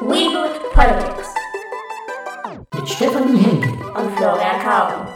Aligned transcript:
Reboot 0.00 0.72
Politics 0.72 1.34
Mit 2.72 2.88
Stefanie 2.88 3.36
Henkel. 3.36 3.72
und 3.72 4.16
Florian 4.16 4.60
Kauen. 4.60 5.08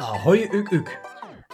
Ahoi, 0.00 0.48
ük, 0.52 0.72
ük. 0.72 0.98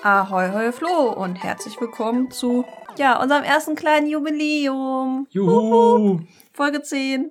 Ahoi, 0.02 0.48
hoi, 0.50 0.72
Flo 0.72 1.12
und 1.12 1.36
herzlich 1.36 1.78
willkommen 1.78 2.30
zu, 2.30 2.64
ja, 2.96 3.20
unserem 3.20 3.44
ersten 3.44 3.74
kleinen 3.74 4.06
Jubiläum. 4.08 5.26
Juhu. 5.28 6.20
Folge 6.54 6.80
10. 6.80 7.30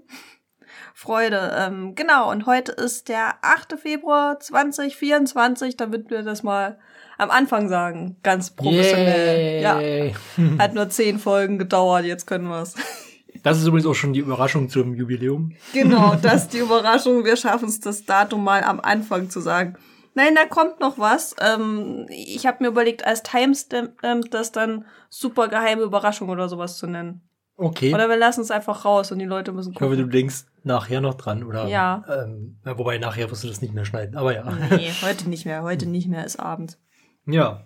Freude. 0.93 1.55
Ähm, 1.57 1.95
genau, 1.95 2.29
und 2.29 2.45
heute 2.45 2.73
ist 2.73 3.09
der 3.09 3.39
8. 3.41 3.79
Februar 3.79 4.39
2024, 4.39 5.77
damit 5.77 6.11
wir 6.11 6.21
das 6.21 6.43
mal 6.43 6.77
am 7.17 7.31
Anfang 7.31 7.69
sagen. 7.69 8.17
Ganz 8.21 8.51
professionell. 8.51 9.63
Yay. 9.63 10.13
Ja, 10.37 10.59
hat 10.59 10.75
nur 10.75 10.89
10 10.89 11.17
Folgen 11.17 11.57
gedauert, 11.57 12.05
jetzt 12.05 12.27
können 12.27 12.47
wir's. 12.47 12.75
Das 13.43 13.59
ist 13.59 13.67
übrigens 13.67 13.87
auch 13.87 13.95
schon 13.95 14.13
die 14.13 14.19
Überraschung 14.19 14.69
zum 14.69 14.93
Jubiläum. 14.93 15.53
Genau, 15.73 16.15
das 16.21 16.43
ist 16.43 16.53
die 16.53 16.59
Überraschung. 16.59 17.25
Wir 17.25 17.35
schaffen 17.35 17.69
es, 17.69 17.79
das 17.79 18.05
Datum 18.05 18.43
mal 18.43 18.63
am 18.63 18.79
Anfang 18.79 19.29
zu 19.29 19.39
sagen. 19.39 19.75
Nein, 20.13 20.35
da 20.35 20.45
kommt 20.45 20.79
noch 20.79 20.99
was. 20.99 21.35
Ähm, 21.39 22.05
ich 22.09 22.45
habe 22.45 22.63
mir 22.63 22.69
überlegt, 22.69 23.05
als 23.05 23.23
Timestamp 23.23 24.03
ähm, 24.03 24.21
das 24.29 24.51
dann 24.51 24.85
super 25.09 25.47
geheime 25.47 25.83
Überraschung 25.83 26.29
oder 26.29 26.49
sowas 26.49 26.77
zu 26.77 26.87
nennen. 26.87 27.21
Okay. 27.55 27.93
Oder 27.93 28.09
wir 28.09 28.17
lassen 28.17 28.41
es 28.41 28.51
einfach 28.51 28.85
raus 28.85 29.11
und 29.11 29.19
die 29.19 29.25
Leute 29.25 29.51
müssen 29.51 29.73
ich 29.73 29.79
hoffe, 29.79 29.95
du 29.95 30.03
gucken. 30.03 30.11
denkst 30.11 30.45
nachher 30.63 30.99
noch 30.99 31.13
dran, 31.13 31.43
oder? 31.43 31.67
Ja. 31.67 32.03
Ähm, 32.09 32.57
wobei 32.63 32.97
nachher 32.97 33.29
wirst 33.29 33.43
du 33.43 33.47
das 33.47 33.61
nicht 33.61 33.73
mehr 33.73 33.85
schneiden, 33.85 34.17
aber 34.17 34.33
ja. 34.33 34.43
Nee, 34.71 34.91
heute 35.01 35.29
nicht 35.29 35.45
mehr. 35.45 35.61
Heute 35.61 35.85
nicht 35.85 36.07
mehr, 36.07 36.25
ist 36.25 36.39
Abend. 36.39 36.77
Ja. 37.25 37.65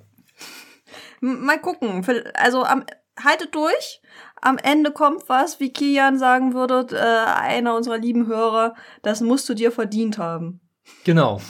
Mal 1.21 1.59
gucken. 1.59 2.05
Also 2.35 2.63
am, 2.63 2.83
haltet 3.23 3.55
durch. 3.55 4.01
Am 4.45 4.59
Ende 4.59 4.91
kommt 4.91 5.27
was, 5.27 5.59
wie 5.59 5.73
Kian 5.73 6.19
sagen 6.19 6.53
würde, 6.53 6.85
äh, 6.91 7.41
einer 7.41 7.75
unserer 7.75 7.97
lieben 7.97 8.27
Hörer, 8.27 8.75
das 9.01 9.21
musst 9.21 9.49
du 9.49 9.55
dir 9.55 9.71
verdient 9.71 10.19
haben. 10.19 10.61
Genau. 11.03 11.41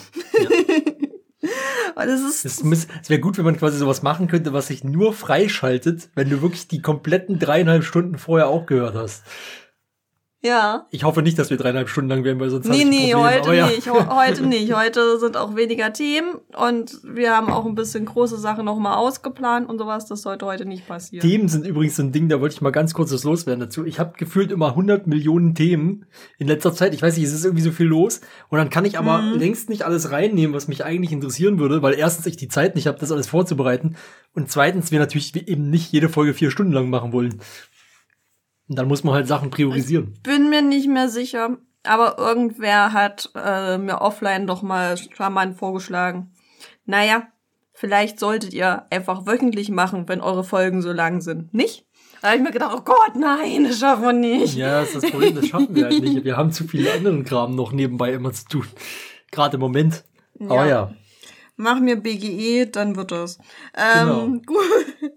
Und 1.96 2.04
es 2.08 2.22
ist, 2.22 2.46
Es, 2.46 2.88
es 3.02 3.10
wäre 3.10 3.20
gut, 3.20 3.38
wenn 3.38 3.44
man 3.44 3.58
quasi 3.58 3.78
sowas 3.78 4.02
machen 4.02 4.30
könnte, 4.30 4.54
was 4.54 4.68
sich 4.68 4.86
nur 4.86 5.12
freischaltet, 5.12 6.10
wenn 6.16 6.30
du 6.30 6.42
wirklich 6.42 6.70
die 6.70 6.82
kompletten 6.82 7.38
dreieinhalb 7.38 7.84
Stunden 7.84 8.18
vorher 8.18 8.48
auch 8.48 8.66
gehört 8.66 8.96
hast. 8.96 9.26
Ja. 10.46 10.86
Ich 10.92 11.04
hoffe 11.04 11.22
nicht, 11.22 11.38
dass 11.40 11.50
wir 11.50 11.58
dreieinhalb 11.58 11.90
Stunden 11.90 12.10
lang 12.10 12.24
werden, 12.24 12.40
weil 12.40 12.50
sonst 12.50 12.68
Nee, 12.68 12.80
habe 12.82 12.90
ich 12.94 13.00
nee, 13.00 13.16
heute 13.16 13.54
ja. 13.56 13.68
nicht. 13.68 13.90
Heute 13.90 14.46
nicht. 14.46 14.74
Heute 14.76 15.20
sind 15.20 15.36
auch 15.38 15.56
weniger 15.56 15.92
Themen 15.94 16.36
und 16.58 17.00
wir 17.04 17.36
haben 17.36 17.52
auch 17.52 17.66
ein 17.66 17.76
bisschen 17.76 18.06
große 18.06 18.38
Sachen 18.38 18.66
nochmal 18.66 18.96
ausgeplant 18.98 19.68
und 19.70 19.78
sowas. 19.78 20.06
Das 20.06 20.22
sollte 20.22 20.46
heute 20.46 20.66
nicht 20.66 20.88
passieren. 20.88 21.28
Themen 21.28 21.48
sind 21.50 21.66
übrigens 21.66 21.96
so 21.96 22.04
ein 22.04 22.12
Ding, 22.12 22.30
da 22.30 22.40
wollte 22.40 22.54
ich 22.54 22.62
mal 22.62 22.72
ganz 22.72 22.94
kurz 22.94 23.12
was 23.12 23.24
loswerden 23.24 23.60
dazu. 23.60 23.86
Ich 23.86 24.00
habe 24.00 24.14
gefühlt 24.18 24.52
immer 24.52 24.68
100 24.70 25.08
Millionen 25.08 25.56
Themen 25.56 26.06
in 26.38 26.48
letzter 26.48 26.74
Zeit. 26.74 26.94
Ich 26.94 27.02
weiß 27.02 27.16
nicht, 27.18 27.26
es 27.26 27.34
ist 27.34 27.46
irgendwie 27.46 27.64
so 27.64 27.72
viel 27.72 27.88
los. 27.88 28.22
Und 28.50 28.58
dann 28.60 28.70
kann 28.70 28.86
ich 28.86 28.98
aber 29.00 29.22
Mhm. 29.22 29.40
längst 29.40 29.70
nicht 29.70 29.84
alles 29.84 30.12
reinnehmen, 30.12 30.56
was 30.56 30.68
mich 30.68 30.86
eigentlich 30.86 31.12
interessieren 31.12 31.58
würde, 31.60 31.82
weil 31.82 31.96
erstens 31.96 32.26
ich 32.28 32.38
die 32.38 32.48
Zeit 32.48 32.76
nicht 32.76 32.88
habe, 32.88 33.00
das 33.00 33.12
alles 33.12 33.28
vorzubereiten. 33.28 33.96
Und 34.34 34.52
zweitens 34.52 34.92
wir 34.92 35.00
natürlich 35.00 35.36
eben 35.48 35.70
nicht 35.70 35.92
jede 35.92 36.10
Folge 36.10 36.34
vier 36.34 36.52
Stunden 36.52 36.74
lang 36.74 36.90
machen 36.90 37.12
wollen. 37.14 37.40
Und 38.68 38.78
dann 38.78 38.88
muss 38.88 39.04
man 39.04 39.14
halt 39.14 39.28
Sachen 39.28 39.50
priorisieren. 39.50 40.14
Bin 40.24 40.50
mir 40.50 40.62
nicht 40.62 40.88
mehr 40.88 41.10
sicher, 41.10 41.58
aber 41.84 42.18
irgendwer 42.18 42.94
hat 42.94 43.30
äh, 43.36 43.78
mir 43.78 44.02
offline 44.02 44.48
doch 44.48 44.62
mal 44.62 44.98
charmant 44.98 45.58
vorgeschlagen. 45.58 46.32
Naja, 46.86 47.28
vielleicht 47.74 48.20
solltet 48.20 48.54
ihr 48.54 48.86
einfach 48.90 49.26
wöchentlich 49.26 49.70
machen, 49.70 50.08
wenn 50.08 50.22
eure 50.22 50.44
Folgen 50.44 50.82
so 50.82 50.92
lang 50.92 51.22
sind. 51.22 51.54
Nicht? 51.54 51.86
Da 52.22 52.30
habe 52.30 52.38
ich 52.38 52.44
mir 52.44 52.52
gedacht, 52.52 52.76
oh 52.76 52.82
Gott, 52.82 53.16
nein, 53.16 53.66
das 53.66 53.80
schaffen 53.80 54.04
wir 54.04 54.14
nicht. 54.14 54.56
Ja, 54.56 54.80
das 54.80 54.96
ist 54.96 55.04
das 55.04 55.12
Problem, 55.12 55.36
das 55.36 55.48
schaffen 55.48 55.76
wir 55.76 55.86
halt 55.86 56.02
nicht. 56.02 56.24
Wir 56.24 56.38
haben 56.38 56.52
zu 56.52 56.68
viele 56.68 56.92
anderen 56.92 57.24
Kram 57.24 57.56
noch 57.56 57.72
nebenbei 57.72 58.14
immer 58.14 58.34
zu 58.34 58.48
tun. 58.48 58.68
Gerade 59.32 59.56
im 59.56 59.62
Moment. 59.62 60.04
Aber 60.40 60.66
ja. 60.66 60.92
Mach 61.58 61.80
mir 61.80 61.98
BGE, 61.98 62.66
dann 62.66 62.96
wird 62.96 63.12
das. 63.12 63.38
Ähm, 63.76 64.08
Genau. 64.08 64.28
gut. 64.46 65.12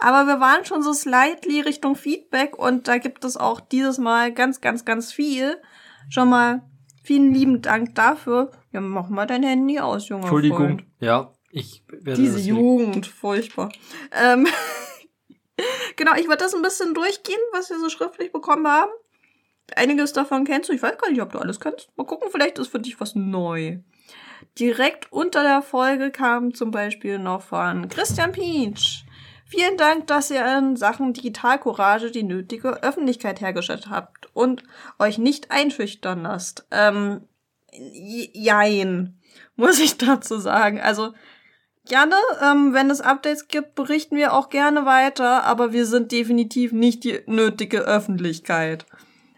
Aber 0.00 0.26
wir 0.26 0.40
waren 0.40 0.64
schon 0.64 0.82
so 0.82 0.92
slightly 0.92 1.60
Richtung 1.60 1.96
Feedback 1.96 2.58
und 2.58 2.88
da 2.88 2.98
gibt 2.98 3.24
es 3.24 3.36
auch 3.36 3.60
dieses 3.60 3.98
Mal 3.98 4.32
ganz, 4.32 4.60
ganz, 4.60 4.84
ganz 4.84 5.12
viel. 5.12 5.60
Schon 6.08 6.28
mal 6.28 6.62
vielen 7.02 7.32
lieben 7.32 7.62
Dank 7.62 7.94
dafür. 7.94 8.50
Ja, 8.72 8.80
mach 8.80 9.08
mal 9.08 9.26
dein 9.26 9.42
Handy 9.42 9.78
aus, 9.78 10.08
junger 10.08 10.24
Entschuldigung. 10.24 10.58
Freund. 10.58 10.84
Ja, 11.00 11.32
ich 11.50 11.84
werde 11.88 12.20
Diese 12.20 12.38
Jugend, 12.38 13.06
furchtbar. 13.06 13.70
Ähm, 14.12 14.46
genau, 15.96 16.14
ich 16.14 16.26
würde 16.26 16.38
das 16.38 16.54
ein 16.54 16.62
bisschen 16.62 16.94
durchgehen, 16.94 17.40
was 17.52 17.70
wir 17.70 17.78
so 17.78 17.90
schriftlich 17.90 18.32
bekommen 18.32 18.66
haben. 18.66 18.90
Einiges 19.76 20.12
davon 20.12 20.44
kennst 20.44 20.68
du. 20.68 20.72
Ich 20.72 20.82
weiß 20.82 20.98
gar 20.98 21.10
nicht, 21.10 21.22
ob 21.22 21.32
du 21.32 21.38
alles 21.38 21.60
kennst. 21.60 21.88
Mal 21.96 22.04
gucken, 22.04 22.28
vielleicht 22.30 22.58
ist 22.58 22.68
für 22.68 22.80
dich 22.80 23.00
was 23.00 23.14
neu. 23.14 23.78
Direkt 24.58 25.12
unter 25.12 25.42
der 25.42 25.62
Folge 25.62 26.10
kam 26.10 26.54
zum 26.54 26.70
Beispiel 26.70 27.18
noch 27.18 27.42
von 27.42 27.88
Christian 27.88 28.32
Pietsch. 28.32 29.04
Vielen 29.52 29.76
Dank, 29.76 30.06
dass 30.06 30.30
ihr 30.30 30.46
in 30.56 30.76
Sachen 30.76 31.12
Digitalcourage 31.12 32.10
die 32.10 32.22
nötige 32.22 32.82
Öffentlichkeit 32.82 33.42
hergestellt 33.42 33.90
habt 33.90 34.34
und 34.34 34.62
euch 34.98 35.18
nicht 35.18 35.50
einschüchtern 35.50 36.22
lasst. 36.22 36.66
Ähm, 36.70 37.28
jein, 37.70 39.20
muss 39.56 39.78
ich 39.78 39.98
dazu 39.98 40.38
sagen. 40.38 40.80
Also, 40.80 41.12
gerne, 41.86 42.14
ähm, 42.42 42.72
wenn 42.72 42.88
es 42.88 43.02
Updates 43.02 43.48
gibt, 43.48 43.74
berichten 43.74 44.16
wir 44.16 44.32
auch 44.32 44.48
gerne 44.48 44.86
weiter, 44.86 45.44
aber 45.44 45.74
wir 45.74 45.84
sind 45.84 46.12
definitiv 46.12 46.72
nicht 46.72 47.04
die 47.04 47.20
nötige 47.26 47.80
Öffentlichkeit. 47.80 48.86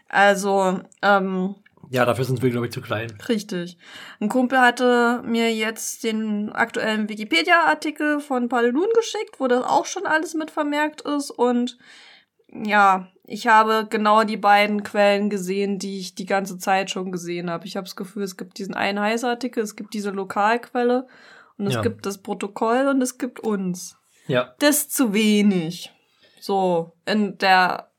Also, 0.07 0.79
ähm, 1.01 1.55
Ja, 1.89 2.05
dafür 2.05 2.25
sind 2.25 2.41
wir, 2.41 2.49
glaube 2.49 2.67
ich, 2.67 2.71
zu 2.71 2.81
klein. 2.81 3.15
Richtig. 3.27 3.77
Ein 4.19 4.29
Kumpel 4.29 4.59
hatte 4.59 5.21
mir 5.25 5.53
jetzt 5.53 6.03
den 6.03 6.51
aktuellen 6.51 7.09
Wikipedia-Artikel 7.09 8.19
von 8.19 8.49
Palelun 8.49 8.87
geschickt, 8.95 9.39
wo 9.39 9.47
das 9.47 9.63
auch 9.63 9.85
schon 9.85 10.05
alles 10.05 10.33
mit 10.33 10.51
vermerkt 10.51 11.01
ist. 11.01 11.31
Und 11.31 11.77
ja, 12.51 13.07
ich 13.25 13.47
habe 13.47 13.87
genau 13.89 14.23
die 14.23 14.37
beiden 14.37 14.83
Quellen 14.83 15.29
gesehen, 15.29 15.79
die 15.79 15.99
ich 15.99 16.15
die 16.15 16.25
ganze 16.25 16.57
Zeit 16.57 16.89
schon 16.91 17.11
gesehen 17.11 17.49
habe. 17.49 17.65
Ich 17.65 17.75
habe 17.75 17.85
das 17.85 17.95
Gefühl, 17.95 18.23
es 18.23 18.37
gibt 18.37 18.57
diesen 18.57 18.73
einen 18.75 18.99
Heiß-Artikel, 18.99 19.63
es 19.63 19.75
gibt 19.75 19.93
diese 19.93 20.11
Lokalquelle 20.11 21.07
und 21.57 21.67
es 21.67 21.73
Ja. 21.75 21.81
gibt 21.81 22.05
das 22.05 22.19
Protokoll 22.19 22.87
und 22.87 23.01
es 23.01 23.17
gibt 23.17 23.39
uns. 23.39 23.97
Ja. 24.27 24.55
Das 24.59 24.77
ist 24.77 24.95
zu 24.95 25.13
wenig. 25.13 25.91
So, 26.39 26.93
in 27.05 27.37
der 27.39 27.89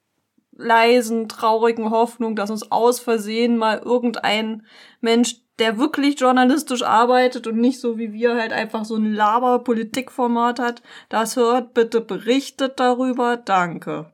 leisen, 0.57 1.29
traurigen 1.29 1.91
Hoffnung, 1.91 2.37
dass 2.37 2.51
uns 2.51 2.71
aus 2.71 3.01
Versehen 3.01 3.57
mal 3.57 3.79
irgendein 3.79 4.67
Mensch, 5.01 5.37
der 5.59 5.79
wirklich 5.79 6.21
journalistisch 6.21 6.83
arbeitet 6.83 7.47
und 7.47 7.59
nicht 7.59 7.81
so 7.81 7.99
wie 7.99 8.13
wir 8.13 8.37
halt 8.37 8.53
einfach 8.53 8.85
so 8.85 8.97
ein 8.97 9.13
Laber-Politikformat 9.13 10.59
hat, 10.59 10.83
das 11.09 11.37
hört, 11.37 11.73
bitte 11.75 12.01
berichtet 12.01 12.79
darüber. 12.79 13.37
Danke. 13.37 14.13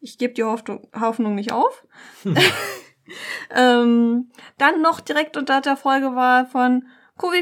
Ich 0.00 0.18
gebe 0.18 0.34
die 0.34 0.44
Hoffnung, 0.44 0.88
Hoffnung 0.98 1.34
nicht 1.34 1.52
auf. 1.52 1.86
ähm, 3.54 4.30
dann 4.58 4.82
noch 4.82 5.00
direkt 5.00 5.36
unter 5.36 5.60
der 5.60 5.76
Folge 5.76 6.14
war 6.14 6.46
von 6.46 6.86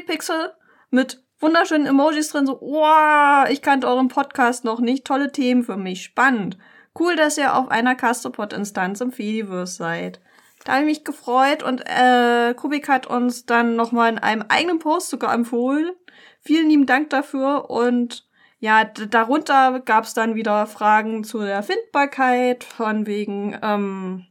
Pixel 0.07 0.53
mit 0.91 1.23
wunderschönen 1.41 1.87
Emojis 1.87 2.31
drin, 2.31 2.47
so, 2.47 2.59
wow, 2.61 3.49
ich 3.51 3.61
kannte 3.61 3.87
euren 3.87 4.09
Podcast 4.09 4.65
noch 4.65 4.81
nicht, 4.81 5.05
tolle 5.05 5.33
Themen 5.33 5.63
für 5.63 5.77
mich, 5.77 6.03
spannend. 6.03 6.57
Cool, 6.99 7.17
dass 7.17 7.39
ihr 7.39 7.57
auf 7.57 7.71
einer 7.71 7.95
Castopod-Instanz 7.95 9.01
im 9.01 9.13
Fediverse 9.13 9.77
seid. 9.77 10.21
Da 10.65 10.73
habe 10.73 10.83
ich 10.83 10.99
mich 10.99 11.05
gefreut 11.05 11.63
und 11.63 11.83
äh, 11.87 12.55
Kubik 12.55 12.89
hat 12.89 13.07
uns 13.07 13.45
dann 13.45 13.77
nochmal 13.77 14.13
in 14.13 14.19
einem 14.19 14.45
eigenen 14.49 14.79
Post 14.79 15.11
sogar 15.11 15.35
empfohlen. 15.35 15.93
Vielen 16.41 16.69
lieben 16.69 16.87
Dank 16.87 17.11
dafür 17.11 17.69
und 17.71 18.27
ja, 18.61 18.85
darunter 18.85 19.81
gab 19.81 20.05
es 20.05 20.15
dann 20.15 20.35
wieder 20.35 20.67
Fragen 20.67 21.23
zu 21.25 21.41
der 21.41 21.63
Findbarkeit 21.63 22.65
von 22.65 23.07
wegen 23.07 23.59
ähm, 23.63 24.27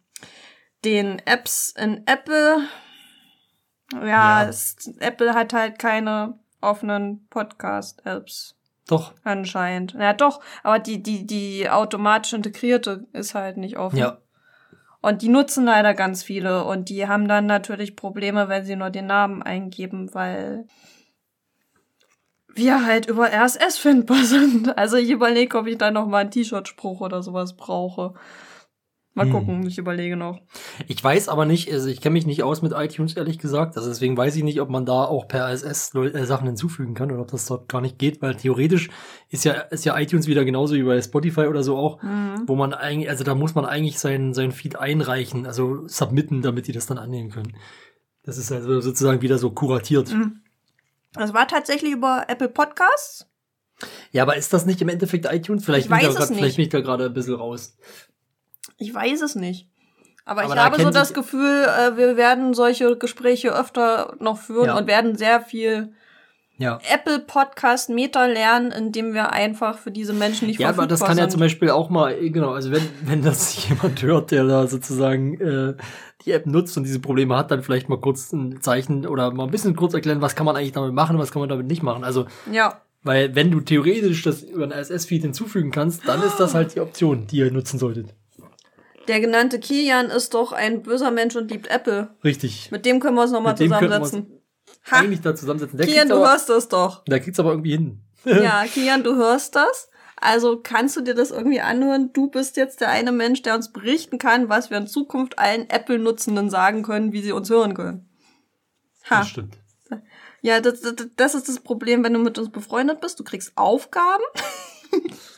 den 0.84 1.20
Apps 1.26 1.70
in 1.78 2.08
Apple. 2.08 2.68
Ja, 3.94 4.08
Ja. 4.08 4.50
Es, 4.50 4.76
Apple 5.00 5.36
hat 5.36 5.54
halt 5.54 5.78
keine 5.78 6.40
offenen 6.62 7.28
Podcast-Apps 7.30 8.56
Doch. 8.88 9.14
anscheinend. 9.24 9.94
Ja, 9.94 10.14
doch, 10.14 10.42
aber 10.62 10.80
die, 10.80 11.02
die, 11.02 11.26
die 11.26 11.70
automatisch 11.70 12.34
integrierte 12.34 13.08
ist 13.14 13.34
halt 13.34 13.58
nicht 13.58 13.78
offen. 13.78 13.98
Ja. 13.98 14.18
Und 15.02 15.22
die 15.22 15.30
nutzen 15.30 15.66
leider 15.66 15.94
ganz 15.94 16.24
viele 16.24 16.64
und 16.64 16.90
die 16.90 17.08
haben 17.08 17.28
dann 17.28 17.46
natürlich 17.46 17.96
Probleme, 17.96 18.48
wenn 18.48 18.66
sie 18.66 18.76
nur 18.76 18.90
den 18.90 19.06
Namen 19.06 19.42
eingeben, 19.44 20.14
weil 20.14 20.66
wir 22.56 22.86
halt 22.86 23.08
über 23.08 23.30
RSS 23.32 23.78
findbar 23.78 24.18
sind. 24.24 24.78
Also 24.78 24.98
ich 24.98 25.10
überlege, 25.10 25.58
ob 25.58 25.68
ich 25.68 25.78
da 25.78 25.92
noch 25.92 26.08
mal 26.08 26.20
einen 26.20 26.32
T-Shirt-Spruch 26.32 27.02
oder 27.02 27.22
sowas 27.22 27.56
brauche. 27.56 28.14
Mal 29.16 29.26
Hm. 29.28 29.32
gucken, 29.32 29.68
ich 29.68 29.78
überlege 29.78 30.16
noch. 30.18 30.40
Ich 30.88 31.04
weiß 31.04 31.30
aber 31.30 31.46
nicht, 31.46 31.72
also 31.72 31.88
ich 31.88 32.02
kenne 32.02 32.14
mich 32.14 32.26
nicht 32.26 32.42
aus 32.42 32.64
mit 32.64 32.72
iTunes, 32.76 33.16
ehrlich 33.16 33.38
gesagt. 33.38 33.78
Also 33.78 33.88
deswegen 33.90 34.18
weiß 34.18 34.36
ich 34.36 34.44
nicht, 34.44 34.60
ob 34.60 34.70
man 34.70 34.88
da 34.88 35.04
auch 35.06 35.28
per 35.28 35.46
RSS 35.52 35.94
äh, 35.94 36.26
Sachen 36.26 36.48
hinzufügen 36.48 36.96
kann 36.96 37.12
oder 37.12 37.22
ob 37.22 37.30
das 37.30 37.46
dort 37.46 37.70
gar 37.70 37.80
nicht 37.82 38.00
geht, 38.00 38.24
weil 38.24 38.34
theoretisch 38.36 38.90
ist 39.30 39.46
ja, 39.46 39.54
ist 39.54 39.86
ja 39.86 39.96
iTunes 40.00 40.26
wieder 40.28 40.44
genauso 40.46 40.74
wie 40.74 40.82
bei 40.82 41.00
Spotify 41.00 41.42
oder 41.42 41.62
so 41.62 41.78
auch, 41.78 42.02
Mhm. 42.02 42.44
wo 42.48 42.56
man 42.56 42.74
eigentlich, 42.74 43.08
also 43.10 43.24
da 43.24 43.36
muss 43.36 43.54
man 43.54 43.66
eigentlich 43.66 44.00
sein, 44.00 44.34
sein 44.34 44.52
Feed 44.52 44.78
einreichen, 44.78 45.46
also 45.46 45.88
submitten, 45.88 46.42
damit 46.42 46.66
die 46.68 46.72
das 46.72 46.88
dann 46.88 46.98
annehmen 46.98 47.30
können. 47.30 47.56
Das 48.24 48.38
ist 48.40 48.52
also 48.52 48.80
sozusagen 48.82 49.22
wieder 49.22 49.38
so 49.38 49.52
kuratiert. 49.52 50.12
Mhm. 50.12 50.42
Das 51.14 51.36
war 51.36 51.48
tatsächlich 51.48 51.92
über 51.92 52.26
Apple 52.30 52.50
Podcasts. 52.50 53.28
Ja, 54.12 54.24
aber 54.24 54.38
ist 54.38 54.54
das 54.54 54.66
nicht 54.66 54.82
im 54.82 54.90
Endeffekt 54.90 55.26
iTunes? 55.32 55.66
Vielleicht, 55.66 55.86
Ich 55.86 55.92
bin, 55.92 56.00
da 56.00 56.12
grad, 56.14 56.28
vielleicht 56.30 56.56
bin 56.56 56.64
ich 56.64 56.70
da 56.72 56.80
gerade 56.82 57.06
ein 57.06 57.14
bisschen 57.14 57.36
raus. 57.36 57.78
Ich 58.84 58.94
weiß 58.94 59.22
es 59.22 59.36
nicht. 59.36 59.68
Aber, 60.26 60.44
Aber 60.44 60.54
ich 60.54 60.60
habe 60.60 60.82
so 60.82 60.90
das 60.90 61.14
Gefühl, 61.14 61.66
äh, 61.66 61.98
wir 61.98 62.18
werden 62.18 62.54
solche 62.54 62.98
Gespräche 62.98 63.54
öfter 63.58 64.16
noch 64.20 64.38
führen 64.38 64.68
Ja. 64.68 64.78
und 64.78 64.88
werden 64.88 65.16
sehr 65.18 65.42
viel 65.42 65.94
Ja. 66.58 66.80
Apple 66.94 67.20
Podcast 67.20 67.90
Meter 67.90 68.28
lernen, 68.28 68.72
indem 68.72 69.14
wir 69.14 69.32
einfach 69.32 69.78
für 69.78 69.92
diese 69.92 70.14
Menschen 70.14 70.48
nicht 70.48 70.60
Ja, 70.60 70.70
aber 70.70 70.86
das 70.88 71.00
verfügbar 71.00 71.08
kann 71.08 71.18
ja 71.18 71.24
sind. 71.24 71.32
zum 71.32 71.40
Beispiel 71.40 71.70
auch 71.72 71.90
mal, 71.90 72.12
äh, 72.14 72.30
genau, 72.30 72.52
also 72.52 72.72
wenn, 72.72 72.84
wenn 73.06 73.22
das 73.22 73.68
jemand 73.70 74.02
hört, 74.02 74.32
der 74.32 74.44
da 74.46 74.68
sozusagen 74.68 75.40
äh, 75.42 75.74
die 76.26 76.32
App 76.32 76.46
nutzt 76.46 76.78
und 76.78 76.84
diese 76.84 77.00
Probleme 77.00 77.36
hat, 77.38 77.52
dann 77.52 77.64
vielleicht 77.64 77.90
mal 77.90 78.00
kurz 78.00 78.32
ein 78.32 78.62
Zeichen 78.62 79.06
oder 79.08 79.32
mal 79.32 79.46
ein 79.46 79.52
bisschen 79.52 79.76
kurz 79.76 79.94
erklären, 79.94 80.22
was 80.22 80.36
kann 80.36 80.46
man 80.46 80.56
eigentlich 80.56 80.72
damit 80.74 80.94
machen, 80.94 81.18
was 81.18 81.32
kann 81.32 81.42
man 81.42 81.50
damit 81.50 81.68
nicht 81.68 81.84
machen. 81.84 82.04
Also, 82.04 82.28
Ja, 82.52 82.82
weil 83.06 83.36
wenn 83.36 83.52
du 83.52 83.60
theoretisch 83.60 84.22
das 84.24 84.44
über 84.44 84.64
ein 84.64 84.72
RSS-Feed 84.72 85.24
hinzufügen 85.24 85.72
kannst, 85.72 86.08
dann 86.08 86.22
ist 86.24 86.38
das 86.40 86.54
halt 86.56 86.76
die 86.76 86.80
Option, 86.80 87.28
die 87.28 87.38
ihr 87.40 87.52
nutzen 87.52 87.78
solltet. 87.78 88.14
Der 89.08 89.20
genannte 89.20 89.60
Kilian 89.60 90.10
ist 90.10 90.34
doch 90.34 90.52
ein 90.52 90.84
böser 90.84 91.12
Mensch 91.12 91.36
und 91.36 91.52
liebt 91.52 91.68
Apple. 91.68 92.10
Richtig. 92.24 92.72
Mit 92.72 92.86
dem 92.86 93.00
können 93.00 93.16
wir 93.16 93.24
uns 93.24 93.32
nochmal 93.32 93.58
zusammensetzen. 93.58 94.40
Ha, 94.92 94.98
Eigentlich 94.98 95.22
da 95.22 95.36
zusammensetzen. 95.36 95.78
Der 95.78 95.88
Kilian, 95.88 96.08
kriegt's 96.08 96.16
du 96.18 96.24
aber, 96.24 96.32
hörst 96.32 96.50
das 96.50 96.68
doch. 96.68 97.04
der 97.06 97.20
kriegt's 97.20 97.40
aber 97.40 97.52
irgendwie 97.52 97.72
hin. 97.72 98.02
Ja, 98.26 98.66
Kilian, 98.66 99.04
du 99.04 99.16
hörst 99.16 99.56
das. 99.56 99.90
Also 100.18 100.62
kannst 100.64 100.96
du 100.96 101.02
dir 101.02 101.16
das 101.16 101.32
irgendwie 101.32 101.60
anhören? 101.60 102.12
Du 102.14 102.28
bist 102.30 102.56
jetzt 102.56 102.80
der 102.80 102.90
eine 102.90 103.12
Mensch, 103.12 103.42
der 103.42 103.56
uns 103.56 103.74
berichten 103.74 104.18
kann, 104.18 104.48
was 104.48 104.70
wir 104.70 104.78
in 104.78 104.88
Zukunft 104.88 105.38
allen 105.38 105.70
Apple-Nutzenden 105.70 106.50
sagen 106.50 106.84
können, 106.84 107.12
wie 107.12 107.22
sie 107.22 107.34
uns 107.34 107.50
hören 107.50 107.74
können. 107.74 108.10
Ha. 109.10 109.20
Das 109.20 109.30
stimmt. 109.30 109.58
Ja, 110.42 110.60
das, 110.60 110.82
das, 110.82 110.96
das 111.16 111.36
ist 111.36 111.48
das 111.50 111.60
Problem, 111.60 112.04
wenn 112.04 112.14
du 112.14 112.20
mit 112.20 112.38
uns 112.38 112.52
befreundet 112.52 113.02
bist. 113.02 113.20
Du 113.20 113.24
kriegst 113.24 113.54
Aufgaben. 113.56 114.24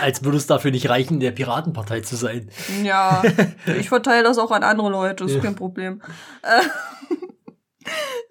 Als 0.00 0.24
würde 0.24 0.36
es 0.38 0.46
dafür 0.46 0.70
nicht 0.72 0.88
reichen, 0.88 1.14
in 1.14 1.20
der 1.20 1.30
Piratenpartei 1.30 2.00
zu 2.00 2.16
sein. 2.16 2.50
Ja, 2.82 3.22
ich 3.78 3.88
verteile 3.88 4.24
das 4.24 4.38
auch 4.38 4.50
an 4.50 4.62
andere 4.64 4.90
Leute, 4.90 5.24
ist 5.24 5.34
Ja. 5.34 5.40
kein 5.40 5.54
Problem. 5.54 6.02
Äh, 6.42 6.62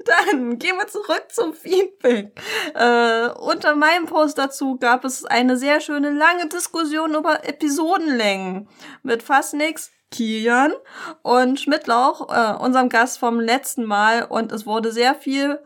Dann 0.05 0.57
gehen 0.57 0.77
wir 0.77 0.87
zurück 0.87 1.25
zum 1.29 1.53
Feedback. 1.53 2.39
Äh, 2.73 3.27
unter 3.39 3.75
meinem 3.75 4.05
Post 4.05 4.37
dazu 4.37 4.77
gab 4.77 5.03
es 5.05 5.25
eine 5.25 5.57
sehr 5.57 5.81
schöne 5.81 6.09
lange 6.11 6.47
Diskussion 6.47 7.13
über 7.15 7.47
Episodenlängen 7.47 8.67
mit 9.03 9.23
fast 9.23 9.53
nix. 9.53 9.91
Kilian 10.09 10.73
und 11.21 11.57
Schmidtlauch, 11.57 12.27
äh, 12.35 12.61
unserem 12.61 12.89
Gast 12.89 13.17
vom 13.19 13.39
letzten 13.39 13.85
Mal. 13.85 14.23
Und 14.25 14.51
es 14.51 14.65
wurde 14.65 14.91
sehr 14.91 15.15
viel 15.15 15.57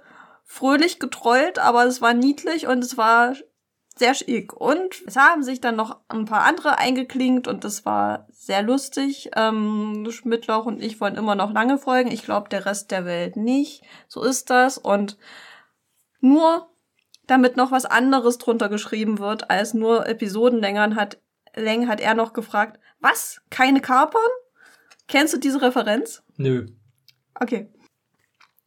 fröhlich 0.44 1.00
getrollt, 1.00 1.57
aber 1.57 1.85
es 1.85 2.00
war 2.00 2.13
niedlich 2.13 2.68
und 2.68 2.83
es 2.83 2.95
war 2.95 3.33
sehr 3.97 4.13
schick. 4.13 4.53
Und 4.53 5.03
es 5.07 5.15
haben 5.15 5.44
sich 5.44 5.62
dann 5.62 5.75
noch 5.75 6.00
ein 6.09 6.25
paar 6.25 6.44
andere 6.44 6.77
eingeklinkt 6.77 7.47
und 7.47 7.63
das 7.63 7.86
war 7.86 8.27
sehr 8.31 8.62
lustig. 8.62 9.31
Ähm, 9.36 10.07
Schmidtlauch 10.09 10.65
und 10.65 10.81
ich 10.81 11.00
wollen 11.00 11.15
immer 11.15 11.36
noch 11.36 11.53
lange 11.53 11.77
folgen. 11.77 12.12
Ich 12.12 12.24
glaube, 12.24 12.50
der 12.50 12.65
Rest 12.65 12.92
der 12.92 13.06
Welt 13.06 13.38
nicht. 13.38 13.83
So 14.07 14.24
ist 14.24 14.50
das. 14.50 14.77
Und 14.77 15.18
nur 16.19 16.69
damit 17.27 17.57
noch 17.57 17.71
was 17.71 17.86
anderes 17.86 18.38
drunter 18.38 18.69
geschrieben 18.69 19.19
wird, 19.19 19.50
als 19.50 19.74
nur 19.74 20.07
Episodenlängern 20.07 20.95
hat, 20.95 21.18
Längen 21.56 21.88
hat 21.88 22.01
er 22.01 22.13
noch 22.15 22.33
gefragt, 22.33 22.80
was? 23.00 23.42
Keine 23.50 23.81
Kapern? 23.81 24.21
Kennst 25.07 25.33
du 25.33 25.38
diese 25.38 25.62
Referenz? 25.62 26.24
Nö. 26.36 26.68
Okay. 27.39 27.69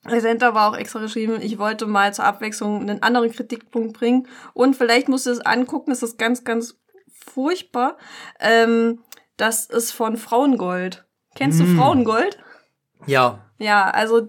Center 0.08 0.54
war 0.54 0.70
auch 0.70 0.76
extra 0.76 1.00
geschrieben, 1.00 1.38
ich 1.40 1.58
wollte 1.58 1.86
mal 1.86 2.12
zur 2.14 2.24
Abwechslung 2.24 2.80
einen 2.80 3.02
anderen 3.02 3.30
Kritikpunkt 3.32 3.96
bringen. 3.98 4.26
Und 4.54 4.76
vielleicht 4.76 5.08
musst 5.08 5.26
du 5.26 5.30
es 5.30 5.40
angucken, 5.40 5.90
es 5.90 6.02
ist 6.02 6.18
ganz, 6.18 6.44
ganz 6.44 6.76
furchtbar. 7.12 7.96
Ähm, 8.40 9.00
das 9.36 9.66
ist 9.66 9.92
von 9.92 10.16
Frauengold. 10.16 11.06
Kennst 11.34 11.60
du 11.60 11.64
Mm. 11.64 11.76
Frauengold? 11.76 12.38
Ja. 13.06 13.44
Ja, 13.58 13.90
also 13.90 14.28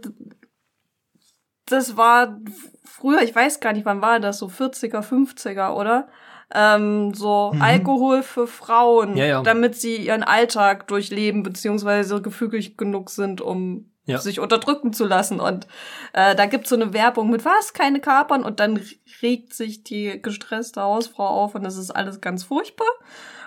das 1.66 1.98
war 1.98 2.40
früher, 2.84 3.22
ich 3.22 3.36
weiß 3.36 3.60
gar 3.60 3.74
nicht, 3.74 3.86
wann 3.86 4.02
war 4.02 4.20
das, 4.20 4.40
so 4.40 4.48
40er, 4.48 5.02
50er, 5.02 5.76
oder? 5.76 6.08
Ähm, 6.54 7.14
so 7.14 7.52
Mhm. 7.54 7.62
Alkohol 7.62 8.24
für 8.24 8.48
Frauen, 8.48 9.16
Ja, 9.16 9.26
ja. 9.26 9.42
damit 9.44 9.76
sie 9.76 9.98
ihren 9.98 10.24
Alltag 10.24 10.88
durchleben, 10.88 11.44
beziehungsweise 11.44 12.22
gefügig 12.24 12.76
genug 12.76 13.12
sind, 13.12 13.40
um 13.40 13.89
Ja. 14.10 14.18
sich 14.20 14.40
unterdrücken 14.40 14.94
zu 14.94 15.06
lassen. 15.06 15.40
Und 15.40 15.68
äh, 16.14 16.36
da 16.36 16.46
gibt's 16.46 16.70
so 16.70 16.76
eine 16.76 16.94
Werbung 16.94 17.30
mit 17.30 17.46
was, 17.46 17.74
keine 17.74 18.00
Kapern, 18.00 18.44
und 18.44 18.60
dann 18.60 18.80
regt 19.22 19.54
sich 19.54 19.84
die 19.84 20.22
gestresste 20.22 20.82
Hausfrau 20.82 21.28
auf 21.28 21.56
und 21.56 21.64
das 21.64 21.78
ist 21.78 21.92
alles 21.92 22.22
ganz 22.22 22.44
furchtbar. 22.44 22.88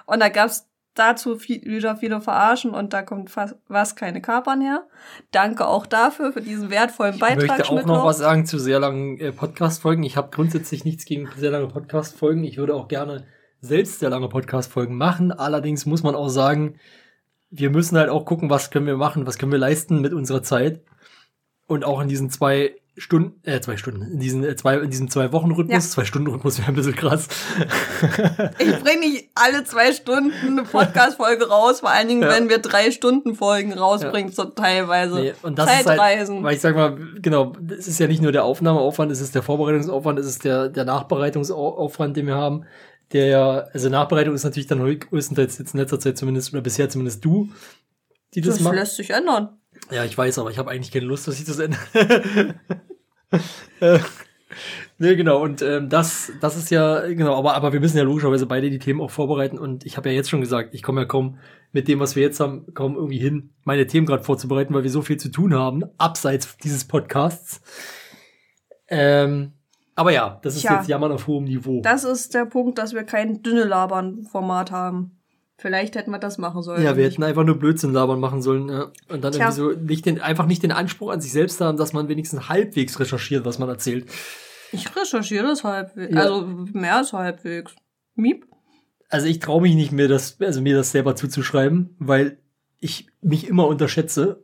Und 0.06 0.20
da 0.20 0.28
gab's 0.28 0.68
dazu 0.94 1.36
viel, 1.36 1.62
wieder 1.64 1.96
viele 1.96 2.20
verarschen 2.20 2.72
und 2.72 2.92
da 2.92 3.02
kommt 3.02 3.30
fast, 3.30 3.56
was 3.68 3.96
keine 3.96 4.20
Kapern 4.20 4.60
her. 4.60 4.86
Danke 5.30 5.66
auch 5.66 5.86
dafür, 5.86 6.32
für 6.32 6.42
diesen 6.42 6.70
wertvollen 6.70 7.14
Ich 7.14 7.20
Beitrag. 7.20 7.58
möchte 7.58 7.72
auch 7.72 7.86
noch 7.86 8.04
was 8.04 8.18
sagen 8.18 8.44
zu 8.44 8.58
sehr 8.58 8.78
langen 8.78 9.18
äh, 9.18 9.32
Podcast-Folgen. 9.32 10.02
Ich 10.02 10.16
habe 10.16 10.28
grundsätzlich 10.30 10.84
nichts 10.84 11.04
gegen 11.04 11.28
sehr 11.36 11.50
lange 11.50 11.68
Podcast-Folgen. 11.68 12.44
Ich 12.44 12.58
würde 12.58 12.74
auch 12.74 12.88
gerne 12.88 13.24
selbst 13.60 14.00
sehr 14.00 14.10
lange 14.10 14.28
Podcast-Folgen 14.28 14.96
machen. 14.96 15.32
Allerdings 15.32 15.86
muss 15.86 16.02
man 16.02 16.14
auch 16.14 16.28
sagen, 16.28 16.78
wir 17.52 17.70
müssen 17.70 17.96
halt 17.98 18.08
auch 18.08 18.24
gucken, 18.24 18.50
was 18.50 18.70
können 18.70 18.86
wir 18.86 18.96
machen, 18.96 19.26
was 19.26 19.38
können 19.38 19.52
wir 19.52 19.58
leisten 19.58 20.00
mit 20.00 20.12
unserer 20.12 20.42
Zeit. 20.42 20.80
Und 21.66 21.84
auch 21.84 22.00
in 22.00 22.08
diesen 22.08 22.28
zwei 22.30 22.74
Stunden, 22.96 23.40
äh, 23.48 23.60
zwei 23.60 23.76
Stunden, 23.78 24.02
in 24.02 24.18
diesen 24.18 24.44
äh, 24.44 24.54
zwei, 24.56 24.76
in 24.76 24.90
diesem 24.90 25.08
zwei 25.08 25.32
Wochen 25.32 25.50
Rhythmus, 25.52 25.72
Ja. 25.72 25.80
zwei 25.80 26.04
Stunden 26.04 26.28
Rhythmus 26.28 26.58
wäre 26.58 26.68
ein 26.68 26.74
bisschen 26.74 26.94
krass. 26.94 27.28
Ich 28.58 28.82
bringe 28.82 29.00
nicht 29.00 29.30
alle 29.34 29.64
zwei 29.64 29.92
Stunden 29.92 30.32
eine 30.46 30.62
Podcast-Folge 30.64 31.48
raus, 31.48 31.80
vor 31.80 31.90
allen 31.90 32.08
Dingen, 32.08 32.22
Ja. 32.22 32.30
wenn 32.30 32.48
wir 32.48 32.58
drei 32.58 32.90
Stunden 32.90 33.34
Folgen 33.34 33.72
rausbringen, 33.72 34.32
so 34.32 34.44
teilweise. 34.44 35.14
Nee, 35.14 35.32
und 35.42 35.58
das 35.58 35.66
ist 35.66 35.72
halt, 35.76 35.86
Zeitreisen. 35.86 36.42
weil 36.42 36.54
ich 36.54 36.60
sag 36.60 36.74
mal, 36.74 36.98
genau, 37.20 37.52
es 37.70 37.86
ist 37.88 37.98
ja 37.98 38.06
nicht 38.08 38.22
nur 38.22 38.32
der 38.32 38.44
Aufnahmeaufwand, 38.44 39.10
es 39.12 39.20
ist 39.20 39.34
der 39.34 39.42
Vorbereitungsaufwand, 39.42 40.18
es 40.18 40.26
ist 40.26 40.44
der, 40.44 40.68
der 40.68 40.84
Nachbereitungsaufwand, 40.84 42.16
den 42.16 42.26
wir 42.26 42.36
haben. 42.36 42.64
Der 43.12 43.26
ja, 43.26 43.50
also 43.72 43.88
Nachbereitung 43.88 44.34
ist 44.34 44.44
natürlich 44.44 44.66
dann 44.66 44.98
größtenteils 44.98 45.58
jetzt 45.58 45.74
in 45.74 45.80
letzter 45.80 46.00
Zeit 46.00 46.16
zumindest, 46.16 46.52
oder 46.52 46.62
bisher 46.62 46.88
zumindest 46.88 47.24
du, 47.24 47.50
die 48.34 48.40
das, 48.40 48.56
das 48.56 48.64
macht. 48.64 48.74
lässt 48.74 48.96
sich 48.96 49.10
ändern. 49.10 49.58
Ja, 49.90 50.04
ich 50.04 50.16
weiß, 50.16 50.38
aber 50.38 50.50
ich 50.50 50.58
habe 50.58 50.70
eigentlich 50.70 50.92
keine 50.92 51.06
Lust, 51.06 51.28
dass 51.28 51.38
ich 51.38 51.44
das 51.44 51.58
ändere. 51.58 52.54
Äh, 53.80 53.98
nee, 54.98 55.16
genau, 55.16 55.42
und 55.42 55.62
ähm, 55.62 55.88
das, 55.88 56.30
das 56.42 56.58
ist 56.58 56.70
ja, 56.70 57.00
genau, 57.06 57.34
aber, 57.34 57.54
aber 57.54 57.72
wir 57.72 57.80
müssen 57.80 57.96
ja 57.96 58.02
logischerweise 58.02 58.44
beide 58.44 58.68
die 58.68 58.78
Themen 58.78 59.00
auch 59.00 59.10
vorbereiten 59.10 59.58
und 59.58 59.86
ich 59.86 59.96
habe 59.96 60.10
ja 60.10 60.14
jetzt 60.14 60.28
schon 60.28 60.42
gesagt, 60.42 60.74
ich 60.74 60.82
komme 60.82 61.00
ja 61.00 61.06
kaum 61.06 61.38
mit 61.72 61.88
dem, 61.88 61.98
was 61.98 62.14
wir 62.14 62.22
jetzt 62.22 62.40
haben, 62.40 62.74
kaum 62.74 62.94
irgendwie 62.94 63.18
hin, 63.18 63.54
meine 63.64 63.86
Themen 63.86 64.06
gerade 64.06 64.22
vorzubereiten, 64.22 64.74
weil 64.74 64.82
wir 64.82 64.90
so 64.90 65.00
viel 65.00 65.16
zu 65.16 65.30
tun 65.30 65.54
haben, 65.54 65.84
abseits 65.96 66.58
dieses 66.58 66.84
Podcasts. 66.84 67.62
Ähm, 68.88 69.52
aber 69.94 70.12
ja, 70.12 70.40
das 70.42 70.56
ist 70.56 70.62
Tja. 70.62 70.76
jetzt 70.76 70.88
Jammern 70.88 71.12
auf 71.12 71.26
hohem 71.26 71.44
Niveau. 71.44 71.80
Das 71.82 72.04
ist 72.04 72.34
der 72.34 72.46
Punkt, 72.46 72.78
dass 72.78 72.94
wir 72.94 73.04
kein 73.04 73.42
dünne 73.42 73.64
Labern-Format 73.64 74.70
haben. 74.70 75.18
Vielleicht 75.58 75.94
hätten 75.94 76.10
wir 76.10 76.18
das 76.18 76.38
machen 76.38 76.62
sollen. 76.62 76.82
ja, 76.82 76.96
wir 76.96 77.04
hätten 77.04 77.22
einfach 77.22 77.44
nur 77.44 77.56
Blödsinn 77.56 77.92
labern 77.92 78.18
machen 78.18 78.42
sollen 78.42 78.68
ja. 78.68 78.90
und 79.08 79.22
dann 79.22 79.32
Tja. 79.32 79.50
irgendwie 79.50 79.76
so 79.76 79.80
nicht 79.80 80.06
den, 80.06 80.20
einfach 80.20 80.46
nicht 80.46 80.62
den 80.62 80.72
Anspruch 80.72 81.12
an 81.12 81.20
sich 81.20 81.30
selbst 81.30 81.60
haben, 81.60 81.76
dass 81.76 81.92
man 81.92 82.08
wenigstens 82.08 82.48
halbwegs 82.48 82.98
recherchiert, 82.98 83.44
was 83.44 83.58
man 83.58 83.68
erzählt. 83.68 84.06
Ich 84.72 84.96
recherchiere 84.96 85.46
das 85.46 85.62
halbwegs. 85.62 86.14
Ja. 86.14 86.22
Also 86.22 86.46
mehr 86.72 86.96
als 86.96 87.12
halbwegs. 87.12 87.76
Miep. 88.14 88.46
Also 89.08 89.26
ich 89.26 89.38
traue 89.38 89.62
mich 89.62 89.74
nicht 89.74 89.92
mehr, 89.92 90.08
das, 90.08 90.40
also 90.40 90.62
mir 90.62 90.74
das 90.74 90.90
selber 90.90 91.14
zuzuschreiben, 91.14 91.94
weil 91.98 92.38
ich 92.80 93.06
mich 93.20 93.46
immer 93.46 93.66
unterschätze. 93.68 94.42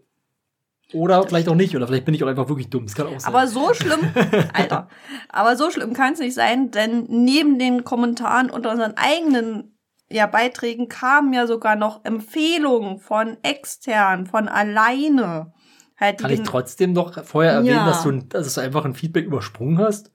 Oder 0.94 1.22
vielleicht 1.24 1.48
auch 1.48 1.54
nicht, 1.54 1.76
oder 1.76 1.86
vielleicht 1.86 2.06
bin 2.06 2.14
ich 2.14 2.24
auch 2.24 2.28
einfach 2.28 2.48
wirklich 2.48 2.70
dumm. 2.70 2.86
Das 2.86 2.94
kann 2.94 3.08
auch 3.08 3.20
sein. 3.20 3.34
Aber 3.34 3.46
so 3.46 3.74
schlimm, 3.74 4.00
Alter, 4.54 4.88
aber 5.28 5.56
so 5.56 5.70
schlimm 5.70 5.92
kann 5.92 6.14
es 6.14 6.18
nicht 6.18 6.34
sein, 6.34 6.70
denn 6.70 7.04
neben 7.08 7.58
den 7.58 7.84
Kommentaren 7.84 8.48
unter 8.48 8.70
unseren 8.70 8.96
eigenen 8.96 9.78
ja, 10.10 10.26
Beiträgen 10.26 10.88
kamen 10.88 11.34
ja 11.34 11.46
sogar 11.46 11.76
noch 11.76 12.04
Empfehlungen 12.04 12.98
von 12.98 13.36
extern, 13.42 14.26
von 14.26 14.48
alleine. 14.48 15.52
Halt 15.98 16.20
kann 16.20 16.30
ich 16.30 16.42
trotzdem 16.42 16.92
noch 16.92 17.22
vorher 17.24 17.52
erwähnen, 17.52 17.76
Ja. 17.76 17.86
dass, 17.86 18.04
du, 18.04 18.12
dass 18.12 18.54
du 18.54 18.60
einfach 18.60 18.84
ein 18.84 18.94
Feedback 18.94 19.26
übersprungen 19.26 19.78
hast? 19.78 20.12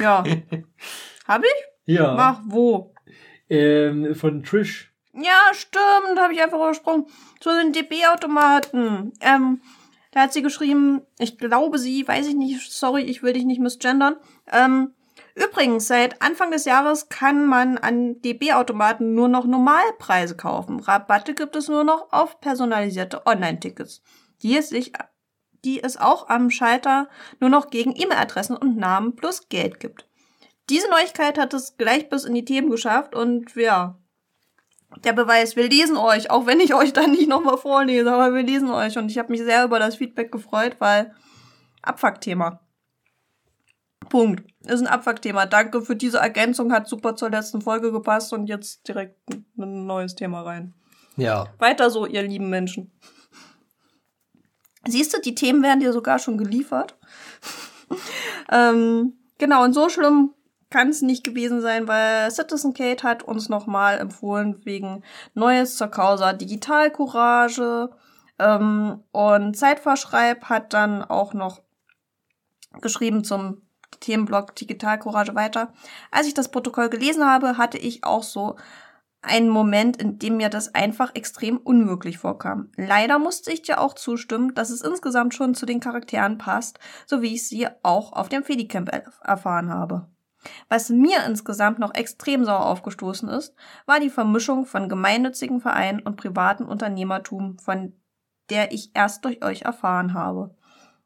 Ja. 0.00 0.24
Hab 1.28 1.42
ich? 1.44 1.94
Ja. 1.94 2.14
Mach 2.14 2.40
wo? 2.46 2.94
Ähm, 3.48 4.14
von 4.14 4.42
Trish. 4.42 4.91
Ja, 5.14 5.52
stimmt, 5.52 6.18
habe 6.18 6.32
ich 6.32 6.42
einfach 6.42 6.56
übersprungen. 6.56 7.06
So 7.42 7.50
sind 7.50 7.76
DB-Automaten. 7.76 9.12
Ähm, 9.20 9.60
da 10.10 10.20
hat 10.22 10.32
sie 10.32 10.42
geschrieben, 10.42 11.02
ich 11.18 11.38
glaube 11.38 11.78
sie, 11.78 12.06
weiß 12.06 12.26
ich 12.28 12.34
nicht, 12.34 12.72
sorry, 12.72 13.02
ich 13.02 13.22
will 13.22 13.34
dich 13.34 13.44
nicht 13.44 13.60
misgendern. 13.60 14.16
Ähm, 14.50 14.94
übrigens, 15.34 15.86
seit 15.86 16.22
Anfang 16.22 16.50
des 16.50 16.64
Jahres 16.64 17.08
kann 17.08 17.46
man 17.46 17.78
an 17.78 18.20
DB-Automaten 18.22 19.14
nur 19.14 19.28
noch 19.28 19.44
Normalpreise 19.44 20.36
kaufen. 20.36 20.80
Rabatte 20.80 21.34
gibt 21.34 21.56
es 21.56 21.68
nur 21.68 21.84
noch 21.84 22.12
auf 22.12 22.40
personalisierte 22.40 23.26
Online-Tickets, 23.26 24.02
die 24.42 24.56
es 24.56 24.70
sich 24.70 24.92
die 25.64 25.82
es 25.82 25.96
auch 25.96 26.28
am 26.28 26.50
Schalter 26.50 27.08
nur 27.40 27.50
noch 27.50 27.70
gegen 27.70 27.94
E-Mail-Adressen 27.94 28.56
und 28.56 28.76
Namen 28.76 29.14
plus 29.14 29.48
Geld 29.48 29.80
gibt. 29.80 30.06
Diese 30.70 30.88
Neuigkeit 30.90 31.38
hat 31.38 31.54
es 31.54 31.76
gleich 31.76 32.08
bis 32.08 32.24
in 32.24 32.34
die 32.34 32.44
Themen 32.44 32.70
geschafft 32.70 33.14
und 33.14 33.54
ja, 33.54 33.96
der 35.04 35.12
Beweis, 35.12 35.56
wir 35.56 35.68
lesen 35.68 35.96
euch, 35.96 36.30
auch 36.30 36.46
wenn 36.46 36.60
ich 36.60 36.74
euch 36.74 36.92
dann 36.92 37.12
nicht 37.12 37.28
nochmal 37.28 37.58
vorlese, 37.58 38.12
aber 38.12 38.34
wir 38.34 38.42
lesen 38.42 38.70
euch 38.70 38.98
und 38.98 39.10
ich 39.10 39.18
habe 39.18 39.32
mich 39.32 39.42
sehr 39.42 39.64
über 39.64 39.78
das 39.78 39.96
Feedback 39.96 40.30
gefreut, 40.30 40.76
weil 40.78 41.14
Abfuckthema. 41.82 42.60
Punkt. 44.08 44.44
Ist 44.66 44.80
ein 44.80 44.86
Abfuckthema. 44.86 45.46
Danke 45.46 45.82
für 45.82 45.96
diese 45.96 46.18
Ergänzung, 46.18 46.72
hat 46.72 46.86
super 46.86 47.16
zur 47.16 47.30
letzten 47.30 47.62
Folge 47.62 47.92
gepasst 47.92 48.32
und 48.32 48.46
jetzt 48.46 48.86
direkt 48.86 49.18
ein 49.58 49.86
neues 49.86 50.14
Thema 50.14 50.42
rein. 50.42 50.74
Ja. 51.16 51.46
Weiter 51.58 51.90
so, 51.90 52.06
ihr 52.06 52.22
lieben 52.22 52.50
Menschen. 52.50 52.92
Siehst 54.86 55.14
du, 55.14 55.20
die 55.20 55.34
Themen 55.34 55.62
werden 55.62 55.80
dir 55.80 55.92
sogar 55.92 56.18
schon 56.18 56.38
geliefert. 56.38 56.96
ähm, 58.50 59.14
genau, 59.38 59.64
und 59.64 59.72
so 59.72 59.88
schlimm 59.88 60.34
kann 60.72 60.88
es 60.88 61.02
nicht 61.02 61.22
gewesen 61.22 61.60
sein, 61.60 61.86
weil 61.86 62.30
Citizen 62.30 62.74
Kate 62.74 63.06
hat 63.06 63.22
uns 63.22 63.48
nochmal 63.48 63.98
empfohlen 63.98 64.60
wegen 64.64 65.04
Neues 65.34 65.76
zur 65.76 65.88
Causa 65.88 66.32
Digitalcourage. 66.32 67.90
Ähm, 68.38 69.04
und 69.12 69.56
Zeitverschreib 69.56 70.46
hat 70.46 70.72
dann 70.72 71.04
auch 71.04 71.34
noch 71.34 71.60
geschrieben 72.80 73.22
zum 73.22 73.60
Themenblock 74.00 74.56
Digitalcourage 74.56 75.34
weiter. 75.34 75.72
Als 76.10 76.26
ich 76.26 76.34
das 76.34 76.50
Protokoll 76.50 76.88
gelesen 76.88 77.24
habe, 77.24 77.58
hatte 77.58 77.78
ich 77.78 78.04
auch 78.04 78.22
so 78.22 78.56
einen 79.20 79.50
Moment, 79.50 79.98
in 79.98 80.18
dem 80.18 80.38
mir 80.38 80.48
das 80.48 80.74
einfach 80.74 81.14
extrem 81.14 81.58
unmöglich 81.58 82.18
vorkam. 82.18 82.70
Leider 82.76 83.18
musste 83.18 83.52
ich 83.52 83.62
dir 83.62 83.80
auch 83.80 83.94
zustimmen, 83.94 84.54
dass 84.54 84.70
es 84.70 84.80
insgesamt 84.80 85.34
schon 85.34 85.54
zu 85.54 85.64
den 85.64 85.80
Charakteren 85.80 86.38
passt, 86.38 86.80
so 87.06 87.22
wie 87.22 87.34
ich 87.34 87.46
sie 87.46 87.68
auch 87.82 88.12
auf 88.14 88.28
dem 88.30 88.42
Fedicamp 88.42 88.90
erfahren 89.22 89.70
habe. 89.70 90.08
Was 90.68 90.88
mir 90.90 91.24
insgesamt 91.26 91.78
noch 91.78 91.94
extrem 91.94 92.44
sauer 92.44 92.66
aufgestoßen 92.66 93.28
ist, 93.28 93.54
war 93.86 94.00
die 94.00 94.10
Vermischung 94.10 94.66
von 94.66 94.88
gemeinnützigen 94.88 95.60
Vereinen 95.60 96.00
und 96.00 96.16
privaten 96.16 96.64
Unternehmertum, 96.64 97.58
von 97.58 97.94
der 98.50 98.72
ich 98.72 98.90
erst 98.94 99.24
durch 99.24 99.44
euch 99.44 99.62
erfahren 99.62 100.14
habe. 100.14 100.54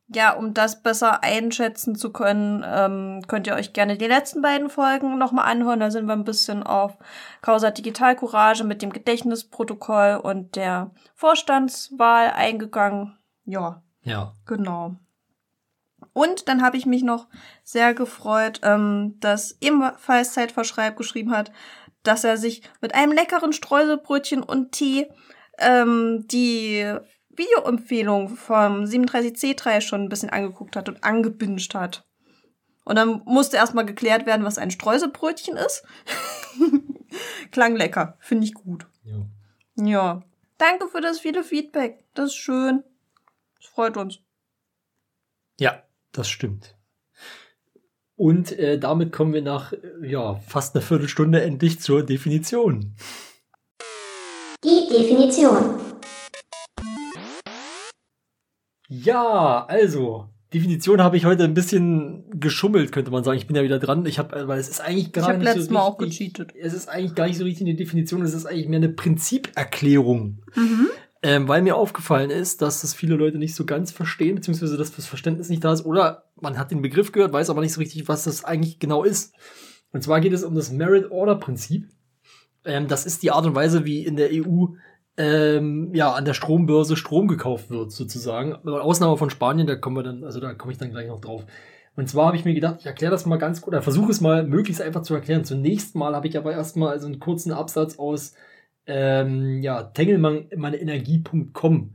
Ja, 0.08 0.34
um 0.34 0.54
das 0.54 0.82
besser 0.82 1.24
einschätzen 1.24 1.96
zu 1.96 2.12
können, 2.12 2.64
ähm, 2.64 3.22
könnt 3.26 3.48
ihr 3.48 3.54
euch 3.54 3.72
gerne 3.72 3.96
die 3.96 4.06
letzten 4.06 4.40
beiden 4.40 4.70
Folgen 4.70 5.18
nochmal 5.18 5.50
anhören. 5.50 5.80
Da 5.80 5.90
sind 5.90 6.06
wir 6.06 6.12
ein 6.12 6.24
bisschen 6.24 6.62
auf 6.62 6.96
Causa 7.42 7.72
Digital 7.72 8.14
Courage 8.14 8.62
mit 8.62 8.82
dem 8.82 8.92
Gedächtnisprotokoll 8.92 10.20
und 10.22 10.54
der 10.54 10.92
Vorstandswahl 11.14 12.30
eingegangen. 12.30 13.18
Ja. 13.44 13.82
Ja. 14.02 14.36
Genau. 14.46 14.94
Und 16.16 16.48
dann 16.48 16.62
habe 16.62 16.78
ich 16.78 16.86
mich 16.86 17.02
noch 17.02 17.28
sehr 17.62 17.92
gefreut, 17.92 18.60
ähm, 18.62 19.16
dass 19.20 19.58
ebenfalls 19.60 20.32
Zeitverschreib 20.32 20.96
geschrieben 20.96 21.30
hat, 21.30 21.52
dass 22.04 22.24
er 22.24 22.38
sich 22.38 22.62
mit 22.80 22.94
einem 22.94 23.12
leckeren 23.12 23.52
Streuselbrötchen 23.52 24.42
und 24.42 24.72
Tee 24.72 25.08
ähm, 25.58 26.24
die 26.26 26.90
Videoempfehlung 27.28 28.30
vom 28.30 28.84
37C3 28.84 29.82
schon 29.82 30.04
ein 30.04 30.08
bisschen 30.08 30.30
angeguckt 30.30 30.74
hat 30.74 30.88
und 30.88 31.04
angebinscht 31.04 31.74
hat. 31.74 32.06
Und 32.86 32.96
dann 32.96 33.20
musste 33.26 33.58
erstmal 33.58 33.84
geklärt 33.84 34.24
werden, 34.24 34.46
was 34.46 34.56
ein 34.56 34.70
Streuselbrötchen 34.70 35.58
ist. 35.58 35.84
Klang 37.50 37.76
lecker, 37.76 38.16
finde 38.20 38.46
ich 38.46 38.54
gut. 38.54 38.86
ja. 39.04 39.26
Ja. 39.76 40.22
Danke 40.56 40.88
für 40.88 41.02
das 41.02 41.20
viele 41.20 41.44
Feedback. 41.44 42.02
Das 42.14 42.30
ist 42.30 42.36
schön. 42.36 42.84
Das 43.60 43.68
freut 43.68 43.98
uns. 43.98 44.20
Ja, 45.58 45.82
das 46.18 46.28
stimmt. 46.28 46.76
Und 48.16 48.52
äh, 48.58 48.78
damit 48.78 49.12
kommen 49.12 49.34
wir 49.34 49.42
nach 49.42 49.72
äh, 49.72 49.78
ja, 50.02 50.36
fast 50.36 50.74
einer 50.74 50.82
Viertelstunde 50.82 51.42
endlich 51.42 51.80
zur 51.80 52.02
Definition. 52.02 52.94
Die 54.64 54.88
Definition. 54.90 55.74
Ja, 58.88 59.66
also, 59.66 60.28
Definition 60.54 61.02
habe 61.02 61.16
ich 61.16 61.24
heute 61.24 61.44
ein 61.44 61.54
bisschen 61.54 62.24
geschummelt, 62.40 62.92
könnte 62.92 63.10
man 63.10 63.24
sagen. 63.24 63.36
Ich 63.36 63.46
bin 63.46 63.56
ja 63.56 63.62
wieder 63.62 63.78
dran. 63.78 64.06
Ich 64.06 64.18
habe, 64.18 64.48
weil 64.48 64.60
es 64.60 64.68
ist 64.68 64.80
eigentlich 64.80 65.12
gar 65.12 65.24
Ich 65.24 65.28
habe 65.28 65.38
nicht 65.38 65.46
letztes 65.46 65.66
so 65.66 65.72
Mal 65.74 65.80
auch 65.80 65.98
gecheatet. 65.98 66.54
Es 66.58 66.72
ist 66.72 66.88
eigentlich 66.88 67.14
gar 67.14 67.26
nicht 67.26 67.36
so 67.36 67.44
richtig 67.44 67.66
eine 67.66 67.76
Definition, 67.76 68.22
es 68.22 68.32
ist 68.32 68.46
eigentlich 68.46 68.68
mehr 68.68 68.78
eine 68.78 68.88
Prinziperklärung. 68.88 70.42
Mhm. 70.54 70.88
Ähm, 71.26 71.48
weil 71.48 71.60
mir 71.60 71.74
aufgefallen 71.74 72.30
ist, 72.30 72.62
dass 72.62 72.82
das 72.82 72.94
viele 72.94 73.16
Leute 73.16 73.38
nicht 73.38 73.56
so 73.56 73.66
ganz 73.66 73.90
verstehen, 73.90 74.36
beziehungsweise 74.36 74.76
dass 74.76 74.94
das 74.94 75.06
Verständnis 75.06 75.48
nicht 75.48 75.64
da 75.64 75.72
ist, 75.72 75.84
oder 75.84 76.26
man 76.40 76.56
hat 76.56 76.70
den 76.70 76.82
Begriff 76.82 77.10
gehört, 77.10 77.32
weiß 77.32 77.50
aber 77.50 77.62
nicht 77.62 77.72
so 77.72 77.80
richtig, 77.80 78.06
was 78.06 78.22
das 78.22 78.44
eigentlich 78.44 78.78
genau 78.78 79.02
ist. 79.02 79.34
Und 79.90 80.04
zwar 80.04 80.20
geht 80.20 80.32
es 80.32 80.44
um 80.44 80.54
das 80.54 80.70
Merit-Order-Prinzip. 80.70 81.88
Ähm, 82.64 82.86
das 82.86 83.06
ist 83.06 83.24
die 83.24 83.32
Art 83.32 83.44
und 83.44 83.56
Weise, 83.56 83.84
wie 83.84 84.04
in 84.04 84.14
der 84.14 84.28
EU 84.34 84.66
ähm, 85.16 85.92
ja, 85.94 86.12
an 86.12 86.26
der 86.26 86.34
Strombörse 86.34 86.96
Strom 86.96 87.26
gekauft 87.26 87.70
wird, 87.70 87.90
sozusagen. 87.90 88.54
Aber 88.54 88.84
Ausnahme 88.84 89.16
von 89.16 89.28
Spanien, 89.28 89.66
da 89.66 89.74
kommen 89.74 89.96
wir 89.96 90.04
dann, 90.04 90.22
also 90.22 90.38
da 90.38 90.54
komme 90.54 90.74
ich 90.74 90.78
dann 90.78 90.92
gleich 90.92 91.08
noch 91.08 91.20
drauf. 91.20 91.44
Und 91.96 92.08
zwar 92.08 92.26
habe 92.26 92.36
ich 92.36 92.44
mir 92.44 92.54
gedacht, 92.54 92.76
ich 92.78 92.86
erkläre 92.86 93.10
das 93.10 93.26
mal 93.26 93.38
ganz 93.38 93.62
gut, 93.62 93.74
oder 93.74 93.82
versuche 93.82 94.12
es 94.12 94.20
mal 94.20 94.46
möglichst 94.46 94.80
einfach 94.80 95.02
zu 95.02 95.12
erklären. 95.12 95.44
Zunächst 95.44 95.96
mal 95.96 96.14
habe 96.14 96.28
ich 96.28 96.38
aber 96.38 96.52
erstmal 96.52 96.90
also 96.90 97.06
einen 97.06 97.18
kurzen 97.18 97.50
Absatz 97.50 97.98
aus 97.98 98.34
ähm, 98.86 99.62
ja, 99.62 99.82
tengelmann-energie.com. 99.84 101.90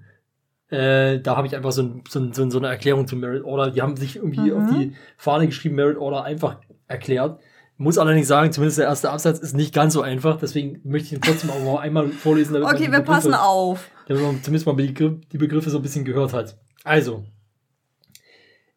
Äh, 0.70 1.20
da 1.20 1.36
habe 1.36 1.48
ich 1.48 1.56
einfach 1.56 1.72
so, 1.72 1.82
ein, 1.84 2.04
so, 2.08 2.20
ein, 2.20 2.34
so, 2.34 2.44
ein, 2.44 2.52
so 2.52 2.60
eine 2.60 2.68
Erklärung 2.70 3.08
zu 3.08 3.16
Merit 3.16 3.44
Order. 3.44 3.72
Die 3.72 3.82
haben 3.82 3.98
sich 3.98 4.16
irgendwie 4.16 4.52
Mhm. 4.52 4.58
auf 4.58 4.70
die 4.72 4.94
Fahne 5.18 5.48
geschrieben, 5.48 5.76
Merit 5.76 5.98
Order 5.98 6.24
einfach 6.24 6.58
erklärt. 6.88 7.40
Muss 7.78 7.98
allerdings 7.98 8.28
sagen, 8.28 8.52
zumindest 8.52 8.78
der 8.78 8.86
erste 8.86 9.10
Absatz 9.10 9.40
ist 9.40 9.56
nicht 9.56 9.74
ganz 9.74 9.94
so 9.94 10.02
einfach, 10.04 10.38
deswegen 10.38 10.80
möchte 10.84 11.08
ich 11.08 11.14
ihn 11.14 11.22
trotzdem 11.22 11.50
auch 11.50 11.60
mal 11.64 11.80
einmal 11.80 12.10
vorlesen. 12.10 12.54
Damit 12.54 12.68
man 12.68 12.76
Okay, 12.76 12.92
wir 12.92 13.00
Begriffe- 13.00 13.12
passen 13.12 13.34
auf. 13.34 13.90
damit 14.08 14.22
man 14.24 14.44
zumindest 14.44 14.68
mal 14.68 14.76
die 14.76 15.38
Begriffe 15.38 15.70
so 15.72 15.80
ein 15.80 15.82
bisschen 15.82 16.06
gehört 16.06 16.32
hat. 16.34 16.58
Also, 16.84 17.24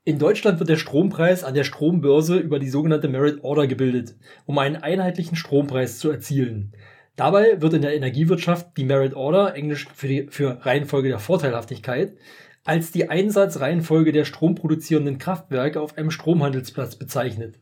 in 0.05 0.19
Deutschland 0.19 0.59
wird 0.59 0.71
der 0.71 0.77
Strompreis 0.77 1.45
an 1.45 1.53
der 1.55 1.65
Strombörse 1.65 2.39
über 2.39 2.59
die 2.59 2.69
sogenannte 2.71 3.09
Merit 3.09 3.45
Order 3.45 3.67
gebildet, 3.67 4.15
um 4.47 4.57
einen 4.59 4.77
einheitlichen 4.77 5.37
Strompreis 5.37 5.99
zu 5.99 6.11
erzielen. 6.11 6.73
Dabei 7.17 7.61
wird 7.61 7.75
in 7.75 7.83
der 7.83 7.95
Energiewirtschaft 7.95 8.77
die 8.77 8.85
Merit 8.85 9.15
Order, 9.15 9.55
englisch 9.55 9.87
für 9.95 10.09
die 10.09 10.27
für 10.31 10.65
Reihenfolge 10.65 11.09
der 11.09 11.21
Vorteilhaftigkeit, 11.21 12.17
als 12.65 12.91
die 12.91 13.11
Einsatzreihenfolge 13.11 14.11
der 14.11 14.25
stromproduzierenden 14.25 15.19
Kraftwerke 15.19 15.81
auf 15.81 15.99
einem 15.99 16.11
Stromhandelsplatz 16.11 16.97
bezeichnet. 16.97 17.61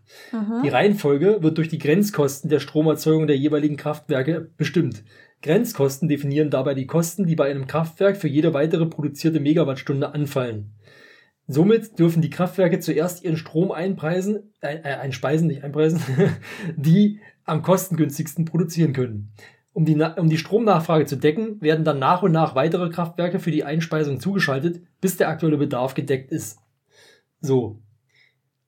Die 0.64 0.68
Reihenfolge 0.68 1.42
wird 1.42 1.59
durch 1.59 1.68
die 1.68 1.78
Grenzkosten 1.78 2.49
der 2.49 2.61
Stromerzeugung 2.61 3.26
der 3.26 3.37
jeweiligen 3.37 3.76
Kraftwerke 3.76 4.52
bestimmt. 4.56 5.02
Grenzkosten 5.42 6.09
definieren 6.09 6.50
dabei 6.50 6.75
die 6.75 6.87
Kosten, 6.87 7.26
die 7.26 7.35
bei 7.35 7.50
einem 7.50 7.66
Kraftwerk 7.66 8.16
für 8.16 8.28
jede 8.28 8.54
weitere 8.54 8.87
produzierte 8.87 9.40
Megawattstunde 9.40 10.14
anfallen. 10.14 10.73
Somit 11.49 11.99
dürfen 11.99 12.23
die 12.23 12.30
Kraftwerke 12.30 12.78
zuerst 12.78 13.25
ihren 13.25 13.37
Strom 13.37 13.73
einpreisen, 13.73 14.52
äh, 14.61 14.76
äh, 14.76 14.94
einspeisen, 14.94 15.49
nicht 15.49 15.64
einpreisen, 15.64 16.00
die 16.76 17.18
am 17.44 17.62
kostengünstigsten 17.62 18.44
produzieren 18.44 18.92
können. 18.92 19.32
Um 19.72 19.84
die, 19.87 19.94
um 19.94 20.28
die 20.28 20.38
Stromnachfrage 20.38 21.06
zu 21.06 21.16
decken, 21.16 21.61
werden 21.62 21.84
dann 21.84 21.99
nach 21.99 22.22
und 22.22 22.32
nach 22.32 22.54
weitere 22.54 22.90
Kraftwerke 22.90 23.40
für 23.40 23.50
die 23.50 23.64
Einspeisung 23.64 24.20
zugeschaltet, 24.20 24.82
bis 25.00 25.16
der 25.16 25.28
aktuelle 25.28 25.56
Bedarf 25.56 25.94
gedeckt 25.94 26.30
ist. 26.30 26.58
So. 27.40 27.78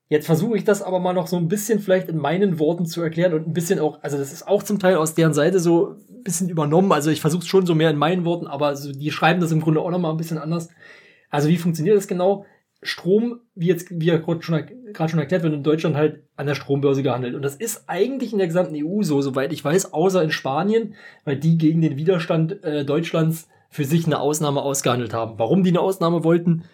Jetzt 0.09 0.27
versuche 0.27 0.57
ich 0.57 0.65
das 0.65 0.83
aber 0.83 1.01
mal 1.01 1.13
noch 1.13 1.27
so 1.27 1.37
ein 1.37 1.49
bisschen 1.49 1.81
vielleicht 1.81 2.09
in 2.09 2.19
meinen 2.19 2.59
Worten 2.59 2.87
zu 2.87 3.03
erklären 3.03 3.35
und 3.35 3.47
ein 3.47 3.53
bisschen 3.53 3.79
auch, 3.81 4.03
also 4.03 4.17
das 4.17 4.33
ist 4.33 4.47
auch 4.47 4.63
zum 4.63 4.79
Teil 4.79 4.97
aus 4.97 5.15
deren 5.15 5.35
Seite 5.35 5.61
so 5.61 5.97
ein 6.09 6.23
bisschen 6.23 6.49
übernommen. 6.49 6.93
Also 6.93 7.11
ich 7.11 7.21
versuche 7.21 7.43
es 7.43 7.49
schon 7.49 7.67
so 7.67 7.75
mehr 7.75 7.91
in 7.91 7.97
meinen 7.97 8.25
Worten, 8.25 8.47
aber 8.47 8.77
so, 8.77 8.93
die 8.93 9.11
schreiben 9.11 9.41
das 9.41 9.53
im 9.53 9.61
Grunde 9.61 9.81
auch 9.81 9.91
nochmal 9.91 10.11
ein 10.11 10.19
bisschen 10.19 10.39
anders. 10.39 10.69
Also 11.31 11.49
wie 11.49 11.57
funktioniert 11.57 11.97
das 11.97 12.07
genau? 12.07 12.47
Strom, 12.85 13.41
wie 13.55 13.67
jetzt, 13.67 13.89
wie 13.91 14.07
ja 14.07 14.19
gerade 14.19 14.43
schon, 14.43 14.63
schon 15.09 15.19
erklärt, 15.19 15.43
wird 15.43 15.55
in 15.55 15.63
Deutschland 15.63 15.97
halt 15.97 16.23
an 16.37 16.47
der 16.47 16.55
Strombörse 16.55 17.03
gehandelt. 17.03 17.35
Und 17.35 17.43
das 17.43 17.57
ist 17.57 17.85
eigentlich 17.89 18.33
in 18.33 18.39
der 18.39 18.47
gesamten 18.47 18.77
EU 18.77 19.03
so, 19.03 19.21
soweit 19.23 19.53
ich 19.53 19.65
weiß, 19.65 19.93
außer 19.93 20.23
in 20.23 20.31
Spanien, 20.31 20.95
weil 21.25 21.37
die 21.37 21.59
gegen 21.59 21.81
den 21.81 21.97
Widerstand 21.97 22.63
äh, 22.63 22.85
Deutschlands 22.85 23.49
für 23.71 23.85
sich 23.85 24.07
eine 24.07 24.21
Ausnahme 24.21 24.63
ausgehandelt 24.63 25.15
haben. 25.15 25.39
Warum 25.39 25.65
die 25.65 25.71
eine 25.71 25.81
Ausnahme 25.81 26.23
wollten, 26.25 26.65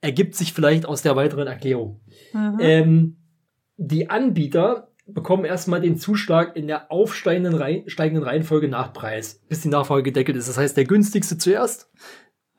ergibt 0.00 0.34
sich 0.34 0.52
vielleicht 0.52 0.86
aus 0.86 1.02
der 1.02 1.16
weiteren 1.16 1.46
Erklärung. 1.46 2.00
Mhm. 2.32 2.58
Ähm, 2.60 3.16
die 3.76 4.10
Anbieter 4.10 4.88
bekommen 5.06 5.44
erstmal 5.44 5.80
den 5.80 5.96
Zuschlag 5.96 6.56
in 6.56 6.66
der 6.66 6.90
aufsteigenden 6.90 7.54
Reihen, 7.54 7.88
steigenden 7.88 8.24
Reihenfolge 8.24 8.68
nach 8.68 8.92
Preis, 8.92 9.40
bis 9.48 9.60
die 9.60 9.68
Nachfrage 9.68 10.02
gedeckelt 10.02 10.36
ist. 10.36 10.48
Das 10.48 10.58
heißt, 10.58 10.76
der 10.76 10.84
günstigste 10.84 11.38
zuerst 11.38 11.90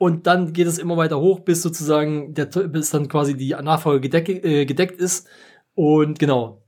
und 0.02 0.26
dann 0.26 0.52
geht 0.52 0.66
es 0.66 0.78
immer 0.78 0.96
weiter 0.96 1.20
hoch, 1.20 1.38
bis 1.38 1.62
sozusagen 1.62 2.34
der, 2.34 2.46
bis 2.46 2.90
dann 2.90 3.06
quasi 3.06 3.36
die 3.36 3.50
Nachfrage 3.50 4.00
gedeck, 4.00 4.28
äh, 4.28 4.66
gedeckt 4.66 5.00
ist. 5.00 5.28
Und 5.76 6.18
genau, 6.18 6.60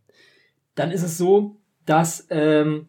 dann 0.77 0.93
ist 0.93 1.03
es 1.03 1.19
so, 1.19 1.57
dass 1.85 2.29
ähm, 2.31 2.87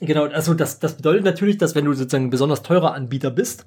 genau, 0.00 0.24
also 0.26 0.52
das, 0.52 0.80
das 0.80 0.98
bedeutet 0.98 1.24
natürlich, 1.24 1.56
dass 1.56 1.74
wenn 1.74 1.86
du 1.86 1.94
sozusagen 1.94 2.26
ein 2.26 2.30
besonders 2.30 2.62
teurer 2.62 2.92
Anbieter 2.92 3.30
bist, 3.30 3.64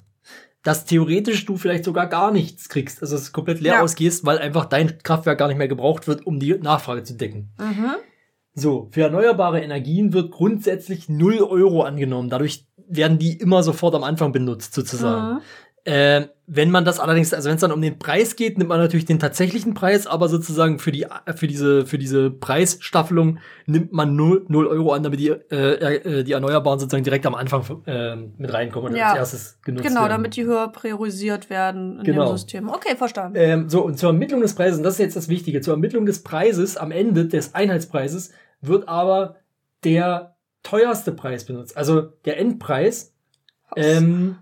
dass 0.62 0.86
theoretisch 0.86 1.48
du 1.48 1.58
vielleicht 1.58 1.86
sogar 1.86 2.06
gar 2.06 2.32
nichts 2.32 2.70
kriegst, 2.70 3.02
also 3.02 3.16
dass 3.16 3.25
du 3.25 3.32
komplett 3.32 3.60
leer 3.60 3.74
Ja. 3.74 3.82
ausgehst, 3.82 4.28
weil 4.28 4.38
einfach 4.38 4.66
dein 4.66 5.00
Kraftwerk 5.02 5.40
gar 5.40 5.48
nicht 5.48 5.58
mehr 5.58 5.68
gebraucht 5.68 6.08
wird, 6.08 6.28
um 6.28 6.40
die 6.40 6.54
Nachfrage 6.60 7.02
zu 7.02 7.16
decken. 7.16 7.50
Mhm. 7.58 7.96
So, 8.56 8.88
für 8.92 9.02
erneuerbare 9.02 9.62
Energien 9.62 10.14
wird 10.14 10.32
grundsätzlich 10.32 11.10
0 11.10 11.40
Euro 11.42 11.84
angenommen. 11.84 12.30
Dadurch 12.30 12.66
werden 12.88 13.18
die 13.18 13.38
immer 13.40 13.64
sofort 13.64 13.96
am 13.96 14.04
Anfang 14.04 14.32
benutzt, 14.32 14.74
sozusagen. 14.76 15.36
Mhm. 15.36 15.40
Äh, 15.86 16.28
wenn 16.48 16.72
man 16.72 16.86
das 16.86 17.00
allerdings, 17.02 17.34
also 17.34 17.50
wenn 17.50 17.56
es 17.56 17.62
dann 17.62 17.72
um 17.74 17.82
den 17.82 18.00
Preis 18.00 18.38
geht, 18.38 18.58
nimmt 18.58 18.70
man 18.70 18.80
natürlich 18.80 19.04
den 19.06 19.20
tatsächlichen 19.20 19.74
Preis, 19.74 20.08
aber 20.08 20.30
sozusagen 20.30 20.80
für 20.80 20.94
die 20.94 21.06
für 21.36 21.48
diese 21.48 21.86
für 21.86 21.98
diese 21.98 22.32
Preisstaffelung 22.32 23.40
nimmt 23.66 23.92
man 23.92 24.16
0, 24.16 24.46
0 24.48 24.68
Euro 24.68 24.94
an, 24.94 25.04
damit 25.04 25.20
die 25.20 25.30
äh, 25.30 25.46
äh, 25.52 26.24
die 26.24 26.32
Erneuerbaren 26.32 26.80
sozusagen 26.80 27.04
direkt 27.04 27.26
am 27.26 27.36
Anfang 27.36 27.82
äh, 27.86 28.16
mit 28.16 28.54
reinkommen 28.54 28.92
und 28.94 28.98
Ja. 28.98 29.10
als 29.10 29.18
erstes 29.18 29.60
genutzt 29.66 29.86
Genau, 29.86 30.02
werden. 30.02 30.12
damit 30.12 30.38
die 30.38 30.46
höher 30.46 30.70
priorisiert 30.70 31.50
werden 31.50 31.98
in 32.00 32.04
Genau. 32.06 32.28
dem 32.30 32.38
System. 32.38 32.70
Okay, 32.70 32.96
verstanden. 32.96 33.38
Ähm, 33.38 33.70
so, 33.70 33.82
und 33.84 33.98
zur 34.00 34.10
Ermittlung 34.12 34.40
des 34.40 34.56
Preises, 34.56 34.78
und 34.78 34.84
das 34.84 34.94
ist 34.94 35.00
jetzt 35.00 35.16
das 35.18 35.28
Wichtige, 35.28 35.60
zur 35.60 35.74
Ermittlung 35.74 36.06
des 36.06 36.24
Preises 36.24 36.78
am 36.78 36.92
Ende 36.92 37.26
des 37.26 37.56
Einheitspreises 37.56 38.32
wird 38.67 38.88
aber 38.88 39.38
der 39.84 40.36
teuerste 40.63 41.12
Preis 41.12 41.46
benutzt. 41.46 41.75
Also 41.75 42.01
der 42.01 42.39
Endpreis 42.39 43.13
ähm, 43.75 44.38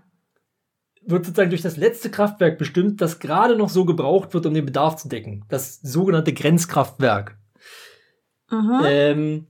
wird 1.04 1.24
sozusagen 1.24 1.50
durch 1.50 1.62
das 1.62 1.76
letzte 1.76 2.10
Kraftwerk 2.10 2.58
bestimmt, 2.58 3.00
das 3.00 3.18
gerade 3.18 3.56
noch 3.56 3.68
so 3.68 3.84
gebraucht 3.84 4.34
wird, 4.34 4.46
um 4.46 4.54
den 4.54 4.64
Bedarf 4.64 4.96
zu 4.96 5.08
decken. 5.08 5.44
Das 5.48 5.80
sogenannte 5.82 6.32
Grenzkraftwerk. 6.32 7.36
Ähm, 8.84 9.48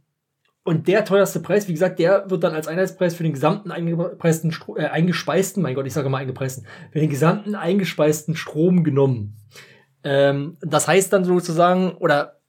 und 0.65 0.87
der 0.87 1.05
teuerste 1.05 1.41
Preis, 1.41 1.67
wie 1.67 1.73
gesagt, 1.73 1.99
der 1.99 2.31
wird 2.31 2.45
dann 2.45 2.55
als 2.55 2.69
Einheitspreis 2.69 3.15
für 3.15 3.25
den 3.25 3.33
gesamten 3.33 3.73
eingepreisten, 3.73 4.53
Stro 4.53 4.77
äh, 4.77 4.87
eingespeisten, 4.87 5.63
mein 5.63 5.75
Gott, 5.75 5.87
ich 5.87 5.93
sage 5.93 6.09
mal 6.09 6.19
eingepreisten, 6.19 6.67
für 6.93 7.01
den 7.01 7.11
gesamten 7.11 7.57
eingespeisten 7.57 8.37
Strom 8.37 8.85
genommen. 8.85 9.37
Ähm, 10.05 10.57
das 10.61 10.87
heißt 10.87 11.13
dann 11.13 11.25
sozusagen, 11.25 11.93
oder 11.93 12.42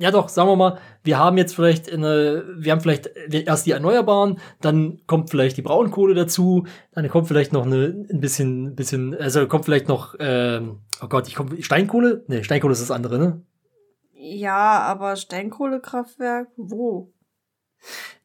ja 0.00 0.10
doch, 0.10 0.30
sagen 0.30 0.48
wir 0.48 0.56
mal, 0.56 0.78
wir 1.04 1.18
haben 1.18 1.36
jetzt 1.36 1.54
vielleicht 1.54 1.92
eine, 1.92 2.44
wir 2.56 2.72
haben 2.72 2.80
vielleicht 2.80 3.06
erst 3.06 3.66
die 3.66 3.72
Erneuerbaren, 3.72 4.38
dann 4.62 5.00
kommt 5.06 5.28
vielleicht 5.28 5.58
die 5.58 5.62
Braunkohle 5.62 6.14
dazu, 6.14 6.66
dann 6.92 7.08
kommt 7.10 7.28
vielleicht 7.28 7.52
noch 7.52 7.66
eine, 7.66 8.06
ein 8.10 8.20
bisschen, 8.20 8.74
bisschen, 8.74 9.14
also 9.14 9.46
kommt 9.46 9.66
vielleicht 9.66 9.88
noch, 9.88 10.14
ähm, 10.18 10.78
oh 11.02 11.08
Gott, 11.08 11.28
ich 11.28 11.34
komme, 11.34 11.62
Steinkohle? 11.62 12.24
Nee, 12.28 12.42
Steinkohle 12.42 12.72
ist 12.72 12.80
das 12.80 12.90
andere, 12.90 13.18
ne? 13.18 13.42
Ja, 14.14 14.80
aber 14.80 15.16
Steinkohlekraftwerk, 15.16 16.48
wo? 16.56 17.12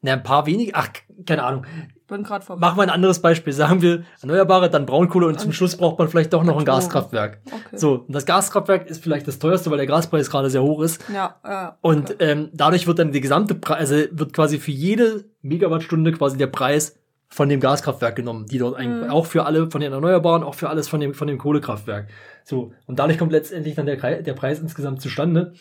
Na, 0.00 0.14
ein 0.14 0.22
paar 0.22 0.46
wenige, 0.46 0.74
ach, 0.74 0.88
keine 1.26 1.42
Ahnung. 1.42 1.66
Bin 2.08 2.22
gerade 2.22 2.44
vorbei. 2.44 2.60
Machen 2.60 2.78
wir 2.78 2.82
ein 2.84 2.90
anderes 2.90 3.20
Beispiel. 3.20 3.52
Sagen 3.52 3.82
wir 3.82 4.04
Erneuerbare, 4.20 4.70
dann 4.70 4.86
Braunkohle 4.86 5.26
und 5.26 5.40
zum 5.40 5.52
Schluss 5.52 5.76
braucht 5.76 5.98
man 5.98 6.08
vielleicht 6.08 6.32
doch 6.32 6.44
noch 6.44 6.54
ein 6.54 6.62
Atom. 6.62 6.64
Gaskraftwerk. 6.66 7.38
Okay. 7.46 7.76
So, 7.76 8.04
und 8.06 8.14
das 8.14 8.26
Gaskraftwerk 8.26 8.88
ist 8.88 9.02
vielleicht 9.02 9.26
das 9.26 9.40
teuerste, 9.40 9.70
weil 9.70 9.78
der 9.78 9.86
Gaspreis 9.86 10.30
gerade 10.30 10.48
sehr 10.48 10.62
hoch 10.62 10.82
ist. 10.82 11.02
Ja, 11.12 11.34
ja. 11.44 11.78
Und 11.80 12.12
okay. 12.12 12.24
ähm, 12.24 12.50
dadurch 12.52 12.86
wird 12.86 13.00
dann 13.00 13.10
die 13.10 13.20
gesamte 13.20 13.56
Preis, 13.56 13.90
also 13.90 13.96
wird 14.12 14.32
quasi 14.32 14.58
für 14.58 14.70
jede 14.70 15.24
Megawattstunde 15.42 16.12
quasi 16.12 16.36
der 16.36 16.46
Preis 16.46 16.96
von 17.28 17.48
dem 17.48 17.58
Gaskraftwerk 17.58 18.14
genommen, 18.14 18.46
die 18.46 18.58
dort 18.58 18.78
Mhm. 18.78 19.10
auch 19.10 19.26
für 19.26 19.44
alle 19.44 19.68
von 19.68 19.80
den 19.80 19.92
Erneuerbaren, 19.92 20.44
auch 20.44 20.54
für 20.54 20.68
alles 20.70 20.86
von 20.86 21.00
dem 21.00 21.12
von 21.12 21.26
dem 21.26 21.38
Kohlekraftwerk. 21.38 22.06
So 22.44 22.72
und 22.86 23.00
dadurch 23.00 23.18
kommt 23.18 23.32
letztendlich 23.32 23.74
dann 23.74 23.86
der, 23.86 23.96
der 23.96 24.32
Preis 24.34 24.60
insgesamt 24.60 25.02
zustande. 25.02 25.54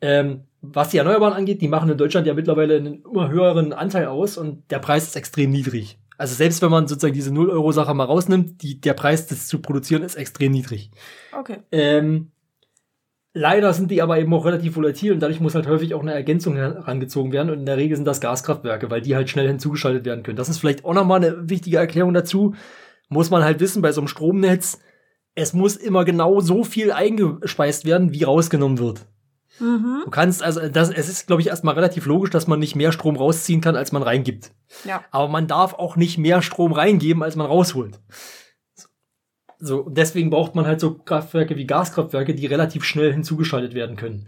Ähm, 0.00 0.44
was 0.60 0.90
die 0.90 0.98
Erneuerbaren 0.98 1.34
angeht, 1.34 1.60
die 1.60 1.68
machen 1.68 1.90
in 1.90 1.98
Deutschland 1.98 2.26
ja 2.26 2.34
mittlerweile 2.34 2.76
einen 2.76 3.02
immer 3.04 3.28
höheren 3.28 3.72
Anteil 3.72 4.06
aus 4.06 4.36
und 4.36 4.70
der 4.70 4.80
Preis 4.80 5.04
ist 5.04 5.16
extrem 5.16 5.50
niedrig. 5.50 5.98
Also 6.16 6.34
selbst 6.34 6.60
wenn 6.62 6.70
man 6.70 6.88
sozusagen 6.88 7.14
diese 7.14 7.30
0-Euro-Sache 7.30 7.94
mal 7.94 8.04
rausnimmt, 8.04 8.62
die, 8.62 8.80
der 8.80 8.94
Preis, 8.94 9.28
das 9.28 9.46
zu 9.46 9.60
produzieren, 9.60 10.02
ist 10.02 10.16
extrem 10.16 10.50
niedrig. 10.50 10.90
okay. 11.32 11.58
Ähm, 11.70 12.32
leider 13.34 13.72
sind 13.72 13.92
die 13.92 14.02
aber 14.02 14.18
eben 14.18 14.34
auch 14.34 14.44
relativ 14.44 14.74
volatil 14.74 15.12
und 15.12 15.20
dadurch 15.20 15.38
muss 15.38 15.54
halt 15.54 15.68
häufig 15.68 15.94
auch 15.94 16.02
eine 16.02 16.12
Ergänzung 16.12 16.56
herangezogen 16.56 17.30
werden 17.30 17.50
und 17.50 17.60
in 17.60 17.66
der 17.66 17.76
Regel 17.76 17.96
sind 17.96 18.04
das 18.04 18.20
Gaskraftwerke, 18.20 18.90
weil 18.90 19.00
die 19.00 19.14
halt 19.14 19.30
schnell 19.30 19.46
hinzugeschaltet 19.46 20.04
werden 20.04 20.24
können. 20.24 20.36
Das 20.36 20.48
ist 20.48 20.58
vielleicht 20.58 20.84
auch 20.84 20.94
nochmal 20.94 21.24
eine 21.24 21.48
wichtige 21.48 21.76
Erklärung 21.76 22.14
dazu. 22.14 22.56
Muss 23.08 23.30
man 23.30 23.44
halt 23.44 23.60
wissen, 23.60 23.80
bei 23.80 23.92
so 23.92 24.00
einem 24.00 24.08
Stromnetz, 24.08 24.80
es 25.36 25.52
muss 25.52 25.76
immer 25.76 26.04
genau 26.04 26.40
so 26.40 26.64
viel 26.64 26.90
eingespeist 26.90 27.84
werden, 27.84 28.12
wie 28.12 28.24
rausgenommen 28.24 28.78
wird. 28.80 29.06
Mhm. 29.60 30.02
Du 30.04 30.10
kannst 30.10 30.42
also, 30.42 30.68
das, 30.68 30.90
es 30.90 31.08
ist, 31.08 31.26
glaube 31.26 31.42
ich, 31.42 31.48
erstmal 31.48 31.74
relativ 31.74 32.06
logisch, 32.06 32.30
dass 32.30 32.46
man 32.46 32.58
nicht 32.58 32.76
mehr 32.76 32.92
Strom 32.92 33.16
rausziehen 33.16 33.60
kann, 33.60 33.76
als 33.76 33.92
man 33.92 34.02
reingibt. 34.02 34.52
Ja. 34.84 35.02
Aber 35.10 35.28
man 35.28 35.46
darf 35.46 35.74
auch 35.74 35.96
nicht 35.96 36.18
mehr 36.18 36.42
Strom 36.42 36.72
reingeben, 36.72 37.22
als 37.22 37.36
man 37.36 37.46
rausholt. 37.46 38.00
So, 39.60 39.82
und 39.82 39.98
deswegen 39.98 40.30
braucht 40.30 40.54
man 40.54 40.66
halt 40.66 40.80
so 40.80 40.94
Kraftwerke 40.94 41.56
wie 41.56 41.66
Gaskraftwerke, 41.66 42.34
die 42.34 42.46
relativ 42.46 42.84
schnell 42.84 43.12
hinzugeschaltet 43.12 43.74
werden 43.74 43.96
können. 43.96 44.26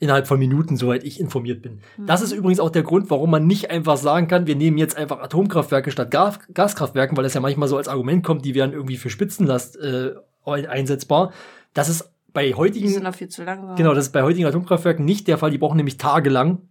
Innerhalb 0.00 0.26
von 0.26 0.40
Minuten, 0.40 0.76
soweit 0.76 1.04
ich 1.04 1.20
informiert 1.20 1.62
bin. 1.62 1.80
Das 1.96 2.22
ist 2.22 2.32
übrigens 2.32 2.58
auch 2.58 2.70
der 2.70 2.82
Grund, 2.82 3.08
warum 3.08 3.30
man 3.30 3.46
nicht 3.46 3.70
einfach 3.70 3.96
sagen 3.96 4.26
kann, 4.26 4.48
wir 4.48 4.56
nehmen 4.56 4.76
jetzt 4.76 4.96
einfach 4.96 5.20
Atomkraftwerke 5.20 5.92
statt 5.92 6.10
Gas 6.10 6.40
Gaskraftwerken, 6.52 7.16
weil 7.16 7.22
das 7.22 7.34
ja 7.34 7.40
manchmal 7.40 7.68
so 7.68 7.76
als 7.76 7.86
Argument 7.86 8.24
kommt, 8.24 8.44
die 8.44 8.56
wären 8.56 8.72
irgendwie 8.72 8.96
für 8.96 9.10
Spitzenlast 9.10 9.76
äh, 9.76 10.14
einsetzbar. 10.44 11.32
Das 11.72 11.88
ist 11.88 12.11
bei 12.32 12.46
Die 12.46 12.54
heutigen 12.54 12.88
sind 12.88 13.04
da 13.04 13.12
viel 13.12 13.28
zu 13.28 13.44
langsam. 13.44 13.76
Genau, 13.76 13.94
das 13.94 14.06
ist 14.06 14.12
bei 14.12 14.22
heutigen 14.22 14.46
Atomkraftwerken 14.46 15.04
nicht 15.04 15.28
der 15.28 15.38
Fall. 15.38 15.50
Die 15.50 15.58
brauchen 15.58 15.76
nämlich 15.76 15.98
tagelang, 15.98 16.68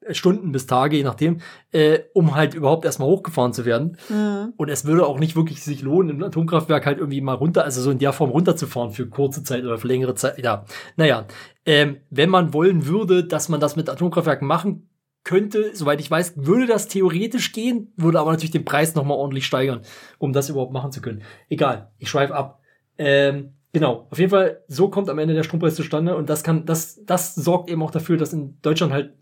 äh, 0.00 0.14
Stunden 0.14 0.52
bis 0.52 0.66
Tage, 0.66 0.96
je 0.96 1.02
nachdem, 1.02 1.38
äh, 1.72 2.00
um 2.14 2.34
halt 2.34 2.54
überhaupt 2.54 2.84
erstmal 2.84 3.08
hochgefahren 3.08 3.52
zu 3.52 3.64
werden. 3.64 3.98
Mhm. 4.08 4.54
Und 4.56 4.68
es 4.68 4.84
würde 4.84 5.06
auch 5.06 5.18
nicht 5.18 5.36
wirklich 5.36 5.62
sich 5.62 5.82
lohnen, 5.82 6.18
ein 6.18 6.24
Atomkraftwerk 6.24 6.86
halt 6.86 6.98
irgendwie 6.98 7.20
mal 7.20 7.34
runter, 7.34 7.64
also 7.64 7.80
so 7.80 7.90
in 7.90 7.98
der 7.98 8.12
Form 8.12 8.30
runterzufahren 8.30 8.92
für 8.92 9.08
kurze 9.08 9.42
Zeit 9.42 9.64
oder 9.64 9.78
für 9.78 9.88
längere 9.88 10.14
Zeit. 10.14 10.42
Ja, 10.42 10.64
naja, 10.96 11.26
ähm, 11.66 11.98
wenn 12.10 12.30
man 12.30 12.52
wollen 12.52 12.86
würde, 12.86 13.24
dass 13.24 13.48
man 13.48 13.60
das 13.60 13.76
mit 13.76 13.88
Atomkraftwerken 13.88 14.46
machen 14.46 14.88
könnte, 15.22 15.70
soweit 15.74 16.00
ich 16.00 16.10
weiß, 16.10 16.34
würde 16.36 16.66
das 16.66 16.88
theoretisch 16.88 17.52
gehen, 17.52 17.92
würde 17.96 18.18
aber 18.18 18.30
natürlich 18.30 18.52
den 18.52 18.64
Preis 18.64 18.94
nochmal 18.94 19.18
ordentlich 19.18 19.46
steigern, 19.46 19.82
um 20.18 20.32
das 20.32 20.48
überhaupt 20.48 20.72
machen 20.72 20.92
zu 20.92 21.02
können. 21.02 21.22
Egal, 21.48 21.92
ich 21.98 22.08
schweife 22.08 22.34
ab. 22.34 22.60
Ähm, 22.96 23.54
genau, 23.72 24.06
auf 24.10 24.18
jeden 24.18 24.30
Fall, 24.30 24.62
so 24.68 24.88
kommt 24.88 25.08
am 25.08 25.18
Ende 25.18 25.34
der 25.34 25.42
Strompreis 25.42 25.74
zustande 25.74 26.16
und 26.16 26.28
das 26.28 26.42
kann, 26.42 26.66
das, 26.66 27.04
das 27.04 27.34
sorgt 27.34 27.70
eben 27.70 27.82
auch 27.82 27.90
dafür, 27.90 28.16
dass 28.16 28.32
in 28.32 28.60
Deutschland 28.62 28.92
halt 28.92 29.14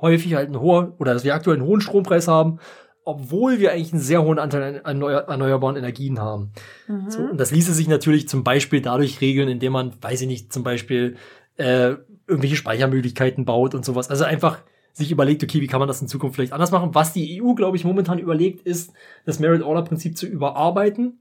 häufig 0.00 0.34
halt 0.34 0.50
ein 0.50 0.60
hoher, 0.60 0.94
oder 0.98 1.14
dass 1.14 1.24
wir 1.24 1.34
aktuell 1.34 1.56
einen 1.56 1.66
hohen 1.66 1.80
Strompreis 1.80 2.28
haben, 2.28 2.58
obwohl 3.04 3.58
wir 3.58 3.72
eigentlich 3.72 3.92
einen 3.92 4.02
sehr 4.02 4.22
hohen 4.22 4.38
Anteil 4.38 4.82
an 4.84 5.00
erneuer- 5.00 5.26
erneuerbaren 5.28 5.76
Energien 5.76 6.20
haben. 6.20 6.52
Mhm. 6.86 7.10
So, 7.10 7.20
und 7.20 7.40
das 7.40 7.50
ließe 7.50 7.72
sich 7.72 7.88
natürlich 7.88 8.28
zum 8.28 8.44
Beispiel 8.44 8.82
dadurch 8.82 9.20
regeln, 9.20 9.48
indem 9.48 9.72
man, 9.72 9.92
weiß 10.00 10.20
ich 10.20 10.26
nicht, 10.26 10.52
zum 10.52 10.62
Beispiel 10.62 11.16
äh, 11.56 11.94
irgendwelche 12.26 12.56
Speichermöglichkeiten 12.56 13.46
baut 13.46 13.74
und 13.74 13.84
sowas. 13.84 14.10
Also 14.10 14.24
einfach 14.24 14.60
sich 14.92 15.10
überlegt, 15.10 15.42
okay, 15.42 15.60
wie 15.60 15.66
kann 15.66 15.78
man 15.78 15.88
das 15.88 16.02
in 16.02 16.08
Zukunft 16.08 16.36
vielleicht 16.36 16.52
anders 16.52 16.70
machen? 16.70 16.94
Was 16.94 17.12
die 17.12 17.40
EU, 17.40 17.54
glaube 17.54 17.76
ich, 17.76 17.84
momentan 17.84 18.18
überlegt, 18.18 18.66
ist, 18.66 18.92
das 19.24 19.38
Merit-Order-Prinzip 19.38 20.18
zu 20.18 20.26
überarbeiten 20.26 21.20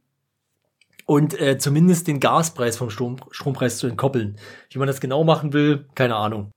und 1.08 1.40
äh, 1.40 1.58
zumindest 1.58 2.08
den 2.08 2.20
Gaspreis 2.20 2.78
vom 2.78 2.90
Strom, 2.92 3.16
Strompreis 3.32 3.78
zu 3.80 3.88
entkoppeln. 3.88 4.38
Wie 4.70 4.78
man 4.78 4.88
das 4.88 5.00
genau 5.02 5.24
machen 5.24 5.54
will, 5.54 5.88
keine 5.96 6.16
Ahnung. 6.16 6.52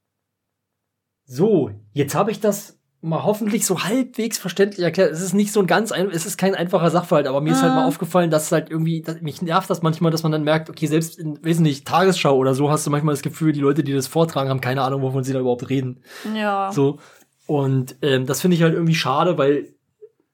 So, 1.25 1.71
jetzt 1.93 2.15
habe 2.15 2.33
ich 2.33 2.41
das 2.41 2.77
mal 3.01 3.23
hoffentlich 3.23 3.65
so 3.65 3.85
halbwegs 3.85 4.37
verständlich 4.37 4.85
erklärt. 4.85 5.13
Es 5.13 5.23
ist 5.23 5.33
nicht 5.33 5.53
so 5.53 5.61
ein 5.61 5.67
ganz, 5.67 5.93
ein, 5.93 6.11
es 6.11 6.27
ist 6.27 6.37
kein 6.37 6.55
einfacher 6.55 6.91
Sachverhalt, 6.91 7.29
aber 7.29 7.41
mir 7.41 7.53
ist 7.53 7.63
halt 7.63 7.73
Ah. 7.73 7.77
mal 7.77 7.87
aufgefallen, 7.87 8.31
dass 8.31 8.47
es 8.47 8.53
halt 8.53 8.69
irgendwie, 8.71 9.01
dass, 9.01 9.21
mich 9.23 9.41
nervt 9.41 9.71
das 9.71 9.81
manchmal, 9.81 10.11
dass 10.11 10.25
man 10.25 10.33
dann 10.33 10.43
merkt, 10.45 10.69
okay, 10.69 10.87
selbst 10.87 11.19
in, 11.19 11.43
weiß 11.43 11.61
nicht, 11.61 11.87
Tagesschau 11.87 12.37
oder 12.37 12.55
so 12.55 12.71
hast 12.71 12.87
du 12.87 12.91
manchmal 12.91 13.15
das 13.15 13.23
Gefühl, 13.23 13.53
die 13.53 13.61
Leute, 13.61 13.85
die 13.85 13.95
das 13.95 14.09
vortragen, 14.09 14.51
haben 14.51 14.61
keine 14.61 14.83
Ahnung, 14.83 15.01
wovon 15.01 15.23
sie 15.25 15.33
da 15.33 15.39
überhaupt 15.39 15.71
reden. 15.71 16.03
Ja. 16.35 16.73
So. 16.73 16.99
Und 17.47 17.97
ähm, 18.03 18.27
das 18.27 18.41
finde 18.43 18.57
ich 18.57 18.63
halt 18.63 18.75
irgendwie 18.75 18.95
schade, 18.97 19.39
weil, 19.39 19.73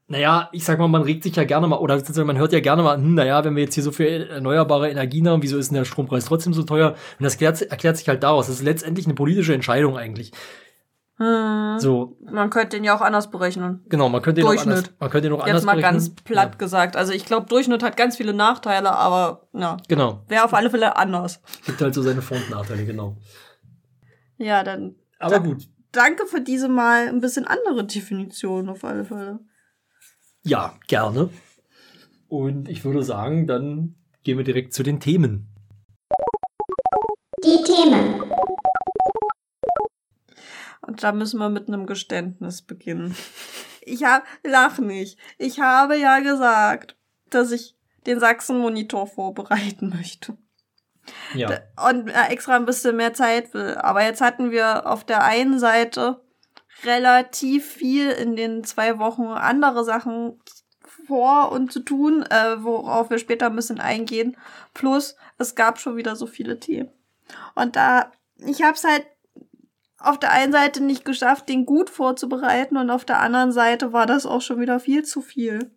naja, 0.08 0.48
ich 0.52 0.64
sag 0.64 0.78
mal, 0.78 0.86
man 0.88 1.02
regt 1.02 1.24
sich 1.24 1.34
ja 1.34 1.44
gerne 1.44 1.66
mal, 1.66 1.78
oder 1.78 2.00
man 2.24 2.38
hört 2.38 2.52
ja 2.52 2.60
gerne 2.60 2.82
mal, 2.82 2.96
hm, 2.96 3.14
naja, 3.14 3.44
wenn 3.44 3.56
wir 3.56 3.64
jetzt 3.64 3.74
hier 3.74 3.82
so 3.82 3.90
viel 3.92 4.28
erneuerbare 4.30 4.88
Energien 4.90 5.28
haben, 5.28 5.42
wieso 5.42 5.58
ist 5.58 5.70
denn 5.70 5.76
der 5.76 5.84
Strompreis 5.84 6.26
trotzdem 6.26 6.54
so 6.54 6.62
teuer? 6.62 6.90
Und 7.18 7.24
das 7.24 7.34
erklärt, 7.34 7.62
erklärt 7.62 7.96
sich 7.96 8.08
halt 8.08 8.22
daraus. 8.22 8.46
Das 8.46 8.56
ist 8.56 8.62
letztendlich 8.62 9.06
eine 9.06 9.14
politische 9.14 9.52
Entscheidung 9.54 9.96
eigentlich. 9.98 10.30
Mhm. 11.18 11.78
So, 11.78 12.18
Man 12.30 12.50
könnte 12.50 12.76
den 12.76 12.84
ja 12.84 12.94
auch 12.94 13.00
anders 13.00 13.30
berechnen. 13.30 13.82
genau, 13.88 14.08
man 14.10 14.20
könnte 14.20 14.42
ihn 14.42 14.46
auch 14.46 14.50
anders, 14.50 14.84
man 14.98 15.10
könnte 15.10 15.28
ihn 15.28 15.32
auch 15.34 15.40
anders 15.40 15.54
Jetzt 15.56 15.64
mal 15.64 15.72
berechnen. 15.76 15.92
ganz 15.94 16.10
platt 16.14 16.58
gesagt. 16.58 16.94
Also 16.94 17.12
ich 17.14 17.24
glaube, 17.24 17.46
Durchschnitt 17.48 17.82
hat 17.82 17.96
ganz 17.96 18.16
viele 18.18 18.34
Nachteile, 18.34 18.92
aber 18.92 19.48
ja, 19.54 19.78
Genau. 19.88 20.22
wäre 20.28 20.44
auf 20.44 20.52
alle 20.52 20.68
Fälle 20.68 20.96
anders. 20.96 21.40
Gibt 21.64 21.80
halt 21.80 21.94
so 21.94 22.02
seine 22.02 22.20
Vor- 22.20 22.36
und 22.36 22.50
Nachteile, 22.50 22.84
genau. 22.84 23.16
Ja, 24.36 24.62
dann 24.62 24.94
Aber 25.18 25.40
gut. 25.40 25.66
danke 25.92 26.26
für 26.26 26.42
diese 26.42 26.68
mal 26.68 27.08
ein 27.08 27.20
bisschen 27.22 27.46
andere 27.46 27.84
Definition 27.86 28.68
auf 28.68 28.84
alle 28.84 29.04
Fälle. 29.04 29.40
Ja, 30.46 30.78
gerne. 30.86 31.30
Und 32.28 32.68
ich 32.68 32.84
würde 32.84 33.02
sagen, 33.02 33.48
dann 33.48 33.96
gehen 34.22 34.38
wir 34.38 34.44
direkt 34.44 34.74
zu 34.74 34.84
den 34.84 35.00
Themen. 35.00 35.48
Die 37.42 37.64
Themen. 37.64 38.22
Und 40.86 41.02
da 41.02 41.10
müssen 41.10 41.38
wir 41.38 41.48
mit 41.48 41.66
einem 41.66 41.84
Geständnis 41.86 42.62
beginnen. 42.62 43.16
Ich 43.80 44.04
habe, 44.04 44.24
lach 44.44 44.78
nicht. 44.78 45.18
Ich 45.36 45.58
habe 45.58 45.98
ja 45.98 46.20
gesagt, 46.20 46.96
dass 47.30 47.50
ich 47.50 47.74
den 48.06 48.20
Sachsen-Monitor 48.20 49.08
vorbereiten 49.08 49.88
möchte. 49.88 50.38
Ja. 51.34 51.58
Und 51.88 52.08
äh, 52.08 52.28
extra 52.28 52.54
ein 52.54 52.66
bisschen 52.66 52.94
mehr 52.94 53.14
Zeit 53.14 53.52
will. 53.52 53.74
Aber 53.78 54.04
jetzt 54.04 54.20
hatten 54.20 54.52
wir 54.52 54.86
auf 54.86 55.02
der 55.02 55.24
einen 55.24 55.58
Seite 55.58 56.20
relativ 56.84 57.66
viel 57.66 58.10
in 58.10 58.36
den 58.36 58.64
zwei 58.64 58.98
Wochen 58.98 59.24
andere 59.24 59.84
Sachen 59.84 60.40
vor 61.06 61.52
und 61.52 61.72
zu 61.72 61.80
tun, 61.80 62.22
äh, 62.22 62.62
worauf 62.62 63.10
wir 63.10 63.18
später 63.18 63.46
ein 63.46 63.56
bisschen 63.56 63.80
eingehen. 63.80 64.36
Plus, 64.74 65.16
es 65.38 65.54
gab 65.54 65.78
schon 65.78 65.96
wieder 65.96 66.16
so 66.16 66.26
viele 66.26 66.58
Themen. 66.58 66.90
Und 67.54 67.76
da, 67.76 68.10
ich 68.38 68.62
habe 68.62 68.74
es 68.74 68.84
halt 68.84 69.06
auf 69.98 70.18
der 70.18 70.30
einen 70.32 70.52
Seite 70.52 70.82
nicht 70.82 71.04
geschafft, 71.04 71.48
den 71.48 71.64
gut 71.66 71.90
vorzubereiten 71.90 72.76
und 72.76 72.90
auf 72.90 73.04
der 73.04 73.20
anderen 73.20 73.52
Seite 73.52 73.92
war 73.92 74.06
das 74.06 74.26
auch 74.26 74.42
schon 74.42 74.60
wieder 74.60 74.78
viel 74.78 75.04
zu 75.04 75.22
viel. 75.22 75.70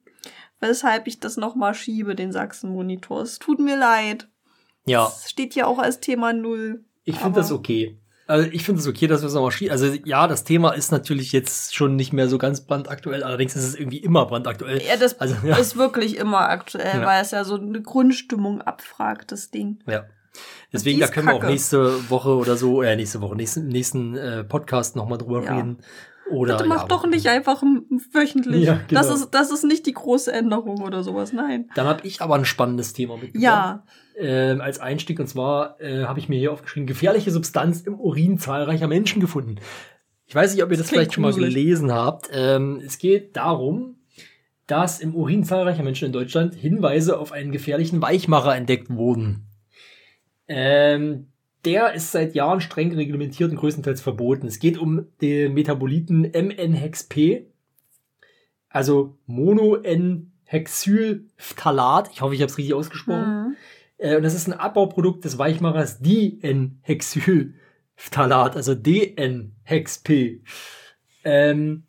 Weshalb 0.59 1.07
ich 1.07 1.19
das 1.21 1.37
nochmal 1.37 1.73
schiebe, 1.73 2.15
den 2.15 2.33
Sachsen-Monitor. 2.33 3.21
Es 3.21 3.39
tut 3.39 3.59
mir 3.59 3.77
leid. 3.77 4.27
Ja, 4.85 5.07
Es 5.07 5.29
steht 5.29 5.53
hier 5.53 5.67
auch 5.67 5.79
als 5.79 6.01
Thema 6.01 6.33
Null. 6.33 6.83
ich 7.05 7.15
finde 7.17 7.39
das 7.39 7.51
okay. 7.51 7.97
Also 8.29 8.47
ich 8.51 8.63
finde 8.63 8.79
es 8.79 8.87
okay, 8.87 9.07
dass 9.07 9.21
wir 9.21 9.27
es 9.27 9.33
nochmal 9.33 9.49
schieben. 9.51 9.71
Also 9.71 9.87
ja, 10.05 10.27
das 10.27 10.43
Thema 10.43 10.71
ist 10.71 10.91
natürlich 10.91 11.31
jetzt 11.31 11.75
schon 11.75 11.95
nicht 11.95 12.13
mehr 12.13 12.29
so 12.29 12.37
ganz 12.37 12.61
brandaktuell, 12.61 13.23
allerdings 13.23 13.55
ist 13.55 13.63
es 13.63 13.75
irgendwie 13.75 13.97
immer 13.97 14.25
brandaktuell. 14.27 14.81
Ja, 14.83 14.97
das 14.97 15.19
Also, 15.19 15.35
ja. 15.43 15.55
ist 15.57 15.77
wirklich 15.77 16.15
immer 16.17 16.41
aktuell, 16.49 16.99
Ja. 17.01 17.05
weil 17.07 17.21
es 17.23 17.31
ja 17.31 17.43
so 17.43 17.55
eine 17.55 17.81
Grundstimmung 17.81 18.61
abfragt, 18.61 19.31
das 19.31 19.49
Ding. 19.49 19.79
Ja. 19.87 20.05
Deswegen, 20.71 20.99
da 20.99 21.07
können 21.07 21.25
wir 21.27 21.33
auch 21.33 21.39
kacke. 21.39 21.51
nächste 21.51 22.09
Woche 22.11 22.29
oder 22.35 22.55
so, 22.55 22.83
äh, 22.83 22.95
nächste 22.95 23.19
Woche, 23.21 23.35
nächsten, 23.35 23.67
nächsten 23.67 24.15
äh, 24.15 24.43
Podcast 24.43 24.95
nochmal 24.95 25.17
drüber 25.17 25.43
Ja. 25.43 25.55
reden. 25.55 25.79
Oder, 26.29 26.57
Bitte 26.57 26.69
mach 26.69 26.81
ja, 26.81 26.87
doch 26.87 27.07
nicht 27.07 27.25
einfach 27.27 27.63
wöchentlich. 28.13 28.63
Ja, 28.63 28.79
genau. 28.87 29.01
das, 29.01 29.09
ist, 29.09 29.29
das 29.31 29.49
ist 29.51 29.63
nicht 29.63 29.87
die 29.87 29.93
große 29.93 30.31
Änderung 30.31 30.81
oder 30.83 31.01
sowas, 31.01 31.33
nein. 31.33 31.67
Dann 31.73 31.87
habe 31.87 32.05
ich 32.05 32.21
aber 32.21 32.35
ein 32.35 32.45
spannendes 32.45 32.93
Thema 32.93 33.15
mitgebracht. 33.15 33.41
Ja, 33.41 33.83
ähm, 34.19 34.61
als 34.61 34.79
Einstieg. 34.79 35.19
Und 35.19 35.27
zwar 35.27 35.81
äh, 35.81 36.03
habe 36.03 36.19
ich 36.19 36.29
mir 36.29 36.37
hier 36.37 36.51
aufgeschrieben, 36.51 36.85
gefährliche 36.87 37.31
Substanz 37.31 37.81
im 37.81 37.99
Urin 37.99 38.37
zahlreicher 38.37 38.87
Menschen 38.87 39.19
gefunden. 39.19 39.55
Ich 40.27 40.35
weiß 40.35 40.53
nicht, 40.53 40.63
ob 40.63 40.69
ihr 40.69 40.77
das, 40.77 40.85
Das 40.85 40.91
vielleicht 40.91 41.13
schon 41.13 41.23
mal 41.23 41.33
gelesen 41.33 41.91
habt. 41.91 42.29
Ähm, 42.31 42.79
es 42.85 42.99
geht 42.99 43.35
darum, 43.35 43.95
dass 44.67 44.99
im 44.99 45.15
Urin 45.15 45.43
zahlreicher 45.43 45.81
Menschen 45.81 46.05
in 46.05 46.11
Deutschland 46.11 46.53
Hinweise 46.53 47.17
auf 47.17 47.31
einen 47.31 47.51
gefährlichen 47.51 47.99
Weichmacher 48.01 48.55
entdeckt 48.55 48.91
wurden. 48.91 49.47
Ähm, 50.47 51.29
der 51.65 51.93
ist 51.93 52.11
seit 52.11 52.35
Jahren 52.35 52.61
streng 52.61 52.93
reglementiert 52.93 53.49
und 53.51 53.57
größtenteils 53.57 54.01
verboten. 54.01 54.45
Es 54.47 54.59
geht 54.59 54.77
um 54.77 55.07
den 55.21 55.55
Metaboliten 55.55 56.21
MN-Hex-P, 56.21 57.47
also 58.69 59.17
Mono-N-Hexylphthalat. 59.25 62.11
Ich 62.13 62.21
hoffe, 62.21 62.35
ich 62.35 62.41
habe 62.41 62.51
es 62.51 62.57
richtig 62.57 62.75
ausgesprochen. 62.75 63.47
Mhm. 63.47 63.55
Äh, 63.99 64.15
und 64.15 64.23
das 64.23 64.33
ist 64.33 64.47
ein 64.47 64.53
Abbauprodukt 64.53 65.23
des 65.25 65.37
Weichmachers 65.37 65.99
Di-N-Hexylphthalat, 65.99 68.55
also 68.55 68.73
DN-Hex-P. 68.73 70.41
Ähm, 71.23 71.83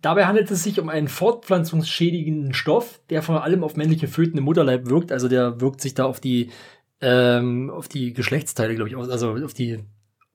dabei 0.00 0.24
handelt 0.26 0.50
es 0.50 0.62
sich 0.62 0.80
um 0.80 0.88
einen 0.88 1.08
fortpflanzungsschädigenden 1.08 2.54
Stoff, 2.54 3.02
der 3.10 3.22
vor 3.22 3.44
allem 3.44 3.62
auf 3.64 3.76
männliche 3.76 4.08
Föten 4.08 4.38
im 4.38 4.44
Mutterleib 4.44 4.88
wirkt. 4.88 5.12
Also 5.12 5.28
der 5.28 5.60
wirkt 5.60 5.82
sich 5.82 5.92
da 5.94 6.06
auf 6.06 6.20
die, 6.20 6.50
ähm, 7.00 7.68
auf 7.70 7.88
die 7.88 8.14
Geschlechtsteile, 8.14 8.74
glaube 8.74 8.88
ich, 8.88 8.96
aus, 8.96 9.10
also 9.10 9.34
auf 9.34 9.54
die 9.54 9.84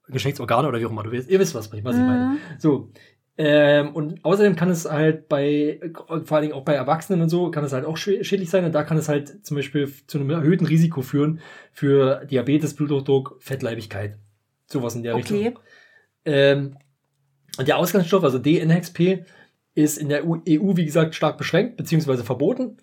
Geschlechtsorgane 0.08 0.68
oder 0.68 0.78
wie 0.78 0.86
auch 0.86 0.90
immer. 0.90 1.02
Du 1.02 1.10
wisst, 1.10 1.28
ihr 1.30 1.40
wisst, 1.40 1.54
was 1.54 1.72
ich, 1.72 1.82
was 1.82 1.96
ich 1.96 2.02
meine. 2.02 2.26
Mhm. 2.26 2.38
So. 2.58 2.92
Ähm, 3.38 3.94
und 3.94 4.24
außerdem 4.24 4.56
kann 4.56 4.70
es 4.70 4.90
halt 4.90 5.28
bei, 5.28 5.78
vor 6.24 6.32
allen 6.32 6.42
Dingen 6.42 6.54
auch 6.54 6.64
bei 6.64 6.72
Erwachsenen 6.74 7.20
und 7.20 7.28
so, 7.28 7.50
kann 7.50 7.64
es 7.64 7.72
halt 7.72 7.84
auch 7.84 7.96
schä- 7.98 8.24
schädlich 8.24 8.48
sein. 8.48 8.64
Und 8.64 8.72
da 8.72 8.82
kann 8.82 8.96
es 8.96 9.08
halt 9.08 9.44
zum 9.46 9.56
Beispiel 9.56 9.92
zu 10.06 10.18
einem 10.18 10.30
erhöhten 10.30 10.64
Risiko 10.66 11.02
führen 11.02 11.40
für 11.72 12.24
Diabetes, 12.24 12.74
Bluthochdruck, 12.74 13.36
Fettleibigkeit. 13.40 14.18
Sowas 14.66 14.94
in 14.94 15.02
der 15.02 15.14
Okay. 15.16 15.34
Richtung. 15.48 15.58
Ähm, 16.24 16.76
und 17.58 17.68
der 17.68 17.76
Ausgangsstoff, 17.76 18.24
also 18.24 18.38
DNHXP, 18.38 19.24
ist 19.74 19.98
in 19.98 20.08
der 20.08 20.24
EU, 20.26 20.38
wie 20.76 20.86
gesagt, 20.86 21.14
stark 21.14 21.36
beschränkt 21.36 21.76
bzw. 21.76 22.22
verboten. 22.22 22.78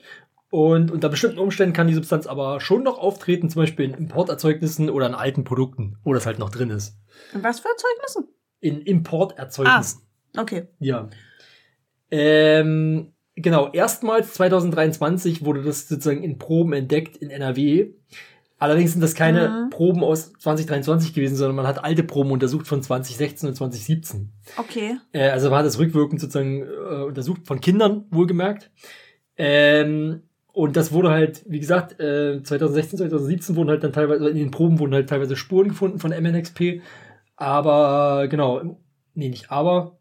Und 0.51 0.91
unter 0.91 1.09
bestimmten 1.09 1.39
Umständen 1.39 1.73
kann 1.73 1.87
die 1.87 1.95
Substanz 1.95 2.27
aber 2.27 2.59
schon 2.61 2.83
noch 2.83 2.99
auftreten, 2.99 3.49
zum 3.49 3.63
Beispiel 3.63 3.85
in 3.85 3.95
Importerzeugnissen 3.95 4.91
oder 4.91 5.07
in 5.07 5.15
alten 5.15 5.43
Produkten, 5.43 5.97
wo 6.03 6.13
das 6.13 6.27
halt 6.27 6.37
noch 6.37 6.51
drin 6.51 6.69
ist. 6.69 6.95
Und 7.33 7.43
was 7.43 7.59
für 7.59 7.69
Zeugnissen? 7.75 8.27
In 8.59 8.79
Importerzeugnissen. 8.81 10.03
Okay. 10.37 10.67
Ja. 10.79 11.09
Ähm, 12.11 13.13
genau, 13.35 13.71
erstmals 13.71 14.33
2023 14.33 15.43
wurde 15.45 15.63
das 15.63 15.87
sozusagen 15.87 16.23
in 16.23 16.37
Proben 16.37 16.73
entdeckt 16.73 17.17
in 17.17 17.29
NRW. 17.29 17.91
Allerdings 18.59 18.93
sind 18.93 19.01
das 19.01 19.13
keine 19.13 19.49
Mhm. 19.49 19.69
Proben 19.71 20.03
aus 20.03 20.31
2023 20.39 21.13
gewesen, 21.13 21.35
sondern 21.35 21.55
man 21.57 21.67
hat 21.67 21.83
alte 21.83 22.03
Proben 22.03 22.31
untersucht 22.31 22.65
von 22.67 22.81
2016 22.81 23.49
und 23.49 23.55
2017. 23.55 24.31
Okay. 24.57 24.97
Äh, 25.11 25.29
also 25.29 25.49
man 25.49 25.59
hat 25.59 25.65
das 25.65 25.79
rückwirkend 25.79 26.21
sozusagen 26.21 26.61
äh, 26.61 27.03
untersucht, 27.03 27.41
von 27.45 27.59
Kindern 27.59 28.05
wohlgemerkt. 28.09 28.71
Ähm, 29.35 30.21
und 30.53 30.77
das 30.77 30.93
wurde 30.93 31.09
halt, 31.09 31.43
wie 31.47 31.59
gesagt, 31.59 31.99
äh, 31.99 32.41
2016, 32.41 32.99
2017 32.99 33.55
wurden 33.55 33.69
halt 33.69 33.83
dann 33.83 33.91
teilweise, 33.91 34.29
in 34.29 34.37
den 34.37 34.51
Proben 34.51 34.79
wurden 34.79 34.93
halt 34.93 35.09
teilweise 35.09 35.35
Spuren 35.35 35.69
gefunden 35.69 35.99
von 35.99 36.11
MNXP. 36.11 36.81
Aber 37.35 38.27
genau, 38.29 38.77
nee, 39.15 39.29
nicht 39.29 39.51
aber. 39.51 39.97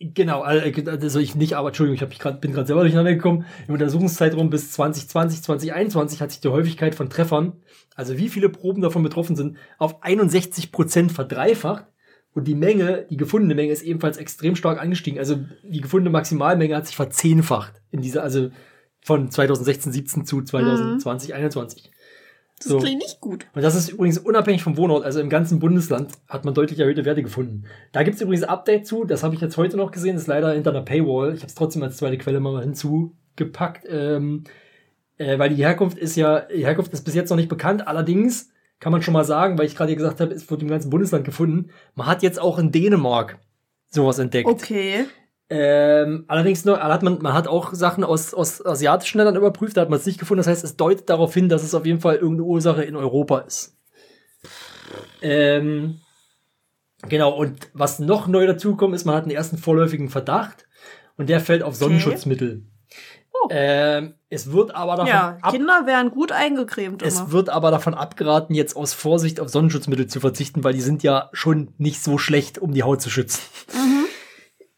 Genau, 0.00 0.44
äh, 0.44 0.72
also 0.86 1.18
ich 1.18 1.34
nicht, 1.34 1.54
aber 1.54 1.68
Entschuldigung, 1.68 1.96
ich 1.96 2.02
hab 2.02 2.10
mich 2.10 2.20
grad, 2.20 2.40
bin 2.40 2.52
gerade 2.52 2.68
selber 2.68 2.82
durcheinander 2.82 3.14
gekommen. 3.14 3.44
Im 3.66 3.74
Untersuchungszeitraum 3.74 4.48
bis 4.48 4.70
2020, 4.72 5.42
2021 5.42 6.20
hat 6.20 6.30
sich 6.30 6.40
die 6.40 6.48
Häufigkeit 6.48 6.94
von 6.94 7.10
Treffern, 7.10 7.54
also 7.96 8.16
wie 8.16 8.28
viele 8.28 8.48
Proben 8.48 8.80
davon 8.80 9.02
betroffen 9.02 9.34
sind, 9.34 9.56
auf 9.76 10.02
61 10.02 10.70
Prozent 10.70 11.10
verdreifacht. 11.10 11.86
Und 12.32 12.46
die 12.46 12.54
Menge, 12.54 13.06
die 13.10 13.16
gefundene 13.16 13.56
Menge 13.56 13.72
ist 13.72 13.82
ebenfalls 13.82 14.18
extrem 14.18 14.54
stark 14.54 14.80
angestiegen. 14.80 15.18
Also 15.18 15.40
die 15.64 15.80
gefundene 15.80 16.10
Maximalmenge 16.10 16.76
hat 16.76 16.86
sich 16.86 16.94
verzehnfacht 16.94 17.82
in 17.90 18.00
dieser, 18.00 18.22
also 18.22 18.50
von 19.00 19.30
2016, 19.30 19.90
17 19.90 20.26
zu 20.26 20.42
2020, 20.42 21.34
21. 21.34 21.90
Das 22.58 22.68
So. 22.68 22.78
klingt 22.78 22.98
nicht 22.98 23.20
gut. 23.20 23.46
Und 23.54 23.62
das 23.62 23.74
ist 23.74 23.90
übrigens 23.90 24.18
unabhängig 24.18 24.62
vom 24.62 24.76
Wohnort, 24.76 25.04
also 25.04 25.20
im 25.20 25.28
ganzen 25.28 25.58
Bundesland 25.58 26.12
hat 26.28 26.44
man 26.44 26.54
deutlich 26.54 26.78
erhöhte 26.78 27.04
Werte 27.04 27.22
gefunden. 27.22 27.64
Da 27.92 28.02
gibt 28.02 28.16
es 28.16 28.22
übrigens 28.22 28.42
ein 28.44 28.50
Update 28.50 28.86
zu, 28.86 29.04
das 29.04 29.22
habe 29.22 29.34
ich 29.34 29.40
jetzt 29.40 29.56
heute 29.56 29.76
noch 29.76 29.92
gesehen, 29.92 30.14
das 30.14 30.22
ist 30.22 30.28
leider 30.28 30.52
hinter 30.52 30.70
einer 30.70 30.82
Paywall. 30.82 31.34
Ich 31.34 31.40
habe 31.40 31.48
es 31.48 31.54
trotzdem 31.54 31.82
als 31.82 31.96
zweite 31.96 32.18
Quelle 32.18 32.40
mal 32.40 32.60
hinzugepackt, 32.62 33.86
ähm, 33.88 34.44
äh, 35.18 35.38
weil 35.38 35.50
die 35.50 35.56
Herkunft 35.62 35.98
ist 35.98 36.16
ja, 36.16 36.40
die 36.40 36.64
Herkunft 36.64 36.92
ist 36.92 37.04
bis 37.04 37.14
jetzt 37.14 37.30
noch 37.30 37.36
nicht 37.36 37.48
bekannt, 37.48 37.86
allerdings 37.86 38.50
kann 38.80 38.92
man 38.92 39.02
schon 39.02 39.14
mal 39.14 39.24
sagen, 39.24 39.58
weil 39.58 39.66
ich 39.66 39.76
gerade 39.76 39.94
gesagt 39.94 40.20
habe, 40.20 40.32
es 40.32 40.50
wird 40.50 40.62
im 40.62 40.68
ganzen 40.68 40.90
Bundesland 40.90 41.24
gefunden, 41.24 41.70
man 41.94 42.06
hat 42.06 42.22
jetzt 42.22 42.40
auch 42.40 42.58
in 42.58 42.70
Dänemark 42.72 43.38
sowas 43.90 44.18
entdeckt. 44.18 44.48
Okay. 44.48 45.06
Ähm, 45.50 46.24
allerdings 46.28 46.64
nur, 46.64 46.78
hat 46.82 47.02
man, 47.02 47.22
man 47.22 47.32
hat 47.32 47.48
auch 47.48 47.72
Sachen 47.72 48.04
aus, 48.04 48.34
aus 48.34 48.64
asiatischen 48.64 49.18
Ländern 49.18 49.36
überprüft, 49.36 49.76
da 49.76 49.80
hat 49.80 49.90
man 49.90 49.98
es 49.98 50.04
nicht 50.06 50.18
gefunden. 50.18 50.38
Das 50.38 50.46
heißt, 50.46 50.64
es 50.64 50.76
deutet 50.76 51.08
darauf 51.08 51.32
hin, 51.32 51.48
dass 51.48 51.62
es 51.62 51.74
auf 51.74 51.86
jeden 51.86 52.00
Fall 52.00 52.16
irgendeine 52.16 52.44
Ursache 52.44 52.84
in 52.84 52.96
Europa 52.96 53.38
ist. 53.38 53.76
Ähm, 55.22 56.00
genau, 57.08 57.30
und 57.34 57.70
was 57.72 57.98
noch 57.98 58.26
neu 58.26 58.46
dazukommt, 58.46 58.94
ist, 58.94 59.04
man 59.04 59.14
hat 59.14 59.24
einen 59.24 59.32
ersten 59.32 59.58
vorläufigen 59.58 60.10
Verdacht 60.10 60.66
und 61.16 61.28
der 61.28 61.40
fällt 61.40 61.62
auf 61.62 61.74
Sonnenschutzmittel. 61.74 62.64
Oh. 63.32 63.48
Ähm, 63.50 64.14
es 64.30 64.50
wird 64.52 64.74
aber 64.74 64.96
davon 64.96 65.08
Ja, 65.08 65.38
Kinder 65.50 65.86
werden 65.86 66.10
gut 66.10 66.32
eingecremt 66.32 67.02
es 67.02 67.18
immer. 67.18 67.32
wird 67.32 67.48
aber 67.50 67.70
davon 67.70 67.94
abgeraten, 67.94 68.54
jetzt 68.54 68.76
aus 68.76 68.94
Vorsicht 68.94 69.38
auf 69.40 69.48
Sonnenschutzmittel 69.48 70.08
zu 70.08 70.20
verzichten, 70.20 70.64
weil 70.64 70.72
die 70.72 70.80
sind 70.80 71.02
ja 71.02 71.30
schon 71.32 71.72
nicht 71.78 72.02
so 72.02 72.18
schlecht, 72.18 72.58
um 72.58 72.72
die 72.72 72.82
Haut 72.82 73.00
zu 73.00 73.10
schützen. 73.10 73.42
Mhm. 73.72 74.06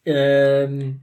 Ähm, 0.04 1.00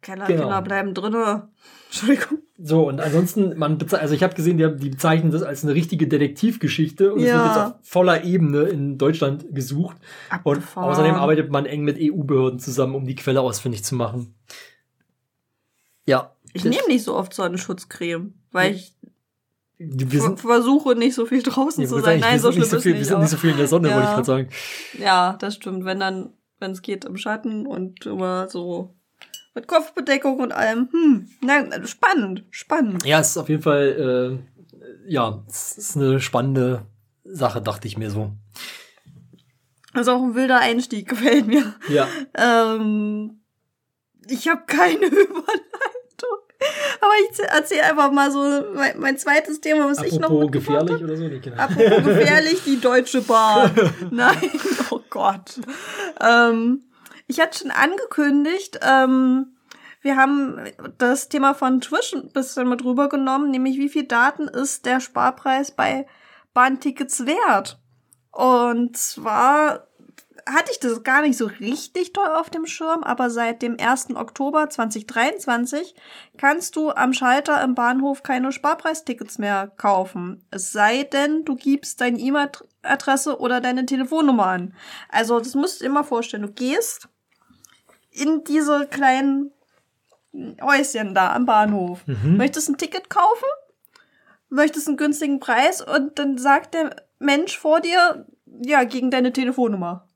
Keller, 0.00 0.26
Genau. 0.26 0.42
Kinder 0.42 0.62
bleiben 0.62 0.94
drinne. 0.94 1.48
Entschuldigung. 1.86 2.38
So, 2.60 2.88
und 2.88 3.00
ansonsten, 3.00 3.56
man 3.56 3.78
also 3.92 4.14
ich 4.14 4.22
habe 4.22 4.34
gesehen, 4.34 4.58
die, 4.58 4.76
die 4.76 4.90
bezeichnen 4.90 5.30
das 5.30 5.42
als 5.42 5.64
eine 5.64 5.74
richtige 5.74 6.08
Detektivgeschichte 6.08 7.12
und 7.12 7.20
es 7.20 7.26
wird 7.26 7.34
Ja. 7.36 7.46
jetzt 7.46 7.56
auf 7.56 7.72
voller 7.82 8.24
Ebene 8.24 8.62
in 8.62 8.98
Deutschland 8.98 9.54
gesucht. 9.54 9.96
Und 10.44 10.56
Abgefahren. 10.58 10.90
außerdem 10.90 11.14
arbeitet 11.14 11.50
man 11.50 11.66
eng 11.66 11.82
mit 11.84 11.96
EU-Behörden 12.00 12.58
zusammen, 12.58 12.94
um 12.96 13.06
die 13.06 13.14
Quelle 13.14 13.40
ausfindig 13.40 13.84
zu 13.84 13.94
machen. 13.94 14.34
Ja. 16.06 16.32
Ich 16.52 16.64
nehme 16.64 16.86
nicht 16.88 17.04
so 17.04 17.14
oft 17.14 17.32
Sonnenschutzcreme, 17.34 18.34
weil 18.52 18.70
Ja. 18.72 18.76
ich 18.76 18.94
wir 19.80 20.20
sind, 20.20 20.40
versuche 20.40 20.96
nicht 20.96 21.14
so 21.14 21.24
viel 21.26 21.42
draußen 21.42 21.84
ich 21.84 21.88
zu 21.88 22.00
sein. 22.00 22.18
Nein, 22.18 22.32
wir 22.32 22.40
so 22.40 22.50
sind 22.50 22.60
nicht 22.60 22.68
schlimm 22.68 22.80
so 22.80 22.82
viel, 22.82 22.92
ist 22.92 22.94
wir 22.94 22.98
nicht. 23.00 23.08
sind 23.08 23.20
nicht 23.20 23.30
so 23.30 23.36
viel 23.36 23.50
in 23.50 23.56
der 23.58 23.68
Sonne, 23.68 23.88
Ja. 23.90 23.94
wollte 23.94 24.08
ich 24.08 24.14
gerade 24.14 24.26
sagen. 24.26 24.48
Ja, 24.98 25.36
das 25.38 25.54
stimmt. 25.54 25.84
Wenn 25.84 26.00
dann, 26.00 26.32
wenn 26.58 26.72
es 26.72 26.82
geht, 26.82 27.04
im 27.04 27.16
Schatten 27.16 27.66
und 27.66 28.06
immer 28.06 28.48
so 28.48 28.94
mit 29.54 29.66
Kopfbedeckung 29.66 30.38
und 30.38 30.52
allem. 30.52 30.88
Hm, 30.92 31.28
na, 31.40 31.86
spannend, 31.86 32.44
spannend. 32.50 33.04
Ja, 33.04 33.20
es 33.20 33.30
ist 33.30 33.38
auf 33.38 33.48
jeden 33.48 33.62
Fall, 33.62 34.40
äh, 34.78 35.10
ja, 35.10 35.42
es 35.48 35.76
ist 35.76 35.96
eine 35.96 36.20
spannende 36.20 36.86
Sache, 37.24 37.60
dachte 37.60 37.88
ich 37.88 37.98
mir 37.98 38.10
so. 38.10 38.32
Das 39.94 40.02
ist 40.02 40.08
auch 40.08 40.22
ein 40.22 40.34
wilder 40.34 40.60
Einstieg, 40.60 41.08
gefällt 41.08 41.46
mir. 41.46 41.74
Ja. 41.88 42.06
Ähm, 42.34 43.40
ich 44.28 44.48
habe 44.48 44.62
keine 44.66 45.06
Überleitung. 45.06 45.97
Aber 47.00 47.12
ich 47.30 47.38
erzähle 47.38 47.84
einfach 47.84 48.10
mal 48.10 48.30
so 48.30 48.40
mein, 48.74 48.98
mein 48.98 49.18
zweites 49.18 49.60
Thema, 49.60 49.88
was 49.88 50.02
ich 50.02 50.18
noch 50.18 50.30
Apropos 50.30 50.50
gefährlich 50.50 51.02
oder 51.02 51.16
so, 51.16 51.24
nicht 51.24 51.42
genau. 51.44 51.56
Apropos 51.56 52.04
gefährlich, 52.04 52.62
die 52.64 52.80
Deutsche 52.80 53.22
Bahn. 53.22 53.70
Nein, 54.10 54.50
oh 54.90 55.00
Gott. 55.10 55.60
Ähm, 56.20 56.84
ich 57.26 57.40
hatte 57.40 57.58
schon 57.58 57.70
angekündigt, 57.70 58.80
ähm, 58.82 59.56
wir 60.00 60.16
haben 60.16 60.60
das 60.96 61.28
Thema 61.28 61.54
von 61.54 61.80
Twitch 61.80 62.14
ein 62.14 62.30
bisschen 62.32 62.68
mit 62.68 62.84
rübergenommen, 62.84 63.50
nämlich 63.50 63.78
wie 63.78 63.88
viel 63.88 64.04
Daten 64.04 64.48
ist 64.48 64.86
der 64.86 65.00
Sparpreis 65.00 65.72
bei 65.72 66.06
Bahntickets 66.54 67.26
wert? 67.26 67.78
Und 68.30 68.96
zwar 68.96 69.87
hatte 70.48 70.72
ich 70.72 70.80
das 70.80 71.02
gar 71.02 71.22
nicht 71.22 71.36
so 71.36 71.46
richtig 71.46 72.12
toll 72.14 72.28
auf 72.34 72.48
dem 72.48 72.66
Schirm, 72.66 73.02
aber 73.02 73.28
seit 73.28 73.60
dem 73.60 73.76
1. 73.78 74.16
Oktober 74.16 74.70
2023 74.70 75.94
kannst 76.38 76.74
du 76.74 76.90
am 76.90 77.12
Schalter 77.12 77.62
im 77.62 77.74
Bahnhof 77.74 78.22
keine 78.22 78.50
Sparpreistickets 78.50 79.38
mehr 79.38 79.70
kaufen. 79.76 80.44
Es 80.50 80.72
sei 80.72 81.04
denn, 81.04 81.44
du 81.44 81.54
gibst 81.54 82.00
deine 82.00 82.18
E-Mail-Adresse 82.18 83.38
oder 83.38 83.60
deine 83.60 83.84
Telefonnummer 83.84 84.46
an. 84.46 84.74
Also, 85.10 85.38
das 85.38 85.54
musst 85.54 85.80
du 85.80 85.84
dir 85.84 85.90
mal 85.90 86.02
vorstellen. 86.02 86.42
Du 86.44 86.52
gehst 86.52 87.08
in 88.10 88.42
diese 88.44 88.86
kleinen 88.86 89.52
Häuschen 90.62 91.14
da 91.14 91.34
am 91.34 91.44
Bahnhof. 91.44 92.06
Mhm. 92.06 92.36
Möchtest 92.36 92.70
ein 92.70 92.78
Ticket 92.78 93.10
kaufen? 93.10 93.48
Möchtest 94.48 94.88
einen 94.88 94.96
günstigen 94.96 95.40
Preis? 95.40 95.82
Und 95.82 96.18
dann 96.18 96.38
sagt 96.38 96.72
der 96.72 96.96
Mensch 97.18 97.58
vor 97.58 97.80
dir, 97.80 98.26
ja, 98.62 98.84
gegen 98.84 99.10
deine 99.10 99.32
Telefonnummer. 99.32 100.07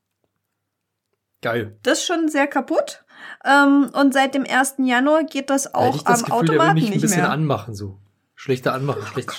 Geil. 1.43 1.77
Das 1.83 1.99
ist 1.99 2.05
schon 2.05 2.29
sehr 2.29 2.47
kaputt. 2.47 3.03
Ähm, 3.45 3.91
und 3.93 4.13
seit 4.13 4.33
dem 4.33 4.45
1. 4.49 4.75
Januar 4.79 5.23
geht 5.25 5.49
das 5.49 5.73
auch 5.73 6.01
das 6.01 6.05
am 6.05 6.19
Gefühl, 6.19 6.33
Automaten 6.33 6.73
mich 6.73 6.85
ein 6.85 6.89
nicht 6.91 7.01
bisschen 7.01 7.21
mehr. 7.21 7.29
anmachen, 7.29 7.75
so. 7.75 7.99
Schlechter 8.33 8.73
anmachen, 8.73 9.05
schlecht. 9.05 9.31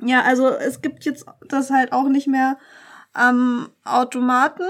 Ja, 0.00 0.22
also 0.22 0.48
es 0.48 0.80
gibt 0.80 1.04
jetzt 1.04 1.26
das 1.48 1.70
halt 1.70 1.92
auch 1.92 2.08
nicht 2.08 2.26
mehr 2.26 2.58
am 3.12 3.70
Automaten. 3.84 4.64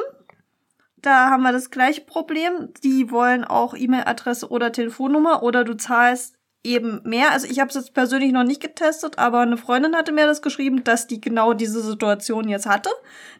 Da 0.96 1.30
haben 1.30 1.42
wir 1.42 1.52
das 1.52 1.70
gleiche 1.70 2.00
Problem. 2.00 2.72
Die 2.82 3.10
wollen 3.10 3.44
auch 3.44 3.74
E-Mail-Adresse 3.74 4.48
oder 4.50 4.72
Telefonnummer 4.72 5.42
oder 5.42 5.64
du 5.64 5.76
zahlst 5.76 6.35
eben 6.66 7.00
mehr. 7.04 7.32
Also 7.32 7.46
ich 7.46 7.60
habe 7.60 7.68
es 7.68 7.74
jetzt 7.74 7.94
persönlich 7.94 8.32
noch 8.32 8.44
nicht 8.44 8.60
getestet, 8.60 9.18
aber 9.18 9.40
eine 9.40 9.56
Freundin 9.56 9.96
hatte 9.96 10.12
mir 10.12 10.26
das 10.26 10.42
geschrieben, 10.42 10.84
dass 10.84 11.06
die 11.06 11.20
genau 11.20 11.52
diese 11.54 11.80
Situation 11.80 12.48
jetzt 12.48 12.66
hatte, 12.66 12.90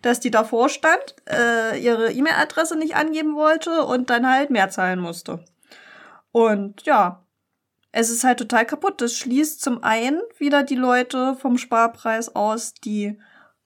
dass 0.03 0.21
die 0.21 0.31
davor 0.31 0.69
stand, 0.69 1.17
äh, 1.29 1.79
ihre 1.79 2.13
E-Mail-Adresse 2.13 2.77
nicht 2.77 2.97
angeben 2.97 3.35
wollte 3.35 3.85
und 3.85 4.11
dann 4.11 4.29
halt 4.29 4.51
mehr 4.51 4.71
zahlen 4.71 5.01
musste. 5.01 5.45
Und 6.33 6.83
ja, 6.83 7.25
es 7.93 8.11
ist 8.11 8.25
halt 8.25 8.39
total 8.39 8.67
kaputt. 8.67 9.01
Das 9.01 9.15
schließt 9.15 9.61
zum 9.61 9.83
einen 9.83 10.21
wieder 10.39 10.63
die 10.63 10.77
Leute 10.77 11.35
vom 11.35 11.59
Sparpreis 11.59 12.35
aus, 12.35 12.75
die 12.75 13.19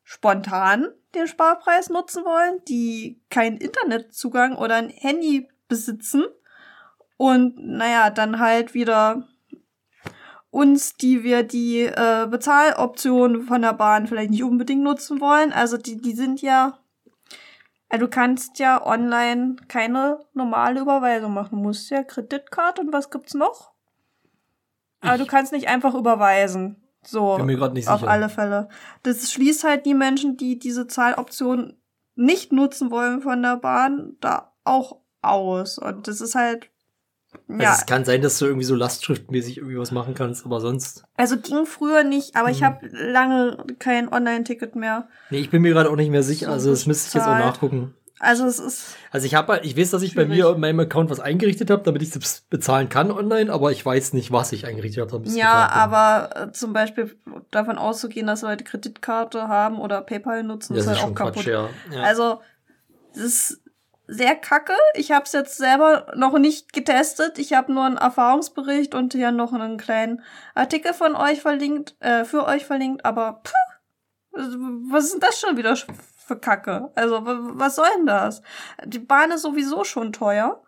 spontan 0.03 0.89
den 1.15 1.27
Sparpreis 1.27 1.89
nutzen 1.89 2.25
wollen, 2.25 2.61
die 2.69 3.21
keinen 3.31 3.57
Internetzugang 3.57 4.57
oder 4.57 4.77
ein 4.77 4.89
Handy 4.89 5.49
besitzen 5.69 6.25
und 7.21 7.59
naja, 7.59 8.09
dann 8.09 8.39
halt 8.39 8.73
wieder 8.73 9.29
uns, 10.51 10.95
die 10.97 11.23
wir 11.23 11.43
die 11.43 11.83
äh, 11.83 12.27
Bezahloption 12.29 13.43
von 13.43 13.63
der 13.63 13.73
Bahn 13.73 14.07
vielleicht 14.07 14.31
nicht 14.31 14.43
unbedingt 14.43 14.83
nutzen 14.83 15.21
wollen. 15.21 15.53
Also 15.53 15.77
die, 15.77 15.97
die 16.01 16.13
sind 16.15 16.43
ja, 16.43 16.79
also 17.89 18.07
du 18.07 18.11
kannst 18.11 18.59
ja 18.59 18.85
online 18.85 19.57
keine 19.69 20.19
normale 20.35 20.81
Überweisung 20.81 21.33
machen. 21.33 21.57
Du 21.59 21.63
musst 21.63 21.91
ja 21.91 22.03
Kreditkarte 22.03 22.83
und 22.83 22.93
was 22.93 23.11
gibt's 23.11 23.35
noch? 23.35 23.73
Aber 25.01 25.19
du 25.19 25.27
kannst 25.27 25.53
nicht 25.53 25.69
einfach 25.69 25.95
überweisen. 25.95 26.77
So, 27.03 27.37
Bin 27.37 27.47
mir 27.47 27.57
gerade 27.57 27.75
nicht 27.75 27.89
auf 27.89 28.01
sicher. 28.01 28.11
alle 28.11 28.29
Fälle. 28.29 28.69
Das 29.03 29.33
schließt 29.33 29.65
halt 29.65 29.87
die 29.87 29.95
Menschen, 29.95 30.37
die 30.37 30.59
diese 30.59 30.87
Zahloption 30.87 31.77
nicht 32.15 32.53
nutzen 32.53 32.91
wollen 32.91 33.23
von 33.23 33.41
der 33.41 33.57
Bahn, 33.57 34.17
da 34.21 34.53
auch 34.65 34.99
aus. 35.23 35.79
Und 35.79 36.09
das 36.09 36.21
ist 36.21 36.35
halt, 36.35 36.70
Also 37.49 37.63
ja, 37.63 37.75
es 37.75 37.87
kann 37.87 38.05
sein, 38.05 38.23
dass 38.23 38.39
du 38.39 38.47
irgendwie 38.47 38.65
so 38.65 38.75
lastschriftmäßig 38.75 39.59
irgendwie 39.59 39.79
was 39.79 39.91
machen 39.93 40.15
kannst, 40.15 40.45
aber 40.45 40.61
sonst. 40.61 41.05
also 41.17 41.37
ging 41.37 41.67
früher 41.67 42.05
nicht, 42.05 42.37
aber 42.37 42.51
ich 42.51 42.61
Mhm. 42.61 42.65
habe 42.65 42.87
lange 42.91 43.57
kein 43.79 44.13
Online-Ticket 44.13 44.77
mehr. 44.77 45.09
Nee, 45.31 45.39
ich 45.39 45.51
bin 45.51 45.63
mir 45.63 45.73
gerade 45.73 45.91
auch 45.91 45.97
nicht 45.97 46.11
mehr 46.11 46.23
sicher, 46.23 46.47
So 46.47 46.53
also 46.53 46.71
das 46.71 46.87
müsste 46.87 47.09
ich 47.09 47.15
jetzt 47.15 47.27
auch 47.27 47.39
nachgucken. 47.39 47.95
Also 48.23 48.45
es 48.45 48.59
ist, 48.59 48.97
Also 49.13 49.25
ich 49.27 49.35
habe, 49.35 49.61
ich 49.63 49.79
weiß, 49.79 49.91
dass 49.93 50.03
ich 50.03 50.15
bei 50.15 50.25
Schwierig. 50.27 50.45
mir 50.45 50.51
in 50.55 50.61
meinem 50.61 50.81
Account 50.81 51.09
was 51.09 51.21
eingerichtet 51.21 51.71
habe, 51.71 51.83
damit 51.85 52.03
ich 52.03 52.15
es 52.15 52.43
bezahlen 52.51 52.89
kann 52.91 53.11
online, 53.11 53.51
aber 53.51 53.73
ich 53.73 53.85
weiß 53.87 54.13
nicht, 54.13 54.31
was 54.31 54.53
ich 54.53 54.67
eingerichtet 54.67 55.11
habe. 55.11 55.27
ich 55.27 55.35
ja, 55.35 55.69
aber 55.71 56.31
äh, 56.49 56.53
zum 56.53 56.73
Beispiel 56.75 57.17
davon 57.51 57.79
auszugehen, 57.79 58.27
dass 58.27 58.43
Leute 58.43 58.63
Kreditkarte 58.65 59.49
haben 59.49 59.81
oder 59.81 60.03
PayPal 60.03 60.43
nutzen, 60.43 60.75
das 60.75 60.85
ist 60.85 60.93
ist 60.93 60.99
halt 61.03 61.11
auch 61.13 61.15
kaputt. 61.15 61.35
Quatsch, 61.45 61.47
ja. 61.47 61.71
ja. 61.95 62.03
Also, 62.03 62.41
das 63.15 63.23
ist 63.25 63.61
sehr 64.11 64.35
kacke. 64.35 64.75
Ich 64.95 65.13
habe 65.13 65.25
es 65.25 65.33
jetzt 65.33 65.57
selber 65.57 66.13
noch 66.17 66.39
nicht 66.39 66.73
getestet. 66.73 67.39
Ich 67.39 67.53
habe 67.53 67.73
nur 67.73 67.85
einen 67.85 67.97
Erfahrungsbericht 67.97 68.95
und 68.95 69.13
hier 69.13 69.31
noch 69.31 69.53
einen 69.53 69.79
kleinen 69.79 70.23
Artikel 70.55 70.93
von 70.95 71.15
euch 71.15 71.41
verlinkt, 71.41 71.97
äh, 72.01 72.25
für 72.25 72.45
euch 72.47 72.65
verlinkt, 72.67 73.05
aber 73.05 73.43
pff, 73.45 73.55
was 74.33 75.05
ist 75.05 75.15
denn 75.15 75.21
das 75.21 75.41
schon 75.41 75.57
wieder 75.57 75.77
für 75.77 76.39
Kacke? 76.39 76.91
Also, 76.95 77.25
wa- 77.27 77.39
was 77.55 77.77
soll 77.77 77.89
denn 77.97 78.07
das? 78.07 78.43
Die 78.85 78.99
Bahn 79.01 79.31
ist 79.33 79.43
sowieso 79.43 79.85
schon 79.85 80.13
teuer. 80.13 80.63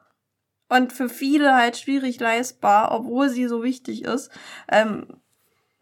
Und 0.69 0.93
für 0.93 1.09
viele 1.11 1.55
halt 1.55 1.77
schwierig 1.77 2.19
leistbar, 2.19 2.93
obwohl 2.93 3.29
sie 3.29 3.47
so 3.47 3.63
wichtig 3.63 4.05
ist. 4.05 4.31
Ähm, 4.71 5.07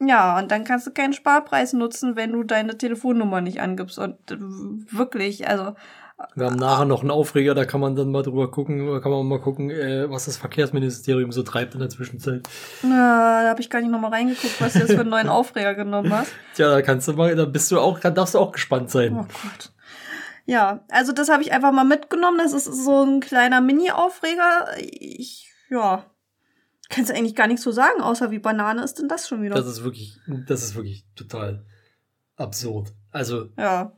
ja, 0.00 0.36
und 0.38 0.50
dann 0.50 0.64
kannst 0.64 0.86
du 0.86 0.90
keinen 0.90 1.12
Sparpreis 1.12 1.74
nutzen, 1.74 2.16
wenn 2.16 2.32
du 2.32 2.42
deine 2.42 2.76
Telefonnummer 2.76 3.40
nicht 3.40 3.60
angibst. 3.60 3.98
Und 3.98 4.18
äh, 4.32 4.36
wirklich, 4.40 5.46
also, 5.48 5.74
Wir 6.34 6.46
haben 6.46 6.56
nachher 6.56 6.84
noch 6.84 7.00
einen 7.00 7.10
Aufreger, 7.10 7.54
da 7.54 7.64
kann 7.64 7.80
man 7.80 7.96
dann 7.96 8.10
mal 8.10 8.22
drüber 8.22 8.50
gucken, 8.50 8.86
da 8.86 9.00
kann 9.00 9.10
man 9.10 9.26
mal 9.26 9.40
gucken, 9.40 9.70
äh, 9.70 10.10
was 10.10 10.26
das 10.26 10.36
Verkehrsministerium 10.36 11.32
so 11.32 11.42
treibt 11.42 11.74
in 11.74 11.80
der 11.80 11.88
Zwischenzeit. 11.88 12.48
na, 12.82 13.42
da 13.42 13.48
habe 13.48 13.60
ich 13.60 13.70
gar 13.70 13.80
nicht 13.80 13.90
nochmal 13.90 14.10
reingeguckt, 14.10 14.60
was 14.60 14.74
du 14.74 14.80
jetzt 14.80 14.92
für 14.92 15.00
einen 15.00 15.10
neuen 15.10 15.28
Aufreger 15.28 15.74
genommen 15.74 16.12
hast. 16.12 16.32
Tja, 16.54 16.70
da 16.70 16.82
kannst 16.82 17.08
du 17.08 17.14
mal, 17.14 17.34
da 17.34 17.44
bist 17.44 17.70
du 17.70 17.80
auch, 17.80 17.98
da 17.98 18.10
darfst 18.10 18.34
du 18.34 18.38
auch 18.38 18.52
gespannt 18.52 18.90
sein. 18.90 19.14
Oh 19.14 19.22
Gott. 19.22 19.72
Ja, 20.46 20.80
also 20.88 21.12
das 21.12 21.28
habe 21.28 21.42
ich 21.42 21.52
einfach 21.52 21.72
mal 21.72 21.84
mitgenommen. 21.84 22.38
Das 22.38 22.52
ist 22.52 22.64
so 22.64 23.04
ein 23.04 23.20
kleiner 23.20 23.60
Mini-Aufreger. 23.60 24.66
Ich, 24.78 25.52
ja, 25.70 26.04
kannst 26.88 27.10
du 27.10 27.14
eigentlich 27.14 27.36
gar 27.36 27.46
nichts 27.46 27.62
so 27.62 27.70
sagen, 27.70 28.02
außer 28.02 28.30
wie 28.30 28.40
Banane 28.40 28.82
ist 28.82 28.98
denn 28.98 29.08
das 29.08 29.28
schon 29.28 29.42
wieder? 29.42 29.54
Das 29.54 29.66
ist 29.66 29.84
wirklich, 29.84 30.18
das 30.46 30.62
ist 30.62 30.74
wirklich 30.74 31.06
total 31.14 31.64
absurd. 32.36 32.92
Also, 33.10 33.48
ja. 33.56 33.92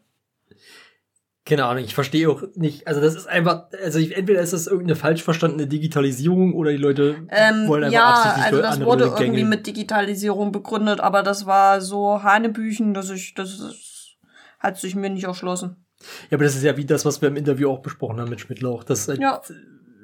Keine 1.45 1.65
Ahnung, 1.65 1.83
ich 1.85 1.95
verstehe 1.95 2.31
auch 2.31 2.43
nicht, 2.55 2.87
also 2.87 3.01
das 3.01 3.15
ist 3.17 3.27
einfach, 3.29 3.65
also 3.83 3.99
ich, 3.99 4.17
entweder 4.17 4.41
ist 4.41 4.53
das 4.53 4.67
irgendeine 4.69 4.95
falsch 4.97 5.23
verstandene 5.25 5.67
Digitalisierung 5.67 6.55
oder 6.55 6.71
die 6.71 6.77
Leute 6.77 7.17
Ähm, 7.31 7.67
wollen 7.67 7.85
einfach 7.85 7.95
ja, 7.95 8.11
absichtlich 8.11 8.45
also 8.47 8.63
das 8.63 8.75
andere 8.75 8.91
wurde 8.91 9.05
Leute 9.07 9.25
irgendwie 9.25 9.45
mit 9.45 9.67
Digitalisierung 9.67 10.53
begründet, 10.53 11.01
aber 11.01 11.23
das 11.25 11.45
war 11.47 11.81
so 11.81 12.23
Hanebüchen, 12.23 12.95
dass 12.95 13.11
ich, 13.11 13.35
das 13.35 13.59
ist, 13.59 14.17
hat 14.61 14.79
sich 14.79 14.95
mir 14.95 15.11
nicht 15.11 15.25
erschlossen. 15.25 15.85
Ja, 16.31 16.37
aber 16.37 16.45
das 16.45 16.55
ist 16.55 16.63
ja 16.63 16.77
wie 16.77 16.85
das, 16.85 17.05
was 17.05 17.21
wir 17.23 17.29
im 17.29 17.37
Interview 17.37 17.71
auch 17.71 17.81
besprochen 17.81 18.21
haben 18.21 18.31
mit 18.31 18.41
Schmidtlauch, 18.41 18.85
dass 18.85 19.09
halt 19.09 19.21
Ja. 19.21 19.41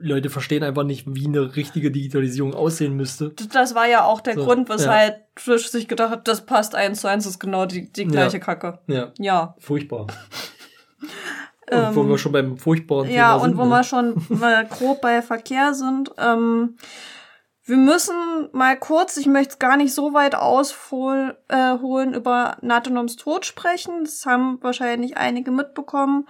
Leute 0.01 0.31
verstehen 0.31 0.63
einfach 0.63 0.85
nicht, 0.85 1.07
wie 1.09 1.27
eine 1.27 1.57
richtige 1.57 1.91
Digitalisierung 1.91 2.55
aussehen 2.55 2.95
müsste. 2.95 3.31
Das- 3.31 3.49
Das 3.49 3.75
war 3.75 3.89
ja 3.89 4.05
auch 4.05 4.21
der 4.21 4.35
So, 4.35 4.45
Grund, 4.45 4.69
ja. 4.69 4.75
weshalb 4.77 5.35
Trish 5.35 5.69
sich 5.69 5.89
gedacht 5.89 6.11
hat, 6.11 6.29
das 6.29 6.47
passt 6.47 6.75
eins 6.77 7.01
zu 7.01 7.09
eins, 7.09 7.25
das 7.25 7.33
ist 7.35 7.39
genau 7.41 7.67
die, 7.67 7.93
die 7.93 8.05
gleiche 8.07 8.39
Kacke. 8.41 8.79
Ja, 8.87 9.13
Ja. 9.19 9.55
furchtbar. 9.59 10.07
Ähm, 11.71 11.89
und 11.89 11.97
wo 11.97 12.09
wir 12.09 12.19
schon 12.19 12.33
beim 12.33 12.57
furchtbaren 12.57 13.11
Ja, 13.11 13.33
Thema 13.33 13.35
und 13.35 13.51
sind, 13.51 13.59
wo 13.59 13.65
ne? 13.65 13.71
wir 13.71 13.85
schon 13.85 14.23
mal 14.29 14.67
grob 14.67 15.01
bei 15.01 15.23
Verkehr 15.23 15.75
sind, 15.75 16.11
ähm, 16.19 16.77
Wir 17.69 17.77
müssen 17.77 18.15
mal 18.53 18.79
kurz, 18.79 19.19
ich 19.19 19.27
möchte 19.27 19.53
es 19.53 19.59
gar 19.59 19.77
nicht 19.77 19.93
so 19.93 20.15
weit 20.15 20.35
ausholen, 20.35 21.35
äh, 21.49 21.75
über 21.75 22.57
Nathanoms 22.63 23.17
Tod 23.17 23.45
sprechen. 23.45 24.05
Das 24.05 24.25
haben 24.25 24.57
wahrscheinlich 24.63 25.19
einige 25.19 25.51
mitbekommen. 25.51 26.27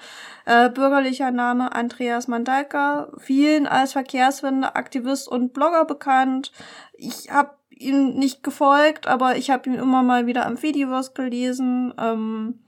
Äh, 0.46 0.68
bürgerlicher 0.68 1.31
Name 1.31 1.72
Andreas 1.72 2.26
Mandalka, 2.26 3.12
vielen 3.18 3.68
als 3.68 3.92
Verkehrswende, 3.92 4.74
Aktivist 4.74 5.28
und 5.28 5.52
Blogger 5.52 5.85
bekannt. 5.85 6.50
Ich 6.94 7.31
habe 7.31 7.52
ihm 7.70 8.14
nicht 8.14 8.42
gefolgt, 8.42 9.07
aber 9.07 9.37
ich 9.37 9.50
habe 9.50 9.70
ihn 9.70 9.76
immer 9.76 10.02
mal 10.02 10.26
wieder 10.26 10.44
am 10.44 10.57
Fediverse 10.57 11.12
gelesen. 11.12 11.94
Ähm, 11.98 12.64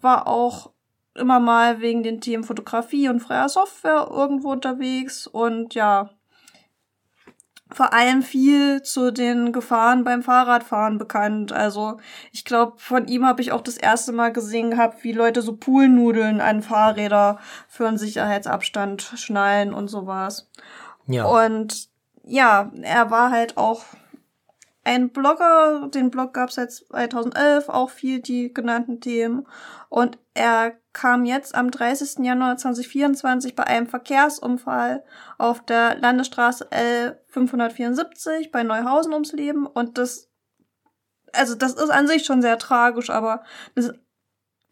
war 0.00 0.26
auch 0.26 0.72
immer 1.18 1.40
mal 1.40 1.80
wegen 1.80 2.02
den 2.02 2.20
Themen 2.20 2.44
Fotografie 2.44 3.08
und 3.08 3.20
freier 3.20 3.48
Software 3.48 4.08
irgendwo 4.10 4.50
unterwegs 4.52 5.26
und 5.26 5.74
ja, 5.74 6.10
vor 7.70 7.92
allem 7.92 8.22
viel 8.22 8.82
zu 8.82 9.12
den 9.12 9.52
Gefahren 9.52 10.04
beim 10.04 10.22
Fahrradfahren 10.22 10.96
bekannt. 10.96 11.52
Also 11.52 11.98
ich 12.32 12.44
glaube, 12.44 12.78
von 12.78 13.06
ihm 13.06 13.26
habe 13.26 13.42
ich 13.42 13.52
auch 13.52 13.60
das 13.60 13.76
erste 13.76 14.12
Mal 14.12 14.32
gesehen 14.32 14.70
gehabt, 14.70 15.04
wie 15.04 15.12
Leute 15.12 15.42
so 15.42 15.56
Poolnudeln 15.56 16.40
an 16.40 16.62
Fahrräder 16.62 17.38
für 17.68 17.86
einen 17.86 17.98
Sicherheitsabstand 17.98 19.02
schnallen 19.16 19.74
und 19.74 19.88
sowas. 19.88 20.50
Ja. 21.06 21.26
Und 21.26 21.88
ja, 22.24 22.70
er 22.82 23.10
war 23.10 23.30
halt 23.30 23.56
auch 23.56 23.84
ein 24.84 25.10
Blogger, 25.10 25.88
den 25.92 26.10
Blog 26.10 26.32
gab 26.32 26.48
es 26.48 26.54
seit 26.54 26.72
2011, 26.72 27.68
auch 27.68 27.90
viel 27.90 28.20
die 28.20 28.54
genannten 28.54 29.00
Themen. 29.00 29.46
Und 29.90 30.18
er 30.32 30.78
kam 30.98 31.24
jetzt 31.24 31.54
am 31.54 31.70
30. 31.70 32.24
Januar 32.24 32.56
2024 32.56 33.54
bei 33.54 33.62
einem 33.62 33.86
Verkehrsunfall 33.86 35.04
auf 35.38 35.64
der 35.64 35.96
Landesstraße 35.96 36.70
L574 36.72 38.50
bei 38.50 38.64
Neuhausen 38.64 39.12
ums 39.12 39.32
Leben. 39.32 39.64
Und 39.66 39.96
das, 39.96 40.28
also 41.32 41.54
das 41.54 41.74
ist 41.74 41.90
an 41.90 42.08
sich 42.08 42.24
schon 42.24 42.42
sehr 42.42 42.58
tragisch, 42.58 43.10
aber 43.10 43.44
das 43.76 43.92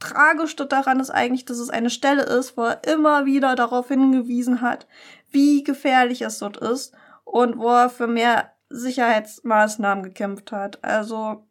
Tragischste 0.01 0.67
daran 0.67 0.99
ist 0.99 1.11
eigentlich, 1.11 1.45
dass 1.45 1.59
es 1.59 1.71
eine 1.71 1.91
Stelle 1.91 2.25
ist, 2.25 2.57
wo 2.57 2.65
er 2.65 2.83
immer 2.93 3.25
wieder 3.25 3.55
darauf 3.55 3.87
hingewiesen 3.87 4.63
hat, 4.63 4.89
wie 5.31 5.63
gefährlich 5.63 6.23
es 6.23 6.41
dort 6.41 6.57
ist 6.57 6.93
und 7.23 7.57
wo 7.57 7.69
er 7.69 7.89
für 7.89 8.09
mehr 8.09 8.53
Sicherheitsmaßnahmen 8.69 10.03
gekämpft 10.03 10.51
hat. 10.51 10.83
Also 10.83 11.46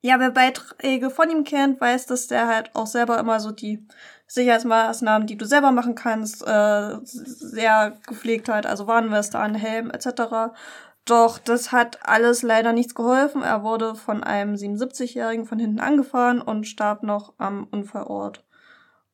ja, 0.00 0.20
wer 0.20 0.30
Beiträge 0.30 1.10
von 1.10 1.30
ihm 1.30 1.44
kennt, 1.44 1.80
weiß, 1.80 2.06
dass 2.06 2.28
der 2.28 2.46
halt 2.46 2.74
auch 2.74 2.86
selber 2.86 3.18
immer 3.18 3.40
so 3.40 3.50
die 3.50 3.86
Sicherheitsmaßnahmen, 4.28 5.26
die 5.26 5.36
du 5.36 5.44
selber 5.44 5.72
machen 5.72 5.94
kannst, 5.94 6.46
äh, 6.46 6.96
sehr 7.02 7.98
gepflegt 8.06 8.48
hat. 8.48 8.66
Also 8.66 8.86
Warnweste 8.86 9.38
an, 9.38 9.54
Helm 9.54 9.90
etc. 9.90 10.52
Doch 11.04 11.38
das 11.38 11.72
hat 11.72 12.06
alles 12.06 12.42
leider 12.42 12.72
nichts 12.72 12.94
geholfen. 12.94 13.42
Er 13.42 13.62
wurde 13.64 13.94
von 13.94 14.22
einem 14.22 14.54
77-Jährigen 14.54 15.46
von 15.46 15.58
hinten 15.58 15.80
angefahren 15.80 16.40
und 16.42 16.66
starb 16.66 17.02
noch 17.02 17.34
am 17.38 17.66
Unfallort. 17.70 18.44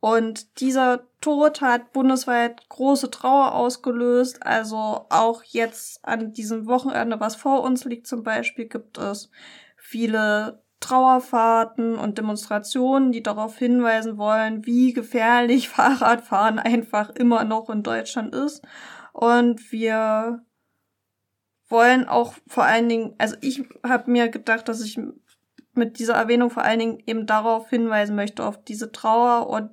Und 0.01 0.61
dieser 0.61 1.07
Tod 1.23 1.63
hat 1.63 1.93
bundesweit 1.93 2.69
große 2.69 3.11
Trauer 3.11 3.55
ausgelöst. 3.55 4.45
Also 4.45 5.07
auch 5.09 5.43
jetzt 5.45 6.05
an 6.05 6.35
diesem 6.35 6.67
Wochenende, 6.67 7.21
was 7.21 7.37
vor 7.37 7.63
uns 7.63 7.85
liegt 7.87 8.07
zum 8.07 8.23
Beispiel, 8.23 8.67
gibt 8.67 8.99
es 8.99 9.31
viele 9.79 10.64
Trauerfahrten 10.85 11.97
und 11.97 12.19
Demonstrationen, 12.19 13.11
die 13.11 13.23
darauf 13.23 13.57
hinweisen 13.57 14.19
wollen, 14.19 14.67
wie 14.67 14.93
gefährlich 14.93 15.69
Fahrradfahren 15.71 16.59
einfach 16.59 17.09
immer 17.11 17.45
noch 17.45 17.71
in 17.71 17.83
Deutschland 17.83 18.35
ist. 18.35 18.63
Und 19.13 19.73
wir 19.73 20.45
wollen 21.69 22.07
auch 22.07 22.35
vor 22.47 22.65
allen 22.65 22.91
Dingen, 22.91 23.15
also 23.17 23.35
ich 23.41 23.65
habe 23.83 24.11
mir 24.11 24.29
gedacht, 24.29 24.69
dass 24.69 24.83
ich 24.83 25.01
mit 25.73 25.99
dieser 25.99 26.15
Erwähnung 26.15 26.51
vor 26.51 26.65
allen 26.65 26.79
Dingen 26.79 27.03
eben 27.07 27.27
darauf 27.27 27.71
hinweisen 27.71 28.15
möchte, 28.15 28.45
auf 28.45 28.63
diese 28.63 28.93
Trauer 28.93 29.49
und 29.49 29.71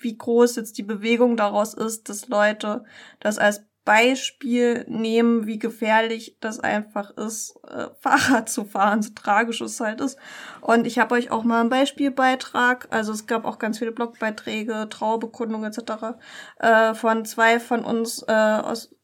wie 0.00 0.16
groß 0.16 0.56
jetzt 0.56 0.78
die 0.78 0.82
Bewegung 0.82 1.36
daraus 1.36 1.74
ist, 1.74 2.08
dass 2.08 2.28
Leute 2.28 2.84
das 3.20 3.38
als 3.38 3.67
Beispiel 3.88 4.84
nehmen, 4.86 5.46
wie 5.46 5.58
gefährlich 5.58 6.36
das 6.40 6.60
einfach 6.60 7.10
ist, 7.16 7.58
äh, 7.66 7.86
Fahrrad 8.00 8.50
zu 8.50 8.66
fahren, 8.66 9.00
so 9.00 9.12
tragisch 9.14 9.62
es 9.62 9.80
halt 9.80 10.02
ist. 10.02 10.18
Und 10.60 10.86
ich 10.86 10.98
habe 10.98 11.14
euch 11.14 11.30
auch 11.30 11.42
mal 11.42 11.62
einen 11.62 11.70
Beispielbeitrag, 11.70 12.88
also 12.90 13.12
es 13.12 13.26
gab 13.26 13.46
auch 13.46 13.58
ganz 13.58 13.78
viele 13.78 13.92
Blogbeiträge, 13.92 14.88
Trauerbekundungen 14.90 15.72
etc. 15.72 16.18
Äh, 16.58 16.92
von 16.92 17.24
zwei 17.24 17.58
von 17.60 17.82
uns 17.82 18.22
äh, 18.28 18.32
aus 18.32 18.94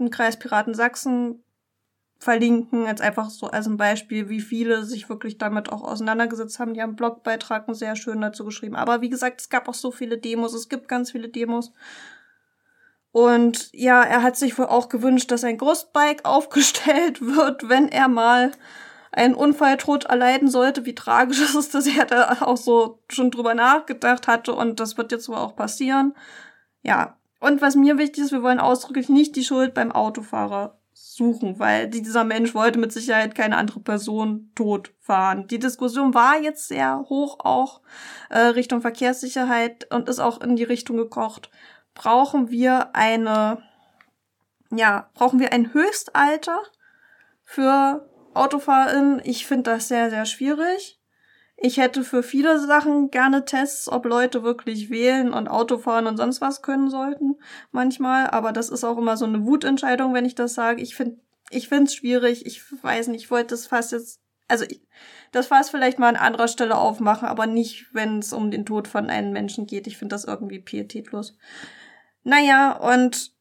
dem 0.00 0.10
Kreis 0.10 0.36
Piraten 0.36 0.74
Sachsen 0.74 1.44
verlinken, 2.18 2.86
jetzt 2.86 3.02
einfach 3.02 3.30
so 3.30 3.46
als 3.46 3.68
ein 3.68 3.76
Beispiel, 3.76 4.28
wie 4.28 4.40
viele 4.40 4.84
sich 4.84 5.08
wirklich 5.08 5.38
damit 5.38 5.70
auch 5.70 5.84
auseinandergesetzt 5.84 6.58
haben. 6.58 6.74
Die 6.74 6.82
haben 6.82 6.96
Blogbeitrag 6.96 7.66
sehr 7.68 7.94
schön 7.94 8.20
dazu 8.20 8.44
geschrieben. 8.44 8.74
Aber 8.74 9.00
wie 9.00 9.10
gesagt, 9.10 9.42
es 9.42 9.48
gab 9.48 9.68
auch 9.68 9.74
so 9.74 9.92
viele 9.92 10.18
Demos, 10.18 10.54
es 10.54 10.68
gibt 10.68 10.88
ganz 10.88 11.12
viele 11.12 11.28
Demos. 11.28 11.72
Und 13.14 13.68
ja, 13.72 14.02
er 14.02 14.24
hat 14.24 14.36
sich 14.36 14.58
wohl 14.58 14.66
auch 14.66 14.88
gewünscht, 14.88 15.30
dass 15.30 15.44
ein 15.44 15.56
Großbike 15.56 16.24
aufgestellt 16.24 17.20
wird, 17.20 17.68
wenn 17.68 17.88
er 17.88 18.08
mal 18.08 18.50
einen 19.12 19.36
Unfall 19.36 19.76
tot 19.76 20.06
erleiden 20.06 20.50
sollte, 20.50 20.84
wie 20.84 20.96
tragisch 20.96 21.40
es 21.44 21.54
ist, 21.54 21.76
dass 21.76 21.86
er 21.86 22.06
da 22.06 22.38
auch 22.40 22.56
so 22.56 22.98
schon 23.08 23.30
drüber 23.30 23.54
nachgedacht 23.54 24.26
hatte 24.26 24.52
und 24.52 24.80
das 24.80 24.98
wird 24.98 25.12
jetzt 25.12 25.28
wohl 25.28 25.36
auch 25.36 25.54
passieren. 25.54 26.16
Ja. 26.82 27.16
Und 27.38 27.62
was 27.62 27.76
mir 27.76 27.98
wichtig 27.98 28.24
ist, 28.24 28.32
wir 28.32 28.42
wollen 28.42 28.58
ausdrücklich 28.58 29.08
nicht 29.08 29.36
die 29.36 29.44
Schuld 29.44 29.74
beim 29.74 29.92
Autofahrer 29.92 30.80
suchen, 30.92 31.60
weil 31.60 31.86
dieser 31.88 32.24
Mensch 32.24 32.52
wollte 32.52 32.80
mit 32.80 32.92
Sicherheit 32.92 33.36
keine 33.36 33.56
andere 33.58 33.78
Person 33.78 34.50
tot 34.56 34.92
fahren. 34.98 35.46
Die 35.46 35.60
Diskussion 35.60 36.14
war 36.14 36.40
jetzt 36.40 36.66
sehr 36.66 37.04
hoch 37.08 37.38
auch 37.44 37.80
äh, 38.30 38.38
Richtung 38.40 38.80
Verkehrssicherheit 38.80 39.86
und 39.92 40.08
ist 40.08 40.18
auch 40.18 40.40
in 40.40 40.56
die 40.56 40.64
Richtung 40.64 40.96
gekocht. 40.96 41.50
Brauchen 41.94 42.50
wir 42.50 42.94
eine, 42.94 43.62
ja, 44.70 45.08
brauchen 45.14 45.38
wir 45.38 45.52
ein 45.52 45.72
Höchstalter 45.72 46.60
für 47.44 48.08
AutofahrerInnen? 48.34 49.22
Ich 49.24 49.46
finde 49.46 49.70
das 49.70 49.88
sehr, 49.88 50.10
sehr 50.10 50.26
schwierig. 50.26 51.00
Ich 51.56 51.78
hätte 51.78 52.02
für 52.02 52.22
viele 52.22 52.58
Sachen 52.58 53.10
gerne 53.10 53.44
Tests, 53.44 53.88
ob 53.88 54.06
Leute 54.06 54.42
wirklich 54.42 54.90
wählen 54.90 55.32
und 55.32 55.48
Auto 55.48 55.78
fahren 55.78 56.06
und 56.06 56.16
sonst 56.16 56.40
was 56.40 56.62
können 56.62 56.90
sollten, 56.90 57.36
manchmal. 57.70 58.28
Aber 58.28 58.52
das 58.52 58.68
ist 58.68 58.84
auch 58.84 58.98
immer 58.98 59.16
so 59.16 59.24
eine 59.24 59.44
Wutentscheidung, 59.44 60.14
wenn 60.14 60.24
ich 60.24 60.34
das 60.34 60.54
sage. 60.54 60.82
Ich 60.82 60.96
finde, 60.96 61.18
ich 61.50 61.68
finde 61.68 61.84
es 61.84 61.94
schwierig. 61.94 62.44
Ich 62.44 62.62
weiß 62.82 63.08
nicht, 63.08 63.24
ich 63.24 63.30
wollte 63.30 63.54
das 63.54 63.66
fast 63.66 63.92
jetzt, 63.92 64.20
also 64.48 64.64
ich, 64.68 64.82
das 65.30 65.46
Fass 65.46 65.70
vielleicht 65.70 65.98
mal 65.98 66.08
an 66.08 66.16
anderer 66.16 66.48
Stelle 66.48 66.76
aufmachen, 66.76 67.28
aber 67.28 67.46
nicht, 67.46 67.86
wenn 67.94 68.18
es 68.18 68.32
um 68.32 68.50
den 68.50 68.66
Tod 68.66 68.88
von 68.88 69.08
einem 69.08 69.32
Menschen 69.32 69.66
geht. 69.66 69.86
Ich 69.86 69.96
finde 69.96 70.14
das 70.14 70.24
irgendwie 70.24 70.58
pietätlos. 70.58 71.36
Naja, 72.24 72.72
und 72.72 73.32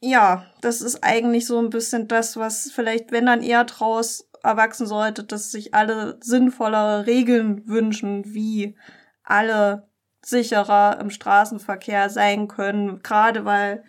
ja, 0.00 0.46
das 0.60 0.80
ist 0.80 1.02
eigentlich 1.02 1.46
so 1.46 1.58
ein 1.58 1.70
bisschen 1.70 2.08
das, 2.08 2.36
was 2.36 2.70
vielleicht, 2.72 3.12
wenn 3.12 3.26
dann 3.26 3.42
eher 3.42 3.64
draus 3.64 4.28
erwachsen 4.42 4.86
sollte, 4.86 5.24
dass 5.24 5.50
sich 5.50 5.74
alle 5.74 6.18
sinnvollere 6.22 7.06
Regeln 7.06 7.66
wünschen, 7.66 8.24
wie 8.34 8.76
alle 9.22 9.88
sicherer 10.22 10.98
im 11.00 11.10
Straßenverkehr 11.10 12.10
sein 12.10 12.48
können, 12.48 13.02
gerade 13.02 13.44
weil 13.44 13.84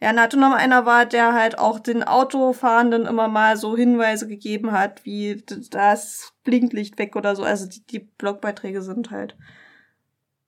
ja, 0.00 0.12
NATO 0.12 0.36
noch 0.36 0.52
einer 0.52 0.86
war, 0.86 1.06
der 1.06 1.32
halt 1.32 1.58
auch 1.58 1.80
den 1.80 2.04
Autofahrenden 2.04 3.04
immer 3.06 3.26
mal 3.26 3.56
so 3.56 3.76
Hinweise 3.76 4.28
gegeben 4.28 4.70
hat, 4.72 5.04
wie 5.04 5.42
das 5.70 6.32
Blinklicht 6.44 6.98
weg 6.98 7.16
oder 7.16 7.34
so. 7.34 7.42
Also 7.42 7.66
die, 7.66 7.84
die 7.84 7.98
Blogbeiträge 7.98 8.80
sind 8.82 9.10
halt, 9.10 9.36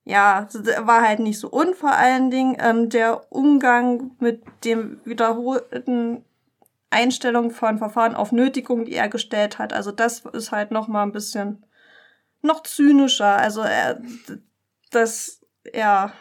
ja, 0.03 0.47
war 0.79 1.01
halt 1.01 1.19
nicht 1.19 1.39
so. 1.39 1.49
Und 1.49 1.75
vor 1.75 1.91
allen 1.91 2.31
Dingen 2.31 2.57
ähm, 2.59 2.89
der 2.89 3.31
Umgang 3.31 4.11
mit 4.19 4.43
dem 4.65 4.99
wiederholten 5.05 6.25
Einstellung 6.89 7.51
von 7.51 7.77
Verfahren 7.77 8.15
auf 8.15 8.31
Nötigung, 8.31 8.85
die 8.85 8.95
er 8.95 9.09
gestellt 9.09 9.59
hat. 9.59 9.73
Also 9.73 9.91
das 9.91 10.25
ist 10.33 10.51
halt 10.51 10.71
noch 10.71 10.87
mal 10.87 11.03
ein 11.03 11.11
bisschen 11.11 11.65
noch 12.41 12.63
zynischer. 12.63 13.37
Also 13.37 13.61
er, 13.61 14.01
das, 14.89 15.41
ja, 15.73 16.11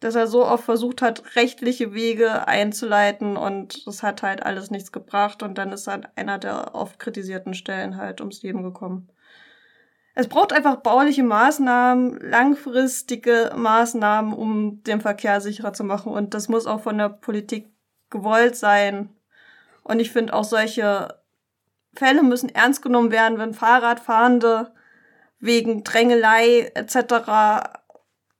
dass 0.00 0.14
er 0.14 0.26
so 0.26 0.44
oft 0.44 0.64
versucht 0.64 1.00
hat, 1.00 1.36
rechtliche 1.36 1.94
Wege 1.94 2.46
einzuleiten 2.46 3.36
und 3.36 3.86
das 3.86 4.02
hat 4.02 4.22
halt 4.22 4.42
alles 4.42 4.70
nichts 4.70 4.92
gebracht 4.92 5.42
und 5.42 5.56
dann 5.56 5.72
ist 5.72 5.86
halt 5.86 6.08
einer 6.16 6.38
der 6.38 6.74
oft 6.74 6.98
kritisierten 6.98 7.54
Stellen 7.54 7.96
halt 7.96 8.20
ums 8.20 8.42
Leben 8.42 8.62
gekommen. 8.62 9.08
Es 10.18 10.28
braucht 10.28 10.54
einfach 10.54 10.76
bauliche 10.76 11.22
Maßnahmen, 11.22 12.18
langfristige 12.22 13.52
Maßnahmen, 13.54 14.32
um 14.32 14.82
den 14.82 15.02
Verkehr 15.02 15.42
sicherer 15.42 15.74
zu 15.74 15.84
machen 15.84 16.10
und 16.10 16.32
das 16.32 16.48
muss 16.48 16.66
auch 16.66 16.80
von 16.80 16.96
der 16.96 17.10
Politik 17.10 17.70
gewollt 18.08 18.56
sein. 18.56 19.10
Und 19.82 20.00
ich 20.00 20.10
finde 20.10 20.32
auch 20.32 20.44
solche 20.44 21.20
Fälle 21.94 22.22
müssen 22.22 22.48
ernst 22.48 22.80
genommen 22.80 23.10
werden, 23.10 23.36
wenn 23.36 23.52
Fahrradfahrende 23.52 24.72
wegen 25.38 25.84
Drängelei 25.84 26.72
etc. 26.74 27.68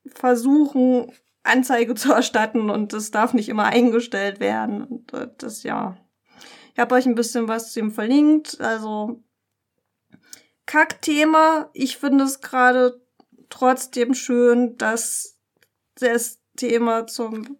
versuchen, 0.06 1.12
Anzeige 1.42 1.94
zu 1.94 2.10
erstatten 2.10 2.70
und 2.70 2.94
das 2.94 3.10
darf 3.10 3.34
nicht 3.34 3.50
immer 3.50 3.64
eingestellt 3.64 4.40
werden. 4.40 4.84
Und 4.84 5.12
das 5.42 5.62
ja, 5.62 5.98
Ich 6.72 6.78
habe 6.78 6.94
euch 6.94 7.04
ein 7.04 7.14
bisschen 7.14 7.48
was 7.48 7.74
zu 7.74 7.80
ihm 7.80 7.90
verlinkt. 7.90 8.62
Also 8.62 9.22
Kackthema. 10.66 11.70
Ich 11.72 11.96
finde 11.96 12.24
es 12.24 12.40
gerade 12.40 13.00
trotzdem 13.48 14.14
schön, 14.14 14.76
dass 14.76 15.38
das 15.94 16.40
Thema 16.56 17.06
zum 17.06 17.58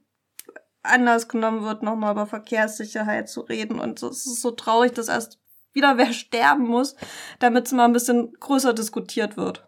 Anlass 0.83 1.29
genommen 1.29 1.63
wird, 1.63 1.83
nochmal 1.83 2.13
über 2.13 2.27
Verkehrssicherheit 2.27 3.29
zu 3.29 3.41
reden. 3.41 3.81
Und 3.81 4.03
es 4.03 4.27
ist 4.27 4.41
so 4.41 4.51
traurig, 4.53 4.93
dass 4.93 5.09
erst 5.09 5.39
wieder 5.73 5.97
wer 5.97 6.13
sterben 6.13 6.67
muss, 6.67 6.97
damit 7.39 7.67
es 7.67 7.73
mal 7.73 7.85
ein 7.85 7.93
bisschen 7.93 8.33
größer 8.39 8.73
diskutiert 8.75 9.37
wird. 9.37 9.67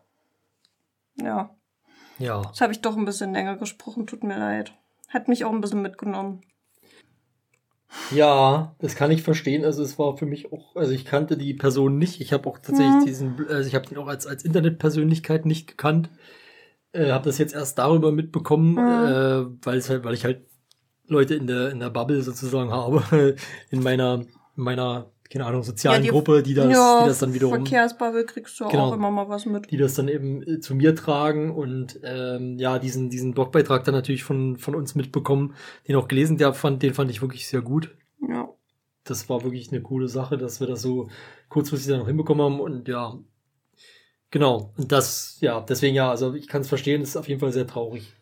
Ja, 1.17 1.51
Ja. 2.19 2.43
jetzt 2.43 2.61
habe 2.61 2.73
ich 2.73 2.81
doch 2.81 2.97
ein 2.97 3.05
bisschen 3.05 3.33
länger 3.33 3.57
gesprochen, 3.57 4.07
tut 4.07 4.23
mir 4.23 4.39
leid. 4.39 4.73
Hat 5.09 5.27
mich 5.29 5.45
auch 5.45 5.53
ein 5.53 5.61
bisschen 5.61 5.83
mitgenommen. 5.83 6.43
Ja, 8.11 8.75
das 8.79 8.95
kann 8.97 9.11
ich 9.11 9.23
verstehen. 9.23 9.65
Also 9.65 9.83
es 9.83 9.99
war 9.99 10.17
für 10.17 10.27
mich 10.27 10.53
auch, 10.53 10.77
also 10.77 10.93
ich 10.93 11.05
kannte 11.05 11.37
die 11.37 11.55
Person 11.55 11.99
nicht. 11.99 12.21
Ich 12.21 12.33
habe 12.33 12.49
auch 12.49 12.59
tatsächlich 12.59 12.97
Mhm. 12.97 13.05
diesen, 13.05 13.47
also 13.49 13.69
ich 13.69 13.75
habe 13.75 13.87
den 13.87 13.99
auch 13.99 14.07
als, 14.09 14.27
als 14.27 14.45
Internetpersönlichkeit 14.45 15.47
nicht 15.47 15.67
gekannt. 15.69 16.11
Äh, 16.93 17.11
habe 17.11 17.25
das 17.27 17.39
jetzt 17.39 17.55
erst 17.55 17.79
darüber 17.79 18.13
mitbekommen, 18.13 18.73
Mhm. 18.75 18.79
äh, 18.81 19.47
weil 19.67 19.79
es 19.79 19.91
halt, 19.91 20.05
weil 20.05 20.15
ich 20.15 20.25
halt 20.25 20.43
Leute 21.07 21.35
in 21.35 21.47
der 21.47 21.71
in 21.71 21.81
der 21.81 21.91
Bubble 21.91 22.23
sozusagen 22.23 22.71
habe, 22.71 23.37
in 23.71 23.83
meiner 23.83 24.25
in 24.57 24.63
meiner 24.65 25.11
keine 25.31 25.45
Ahnung 25.47 25.63
sozialen 25.63 25.99
Ja, 25.99 26.03
die- 26.03 26.09
Gruppe, 26.09 26.43
die 26.43 26.55
das, 26.55 26.73
ja, 26.73 27.03
die 27.03 27.09
das 27.09 27.19
dann 27.19 27.35
wiederum 27.35 27.55
Verkehrsbubble 27.57 28.25
kriegst 28.25 28.59
du 28.61 28.69
Genau. 28.69 28.89
auch 28.89 28.93
immer 28.95 29.11
mal 29.11 29.29
was 29.29 29.45
mit. 29.47 29.71
die 29.71 29.77
das 29.77 29.95
dann 29.95 30.09
eben 30.09 30.43
äh, 30.43 30.61
zu 30.61 30.75
mir 30.75 30.95
tragen 30.95 31.51
und 31.55 32.01
ähm, 32.03 32.59
ja, 32.59 32.79
diesen, 32.79 33.11
diesen 33.11 33.35
Blogbeitrag 33.35 33.85
dann 33.85 33.95
natürlich 33.95 34.25
von, 34.25 34.57
von 34.57 34.75
uns 34.75 34.95
mitbekommen, 34.95 35.55
den 35.87 35.97
auch 35.97 36.09
gelesen, 36.09 36.37
der 36.39 36.55
fand, 36.55 36.83
den 36.83 36.95
fand 36.95 37.11
ich 37.11 37.21
wirklich 37.23 37.47
sehr 37.49 37.61
gut. 37.63 37.95
Ja. 38.29 38.49
Das 39.05 39.29
war 39.29 39.43
wirklich 39.45 39.71
eine 39.73 39.81
coole 39.83 40.09
Sache, 40.09 40.37
dass 40.39 40.61
wir 40.61 40.67
das 40.67 40.83
so 40.83 41.09
kurzfristig 41.49 41.91
dann 41.91 42.01
noch 42.01 42.07
hinbekommen 42.09 42.45
haben 42.45 42.61
und 42.61 42.89
ja, 42.89 43.19
genau. 44.31 44.73
Und 44.77 44.93
das, 44.93 45.39
ja, 45.41 45.61
deswegen 45.61 45.95
ja, 45.95 46.11
also 46.11 46.35
ich 46.35 46.47
kann 46.49 46.61
es 46.63 46.69
verstehen, 46.69 47.01
es 47.03 47.11
ist 47.11 47.17
auf 47.17 47.29
jeden 47.29 47.41
Fall 47.41 47.53
sehr 47.53 47.67
traurig. 47.67 48.15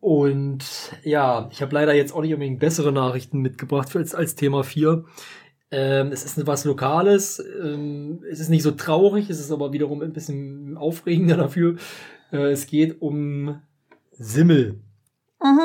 Und 0.00 0.64
ja, 1.04 1.48
ich 1.52 1.60
habe 1.60 1.74
leider 1.74 1.92
jetzt 1.94 2.12
auch 2.14 2.22
nicht 2.22 2.32
unbedingt 2.32 2.58
bessere 2.60 2.90
Nachrichten 2.90 3.40
mitgebracht 3.40 3.94
als, 3.96 4.14
als 4.14 4.34
Thema 4.34 4.64
4. 4.64 5.04
Ähm, 5.72 6.10
es 6.12 6.24
ist 6.24 6.46
was 6.46 6.64
Lokales. 6.64 7.42
Ähm, 7.62 8.24
es 8.30 8.40
ist 8.40 8.48
nicht 8.48 8.62
so 8.62 8.72
traurig, 8.72 9.30
es 9.30 9.38
ist 9.38 9.52
aber 9.52 9.72
wiederum 9.72 10.02
ein 10.02 10.12
bisschen 10.12 10.76
aufregender 10.76 11.36
dafür. 11.36 11.76
Äh, 12.32 12.50
es 12.50 12.66
geht 12.66 13.00
um 13.00 13.60
Simmel. 14.12 14.80
Mhm. 15.42 15.60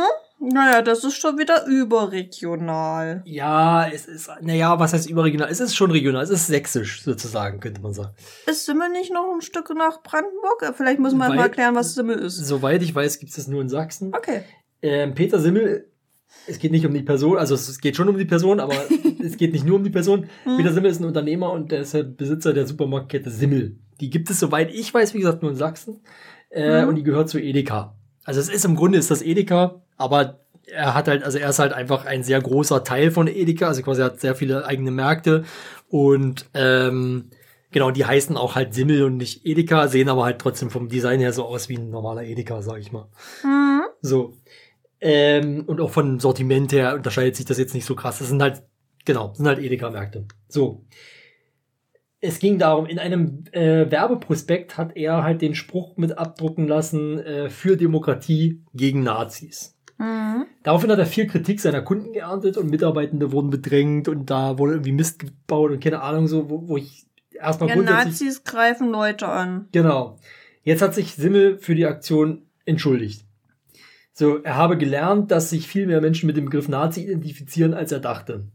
Naja, 0.53 0.81
das 0.81 1.03
ist 1.03 1.15
schon 1.15 1.37
wieder 1.39 1.65
überregional. 1.65 3.23
Ja, 3.25 3.87
es 3.87 4.05
ist, 4.05 4.29
naja, 4.41 4.77
was 4.79 4.93
heißt 4.93 5.09
überregional? 5.09 5.49
Es 5.49 5.59
ist 5.59 5.75
schon 5.75 5.91
regional, 5.91 6.23
es 6.23 6.29
ist 6.29 6.47
sächsisch 6.47 7.01
sozusagen, 7.03 7.59
könnte 7.59 7.81
man 7.81 7.93
sagen. 7.93 8.13
Ist 8.45 8.65
Simmel 8.65 8.89
nicht 8.89 9.11
noch 9.11 9.33
ein 9.33 9.41
Stück 9.41 9.69
nach 9.75 10.03
Brandenburg? 10.03 10.61
Äh, 10.61 10.73
Vielleicht 10.73 10.99
müssen 10.99 11.17
wir 11.17 11.29
Weil- 11.29 11.37
mal 11.37 11.43
erklären, 11.43 11.73
was 11.75 11.95
Simmel 11.95 12.19
ist. 12.19 12.35
Soweit 12.37 12.83
ich 12.83 12.93
weiß, 12.93 13.19
gibt 13.19 13.31
es 13.31 13.37
das 13.37 13.47
nur 13.47 13.61
in 13.61 13.69
Sachsen. 13.69 14.13
Okay. 14.13 14.43
Ähm, 14.81 15.15
Peter 15.15 15.39
Simmel, 15.39 15.89
es 16.47 16.59
geht 16.59 16.71
nicht 16.71 16.85
um 16.85 16.93
die 16.93 17.01
Person, 17.01 17.37
also 17.37 17.55
es 17.55 17.79
geht 17.79 17.95
schon 17.95 18.09
um 18.09 18.17
die 18.17 18.25
Person, 18.25 18.59
aber 18.59 18.75
es 19.23 19.37
geht 19.37 19.53
nicht 19.53 19.65
nur 19.65 19.77
um 19.77 19.83
die 19.83 19.89
Person. 19.89 20.27
Mhm. 20.45 20.57
Peter 20.57 20.73
Simmel 20.73 20.91
ist 20.91 20.99
ein 20.99 21.05
Unternehmer 21.05 21.51
und 21.51 21.71
der 21.71 21.81
ist 21.81 21.93
der 21.93 22.03
Besitzer 22.03 22.53
der 22.53 22.67
Supermarktkette 22.67 23.29
Simmel. 23.29 23.77
Die 23.99 24.09
gibt 24.09 24.29
es, 24.29 24.39
soweit 24.39 24.73
ich 24.73 24.93
weiß, 24.93 25.13
wie 25.13 25.19
gesagt, 25.19 25.41
nur 25.41 25.51
in 25.51 25.57
Sachsen. 25.57 26.01
Äh, 26.49 26.83
Mhm. 26.83 26.89
Und 26.89 26.95
die 26.95 27.03
gehört 27.03 27.29
zu 27.29 27.39
Edeka. 27.39 27.95
Also 28.23 28.39
es 28.39 28.49
ist 28.49 28.65
im 28.65 28.75
Grunde 28.75 28.97
ist 28.97 29.11
das 29.11 29.21
Edeka, 29.21 29.81
aber 29.97 30.39
er 30.67 30.93
hat 30.95 31.07
halt, 31.07 31.23
also 31.23 31.37
er 31.37 31.49
ist 31.49 31.59
halt 31.59 31.73
einfach 31.73 32.05
ein 32.05 32.23
sehr 32.23 32.41
großer 32.41 32.83
Teil 32.83 33.11
von 33.11 33.27
Edeka, 33.27 33.67
also 33.67 33.81
quasi 33.81 34.01
er 34.01 34.05
hat 34.05 34.19
sehr 34.19 34.35
viele 34.35 34.65
eigene 34.65 34.91
Märkte 34.91 35.43
und 35.89 36.45
ähm, 36.55 37.29
genau, 37.71 37.91
die 37.91 38.05
heißen 38.05 38.35
auch 38.35 38.55
halt 38.55 38.73
Simmel 38.73 39.03
und 39.03 39.17
nicht 39.17 39.45
Edeka, 39.45 39.87
sehen 39.87 40.09
aber 40.09 40.25
halt 40.25 40.39
trotzdem 40.39 40.69
vom 40.71 40.89
Design 40.89 41.19
her 41.19 41.33
so 41.33 41.43
aus 41.45 41.69
wie 41.69 41.77
ein 41.77 41.89
normaler 41.91 42.23
Edeka, 42.23 42.61
sag 42.61 42.79
ich 42.79 42.91
mal. 42.91 43.07
Mhm. 43.43 43.81
So. 44.01 44.33
Ähm, 45.07 45.65
und 45.67 45.79
auch 45.81 45.91
von 45.91 46.19
Sortiment 46.19 46.71
her 46.71 46.95
unterscheidet 46.95 47.35
sich 47.35 47.45
das 47.45 47.59
jetzt 47.59 47.75
nicht 47.75 47.85
so 47.85 47.93
krass. 47.93 48.17
Das 48.17 48.29
sind 48.29 48.41
halt, 48.41 48.63
genau, 49.05 49.35
sind 49.35 49.45
halt 49.45 49.59
Edeka-Märkte. 49.59 50.25
So. 50.47 50.83
Es 52.21 52.39
ging 52.39 52.57
darum, 52.57 52.87
in 52.87 52.97
einem 52.97 53.43
äh, 53.51 53.91
Werbeprospekt 53.91 54.79
hat 54.79 54.97
er 54.97 55.21
halt 55.21 55.43
den 55.43 55.53
Spruch 55.53 55.95
mit 55.97 56.17
abdrucken 56.17 56.67
lassen, 56.67 57.19
äh, 57.19 57.51
für 57.51 57.77
Demokratie 57.77 58.63
gegen 58.73 59.03
Nazis. 59.03 59.77
Mhm. 59.99 60.47
Daraufhin 60.63 60.89
hat 60.89 60.97
er 60.97 61.05
viel 61.05 61.27
Kritik 61.27 61.59
seiner 61.59 61.83
Kunden 61.83 62.11
geerntet 62.11 62.57
und 62.57 62.71
Mitarbeitende 62.71 63.31
wurden 63.31 63.51
bedrängt 63.51 64.07
und 64.07 64.31
da 64.31 64.57
wurde 64.57 64.73
irgendwie 64.73 64.91
Mist 64.91 65.19
gebaut 65.19 65.69
und 65.69 65.83
keine 65.83 66.01
Ahnung 66.01 66.25
so, 66.27 66.49
wo, 66.49 66.67
wo 66.67 66.77
ich 66.77 67.05
erstmal 67.31 67.69
Ja, 67.69 67.75
grundsätzlich... 67.75 68.05
Nazis 68.07 68.43
greifen 68.43 68.89
Leute 68.89 69.27
an. 69.27 69.67
Genau. 69.71 70.17
Jetzt 70.63 70.81
hat 70.81 70.95
sich 70.95 71.13
Simmel 71.13 71.59
für 71.59 71.75
die 71.75 71.85
Aktion 71.85 72.47
entschuldigt. 72.65 73.24
So, 74.17 74.41
er 74.41 74.55
habe 74.55 74.77
gelernt, 74.77 75.29
dass 75.29 75.49
sich 75.49 75.67
viel 75.67 75.87
mehr 75.87 75.99
Menschen 75.99 76.25
mit 76.27 76.37
dem 76.37 76.45
Begriff 76.45 76.69
Nazi 76.69 77.03
identifizieren, 77.03 77.73
als 77.73 77.91
er 77.91 77.99
dachte. 77.99 78.47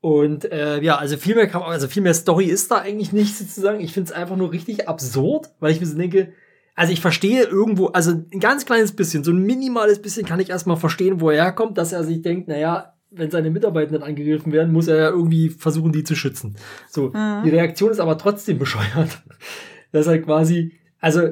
Und 0.00 0.50
äh, 0.50 0.82
ja, 0.82 0.96
also 0.96 1.16
viel 1.16 1.36
mehr, 1.36 1.46
kann, 1.46 1.62
also 1.62 1.86
viel 1.86 2.02
mehr 2.02 2.14
Story 2.14 2.46
ist 2.46 2.72
da 2.72 2.78
eigentlich 2.78 3.12
nicht 3.12 3.36
sozusagen. 3.36 3.78
Ich 3.80 3.92
finde 3.92 4.10
es 4.10 4.16
einfach 4.16 4.34
nur 4.36 4.50
richtig 4.50 4.88
absurd, 4.88 5.50
weil 5.60 5.70
ich 5.70 5.78
mir 5.80 5.86
so 5.86 5.96
denke, 5.96 6.32
also 6.74 6.92
ich 6.92 7.00
verstehe 7.00 7.44
irgendwo, 7.44 7.86
also 7.86 8.10
ein 8.10 8.40
ganz 8.40 8.66
kleines 8.66 8.90
bisschen, 8.90 9.22
so 9.22 9.30
ein 9.30 9.38
minimales 9.42 10.02
bisschen 10.02 10.26
kann 10.26 10.40
ich 10.40 10.50
erstmal 10.50 10.76
verstehen, 10.76 11.20
wo 11.20 11.30
er 11.30 11.44
herkommt, 11.44 11.78
dass 11.78 11.92
er 11.92 12.02
sich 12.02 12.22
denkt, 12.22 12.48
naja, 12.48 12.92
wenn 13.12 13.30
seine 13.30 13.50
Mitarbeitenden 13.50 14.02
angegriffen 14.02 14.50
werden, 14.52 14.72
muss 14.72 14.88
er 14.88 14.96
ja 14.96 15.08
irgendwie 15.10 15.48
versuchen, 15.48 15.92
die 15.92 16.02
zu 16.02 16.16
schützen. 16.16 16.56
So, 16.90 17.10
Mhm. 17.14 17.42
die 17.44 17.50
Reaktion 17.50 17.92
ist 17.92 18.00
aber 18.00 18.18
trotzdem 18.18 18.58
bescheuert. 18.58 19.22
Das 19.92 20.02
ist 20.02 20.08
halt 20.08 20.24
quasi, 20.26 20.72
also 20.98 21.30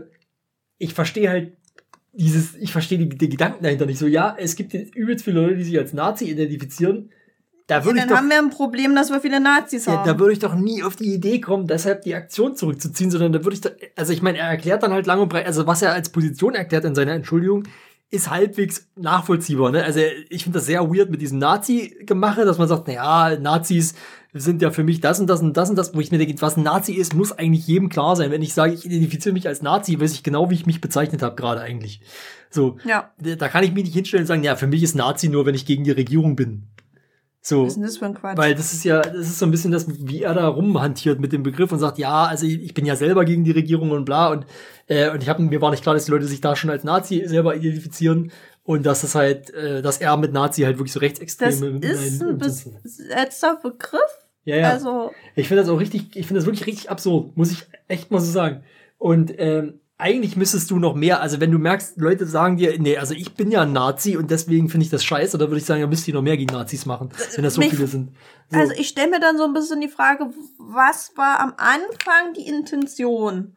ich 0.79 0.95
verstehe 0.95 1.29
halt 1.29 1.57
dieses, 2.17 2.55
ich 2.57 2.73
verstehe 2.73 2.99
die, 2.99 3.09
die 3.09 3.29
Gedanken 3.29 3.63
dahinter 3.63 3.87
nicht 3.87 3.99
so. 3.99 4.07
Ja, 4.07 4.35
es 4.39 4.57
gibt 4.57 4.73
jetzt 4.73 4.95
übelst 4.95 5.25
viele 5.25 5.41
Leute, 5.41 5.57
die 5.57 5.65
sich 5.65 5.79
als 5.79 5.93
Nazi 5.93 6.25
identifizieren. 6.27 7.11
Da 7.67 7.79
Ja, 7.79 7.85
würde 7.87 7.99
ich 7.99 8.03
dann 8.03 8.11
doch, 8.11 8.17
haben 8.19 8.29
wir 8.29 8.39
ein 8.39 8.51
Problem, 8.51 8.95
dass 8.95 9.11
wir 9.11 9.21
viele 9.21 9.41
Nazis 9.41 9.87
ja, 9.87 9.93
haben. 9.99 10.07
da 10.07 10.19
würde 10.19 10.33
ich 10.35 10.39
doch 10.39 10.55
nie 10.55 10.83
auf 10.83 10.97
die 10.97 11.15
Idee 11.15 11.41
kommen, 11.41 11.67
deshalb 11.67 12.03
die 12.03 12.15
Aktion 12.15 12.57
zurückzuziehen, 12.57 13.11
sondern 13.11 13.33
da 13.33 13.43
würde 13.43 13.55
ich 13.55 13.63
doch, 13.63 13.71
also 13.97 14.13
ich 14.13 14.21
meine, 14.21 14.39
er 14.39 14.49
erklärt 14.49 14.83
dann 14.83 14.93
halt 14.93 15.07
lang 15.07 15.21
und 15.21 15.31
breit, 15.31 15.47
also 15.47 15.67
was 15.67 15.81
er 15.81 15.93
als 15.93 16.11
Position 16.11 16.55
erklärt 16.55 16.85
in 16.85 16.95
seiner 16.95 17.13
Entschuldigung, 17.13 17.65
ist 18.11 18.31
halbwegs 18.31 18.89
nachvollziehbar. 18.97 19.73
Ne? 19.73 19.83
Also 19.83 20.01
ich 20.29 20.45
finde 20.45 20.59
das 20.59 20.67
sehr 20.67 20.83
weird 20.95 21.11
mit 21.11 21.23
diesem 21.23 21.39
Nazi-Gemache, 21.39 22.45
dass 22.45 22.59
man 22.59 22.69
sagt, 22.69 22.87
naja, 22.87 23.39
Nazis 23.41 23.95
sind 24.35 24.63
ja 24.63 24.73
für 24.73 24.83
mich 24.83 25.01
das 25.01 25.21
und 25.21 25.29
das 25.29 25.41
und 25.41 25.57
das 25.57 25.71
und 25.71 25.77
das, 25.77 25.95
wo 25.95 26.01
ich 26.01 26.11
mir 26.11 26.19
denke, 26.19 26.35
was 26.43 26.57
ein 26.57 26.65
Nazi 26.65 26.93
ist, 26.93 27.15
muss 27.15 27.33
eigentlich 27.33 27.69
jedem 27.69 27.89
klar 27.89 28.17
sein. 28.17 28.33
Wenn 28.33 28.43
ich 28.43 28.53
sage, 28.53 28.75
ich 28.75 28.85
identifiziere 28.85 29.33
mich 29.33 29.47
als 29.47 29.63
Nazi, 29.63 30.01
weiß 30.01 30.13
ich 30.13 30.25
genau, 30.25 30.51
wie 30.51 30.55
ich 30.55 30.67
mich 30.67 30.81
bezeichnet 30.81 31.23
habe 31.23 31.37
gerade 31.37 31.61
eigentlich. 31.61 32.01
So, 32.51 32.77
ja. 32.85 33.13
da 33.19 33.49
kann 33.49 33.63
ich 33.63 33.73
mich 33.73 33.85
nicht 33.85 33.95
hinstellen 33.95 34.25
und 34.25 34.27
sagen, 34.27 34.43
ja, 34.43 34.57
für 34.57 34.67
mich 34.67 34.83
ist 34.83 34.97
Nazi 34.97 35.29
nur, 35.29 35.47
wenn 35.47 35.55
ich 35.55 35.67
gegen 35.67 35.85
die 35.85 35.93
Regierung 35.93 36.35
bin. 36.35 36.65
So. 37.47 37.65
Was 37.65 37.69
ist 37.69 37.75
denn 37.75 37.83
das 37.85 37.99
für 37.99 38.07
ein 38.07 38.15
Quatsch? 38.15 38.39
Weil 38.39 38.55
das 38.55 38.73
ist 38.73 38.85
ja, 38.85 39.03
das 39.03 39.29
ist 39.29 39.39
so 39.39 39.45
ein 39.45 39.51
bisschen 39.51 39.71
das, 39.71 39.87
wie 39.89 40.23
er 40.23 40.35
da 40.35 40.49
rumhantiert 40.49 41.21
mit 41.21 41.33
dem 41.33 41.43
Begriff 41.43 41.71
und 41.71 41.79
sagt, 41.79 41.99
ja, 41.99 42.25
also 42.25 42.47
ich, 42.47 42.61
ich 42.63 42.75
bin 42.75 42.87
ja 42.87 42.97
selber 42.97 43.25
gegen 43.25 43.45
die 43.45 43.51
Regierung 43.51 43.91
und 43.91 44.05
bla 44.05 44.29
und, 44.29 44.47
äh, 44.87 45.11
und 45.11 45.23
ich 45.23 45.29
habe 45.29 45.43
mir 45.43 45.61
war 45.61 45.71
nicht 45.71 45.83
klar, 45.83 45.95
dass 45.95 46.07
die 46.07 46.11
Leute 46.11 46.27
sich 46.27 46.41
da 46.41 46.57
schon 46.57 46.71
als 46.71 46.85
Nazi 46.85 47.23
selber 47.27 47.55
identifizieren 47.55 48.33
und 48.63 48.87
dass 48.87 49.05
es 49.05 49.15
halt, 49.15 49.51
äh, 49.51 49.83
dass 49.83 49.99
er 49.99 50.17
mit 50.17 50.33
Nazi 50.33 50.63
halt 50.63 50.79
wirklich 50.79 50.93
so 50.93 51.01
das 51.01 51.05
rechtsextreme 51.05 51.81
ist 51.81 52.23
ein 52.23 52.39
besetzter 52.39 53.57
Begriff. 53.63 54.24
Ja, 54.45 54.57
ja. 54.57 54.71
Also, 54.71 55.13
Ich 55.37 55.49
finde 55.49 55.63
das 55.63 55.71
auch 55.71 55.79
richtig, 55.81 56.15
ich 56.17 56.27
finde 56.27 56.41
das 56.41 56.47
wirklich 56.47 56.67
richtig 56.67 56.91
absurd, 56.91 57.37
muss 57.37 57.51
ich 57.51 57.67
echt 57.89 58.11
mal 58.11 58.21
so 58.21 58.31
sagen. 58.31 58.63
Und 58.99 59.33
ähm, 59.39 59.81
eigentlich 59.97 60.37
müsstest 60.37 60.71
du 60.71 60.79
noch 60.79 60.95
mehr, 60.95 61.21
also 61.21 61.41
wenn 61.41 61.51
du 61.53 61.59
merkst, 61.59 61.97
Leute 61.99 62.27
sagen 62.27 62.57
dir, 62.57 62.79
nee, 62.79 62.97
also 62.99 63.15
ich 63.15 63.35
bin 63.35 63.51
ja 63.51 63.63
ein 63.63 63.73
Nazi 63.73 64.17
und 64.17 64.31
deswegen 64.31 64.69
finde 64.69 64.85
ich 64.85 64.91
das 64.91 65.05
scheiße, 65.05 65.39
dann 65.39 65.49
würde 65.49 65.59
ich 65.59 65.65
sagen, 65.65 65.81
ja, 65.81 65.87
müsst 65.87 66.07
ihr 66.09 66.15
noch 66.15 66.23
mehr 66.23 66.37
gegen 66.37 66.53
Nazis 66.53 66.85
machen, 66.85 67.11
wenn 67.37 67.45
das 67.45 67.55
so 67.55 67.61
Mich- 67.61 67.71
viele 67.71 67.87
sind. 67.87 68.11
So. 68.51 68.59
also 68.59 68.73
ich 68.77 68.89
stelle 68.89 69.11
mir 69.11 69.21
dann 69.21 69.39
so 69.39 69.45
ein 69.45 69.53
bisschen 69.55 69.81
die 69.81 69.89
Frage, 69.89 70.27
was 70.59 71.13
war 71.17 71.41
am 71.41 71.55
Anfang 71.57 72.35
die 72.37 72.47
Intention, 72.47 73.55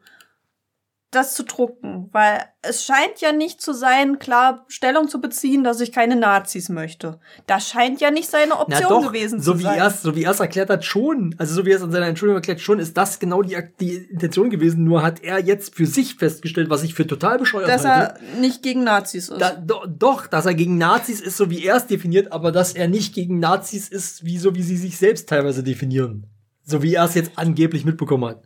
das 1.10 1.34
zu 1.34 1.44
drucken? 1.44 2.08
Weil 2.12 2.44
es 2.62 2.84
scheint 2.84 3.20
ja 3.20 3.32
nicht 3.32 3.60
zu 3.60 3.72
sein, 3.72 4.18
klar 4.18 4.64
Stellung 4.68 5.08
zu 5.08 5.20
beziehen, 5.20 5.64
dass 5.64 5.80
ich 5.80 5.92
keine 5.92 6.16
Nazis 6.16 6.68
möchte. 6.68 7.18
Das 7.46 7.68
scheint 7.68 8.00
ja 8.00 8.10
nicht 8.10 8.28
seine 8.28 8.58
Option 8.58 8.88
doch, 8.88 9.06
gewesen 9.08 9.40
so 9.40 9.52
zu 9.52 9.58
wie 9.60 9.62
sein. 9.62 9.78
er 9.78 9.86
es, 9.86 10.02
so 10.02 10.14
wie 10.14 10.24
er 10.24 10.32
es 10.32 10.40
erklärt 10.40 10.70
hat, 10.70 10.84
schon. 10.84 11.34
Also 11.38 11.54
so 11.54 11.66
wie 11.66 11.70
er 11.70 11.76
es 11.76 11.82
in 11.82 11.92
seiner 11.92 12.06
Entschuldigung 12.06 12.36
erklärt, 12.36 12.60
schon 12.60 12.78
ist 12.78 12.96
das 12.96 13.18
genau 13.18 13.42
die, 13.42 13.56
die 13.80 13.94
Intention 13.94 14.50
gewesen. 14.50 14.84
Nur 14.84 15.02
hat 15.02 15.22
er 15.22 15.40
jetzt 15.40 15.74
für 15.74 15.86
sich 15.86 16.16
festgestellt, 16.16 16.70
was 16.70 16.82
ich 16.82 16.94
für 16.94 17.06
total 17.06 17.38
bescheuert 17.38 17.68
dass 17.68 17.84
halte. 17.84 18.20
er 18.20 18.40
nicht 18.40 18.62
gegen 18.62 18.84
Nazis 18.84 19.28
ist. 19.28 19.40
Da, 19.40 19.52
do, 19.52 19.84
doch, 19.86 20.26
dass 20.26 20.46
er 20.46 20.54
gegen 20.54 20.78
Nazis 20.78 21.20
ist, 21.20 21.36
so 21.36 21.50
wie 21.50 21.64
er 21.64 21.76
es 21.76 21.86
definiert, 21.86 22.32
aber 22.32 22.52
dass 22.52 22.74
er 22.74 22.88
nicht 22.88 23.14
gegen 23.14 23.38
Nazis 23.38 23.88
ist, 23.88 24.24
wie 24.24 24.38
so 24.38 24.54
wie 24.54 24.62
sie 24.62 24.76
sich 24.76 24.98
selbst 24.98 25.28
teilweise 25.28 25.62
definieren. 25.62 26.26
So 26.64 26.82
wie 26.82 26.94
er 26.94 27.04
es 27.04 27.14
jetzt 27.14 27.32
angeblich 27.36 27.84
mitbekommen 27.84 28.24
hat. 28.26 28.42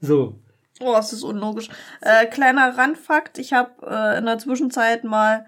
So. 0.00 0.40
Oh, 0.80 0.92
das 0.94 1.12
ist 1.12 1.22
unlogisch. 1.22 1.68
Äh, 2.00 2.26
kleiner 2.26 2.76
Randfakt, 2.76 3.38
ich 3.38 3.52
habe 3.52 3.70
äh, 3.86 4.18
in 4.18 4.26
der 4.26 4.38
Zwischenzeit 4.38 5.04
mal 5.04 5.46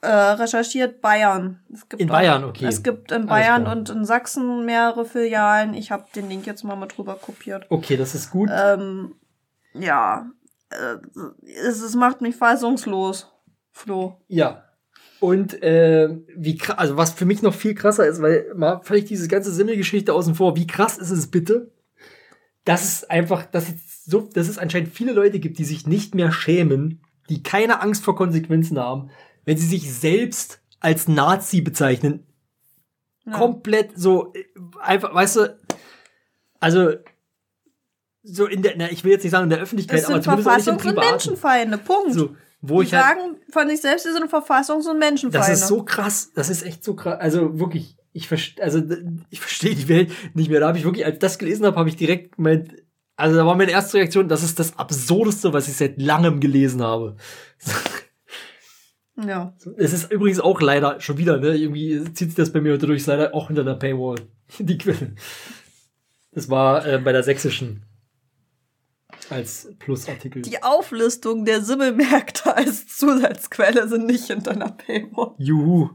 äh, 0.00 0.08
recherchiert 0.08 1.00
Bayern. 1.00 1.60
In 1.98 2.08
auch- 2.10 2.14
Bayern, 2.14 2.44
okay. 2.44 2.66
Es 2.66 2.82
gibt 2.82 3.12
in 3.12 3.26
Bayern 3.26 3.66
und 3.66 3.90
in 3.90 4.04
Sachsen 4.04 4.64
mehrere 4.64 5.04
Filialen. 5.04 5.74
Ich 5.74 5.90
habe 5.90 6.04
den 6.14 6.28
Link 6.28 6.46
jetzt 6.46 6.64
mal 6.64 6.76
mit 6.76 6.96
drüber 6.96 7.14
kopiert. 7.16 7.66
Okay, 7.70 7.96
das 7.96 8.14
ist 8.14 8.30
gut. 8.30 8.48
Ähm, 8.52 9.14
ja, 9.74 10.30
äh, 10.70 10.96
es, 11.46 11.82
es 11.82 11.94
macht 11.94 12.20
mich 12.20 12.36
fassungslos, 12.36 13.30
Flo. 13.72 14.20
Ja. 14.28 14.62
Und 15.18 15.62
äh, 15.62 16.10
wie 16.36 16.56
krass, 16.58 16.78
also 16.78 16.96
was 16.98 17.12
für 17.14 17.24
mich 17.24 17.40
noch 17.42 17.54
viel 17.54 17.74
krasser 17.74 18.06
ist, 18.06 18.20
weil 18.20 18.52
mal 18.54 18.80
völlig 18.82 19.06
diese 19.06 19.28
ganze 19.28 19.50
Simmelgeschichte 19.50 20.12
außen 20.12 20.34
vor, 20.34 20.56
wie 20.56 20.66
krass 20.66 20.98
ist 20.98 21.10
es 21.10 21.30
bitte, 21.30 21.72
dass 22.64 22.84
es 22.84 23.04
einfach, 23.04 23.46
dass 23.46 23.68
es 23.68 23.85
so, 24.06 24.20
dass 24.20 24.48
es 24.48 24.58
anscheinend 24.58 24.92
viele 24.92 25.12
Leute 25.12 25.40
gibt, 25.40 25.58
die 25.58 25.64
sich 25.64 25.86
nicht 25.86 26.14
mehr 26.14 26.30
schämen, 26.30 27.00
die 27.28 27.42
keine 27.42 27.80
Angst 27.80 28.04
vor 28.04 28.14
Konsequenzen 28.14 28.78
haben, 28.78 29.10
wenn 29.44 29.58
sie 29.58 29.66
sich 29.66 29.92
selbst 29.92 30.60
als 30.78 31.08
Nazi 31.08 31.60
bezeichnen. 31.60 32.24
Ja. 33.24 33.32
Komplett 33.32 33.98
so, 33.98 34.32
äh, 34.32 34.44
einfach, 34.80 35.12
weißt 35.12 35.36
du, 35.36 35.58
also 36.60 36.92
so 38.22 38.46
in 38.46 38.62
der, 38.62 38.74
na, 38.76 38.90
ich 38.90 39.02
will 39.02 39.10
jetzt 39.10 39.24
nicht 39.24 39.32
sagen 39.32 39.44
in 39.44 39.50
der 39.50 39.58
Öffentlichkeit, 39.58 39.98
Das 39.98 40.06
aber 40.06 40.14
sind 40.14 40.24
zumindest 40.24 40.48
auch 40.48 40.56
nicht 40.56 40.66
im 40.66 40.74
Verfassungs- 40.74 40.88
und. 40.88 41.10
Menschenfeinde, 41.10 41.78
Punkt. 41.78 42.12
So, 42.12 42.36
wo 42.60 42.80
die 42.80 42.86
ich 42.86 42.94
halt, 42.94 43.18
sagen 43.18 43.36
von 43.50 43.68
sich 43.68 43.80
selbst, 43.80 44.04
sie 44.04 44.12
sind 44.12 44.30
Verfassungs- 44.30 44.88
und 44.88 44.98
Menschenfeinde. 45.00 45.48
Das 45.48 45.60
ist 45.60 45.66
so 45.66 45.82
krass. 45.82 46.30
Das 46.34 46.48
ist 46.48 46.62
echt 46.62 46.84
so 46.84 46.94
krass. 46.94 47.18
Also 47.18 47.58
wirklich, 47.58 47.96
ich 48.12 48.28
verstehe, 48.28 48.62
also 48.62 48.82
ich 49.30 49.40
verstehe 49.40 49.74
die 49.74 49.88
Welt 49.88 50.12
nicht 50.34 50.48
mehr. 50.48 50.60
Da 50.60 50.68
habe 50.68 50.78
ich 50.78 50.84
wirklich, 50.84 51.04
als 51.04 51.14
ich 51.14 51.20
das 51.20 51.38
gelesen 51.38 51.66
habe, 51.66 51.76
habe 51.76 51.88
ich 51.88 51.96
direkt 51.96 52.36
gemeint, 52.36 52.72
also 53.16 53.36
da 53.36 53.46
war 53.46 53.54
meine 53.54 53.72
erste 53.72 53.98
Reaktion, 53.98 54.28
das 54.28 54.42
ist 54.42 54.58
das 54.58 54.78
Absurdeste, 54.78 55.52
was 55.52 55.68
ich 55.68 55.76
seit 55.76 56.00
langem 56.00 56.40
gelesen 56.40 56.82
habe. 56.82 57.16
Ja. 59.24 59.54
Es 59.78 59.94
ist 59.94 60.12
übrigens 60.12 60.40
auch 60.40 60.60
leider 60.60 61.00
schon 61.00 61.16
wieder, 61.16 61.38
ne? 61.38 61.56
Irgendwie 61.56 62.04
zieht 62.12 62.28
sich 62.28 62.34
das 62.34 62.52
bei 62.52 62.60
mir 62.60 62.74
heute 62.74 62.86
durch, 62.86 63.06
leider 63.06 63.34
auch 63.34 63.46
hinter 63.46 63.64
der 63.64 63.72
Paywall. 63.72 64.16
Die 64.58 64.76
Quelle. 64.76 65.14
Das 66.32 66.50
war 66.50 66.86
äh, 66.86 66.98
bei 66.98 67.12
der 67.12 67.22
sächsischen 67.22 67.82
als 69.30 69.68
Plusartikel. 69.78 70.42
Die 70.42 70.62
Auflistung 70.62 71.44
der 71.44 71.62
Simmelmärkte 71.62 72.56
als 72.56 72.86
Zusatzquelle 72.86 73.88
sind 73.88 74.06
nicht 74.06 74.26
hinter 74.26 74.52
einer 74.52 74.70
Paywall. 74.70 75.34
Juhu. 75.38 75.90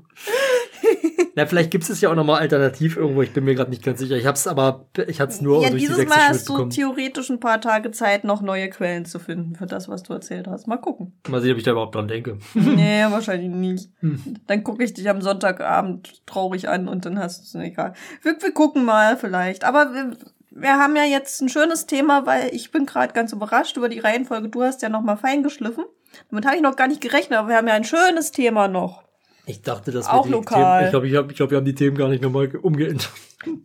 Na, 1.35 1.45
vielleicht 1.45 1.71
gibt 1.71 1.89
es 1.89 2.01
ja 2.01 2.09
auch 2.09 2.15
nochmal 2.15 2.41
alternativ 2.41 2.97
irgendwo. 2.97 3.21
Ich 3.21 3.31
bin 3.31 3.45
mir 3.45 3.55
gerade 3.55 3.69
nicht 3.69 3.83
ganz 3.83 3.99
sicher. 3.99 4.17
Ich 4.17 4.25
hab's 4.25 4.47
aber, 4.47 4.87
ich 5.07 5.21
hatte 5.21 5.31
es 5.31 5.41
nur 5.41 5.61
ja, 5.61 5.69
durch 5.69 5.81
die 5.81 5.87
dieses 5.87 6.07
Mal 6.07 6.27
hast 6.27 6.49
du 6.49 6.65
theoretisch 6.65 7.29
ein 7.29 7.39
paar 7.39 7.61
Tage 7.61 7.91
Zeit, 7.91 8.23
noch 8.23 8.41
neue 8.41 8.69
Quellen 8.69 9.05
zu 9.05 9.19
finden 9.19 9.55
für 9.55 9.65
das, 9.65 9.87
was 9.87 10.03
du 10.03 10.13
erzählt 10.13 10.47
hast. 10.47 10.67
Mal 10.67 10.77
gucken. 10.77 11.13
Mal 11.29 11.41
sehen, 11.41 11.53
ob 11.53 11.57
ich 11.57 11.63
da 11.63 11.71
überhaupt 11.71 11.95
dran 11.95 12.07
denke. 12.07 12.37
nee, 12.53 13.03
wahrscheinlich 13.09 13.49
nicht. 13.49 13.89
Hm. 14.01 14.21
Dann 14.47 14.63
gucke 14.63 14.83
ich 14.83 14.93
dich 14.93 15.09
am 15.09 15.21
Sonntagabend 15.21 16.25
traurig 16.25 16.67
an 16.67 16.87
und 16.87 17.05
dann 17.05 17.17
hast 17.17 17.53
du 17.53 17.59
es 17.59 17.65
egal. 17.65 17.93
Wir, 18.21 18.35
wir 18.41 18.51
gucken 18.53 18.83
mal 18.83 19.15
vielleicht. 19.17 19.63
Aber 19.63 19.93
wir, 19.93 20.17
wir 20.51 20.77
haben 20.77 20.95
ja 20.95 21.03
jetzt 21.05 21.41
ein 21.41 21.49
schönes 21.49 21.85
Thema, 21.87 22.25
weil 22.25 22.53
ich 22.53 22.71
bin 22.71 22.85
gerade 22.85 23.13
ganz 23.13 23.31
überrascht 23.33 23.77
über 23.77 23.89
die 23.89 23.99
Reihenfolge. 23.99 24.49
Du 24.49 24.63
hast 24.63 24.81
ja 24.81 24.89
noch 24.89 25.01
mal 25.01 25.15
feingeschliffen. 25.17 25.85
Damit 26.29 26.45
habe 26.45 26.57
ich 26.57 26.61
noch 26.61 26.75
gar 26.75 26.87
nicht 26.87 27.01
gerechnet, 27.01 27.39
aber 27.39 27.49
wir 27.49 27.55
haben 27.57 27.67
ja 27.67 27.73
ein 27.73 27.83
schönes 27.85 28.31
Thema 28.31 28.67
noch. 28.67 29.03
Ich 29.45 29.61
dachte, 29.63 29.91
das 29.91 30.07
Auch 30.07 30.25
die 30.25 30.31
lokal. 30.31 30.59
Themen, 30.79 30.85
ich 30.85 30.91
glaube, 30.91 31.07
ich, 31.07 31.15
hab, 31.15 31.31
ich 31.31 31.37
glaub, 31.37 31.49
wir 31.51 31.57
haben 31.57 31.65
die 31.65 31.73
Themen 31.75 31.97
gar 31.97 32.09
nicht 32.09 32.21
nochmal 32.21 32.47
ge- 32.49 32.59
umgeändert. 32.61 33.09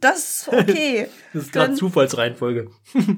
Das 0.00 0.18
ist 0.46 0.48
okay. 0.48 1.08
Das 1.34 1.42
ist 1.44 1.52
gerade 1.52 1.74
Zufallsreihenfolge. 1.74 2.70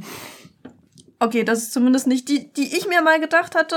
Okay, 1.21 1.43
das 1.43 1.59
ist 1.59 1.73
zumindest 1.73 2.07
nicht 2.07 2.29
die, 2.29 2.53
die 2.53 2.77
ich 2.77 2.87
mir 2.87 3.03
mal 3.03 3.19
gedacht 3.19 3.57
hatte 3.57 3.75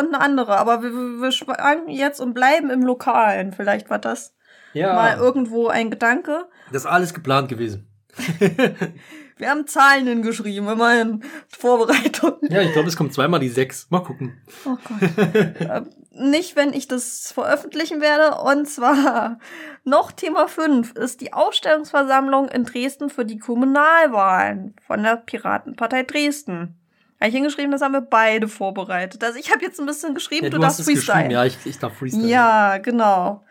und 0.00 0.08
eine 0.12 0.20
andere. 0.20 0.58
Aber 0.58 0.82
wir, 0.82 0.90
wir 0.92 1.20
wir 1.22 1.30
schwanken 1.30 1.88
jetzt 1.90 2.20
und 2.20 2.34
bleiben 2.34 2.70
im 2.70 2.82
Lokalen. 2.82 3.52
Vielleicht 3.52 3.88
war 3.88 4.00
das 4.00 4.34
Ja. 4.72 4.92
mal 4.92 5.16
irgendwo 5.16 5.68
ein 5.68 5.90
Gedanke. 5.90 6.46
das 6.72 6.82
ist 6.82 6.90
alles 6.90 7.14
geplant 7.14 7.48
gewesen. 7.48 7.88
Wir 9.38 9.50
haben 9.50 9.66
Zahlen 9.66 10.06
hingeschrieben, 10.06 10.68
immerhin 10.68 11.24
Vorbereitung. 11.48 12.34
Ja, 12.42 12.60
ich 12.60 12.72
glaube, 12.72 12.88
es 12.88 12.96
kommt 12.96 13.12
zweimal 13.12 13.40
die 13.40 13.48
sechs. 13.48 13.88
Mal 13.90 14.00
gucken. 14.00 14.40
Oh 14.64 14.76
Gott. 14.84 15.02
Äh, 15.60 15.82
Nicht, 16.12 16.54
wenn 16.54 16.72
ich 16.72 16.86
das 16.86 17.32
veröffentlichen 17.32 18.00
werde. 18.00 18.36
Und 18.36 18.68
zwar 18.68 19.38
noch 19.84 20.12
Thema 20.12 20.46
5 20.48 20.92
ist 20.92 21.20
die 21.22 21.32
Ausstellungsversammlung 21.32 22.48
in 22.50 22.64
Dresden 22.64 23.10
für 23.10 23.24
die 23.24 23.38
Kommunalwahlen 23.38 24.76
von 24.86 25.02
der 25.02 25.16
Piratenpartei 25.16 26.04
Dresden. 26.04 26.78
Habe 27.18 27.28
ich 27.28 27.34
hingeschrieben, 27.34 27.70
das 27.70 27.82
haben 27.82 27.92
wir 27.92 28.00
beide 28.00 28.48
vorbereitet. 28.48 29.22
Also 29.24 29.38
ich 29.38 29.50
habe 29.52 29.64
jetzt 29.64 29.80
ein 29.80 29.86
bisschen 29.86 30.14
geschrieben, 30.14 30.44
Ja, 30.44 30.50
du, 30.50 30.58
du 30.58 30.64
hast 30.64 30.78
darfst 30.80 30.90
freestylen. 30.90 31.30
Ja, 31.30 31.44
ich, 31.44 31.56
ich 31.64 31.78
darf 31.78 31.96
freestyle. 31.96 32.26
Ja, 32.26 32.78
genau. 32.78 33.44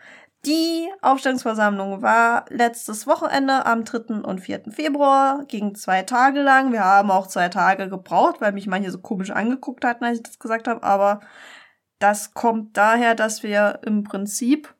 Die 0.44 0.88
Aufstellungsversammlung 1.02 2.02
war 2.02 2.46
letztes 2.48 3.06
Wochenende 3.06 3.64
am 3.64 3.84
3. 3.84 4.22
und 4.22 4.40
4. 4.40 4.72
Februar, 4.72 5.44
ging 5.46 5.76
zwei 5.76 6.02
Tage 6.02 6.42
lang. 6.42 6.72
Wir 6.72 6.82
haben 6.84 7.12
auch 7.12 7.28
zwei 7.28 7.48
Tage 7.48 7.88
gebraucht, 7.88 8.40
weil 8.40 8.52
mich 8.52 8.66
manche 8.66 8.90
so 8.90 8.98
komisch 8.98 9.30
angeguckt 9.30 9.84
hatten, 9.84 10.04
als 10.04 10.16
ich 10.16 10.22
das 10.24 10.40
gesagt 10.40 10.66
habe. 10.66 10.82
Aber 10.82 11.20
das 12.00 12.34
kommt 12.34 12.76
daher, 12.76 13.14
dass 13.14 13.44
wir 13.44 13.78
im 13.86 14.02
Prinzip 14.02 14.74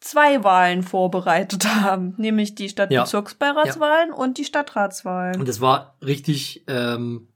zwei 0.00 0.44
Wahlen 0.44 0.82
vorbereitet 0.82 1.64
haben, 1.82 2.14
nämlich 2.18 2.54
die 2.54 2.64
Ja. 2.64 2.70
Stadtbezirksbeiratswahlen 2.70 4.12
und 4.12 4.36
die 4.36 4.44
Stadtratswahlen. 4.44 5.40
Und 5.40 5.48
es 5.48 5.62
war 5.62 5.96
richtig, 6.02 6.64
ähm, 6.68 7.28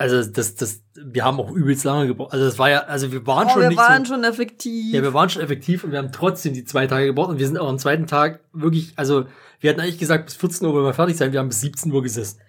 also 0.00 0.24
das, 0.30 0.54
das, 0.54 0.82
wir 0.94 1.24
haben 1.24 1.38
auch 1.38 1.50
übelst 1.52 1.84
lange 1.84 2.06
gebraucht. 2.06 2.32
Also 2.32 2.46
das 2.46 2.58
war 2.58 2.70
ja, 2.70 2.80
also 2.80 3.12
wir 3.12 3.26
waren 3.26 3.46
Oh, 3.48 3.50
schon 3.50 3.62
wir 3.62 3.68
nicht 3.68 3.78
waren 3.78 4.04
so, 4.04 4.14
schon 4.14 4.24
effektiv. 4.24 4.94
ja, 4.94 5.02
wir 5.02 5.12
waren 5.12 5.28
schon 5.28 5.42
effektiv 5.42 5.84
und 5.84 5.92
wir 5.92 5.98
haben 5.98 6.10
trotzdem 6.10 6.54
die 6.54 6.64
zwei 6.64 6.86
Tage 6.86 7.06
gebraucht 7.06 7.28
und 7.30 7.38
wir 7.38 7.46
sind 7.46 7.58
auch 7.58 7.68
am 7.68 7.78
zweiten 7.78 8.06
Tag 8.06 8.40
wirklich, 8.52 8.94
also 8.96 9.26
wir 9.60 9.70
hatten 9.70 9.80
eigentlich 9.80 9.98
gesagt, 9.98 10.24
bis 10.24 10.36
14 10.36 10.66
Uhr 10.66 10.72
wollen 10.72 10.86
wir 10.86 10.94
fertig 10.94 11.16
sein, 11.18 11.32
wir 11.32 11.38
haben 11.38 11.48
bis 11.48 11.60
17 11.60 11.92
Uhr 11.92 12.02
gesessen. 12.02 12.40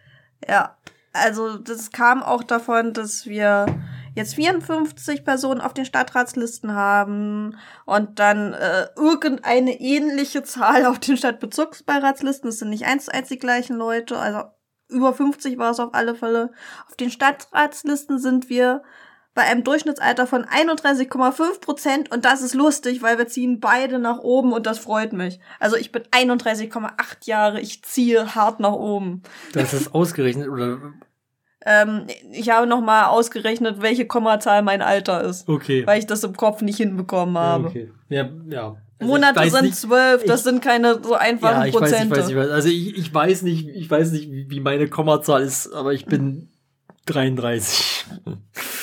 Ja, 0.48 0.78
also 1.14 1.58
das 1.58 1.92
kam 1.92 2.24
auch 2.24 2.44
davon, 2.44 2.94
dass 2.94 3.26
wir 3.26 3.66
jetzt 4.16 4.36
54 4.36 5.26
Personen 5.26 5.60
auf 5.60 5.74
den 5.74 5.84
Stadtratslisten 5.86 6.74
haben 6.74 7.58
und 7.86 8.20
dann 8.20 8.54
äh, 8.54 8.88
irgendeine 8.96 9.80
ähnliche 9.80 10.44
Zahl 10.44 10.86
auf 10.86 11.00
den 11.00 11.18
Stadtbezirksbeiratslisten. 11.18 12.50
Das 12.50 12.60
sind 12.60 12.70
nicht 12.70 12.86
eins 12.86 13.06
zu 13.06 13.14
eins 13.14 13.28
die 13.28 13.40
gleichen 13.40 13.76
Leute, 13.76 14.18
also 14.18 14.44
über 14.92 15.14
50 15.14 15.58
war 15.58 15.72
es 15.72 15.80
auf 15.80 15.94
alle 15.94 16.16
Fälle. 16.16 16.52
Auf 16.88 16.96
den 16.96 17.10
Stadtratslisten 17.10 18.20
sind 18.20 18.50
wir 18.50 18.84
bei 19.34 19.44
einem 19.44 19.64
Durchschnittsalter 19.64 20.28
von 20.28 20.44
31,5 20.44 21.62
Prozent 21.62 22.12
und 22.12 22.26
das 22.26 22.42
ist 22.42 22.54
lustig, 22.54 23.02
weil 23.02 23.18
wir 23.18 23.28
ziehen 23.28 23.60
beide 23.62 23.98
nach 23.98 24.20
oben 24.20 24.52
und 24.52 24.66
das 24.66 24.80
freut 24.80 25.14
mich. 25.14 25.40
Also 25.60 25.78
ich 25.78 25.92
bin 25.92 26.04
31,8 26.12 26.92
Jahre, 27.24 27.62
ich 27.62 27.82
ziehe 27.84 28.36
hart 28.36 28.60
nach 28.60 28.74
oben. 28.74 29.24
Das 29.54 29.74
ist 29.74 29.94
ausgerechnet 29.96 30.50
oder 30.50 30.80
Ähm, 31.66 32.08
ich 32.32 32.50
habe 32.50 32.68
noch 32.68 32.82
mal 32.82 33.06
ausgerechnet, 33.06 33.82
welche 33.82 34.06
Kommazahl 34.06 34.64
mein 34.64 34.82
Alter 34.82 35.24
ist, 35.24 35.48
okay. 35.48 35.88
weil 35.88 36.00
ich 36.00 36.08
das 36.08 36.24
im 36.24 36.36
Kopf 36.36 36.62
nicht 36.62 36.78
hinbekommen 36.78 37.38
habe. 37.38 37.68
okay. 37.68 37.92
Ja, 38.10 38.30
ja. 38.48 38.76
Also 39.02 39.14
Monate 39.14 39.50
sind 39.50 39.62
nicht- 39.64 39.76
zwölf, 39.76 40.24
das 40.26 40.42
ich- 40.42 40.44
sind 40.46 40.62
keine 40.62 41.02
so 41.04 41.16
einfachen 41.16 41.62
ja, 41.62 41.66
ich 41.66 41.74
weiß, 41.74 41.82
ich 41.92 41.98
Prozente. 41.98 42.16
weiß, 42.18 42.30
ich 42.30 42.36
weiß. 42.36 42.50
Also 42.50 42.70
ich, 42.70 42.98
ich 42.98 43.14
weiß 43.14 43.42
nicht, 43.42 43.68
ich 43.70 43.90
weiß 43.90 44.12
nicht, 44.12 44.30
wie 44.32 44.60
meine 44.60 44.88
Kommazahl 44.88 45.42
ist, 45.42 45.72
aber 45.74 45.94
ich 45.94 46.06
bin 46.06 46.50
33. 47.08 48.06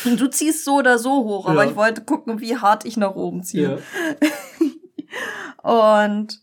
Und 0.05 0.21
du 0.21 0.27
ziehst 0.29 0.65
so 0.65 0.77
oder 0.79 0.99
so 0.99 1.25
hoch, 1.25 1.47
aber 1.47 1.65
Ja. 1.65 1.71
ich 1.71 1.77
wollte 1.77 2.03
gucken, 2.03 2.41
wie 2.41 2.57
hart 2.57 2.85
ich 2.85 2.97
nach 2.97 3.15
oben 3.15 3.43
ziehe. 3.45 3.81
Ja. 4.21 4.29
Und 5.63 6.41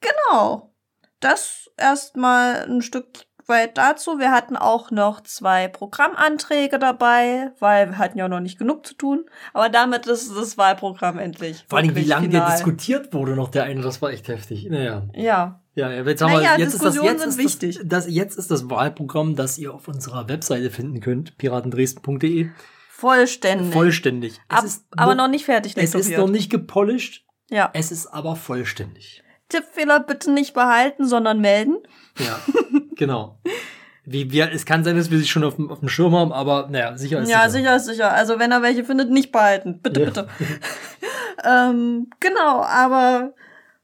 genau, 0.00 0.72
das 1.20 1.70
erstmal 1.76 2.64
ein 2.68 2.82
Stück 2.82 3.06
weit 3.52 3.78
dazu. 3.78 4.18
Wir 4.18 4.32
hatten 4.32 4.56
auch 4.56 4.90
noch 4.90 5.20
zwei 5.22 5.68
Programmanträge 5.68 6.78
dabei, 6.80 7.52
weil 7.60 7.90
wir 7.90 7.98
hatten 7.98 8.18
ja 8.18 8.26
noch 8.28 8.40
nicht 8.40 8.58
genug 8.58 8.84
zu 8.86 8.94
tun. 8.94 9.24
Aber 9.52 9.68
damit 9.68 10.06
ist 10.06 10.34
das 10.36 10.58
Wahlprogramm 10.58 11.18
endlich. 11.18 11.64
Vor 11.68 11.78
allem, 11.78 11.94
wie 11.94 12.02
lange 12.04 12.28
der 12.28 12.50
diskutiert 12.50 13.12
wurde 13.14 13.36
noch 13.36 13.50
der 13.50 13.64
eine, 13.64 13.80
das 13.82 14.02
war 14.02 14.10
echt 14.10 14.26
heftig. 14.28 14.66
Naja. 14.68 15.04
Ja, 15.14 15.60
Ja, 15.74 15.90
jetzt 15.92 16.20
haben 16.22 16.32
Naja, 16.32 16.56
wir, 16.56 16.64
jetzt 16.64 16.74
ist 16.74 16.82
das, 16.84 16.92
Diskussionen 16.94 17.06
jetzt 17.12 17.20
sind 17.20 17.30
ist 17.30 17.38
wichtig. 17.38 17.78
Das, 17.84 18.04
das, 18.06 18.14
jetzt 18.14 18.38
ist 18.38 18.50
das 18.50 18.68
Wahlprogramm, 18.68 19.36
das 19.36 19.58
ihr 19.58 19.72
auf 19.72 19.86
unserer 19.86 20.28
Webseite 20.28 20.70
finden 20.70 21.00
könnt, 21.00 21.38
piratendresden.de, 21.38 22.50
vollständig. 22.90 23.72
vollständig. 23.72 24.40
Ab, 24.48 24.64
es 24.64 24.76
ist 24.76 24.86
aber 24.96 25.14
noch 25.14 25.28
nicht 25.28 25.44
fertig 25.44 25.76
es 25.76 25.94
ist 25.94 26.16
noch 26.16 26.28
nicht 26.28 26.50
gepolished, 26.50 27.24
Ja. 27.50 27.70
es 27.74 27.90
ist 27.92 28.06
aber 28.06 28.36
vollständig. 28.36 29.22
Tippfehler 29.48 30.00
bitte 30.00 30.30
nicht 30.32 30.54
behalten, 30.54 31.06
sondern 31.06 31.40
melden. 31.40 31.76
Ja, 32.18 32.38
genau. 32.96 33.38
Wie 34.04 34.32
wir, 34.32 34.50
es 34.52 34.66
kann 34.66 34.82
sein, 34.82 34.96
dass 34.96 35.10
wir 35.10 35.18
sie 35.18 35.28
schon 35.28 35.44
auf 35.44 35.56
dem, 35.56 35.70
auf 35.70 35.78
dem 35.78 35.88
Schirm 35.88 36.14
haben, 36.14 36.32
aber 36.32 36.68
naja, 36.70 36.96
sicher 36.98 37.20
ist 37.20 37.30
ja, 37.30 37.48
sicher 37.48 37.76
ist 37.76 37.86
sicher. 37.86 38.12
Also 38.12 38.38
wenn 38.38 38.50
er 38.50 38.62
welche 38.62 38.84
findet, 38.84 39.10
nicht 39.10 39.30
behalten. 39.30 39.80
Bitte, 39.80 40.00
Ja. 40.00 40.06
bitte. 40.06 40.28
ähm, 41.44 42.10
genau, 42.18 42.62
aber 42.62 43.32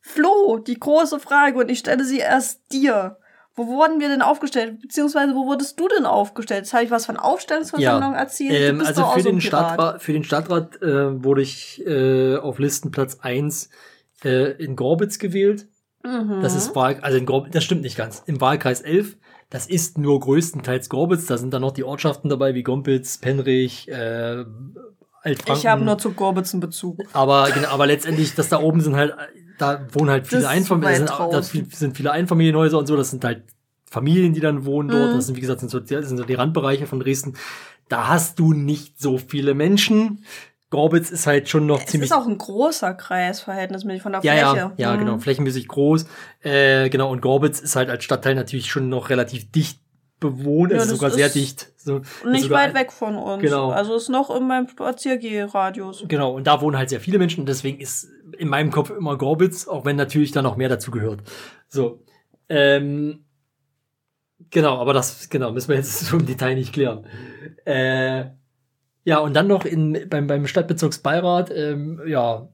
Flo, 0.01 0.59
die 0.59 0.79
große 0.79 1.21
Frage, 1.21 1.59
und 1.59 1.71
ich 1.71 1.79
stelle 1.79 2.05
sie 2.05 2.19
erst 2.19 2.61
dir. 2.73 3.19
Wo 3.55 3.67
wurden 3.67 3.99
wir 4.01 4.09
denn 4.09 4.23
aufgestellt? 4.23 4.81
Beziehungsweise 4.81 5.35
wo 5.35 5.47
wurdest 5.47 5.79
du 5.81 5.89
denn 5.89 6.07
aufgestellt? 6.07 6.61
Jetzt 6.61 6.73
habe 6.73 6.85
ich 6.85 6.93
was 6.93 7.07
von 7.07 7.17
Aufstellungsversammlung 7.17 8.15
erzählt. 8.15 8.53
Du 8.53 8.57
Ähm, 8.57 8.81
also 8.87 9.05
für 9.07 9.23
den. 9.23 9.41
Stadtrat, 9.41 10.01
für 10.01 10.13
den 10.13 10.23
Stadtrat 10.23 10.81
äh, 10.81 11.23
wurde 11.25 11.43
ich 11.43 11.85
äh, 11.85 12.37
auf 12.37 12.61
Listenplatz 12.61 13.19
1 13.21 13.69
äh, 14.25 14.53
in 14.63 14.77
Gorbitz 14.77 15.19
gewählt. 15.19 15.67
Mhm. 16.05 16.41
Das 16.43 16.55
ist 16.55 16.75
Wahl, 16.75 16.97
also 17.01 17.19
in 17.19 17.27
Gorbitz, 17.27 17.53
das 17.53 17.65
stimmt 17.65 17.83
nicht 17.83 17.97
ganz. 17.97 18.23
Im 18.27 18.41
Wahlkreis 18.41 18.81
11, 18.81 19.17
das 19.51 19.67
ist 19.67 19.99
nur 19.99 20.21
größtenteils 20.21 20.89
Gorbitz. 20.89 21.27
Da 21.27 21.39
sind 21.39 21.53
dann 21.53 21.63
noch 21.63 21.73
die 21.73 21.85
Ortschaften 21.85 22.29
dabei, 22.29 22.55
wie 22.55 22.63
Gompitz, 22.63 23.19
Penrich, 23.19 23.89
äh, 23.89 24.45
Altfranken. 25.23 25.59
Ich 25.59 25.67
habe 25.67 25.85
nur 25.85 25.99
zu 25.99 26.13
Gorbitz 26.13 26.55
einen 26.55 26.61
Bezug. 26.61 27.03
aber, 27.13 27.51
genau, 27.51 27.69
aber 27.69 27.87
letztendlich, 27.87 28.35
das 28.35 28.49
da 28.49 28.61
oben 28.61 28.81
sind 28.81 28.97
halt, 28.97 29.15
da 29.59 29.87
wohnen 29.93 30.11
halt 30.11 30.27
viele 30.27 30.49
Einfamilien, 30.49 31.07
da 31.07 31.43
sind 31.43 31.97
viele 31.97 32.13
Einfamilienhäuser 32.13 32.79
und 32.79 32.87
so, 32.87 32.97
das 32.97 33.11
sind 33.11 33.25
halt 33.25 33.43
Familien, 33.91 34.35
die 34.35 34.41
dann 34.41 34.65
wohnen 34.65 34.89
dort. 34.89 35.13
Mhm. 35.13 35.17
Das 35.17 35.27
sind, 35.27 35.37
wie 35.37 35.41
gesagt, 35.41 35.61
sind 35.61 35.71
so, 35.71 35.81
das 35.81 36.09
sind 36.09 36.19
so 36.19 36.25
die 36.25 36.35
Randbereiche 36.35 36.87
von 36.87 37.01
Dresden. 37.01 37.35
Da 37.89 38.09
hast 38.09 38.39
du 38.39 38.53
nicht 38.53 39.01
so 39.01 39.19
viele 39.19 39.55
Menschen. 39.55 40.25
Gorbitz 40.71 41.11
ist 41.11 41.27
halt 41.27 41.49
schon 41.49 41.67
noch 41.67 41.81
Es 41.81 41.87
ziemlich 41.87 42.11
ist 42.11 42.17
auch 42.17 42.27
ein 42.27 42.37
großer 42.37 42.93
Kreis, 42.95 43.41
verhältnismäßig 43.41 44.03
von 44.03 44.13
der 44.13 44.21
ja, 44.23 44.33
Fläche. 44.51 44.57
ja, 44.57 44.73
ja, 44.77 44.95
Mhm. 44.95 44.99
genau, 44.99 45.19
flächenmäßig 45.19 45.67
groß. 45.69 46.07
Äh, 46.43 46.91
genau, 46.91 47.11
und 47.11 47.23
Gorbitz 47.23 47.61
ist 47.61 47.75
halt 47.77 47.89
als 47.89 48.05
Stadtteil 48.05 48.35
natürlich 48.35 48.71
schon 48.71 48.89
noch 48.89 49.09
relativ 49.09 49.51
dicht 49.51 49.81
bewohnt, 50.21 50.73
Ja, 50.73 50.79
also 50.79 50.97
sogar 50.97 51.11
sehr 51.11 51.29
dicht. 51.29 51.69
So, 51.77 52.01
Nicht 52.29 52.43
sogar 52.43 52.65
weit 52.65 52.75
weg 52.75 52.91
von 52.93 53.17
uns. 53.17 53.41
Genau. 53.41 53.71
Also 53.71 53.95
ist 53.97 54.09
noch 54.09 54.35
in 54.35 54.47
meinem 54.49 54.69
Spaziergehradius. 54.69 56.05
Genau, 56.09 56.33
und 56.35 56.47
da 56.47 56.61
wohnen 56.61 56.77
halt 56.77 56.91
sehr 56.91 57.01
viele 57.01 57.19
Menschen 57.19 57.41
und 57.41 57.47
deswegen 57.49 57.81
ist 57.81 58.09
in 58.37 58.49
meinem 58.49 58.71
Kopf 58.71 58.91
immer 58.91 59.17
Gorbitz, 59.17 59.69
auch 59.69 59.85
wenn 59.85 59.97
natürlich 59.97 60.33
da 60.33 60.43
noch 60.43 60.57
mehr 60.57 60.69
dazu 60.69 60.91
gehört. 60.91 61.23
So. 61.69 62.03
Ähm, 62.49 63.25
genau, 64.51 64.77
aber 64.79 64.93
das, 64.93 65.31
genau, 65.31 65.53
müssen 65.53 65.69
wir 65.69 65.77
jetzt 65.77 66.01
so 66.07 66.17
im 66.17 66.27
Detail 66.27 66.57
nicht 66.57 66.73
klären. 66.73 67.07
Äh, 67.65 68.31
ja, 69.09 69.19
und 69.21 69.33
dann 69.35 69.47
noch 69.47 69.65
in, 69.65 70.07
beim, 70.11 70.27
beim 70.27 70.47
Stadtbezirksbeirat, 70.47 71.51
ähm, 71.51 72.01
ja, 72.07 72.49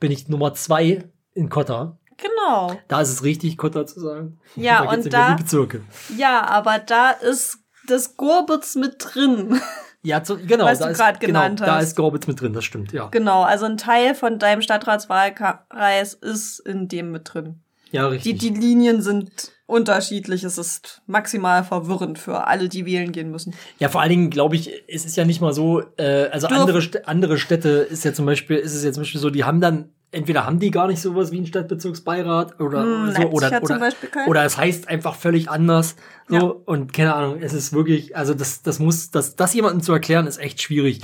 bin 0.00 0.10
ich 0.10 0.28
Nummer 0.28 0.52
zwei 0.54 1.04
in 1.34 1.48
Kotta. 1.48 1.96
Genau. 2.16 2.76
Da 2.88 3.00
ist 3.00 3.10
es 3.10 3.22
richtig, 3.22 3.56
Kotta 3.56 3.86
zu 3.86 4.00
sagen. 4.00 4.40
Ja, 4.56 4.84
da 4.84 4.90
und 4.90 5.12
da- 5.12 5.34
die 5.36 5.42
Bezirke. 5.42 5.82
Ja, 6.16 6.44
aber 6.46 6.80
da 6.80 7.10
ist 7.10 7.58
das 7.86 8.16
Gorbitz 8.16 8.74
mit 8.74 8.96
drin. 8.98 9.60
Ja, 10.02 10.22
zu, 10.22 10.36
genau, 10.38 10.64
Was 10.64 10.78
da 10.78 10.86
du 10.86 10.92
ist, 10.92 11.20
genau, 11.20 11.48
da 11.50 11.80
ist 11.80 11.96
Gorbitz 11.96 12.26
mit 12.28 12.40
drin, 12.40 12.52
das 12.52 12.64
stimmt, 12.64 12.92
ja. 12.92 13.08
genau, 13.08 13.42
also 13.42 13.66
ein 13.66 13.76
Teil 13.76 14.14
von 14.14 14.38
deinem 14.38 14.62
Stadtratswahlkreis 14.62 16.14
ist 16.14 16.60
in 16.60 16.88
dem 16.88 17.10
mit 17.10 17.32
drin. 17.34 17.60
Ja, 17.90 18.08
Die, 18.08 18.14
richtig. 18.14 18.38
die 18.38 18.48
Linien 18.50 19.02
sind 19.02 19.52
unterschiedlich. 19.68 20.42
Es 20.44 20.58
ist 20.58 21.02
maximal 21.06 21.62
verwirrend 21.62 22.18
für 22.18 22.46
alle, 22.46 22.68
die 22.68 22.86
wählen 22.86 23.12
gehen 23.12 23.30
müssen. 23.30 23.54
Ja, 23.78 23.88
vor 23.88 24.00
allen 24.00 24.10
Dingen 24.10 24.30
glaube 24.30 24.56
ich, 24.56 24.72
es 24.88 25.04
ist 25.04 25.16
ja 25.16 25.24
nicht 25.24 25.40
mal 25.40 25.52
so, 25.52 25.82
äh, 25.98 26.28
also 26.32 26.48
Dürfen- 26.48 26.60
andere, 26.62 26.82
St 26.82 27.06
andere 27.06 27.38
Städte 27.38 27.68
ist 27.68 28.04
ja 28.04 28.12
zum 28.12 28.26
Beispiel, 28.26 28.56
ist 28.56 28.74
es 28.74 28.82
ja 28.82 28.90
zum 28.92 29.02
Beispiel 29.02 29.20
so, 29.20 29.30
die 29.30 29.44
haben 29.44 29.60
dann, 29.60 29.90
entweder 30.10 30.46
haben 30.46 30.58
die 30.58 30.70
gar 30.70 30.88
nicht 30.88 31.00
sowas 31.02 31.30
wie 31.32 31.40
ein 31.40 31.46
Stadtbezirksbeirat 31.46 32.58
oder 32.60 32.82
Hm, 32.82 33.12
so, 33.14 33.22
oder, 33.28 33.62
oder, 33.62 33.92
oder 34.26 34.44
es 34.44 34.56
heißt 34.56 34.88
einfach 34.88 35.14
völlig 35.14 35.50
anders. 35.50 35.96
So, 36.28 36.34
Ja. 36.36 36.42
und 36.64 36.92
keine 36.94 37.14
Ahnung, 37.14 37.38
es 37.42 37.52
ist 37.52 37.72
wirklich, 37.74 38.16
also 38.16 38.32
das, 38.34 38.62
das 38.62 38.78
muss, 38.78 39.10
das, 39.10 39.36
das 39.36 39.52
jemandem 39.54 39.82
zu 39.82 39.92
erklären, 39.92 40.26
ist 40.26 40.38
echt 40.38 40.62
schwierig. 40.62 41.02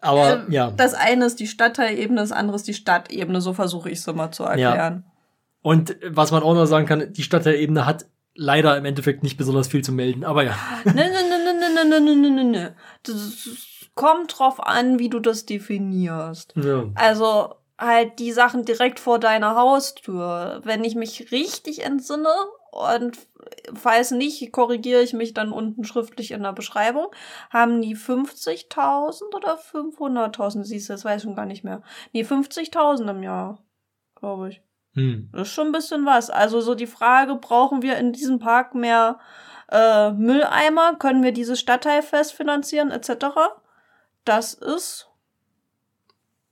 Aber 0.00 0.44
Ähm, 0.46 0.52
ja. 0.52 0.70
Das 0.72 0.92
eine 0.94 1.24
ist 1.26 1.38
die 1.40 1.46
Stadtteilebene, 1.46 2.20
das 2.20 2.32
andere 2.32 2.56
ist 2.56 2.66
die 2.68 2.74
Stadtebene. 2.74 3.40
So 3.40 3.54
versuche 3.54 3.88
ich 3.88 3.98
es 4.00 4.06
immer 4.06 4.30
zu 4.32 4.42
erklären. 4.44 5.04
Und 5.64 5.96
was 6.06 6.30
man 6.30 6.42
auch 6.42 6.52
noch 6.52 6.66
sagen 6.66 6.84
kann, 6.84 7.14
die 7.14 7.22
Stadt 7.22 7.46
der 7.46 7.58
Ebene 7.58 7.86
hat 7.86 8.04
leider 8.34 8.76
im 8.76 8.84
Endeffekt 8.84 9.22
nicht 9.22 9.38
besonders 9.38 9.66
viel 9.66 9.82
zu 9.82 9.92
melden, 9.92 10.22
aber 10.22 10.42
ja. 10.42 10.54
Nö, 10.84 10.92
nö, 10.92 11.02
nö, 11.02 11.38
nö, 11.88 12.00
nö, 12.00 12.14
nö, 12.14 12.30
nö, 12.30 12.44
nö. 12.44 12.68
Das 13.02 13.48
kommt 13.94 14.38
drauf 14.38 14.62
an, 14.62 14.98
wie 14.98 15.08
du 15.08 15.20
das 15.20 15.46
definierst. 15.46 16.52
Ja. 16.62 16.90
Also 16.96 17.54
halt 17.78 18.18
die 18.18 18.32
Sachen 18.32 18.66
direkt 18.66 19.00
vor 19.00 19.18
deiner 19.18 19.56
Haustür. 19.56 20.60
Wenn 20.64 20.84
ich 20.84 20.96
mich 20.96 21.32
richtig 21.32 21.82
entsinne 21.82 22.34
und 22.70 23.16
falls 23.72 24.10
nicht, 24.10 24.52
korrigiere 24.52 25.00
ich 25.00 25.14
mich 25.14 25.32
dann 25.32 25.50
unten 25.50 25.84
schriftlich 25.84 26.32
in 26.32 26.42
der 26.42 26.52
Beschreibung, 26.52 27.06
haben 27.48 27.80
die 27.80 27.96
50.000 27.96 29.34
oder 29.34 29.58
500.000, 29.58 30.64
siehst 30.64 30.90
du, 30.90 30.92
das 30.92 31.06
weiß 31.06 31.22
ich 31.22 31.24
schon 31.24 31.36
gar 31.36 31.46
nicht 31.46 31.64
mehr. 31.64 31.82
Nee, 32.12 32.22
50.000 32.22 33.08
im 33.08 33.22
Jahr, 33.22 33.64
glaube 34.14 34.50
ich. 34.50 34.63
Hm. 34.94 35.28
Das 35.32 35.48
ist 35.48 35.54
schon 35.54 35.66
ein 35.68 35.72
bisschen 35.72 36.06
was. 36.06 36.30
Also 36.30 36.60
so 36.60 36.74
die 36.74 36.86
Frage, 36.86 37.34
brauchen 37.36 37.82
wir 37.82 37.96
in 37.98 38.12
diesem 38.12 38.38
Park 38.38 38.74
mehr 38.74 39.18
äh, 39.70 40.10
Mülleimer? 40.12 40.96
Können 40.96 41.22
wir 41.22 41.32
dieses 41.32 41.58
Stadtteilfest 41.60 42.32
finanzieren 42.32 42.90
etc.? 42.90 43.26
Das 44.24 44.54
ist 44.54 45.08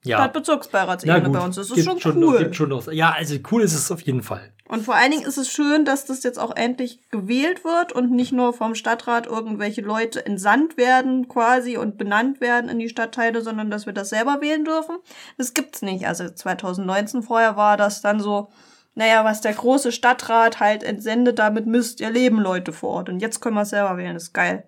Ja. 0.05 0.17
Stadtbezirksbeiratsebene 0.19 1.31
bei 1.31 1.41
uns. 1.45 1.57
Das 1.57 1.71
ist 1.71 1.75
gibt 1.87 2.03
schon 2.03 2.19
noch- 2.21 2.29
cool. 2.33 2.39
gibt 2.39 2.57
schon 2.57 2.71
noch, 2.71 2.91
ja, 2.91 3.13
also 3.17 3.37
cool 3.53 3.63
ist 3.63 3.75
es 3.75 3.91
auf 3.93 4.01
jeden 4.03 4.23
Fall. 4.23 4.53
Und 4.73 4.85
vor 4.85 4.95
allen 4.95 5.11
Dingen 5.11 5.27
ist 5.27 5.37
es 5.37 5.53
schön, 5.53 5.85
dass 5.85 6.07
das 6.07 6.23
jetzt 6.23 6.39
auch 6.39 6.57
endlich 6.57 6.99
gewählt 7.11 7.63
wird 7.63 7.93
und 7.93 8.11
nicht 8.11 8.33
nur 8.33 8.55
vom 8.55 8.75
Stadtrat 8.75 9.27
irgendwelche 9.27 9.83
Leute 9.83 10.25
entsandt 10.25 10.79
werden 10.79 11.29
quasi 11.29 11.77
und 11.77 11.99
benannt 11.99 12.41
werden 12.41 12.71
in 12.71 12.79
die 12.79 12.89
Stadtteile, 12.89 13.43
sondern 13.43 13.71
dass 13.71 13.85
wir 13.85 13.93
das 13.93 14.09
selber 14.09 14.41
wählen 14.41 14.65
dürfen. 14.65 14.97
Das 15.37 15.53
gibt's 15.53 15.83
nicht. 15.83 16.07
Also 16.07 16.27
2019 16.27 17.23
vorher 17.23 17.59
war 17.59 17.77
das 17.77 18.01
dann 18.01 18.19
so, 18.19 18.49
naja, 18.95 19.27
was 19.27 19.43
der 19.43 19.53
große 19.53 19.93
Stadtrat 19.93 20.59
halt 20.59 20.85
entsendet, 20.85 21.39
damit 21.39 21.67
müsst 21.67 22.01
ihr 22.01 22.09
leben 22.09 22.39
Leute 22.41 22.73
vor 22.73 22.93
Ort. 22.93 23.11
Und 23.11 23.21
jetzt 23.21 23.43
können 23.43 23.57
wir 23.57 23.63
es 23.63 23.71
selber 23.71 23.99
wählen. 23.99 24.15
Das 24.15 24.23
ist 24.23 24.33
geil. 24.33 24.65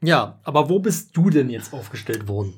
Ja, 0.00 0.38
aber 0.44 0.68
wo 0.68 0.78
bist 0.78 1.16
du 1.16 1.28
denn 1.28 1.50
jetzt 1.50 1.74
aufgestellt 1.74 2.28
worden? 2.28 2.54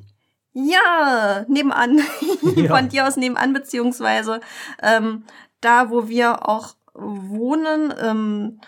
Ja, 0.52 1.46
nebenan. 1.48 2.02
Ja. 2.56 2.76
Von 2.76 2.88
dir 2.88 3.06
aus 3.06 3.16
nebenan, 3.16 3.52
beziehungsweise 3.52 4.40
ähm, 4.82 5.24
da, 5.60 5.90
wo 5.90 6.08
wir 6.08 6.48
auch 6.48 6.74
wohnen, 6.94 7.92
ähm, 8.02 8.60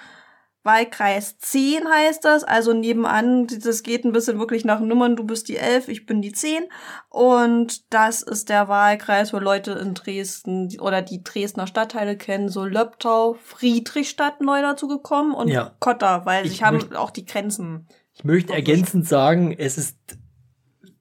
Wahlkreis 0.65 1.39
10 1.39 1.89
heißt 1.89 2.25
das, 2.25 2.45
also 2.45 2.73
nebenan, 2.73 3.49
das 3.49 3.83
geht 3.83 4.05
ein 4.05 4.13
bisschen 4.13 4.39
wirklich 4.39 4.65
nach 4.65 4.79
Nummern, 4.79 5.17
du 5.17 5.25
bist 5.25 5.49
die 5.49 5.57
11, 5.57 5.89
ich 5.89 6.07
bin 6.07 6.23
die 6.23 6.31
10 6.33 6.63
und 7.09 7.93
das 7.93 8.23
ist 8.23 8.49
der 8.49 8.69
Wahlkreis, 8.69 9.33
wo 9.33 9.39
Leute 9.41 9.73
in 9.73 9.95
Dresden 9.95 10.69
oder 10.81 11.03
die 11.03 11.25
Dresdner 11.25 11.67
Stadtteile 11.67 12.17
kennen, 12.17 12.49
so 12.49 12.65
Löbtau, 12.65 13.35
Friedrichstadt 13.43 14.41
neu 14.41 14.61
dazu 14.63 14.87
gekommen 14.87 15.35
und 15.35 15.49
Ja. 15.49 15.73
Kotter, 15.81 16.27
weil 16.27 16.45
Ich 16.47 16.53
sich 16.53 16.63
haben 16.63 16.77
möchte- 16.77 17.01
auch 17.01 17.11
die 17.11 17.27
Grenzen. 17.27 17.89
Ich 18.15 18.23
möchte 18.23 18.53
ergänzend 18.53 19.09
sagen, 19.09 19.53
es 19.59 19.77
ist, 19.79 19.97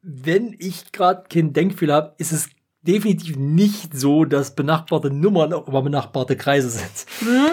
wenn 0.01 0.55
ich 0.57 0.91
gerade 0.91 1.25
keinen 1.29 1.53
Denkfehler 1.53 1.93
habe, 1.95 2.15
ist 2.17 2.31
es 2.31 2.49
definitiv 2.81 3.35
nicht 3.37 3.97
so, 3.97 4.25
dass 4.25 4.55
benachbarte 4.55 5.09
Nummern 5.11 5.53
auch 5.53 5.67
immer 5.67 5.81
benachbarte 5.81 6.35
Kreise 6.35 6.69
sind. 6.69 7.05
Hm? 7.19 7.51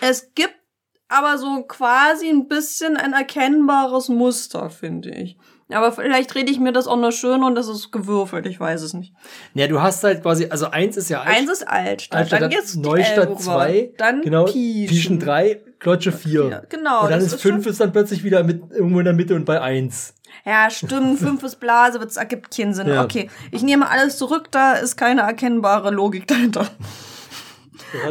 Es 0.00 0.32
gibt 0.34 0.54
aber 1.08 1.38
so 1.38 1.62
quasi 1.62 2.28
ein 2.28 2.48
bisschen 2.48 2.96
ein 2.96 3.12
erkennbares 3.12 4.08
Muster, 4.08 4.70
finde 4.70 5.10
ich. 5.10 5.36
Aber 5.68 5.90
vielleicht 5.90 6.32
rede 6.36 6.50
ich 6.52 6.60
mir 6.60 6.72
das 6.72 6.86
auch 6.86 6.96
nur 6.96 7.10
schön 7.10 7.42
und 7.42 7.56
das 7.56 7.66
ist 7.68 7.90
gewürfelt, 7.90 8.46
ich 8.46 8.60
weiß 8.60 8.82
es 8.82 8.94
nicht. 8.94 9.12
Ja, 9.54 9.66
du 9.66 9.80
hast 9.82 10.04
halt 10.04 10.22
quasi, 10.22 10.46
also 10.48 10.66
eins 10.70 10.96
ist 10.96 11.08
ja 11.08 11.22
Eins 11.22 11.50
ist 11.50 11.66
Altstadt, 11.66 12.20
Altstadt, 12.20 12.42
dann 12.42 12.50
geht's 12.50 12.72
die 12.74 12.78
Neustadt 12.78 13.28
Elbe 13.30 13.36
2, 13.40 13.80
rüber, 13.80 13.92
dann 13.98 14.22
genau, 14.22 14.44
Pieschen. 14.44 14.86
Pieschen 14.88 15.18
3, 15.18 15.60
Klotsche 15.80 16.12
4. 16.12 16.44
Ja, 16.48 16.62
genau. 16.68 17.04
und 17.04 17.10
dann 17.10 17.20
ist 17.20 17.40
5 17.40 17.64
schon- 17.64 17.72
ist 17.72 17.80
dann 17.80 17.90
plötzlich 17.92 18.22
wieder 18.22 18.44
mit, 18.44 18.62
irgendwo 18.70 19.00
in 19.00 19.04
der 19.06 19.14
Mitte 19.14 19.34
und 19.34 19.44
bei 19.44 19.60
1. 19.60 20.14
Ja, 20.44 20.70
stimmt, 20.70 21.18
fünf 21.20 21.42
ist 21.42 21.60
Blasewitz, 21.60 22.16
ergibt 22.16 22.56
keinen 22.56 22.74
Sinn. 22.74 22.88
Ja. 22.88 23.04
Okay, 23.04 23.30
ich 23.50 23.62
nehme 23.62 23.88
alles 23.88 24.18
zurück, 24.18 24.48
da 24.50 24.74
ist 24.74 24.96
keine 24.96 25.22
erkennbare 25.22 25.90
Logik 25.90 26.26
dahinter. 26.26 26.68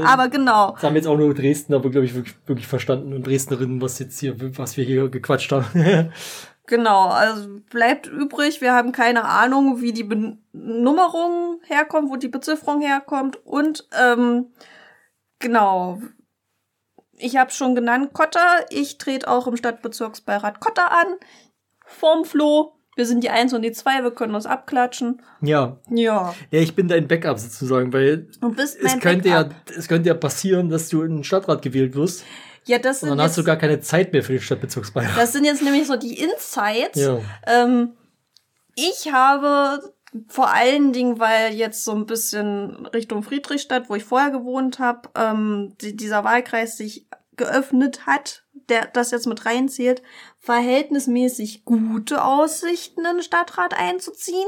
Aber 0.04 0.30
genau. 0.30 0.72
Das 0.72 0.84
haben 0.84 0.96
jetzt 0.96 1.08
auch 1.08 1.18
nur 1.18 1.34
Dresdner, 1.34 1.78
aber 1.78 1.90
glaube 1.90 2.06
ich 2.06 2.16
wirklich, 2.16 2.36
wirklich 2.46 2.68
verstanden 2.68 3.14
und 3.14 3.28
Dresdnerinnen, 3.28 3.82
was 3.82 4.00
jetzt 4.00 4.20
hier, 4.20 4.36
was 4.58 4.78
wir 4.78 4.86
hier 4.86 5.10
gequatscht 5.10 5.52
haben. 5.52 6.12
Genau, 6.68 7.10
also 7.10 7.60
bleibt 7.70 8.08
übrig, 8.08 8.60
wir 8.60 8.74
haben 8.74 8.92
keine 8.92 9.26
Ahnung, 9.26 9.82
wie 9.82 9.94
die 9.94 10.04
Benummerung 10.04 11.60
herkommt, 11.66 12.10
wo 12.10 12.16
die 12.16 12.28
Bezifferung 12.28 12.82
herkommt 12.82 13.38
und 13.46 13.88
ähm, 13.96 14.48
genau, 15.38 16.02
ich 17.18 17.38
habe 17.38 17.52
schon 17.52 17.76
genannt, 17.76 18.14
Kotter, 18.14 18.66
ich 18.70 18.98
trete 18.98 19.28
auch 19.28 19.46
im 19.46 19.58
Stadtbezirksbeirat 19.58 20.60
Kotter 20.60 20.92
an, 20.92 21.08
vorm 21.86 22.26
Flo, 22.26 22.74
wir 22.96 23.06
sind 23.06 23.24
die 23.24 23.30
Eins 23.30 23.54
und 23.54 23.62
die 23.62 23.72
Zwei, 23.74 24.04
wir 24.04 24.12
können 24.12 24.36
uns 24.36 24.46
abklatschen. 24.46 25.22
ja. 25.42 25.78
Ja, 25.90 26.34
Ja, 26.52 26.60
ich 26.60 26.76
bin 26.76 26.88
dein 26.88 27.08
Backup 27.08 27.40
sozusagen, 27.40 27.92
weil 27.94 28.28
es 28.58 28.78
könnte 29.00 29.30
ja, 29.30 29.44
Backup. 29.44 29.56
es 29.78 29.88
könnte 29.88 30.08
ja 30.10 30.16
passieren, 30.16 30.70
dass 30.70 30.90
du 30.90 31.02
in 31.02 31.16
den 31.18 31.24
Stadtrat 31.24 31.62
gewählt 31.62 31.96
wirst 31.96 32.24
Ja, 32.66 32.80
das 32.80 33.04
und 33.04 33.10
sind, 33.10 33.18
dann 33.18 33.26
hast 33.26 33.36
du 33.38 33.42
jetzt, 33.42 33.48
gar 33.48 33.58
keine 33.58 33.80
Zeit 33.82 34.14
mehr 34.14 34.24
für 34.24 34.32
den 34.34 34.42
Stadtbezirksbeirat. 34.42 35.18
das 35.18 35.34
sind 35.34 35.44
jetzt 35.46 35.62
nämlich 35.62 35.88
so 35.88 35.98
die 35.98 36.18
Insights. 36.20 36.98
Ja. 37.00 37.20
Ähm, 37.46 37.94
ich 38.76 39.12
habe 39.12 39.82
Vor 40.30 40.50
allen 40.54 40.94
Dingen, 40.94 41.20
weil 41.20 41.54
jetzt 41.54 41.84
so 41.84 41.92
ein 41.94 42.06
bisschen 42.06 42.86
Richtung 42.88 43.22
Friedrichstadt, 43.22 43.90
wo 43.90 43.96
ich 43.96 44.06
vorher 44.06 44.32
gewohnt 44.32 44.80
habe, 44.80 45.10
ähm, 45.16 45.74
die, 45.82 45.98
dieser 45.98 46.24
Wahlkreis 46.24 46.78
sich 46.78 47.06
geöffnet 47.36 48.06
hat, 48.06 48.45
der 48.70 48.86
das 48.88 49.11
jetzt 49.11 49.28
mit 49.28 49.45
reinzählt, 49.45 50.01
verhältnismäßig 50.39 51.66
gute 51.66 52.24
Aussichten 52.24 53.05
in 53.05 53.18
den 53.18 53.24
Stadtrat 53.24 53.74
einzuziehen. 53.78 54.47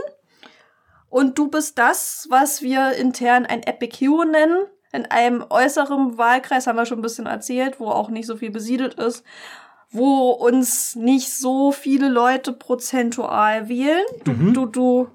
Und 1.09 1.37
du 1.37 1.47
bist 1.47 1.77
das, 1.77 2.27
was 2.29 2.61
wir 2.61 2.93
intern 2.93 3.45
ein 3.45 3.63
Epic 3.63 3.95
Hero 3.97 4.25
nennen. 4.25 4.65
In 4.91 5.05
einem 5.05 5.45
äußeren 5.49 6.17
Wahlkreis 6.17 6.67
haben 6.67 6.75
wir 6.75 6.85
schon 6.85 6.99
ein 6.99 7.03
bisschen 7.03 7.27
erzählt, 7.27 7.79
wo 7.79 7.87
auch 7.89 8.09
nicht 8.09 8.25
so 8.25 8.35
viel 8.35 8.51
besiedelt 8.51 8.95
ist, 8.95 9.23
wo 9.89 10.31
uns 10.31 10.95
nicht 10.95 11.31
so 11.31 11.71
viele 11.71 12.09
Leute 12.09 12.51
prozentual 12.53 13.69
wählen. 13.69 14.03
Du, 14.25 14.31
Mhm. 14.31 14.53
du, 14.53 14.65
du, 14.65 15.07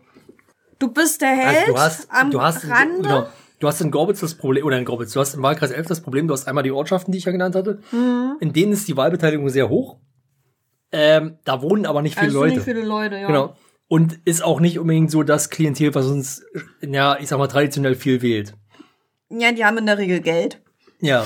du 0.78 0.88
bist 0.88 1.20
der 1.20 1.30
Held 1.30 1.58
Also 1.68 1.72
du 1.72 1.78
hast, 1.78 2.06
am 2.10 2.30
du 2.30 2.40
hast, 2.40 2.68
Rande. 2.68 3.02
genau, 3.02 3.26
du 3.62 3.68
hast 3.68 3.80
in 3.80 3.90
Gorbitz 3.90 4.20
das 4.20 4.34
Problem, 4.34 4.66
oder 4.66 4.76
in 4.78 4.84
Gorbitz, 4.84 5.12
du 5.12 5.20
hast 5.20 5.34
im 5.34 5.42
Wahlkreis 5.42 5.70
11 5.70 5.86
das 5.86 6.00
Problem, 6.02 6.26
du 6.26 6.34
hast 6.34 6.48
einmal 6.48 6.64
die 6.64 6.72
Ortschaften, 6.72 7.12
die 7.12 7.18
ich 7.18 7.24
ja 7.24 7.32
genannt 7.32 7.54
hatte, 7.54 7.80
Mhm. 7.92 8.36
in 8.40 8.52
denen 8.52 8.72
ist 8.72 8.88
die 8.88 8.96
Wahlbeteiligung 8.96 9.48
sehr 9.48 9.68
hoch. 9.68 9.98
Ähm, 10.90 11.38
da 11.44 11.62
wohnen 11.62 11.86
aber 11.86 12.02
nicht 12.02 12.14
viele 12.16 12.26
Also 12.26 12.40
Leute. 12.40 12.54
nicht 12.56 12.64
viele 12.64 12.82
Leute, 12.82 13.16
ja. 13.16 13.26
Genau. 13.26 13.56
Und 13.88 14.18
ist 14.24 14.42
auch 14.42 14.60
nicht 14.60 14.78
unbedingt 14.78 15.10
so 15.10 15.22
das 15.22 15.48
Klientel, 15.50 15.94
was 15.94 16.06
uns, 16.06 16.42
ja, 16.80 17.18
ich 17.18 17.28
sag 17.28 17.38
mal, 17.38 17.46
traditionell 17.46 17.94
viel 17.94 18.20
wählt. 18.22 18.54
Ja, 19.30 19.52
die 19.52 19.64
haben 19.64 19.78
in 19.78 19.86
der 19.86 19.98
Regel 19.98 20.20
Geld. 20.20 20.60
Ja, 21.00 21.24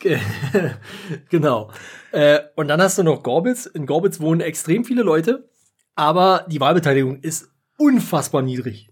Ge- 0.00 0.18
genau. 1.30 1.70
Äh, 2.12 2.40
und 2.56 2.68
dann 2.68 2.80
hast 2.82 2.98
du 2.98 3.02
noch 3.02 3.22
Gorbitz. 3.22 3.66
In 3.66 3.86
Gorbitz 3.86 4.20
wohnen 4.20 4.40
extrem 4.40 4.84
viele 4.84 5.02
Leute, 5.02 5.48
aber 5.94 6.44
die 6.48 6.60
Wahlbeteiligung 6.60 7.20
ist 7.20 7.48
unfassbar 7.78 8.42
niedrig. 8.42 8.88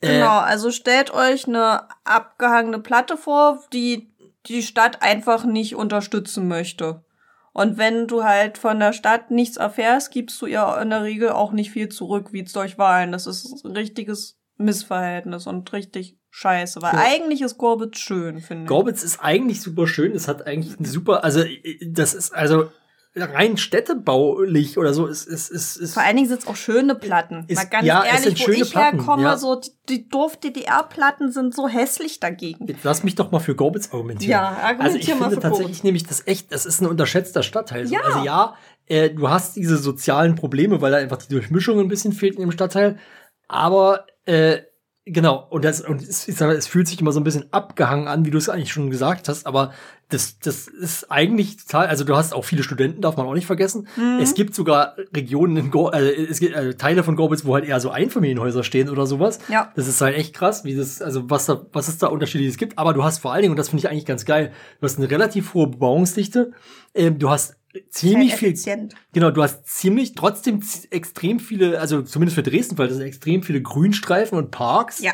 Äh, 0.00 0.14
Genau, 0.14 0.38
also 0.38 0.70
stellt 0.70 1.12
euch 1.12 1.46
eine 1.46 1.88
abgehangene 2.04 2.78
Platte 2.78 3.16
vor, 3.16 3.62
die 3.72 4.10
die 4.46 4.62
Stadt 4.62 5.02
einfach 5.02 5.44
nicht 5.44 5.76
unterstützen 5.76 6.48
möchte. 6.48 7.04
Und 7.52 7.78
wenn 7.78 8.06
du 8.06 8.22
halt 8.24 8.58
von 8.58 8.78
der 8.78 8.92
Stadt 8.92 9.30
nichts 9.30 9.56
erfährst, 9.56 10.12
gibst 10.12 10.40
du 10.40 10.46
ihr 10.46 10.78
in 10.80 10.90
der 10.90 11.02
Regel 11.02 11.30
auch 11.30 11.52
nicht 11.52 11.72
viel 11.72 11.88
zurück, 11.88 12.32
wie 12.32 12.44
durch 12.44 12.78
Wahlen. 12.78 13.12
Das 13.12 13.26
ist 13.26 13.64
ein 13.64 13.72
richtiges 13.72 14.38
Missverhältnis 14.56 15.46
und 15.46 15.72
richtig 15.72 16.16
scheiße. 16.30 16.80
Weil 16.80 16.94
Ja. 16.94 17.04
eigentlich 17.08 17.42
ist 17.42 17.58
Gorbitz 17.58 17.98
schön, 17.98 18.40
finde 18.40 18.62
ich. 18.62 18.68
Gorbitz 18.68 19.02
ist 19.02 19.18
eigentlich 19.20 19.60
super 19.60 19.86
schön. 19.88 20.12
Es 20.12 20.28
hat 20.28 20.46
eigentlich 20.46 20.78
eine 20.78 20.88
super, 20.88 21.24
also 21.24 21.42
das 21.86 22.14
ist 22.14 22.32
also 22.32 22.70
rein 23.16 23.56
städtebaulich 23.56 24.78
oder 24.78 24.94
so. 24.94 25.06
Es 25.06 25.24
ist, 25.24 25.50
ist, 25.50 25.76
ist, 25.76 25.94
Vor 25.94 26.02
allen 26.02 26.16
Dingen 26.16 26.28
sind 26.28 26.40
es 26.40 26.46
auch 26.46 26.56
schöne 26.56 26.94
Platten. 26.94 27.44
Ist- 27.48 27.56
Mal 27.56 27.64
ganz 27.64 27.86
ja, 27.86 28.04
es 28.04 28.24
ehrlich, 28.24 28.46
wo 28.46 28.52
ich 28.52 28.70
Platten, 28.70 28.98
herkomme, 28.98 29.22
ja. 29.24 29.36
so 29.36 29.56
die, 29.56 29.70
die 29.88 30.08
Dorf-DDR-Platten 30.08 31.32
sind 31.32 31.54
so 31.54 31.66
hässlich 31.68 32.20
dagegen. 32.20 32.66
Jetzt 32.66 32.84
lass 32.84 33.02
mich 33.02 33.16
doch 33.16 33.30
mal 33.32 33.40
für 33.40 33.54
Gorbitz 33.56 33.88
argumentieren. 33.92 34.30
Ja, 34.30 34.48
also 34.48 34.62
argumentier 34.62 35.00
ich 35.00 35.08
mal 35.08 35.14
finde 35.30 35.34
für 35.36 35.40
tatsächlich 35.42 35.66
Gorbitz. 35.78 35.84
nämlich 35.84 36.06
das 36.06 36.26
echt, 36.26 36.52
das 36.52 36.66
ist 36.66 36.80
ein 36.80 36.86
unterschätzter 36.86 37.42
Stadtteil. 37.42 37.86
So. 37.86 37.94
Ja. 37.94 38.00
Also 38.02 38.24
ja, 38.24 38.54
äh, 38.86 39.10
du 39.10 39.28
hast 39.28 39.56
diese 39.56 39.76
sozialen 39.76 40.36
Probleme, 40.36 40.80
weil 40.80 40.92
da 40.92 40.98
einfach 40.98 41.18
die 41.18 41.32
Durchmischung 41.34 41.80
ein 41.80 41.88
bisschen 41.88 42.12
fehlt 42.12 42.34
in 42.36 42.42
dem 42.42 42.52
Stadtteil. 42.52 42.98
Aber 43.48 44.06
äh, 44.26 44.58
genau, 45.04 45.46
und 45.50 45.64
das 45.64 45.80
und 45.80 46.02
es, 46.02 46.28
ich 46.28 46.36
sag 46.36 46.48
mal, 46.48 46.56
es 46.56 46.66
fühlt 46.66 46.88
sich 46.88 47.00
immer 47.00 47.12
so 47.12 47.20
ein 47.20 47.24
bisschen 47.24 47.52
abgehangen 47.52 48.08
an, 48.08 48.24
wie 48.24 48.30
du 48.30 48.38
es 48.38 48.48
eigentlich 48.48 48.72
schon 48.72 48.90
gesagt 48.90 49.28
hast, 49.28 49.46
aber 49.46 49.72
das, 50.08 50.38
das 50.40 50.66
ist 50.66 51.10
eigentlich 51.10 51.56
total, 51.56 51.86
also 51.86 52.04
du 52.04 52.16
hast 52.16 52.34
auch 52.34 52.44
viele 52.44 52.62
Studenten, 52.62 53.00
darf 53.00 53.16
man 53.16 53.26
auch 53.26 53.34
nicht 53.34 53.46
vergessen. 53.46 53.86
Mhm. 53.96 54.18
Es 54.20 54.34
gibt 54.34 54.54
sogar 54.54 54.96
Regionen 55.14 55.56
in 55.56 55.70
Gor 55.70 55.94
äh, 55.94 56.10
es 56.24 56.40
gibt 56.40 56.54
äh, 56.54 56.74
Teile 56.74 57.04
von 57.04 57.16
Gorbitz, 57.16 57.44
wo 57.44 57.54
halt 57.54 57.64
eher 57.64 57.80
so 57.80 57.90
Einfamilienhäuser 57.90 58.64
stehen 58.64 58.88
oder 58.88 59.06
sowas. 59.06 59.38
Ja. 59.48 59.72
Das 59.76 59.86
ist 59.86 60.00
halt 60.00 60.16
echt 60.16 60.34
krass, 60.34 60.64
wie 60.64 60.74
das, 60.74 61.00
also 61.00 61.30
was 61.30 61.46
da, 61.46 61.64
was 61.72 61.88
es 61.88 61.98
da 61.98 62.08
unterschiedliches 62.08 62.56
gibt. 62.56 62.78
Aber 62.78 62.92
du 62.92 63.04
hast 63.04 63.18
vor 63.18 63.32
allen 63.32 63.42
Dingen, 63.42 63.52
und 63.52 63.58
das 63.58 63.68
finde 63.68 63.84
ich 63.84 63.90
eigentlich 63.90 64.06
ganz 64.06 64.24
geil, 64.24 64.52
du 64.80 64.84
hast 64.84 64.98
eine 64.98 65.10
relativ 65.10 65.54
hohe 65.54 65.68
Bebauungsdichte. 65.68 66.52
Ähm, 66.94 67.18
du 67.18 67.30
hast 67.30 67.56
ziemlich 67.88 68.34
viel, 68.34 68.54
genau, 69.12 69.30
du 69.30 69.42
hast 69.42 69.66
ziemlich, 69.66 70.14
trotzdem 70.14 70.60
extrem 70.90 71.40
viele, 71.40 71.80
also 71.80 72.02
zumindest 72.02 72.34
für 72.34 72.42
Dresden, 72.42 72.78
weil 72.78 72.88
das 72.88 72.96
sind 72.96 73.06
extrem 73.06 73.42
viele 73.42 73.62
Grünstreifen 73.62 74.36
und 74.36 74.50
Parks. 74.50 75.00
Ja. 75.00 75.12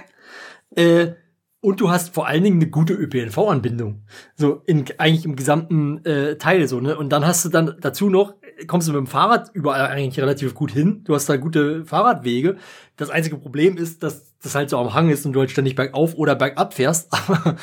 Äh, 0.74 1.14
und 1.60 1.80
du 1.80 1.90
hast 1.90 2.14
vor 2.14 2.26
allen 2.28 2.44
Dingen 2.44 2.60
eine 2.60 2.70
gute 2.70 2.94
ÖPNV-Anbindung. 2.94 4.04
So 4.36 4.62
in, 4.66 4.84
eigentlich 4.98 5.24
im 5.24 5.36
gesamten 5.36 6.04
äh, 6.04 6.38
Teil 6.38 6.68
so, 6.68 6.80
ne? 6.80 6.96
Und 6.96 7.10
dann 7.10 7.26
hast 7.26 7.44
du 7.44 7.48
dann 7.48 7.76
dazu 7.80 8.08
noch, 8.08 8.34
kommst 8.66 8.88
du 8.88 8.92
mit 8.92 8.98
dem 8.98 9.06
Fahrrad 9.06 9.50
überall 9.52 9.86
eigentlich 9.88 10.18
relativ 10.20 10.54
gut 10.54 10.70
hin. 10.70 11.02
Du 11.04 11.14
hast 11.14 11.28
da 11.28 11.36
gute 11.36 11.84
Fahrradwege. 11.84 12.56
Das 12.96 13.10
einzige 13.10 13.36
Problem 13.36 13.76
ist, 13.76 14.02
dass 14.02 14.34
das 14.42 14.54
halt 14.54 14.70
so 14.70 14.78
am 14.78 14.94
Hang 14.94 15.10
ist 15.10 15.26
und 15.26 15.32
du 15.32 15.40
halt 15.40 15.50
ständig 15.50 15.74
bergauf 15.74 16.14
oder 16.14 16.34
bergab 16.34 16.72
fährst. 16.72 17.08
aber 17.28 17.56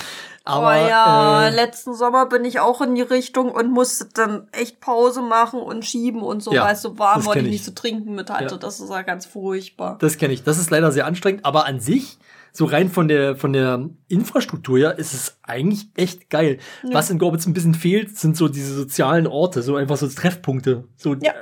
Aber 0.45 0.75
ja, 0.75 1.47
äh, 1.47 1.49
letzten 1.55 1.95
Sommer 1.95 2.25
bin 2.27 2.45
ich 2.45 2.59
auch 2.59 2.81
in 2.81 2.95
die 2.95 3.01
Richtung 3.01 3.49
und 3.49 3.71
musste 3.71 4.07
dann 4.13 4.47
echt 4.51 4.81
Pause 4.81 5.21
machen 5.21 5.59
und 5.61 5.85
schieben 5.85 6.21
und 6.21 6.43
so, 6.43 6.53
Ja, 6.53 6.65
weil 6.65 6.73
es 6.73 6.81
so 6.81 6.99
warm 6.99 7.25
war 7.25 7.35
ich. 7.35 7.43
nicht 7.43 7.63
zu 7.65 7.73
trinken 7.73 8.13
mit 8.15 8.29
hatte. 8.29 8.55
Ja. 8.55 8.57
Das 8.57 8.79
ist 8.79 8.89
ja 8.89 9.01
ganz 9.01 9.25
furchtbar. 9.25 9.97
Das 9.99 10.17
kenne 10.17 10.33
ich. 10.33 10.43
Das 10.43 10.57
ist 10.57 10.69
leider 10.69 10.91
sehr 10.91 11.05
anstrengend, 11.05 11.45
aber 11.45 11.65
an 11.65 11.79
sich, 11.79 12.17
so 12.55 12.65
rein 12.65 12.89
von 12.89 13.07
der, 13.07 13.35
von 13.35 13.51
der 13.51 13.89
Infrastruktur 14.07 14.77
her, 14.77 14.99
ist 14.99 15.13
es 15.13 15.39
eigentlich 15.41 15.87
echt 15.95 16.29
geil. 16.29 16.59
Was 16.91 17.09
in 17.09 17.17
Gorbitz 17.17 17.47
ein 17.47 17.53
bisschen 17.53 17.73
fehlt, 17.73 18.15
sind 18.15 18.37
so 18.37 18.47
diese 18.47 18.75
sozialen 18.75 19.25
Orte, 19.25 19.63
so 19.63 19.75
einfach 19.75 19.97
so 19.97 20.07
Treffpunkte. 20.07 20.87
So, 20.95 21.15
Ja. 21.15 21.33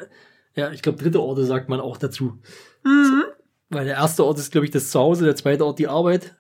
ja, 0.56 0.72
ich 0.72 0.82
glaube, 0.82 0.98
dritte 1.04 1.22
Orte 1.22 1.46
sagt 1.46 1.68
man 1.68 1.82
auch 1.82 1.98
dazu. 1.98 2.40
Mhm. 2.86 3.24
Weil 3.70 3.86
der 3.86 3.96
erste 3.96 4.26
Ort 4.26 4.40
ist, 4.40 4.52
glaube 4.54 4.66
ich, 4.66 4.72
das 4.72 4.90
Zuhause, 4.90 5.26
der 5.26 5.36
zweite 5.36 5.66
Ort 5.66 5.80
die 5.80 5.90
Arbeit 5.90 6.36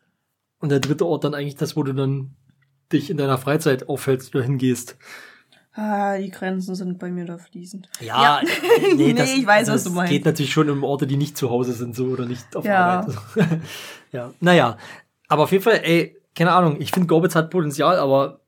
und 0.59 0.69
der 0.69 0.79
dritte 0.79 1.05
Ort 1.05 1.25
dann 1.25 1.33
eigentlich 1.33 1.55
das, 1.55 1.75
wo 1.75 1.83
du 1.83 1.93
dann 1.93 2.35
dich 2.93 3.09
in 3.09 3.17
deiner 3.17 3.37
Freizeit 3.37 3.89
aufhältst 3.89 4.33
oder 4.33 4.43
hingehst. 4.43 4.97
Ah, 5.73 6.17
die 6.17 6.29
Grenzen 6.29 6.75
sind 6.75 6.99
bei 6.99 7.09
mir 7.09 7.23
da 7.25 7.37
fließend. 7.37 7.87
Ja, 8.01 8.41
Nee, 8.95 9.11
ich 9.11 9.47
weiß, 9.47 9.67
was 9.69 9.83
das 9.83 9.83
du 9.85 9.91
meinst. 9.91 10.11
geht 10.11 10.25
natürlich 10.25 10.51
schon 10.51 10.69
um 10.69 10.83
Orte, 10.83 11.07
die 11.07 11.15
nicht 11.15 11.37
zu 11.37 11.49
Hause 11.49 11.71
sind, 11.73 11.95
so 11.95 12.05
oder 12.07 12.25
nicht 12.25 12.55
auf 12.55 12.65
Ja. 12.65 12.99
Arbeit. 12.99 13.15
ja, 14.11 14.31
naja. 14.41 14.77
Aber 15.29 15.43
auf 15.43 15.51
jeden 15.53 15.63
Fall, 15.63 15.79
ey, 15.83 16.17
keine 16.35 16.51
Ahnung, 16.51 16.77
ich 16.81 16.91
finde 16.91 17.07
Gorbitz 17.07 17.35
hat 17.35 17.49
Potenzial, 17.49 17.97
aber 17.97 18.41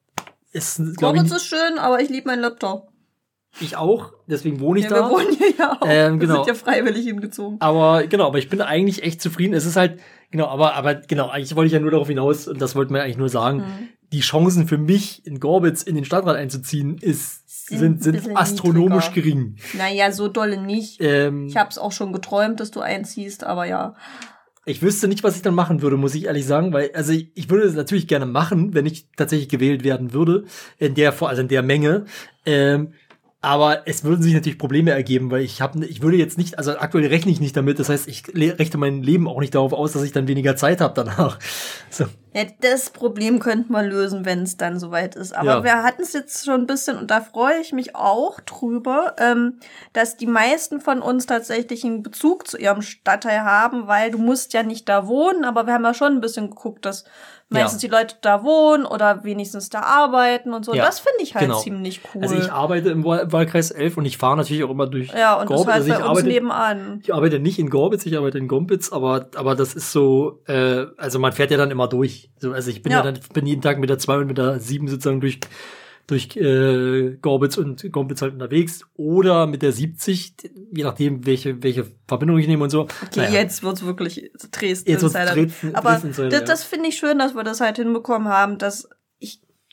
ist, 0.51 0.76
glaube 0.78 0.95
Gorbitz 1.17 1.32
ich, 1.32 1.38
ist 1.38 1.45
schön, 1.45 1.78
aber 1.80 2.01
ich 2.01 2.09
liebe 2.09 2.28
meinen 2.28 2.41
Laptop. 2.41 2.89
ich 3.61 3.78
auch, 3.78 4.11
deswegen 4.28 4.59
wohne 4.59 4.80
ich 4.80 4.86
Ja, 4.86 4.91
wir 4.91 4.97
da. 5.03 5.09
wohnen 5.09 5.32
hier 5.38 5.51
ja 5.57 5.78
auch. 5.80 5.86
Ähm, 5.88 6.19
Wir 6.19 6.28
genau. 6.28 6.43
sind 6.43 6.47
ja 6.47 6.61
freiwillig 6.61 7.05
hingezogen. 7.05 7.55
Aber 7.61 8.05
genau, 8.05 8.28
aber 8.28 8.38
ich 8.39 8.49
bin 8.49 8.59
eigentlich 8.61 9.01
echt 9.03 9.21
zufrieden. 9.21 9.53
Es 9.53 9.65
ist 9.65 9.78
halt, 9.78 10.01
genau, 10.30 10.47
aber, 10.47 10.74
aber 10.76 10.95
genau, 10.95 11.30
eigentlich 11.30 11.55
wollte 11.55 11.67
ich 11.67 11.74
ja 11.74 11.80
nur 11.80 11.91
darauf 11.91 12.07
hinaus, 12.09 12.49
und 12.49 12.61
das 12.61 12.76
wollten 12.76 12.93
wir 12.93 13.01
eigentlich 13.03 13.17
nur 13.17 13.30
sagen, 13.30 13.59
Mhm. 13.59 13.89
Die 14.14 14.22
Chancen 14.22 14.68
für 14.68 14.78
mich 14.78 15.26
in 15.26 15.39
Gorbitz 15.39 15.84
in 15.84 15.95
den 15.95 16.05
Stadtrat 16.05 16.36
einzuziehen, 16.38 16.97
ist, 16.99 17.41
Sind 17.68 18.03
sind, 18.03 18.38
astronomisch 18.38 19.07
niedriger. 19.09 19.28
gering. 19.36 19.55
Naja, 19.74 20.11
so 20.11 20.28
dolle 20.28 20.61
nicht. 20.61 21.01
Ähm, 21.01 21.47
Ich 21.47 21.57
hab's 21.57 21.78
auch 21.78 21.91
schon 21.91 22.14
geträumt, 22.14 22.59
dass 22.59 22.72
du 22.72 22.80
einziehst, 22.82 23.43
aber 23.43 23.66
ja. 23.66 23.95
Ich 24.66 24.82
wüsste 24.82 25.07
nicht, 25.09 25.24
was 25.24 25.36
ich 25.36 25.41
dann 25.41 25.55
machen 25.55 25.82
würde, 25.82 25.97
muss 25.97 26.16
ich 26.16 26.26
ehrlich 26.26 26.45
sagen, 26.45 26.72
weil, 26.72 26.91
also 26.93 27.11
ich, 27.11 27.32
ich 27.36 27.49
würde 27.49 27.66
es 27.66 27.74
natürlich 27.74 28.07
gerne 28.07 28.26
machen, 28.26 28.74
wenn 28.74 28.86
ich 28.86 29.07
tatsächlich 29.18 29.49
gewählt 29.49 29.84
werden 29.84 30.14
würde, 30.14 30.45
in 30.78 30.93
der, 30.93 31.22
also 31.22 31.41
in 31.41 31.49
der 31.49 31.64
Menge. 31.64 32.05
Ähm, 32.45 32.93
aber 33.43 33.85
es 33.89 34.05
würden 34.05 34.23
sich 34.23 34.33
natürlich 34.33 34.57
Probleme 34.57 34.91
ergeben, 34.91 35.29
weil 35.29 35.41
ich 35.41 35.59
habe, 35.59 35.85
ich 35.85 36.01
würde 36.01 36.15
jetzt 36.15 36.37
nicht, 36.37 36.57
also 36.57 36.77
aktuell 36.77 37.07
rechne 37.07 37.29
ich 37.29 37.41
nicht 37.41 37.57
damit. 37.57 37.77
Das 37.77 37.89
heißt, 37.89 38.07
ich 38.07 38.23
rechne 38.33 38.79
mein 38.79 39.03
Leben 39.03 39.27
auch 39.27 39.41
nicht 39.41 39.53
darauf 39.53 39.73
aus, 39.73 39.91
dass 39.91 40.03
ich 40.03 40.13
dann 40.13 40.29
weniger 40.29 40.55
Zeit 40.55 40.79
habe 40.79 40.93
danach. 40.95 41.37
So. 41.89 42.05
Ja, 42.33 42.45
das 42.61 42.89
Problem 42.89 43.37
könnte 43.39 43.71
man 43.71 43.85
lösen, 43.85 44.25
wenn 44.25 44.41
es 44.41 44.57
dann 44.57 44.79
soweit 44.79 45.15
ist. 45.15 45.35
Aber 45.35 45.57
Ja. 45.57 45.63
wir 45.63 45.83
hatten 45.83 46.01
es 46.01 46.13
jetzt 46.13 46.43
schon 46.43 46.61
ein 46.61 46.65
bisschen 46.65 46.97
und 46.97 47.11
da 47.11 47.21
freue 47.21 47.59
ich 47.59 47.71
mich 47.71 47.95
auch 47.95 48.39
drüber, 48.39 49.15
ähm, 49.19 49.59
dass 49.91 50.17
die 50.17 50.25
meisten 50.25 50.81
von 50.81 51.03
uns 51.03 51.27
tatsächlich 51.27 51.83
einen 51.83 52.01
Bezug 52.01 52.47
zu 52.47 52.57
ihrem 52.57 52.81
Stadtteil 52.81 53.41
haben, 53.41 53.85
weil 53.85 54.09
du 54.09 54.17
musst 54.17 54.53
ja 54.53 54.63
nicht 54.63 54.89
da 54.89 55.05
wohnen, 55.05 55.43
aber 55.43 55.67
wir 55.67 55.73
haben 55.75 55.83
ja 55.83 55.93
schon 55.93 56.13
ein 56.13 56.21
bisschen 56.21 56.49
geguckt, 56.49 56.85
dass 56.85 57.03
meistens 57.54 57.82
Ja. 57.82 57.88
die 57.89 57.95
Leute 57.95 58.16
da 58.22 58.43
wohnen 58.43 58.86
oder 58.86 59.24
wenigstens 59.24 59.70
da 59.70 59.80
arbeiten 59.82 60.54
und 60.54 60.66
so. 60.66 60.74
Ja, 60.74 60.86
das 60.86 60.99
finde 60.99 61.24
ich 61.24 61.36
halt 61.36 61.45
genau. 61.45 61.60
ziemlich 61.60 62.01
cool. 62.14 62.24
Also 62.24 62.36
ich 62.36 62.51
arbeite 62.51 62.89
im 62.89 63.06
Wahl 63.06 63.32
Wahlkreis 63.32 63.72
11 63.72 63.97
und 63.97 64.06
ich 64.06 64.18
fahre 64.18 64.36
natürlich 64.38 64.64
auch 64.64 64.70
immer 64.70 64.88
durch 64.88 65.10
ja, 65.14 65.36
und 65.36 65.49
das 65.49 65.56
Gorbitz. 65.58 65.74
halt 65.74 65.76
Also 65.76 65.88
ich 65.88 65.93
bei 65.93 65.99
uns 66.01 66.10
arbeite, 66.10 66.28
nebenan. 66.28 66.99
ich 67.04 67.14
arbeite 67.14 67.39
nicht 67.39 67.60
in 67.60 67.70
Gorbitz, 67.70 68.06
ich 68.06 68.18
arbeite 68.18 68.38
in 68.38 68.47
Gombitz, 68.47 68.91
aber, 68.91 69.28
aber 69.36 69.56
das 69.56 69.74
ist 69.76 69.91
so, 69.91 70.41
äh, 70.47 70.86
also 70.97 71.20
man 71.20 71.32
fährt 71.32 71.51
ja 71.51 71.58
dann 71.58 71.72
immer 71.72 71.88
durch. 71.88 72.30
So, 72.39 72.51
also 72.51 72.70
ich 72.70 72.82
bin 72.84 72.91
ja, 72.91 72.99
Ja. 72.99 73.12
dann, 73.12 73.20
bin 73.34 73.45
jeden 73.45 73.62
Tag 73.62 73.80
mit 73.80 73.89
der 73.89 73.99
2 73.99 74.18
und 74.18 74.28
mit 74.28 74.38
der 74.38 74.60
7 74.60 74.88
sozusagen 74.88 75.22
durch, 75.22 75.39
durch 76.08 76.36
äh, 76.36 77.18
Gorbitz 77.22 77.58
und 77.58 77.89
Gombitz 77.91 78.22
halt 78.22 78.34
unterwegs 78.34 78.82
oder 78.95 79.47
mit 79.47 79.62
der 79.62 79.72
70, 79.72 80.34
je 80.74 80.84
nachdem, 80.84 81.26
welche, 81.26 81.64
welche 81.64 81.86
Verbindung 82.08 82.38
ich 82.39 82.47
nehme 82.47 82.64
und 82.66 82.70
so. 82.70 82.82
Okay, 82.82 83.22
Naja. 83.22 83.32
jetzt 83.41 83.64
wird's 83.64 83.84
wirklich 83.86 84.32
Dresden 84.51 84.89
Jetzt 84.91 85.01
wird's. 85.01 85.14
Dresden- 85.14 85.76
Aber 85.76 85.91
Dresden 85.99 86.30
das, 86.30 86.43
das 86.43 86.64
finde 86.64 86.89
ich 86.89 86.97
schön, 86.97 87.20
dass 87.20 87.36
wir 87.36 87.43
das 87.43 87.62
halt 87.62 87.78
hinbekommen 87.78 88.28
haben, 88.28 88.58
dass 88.58 88.89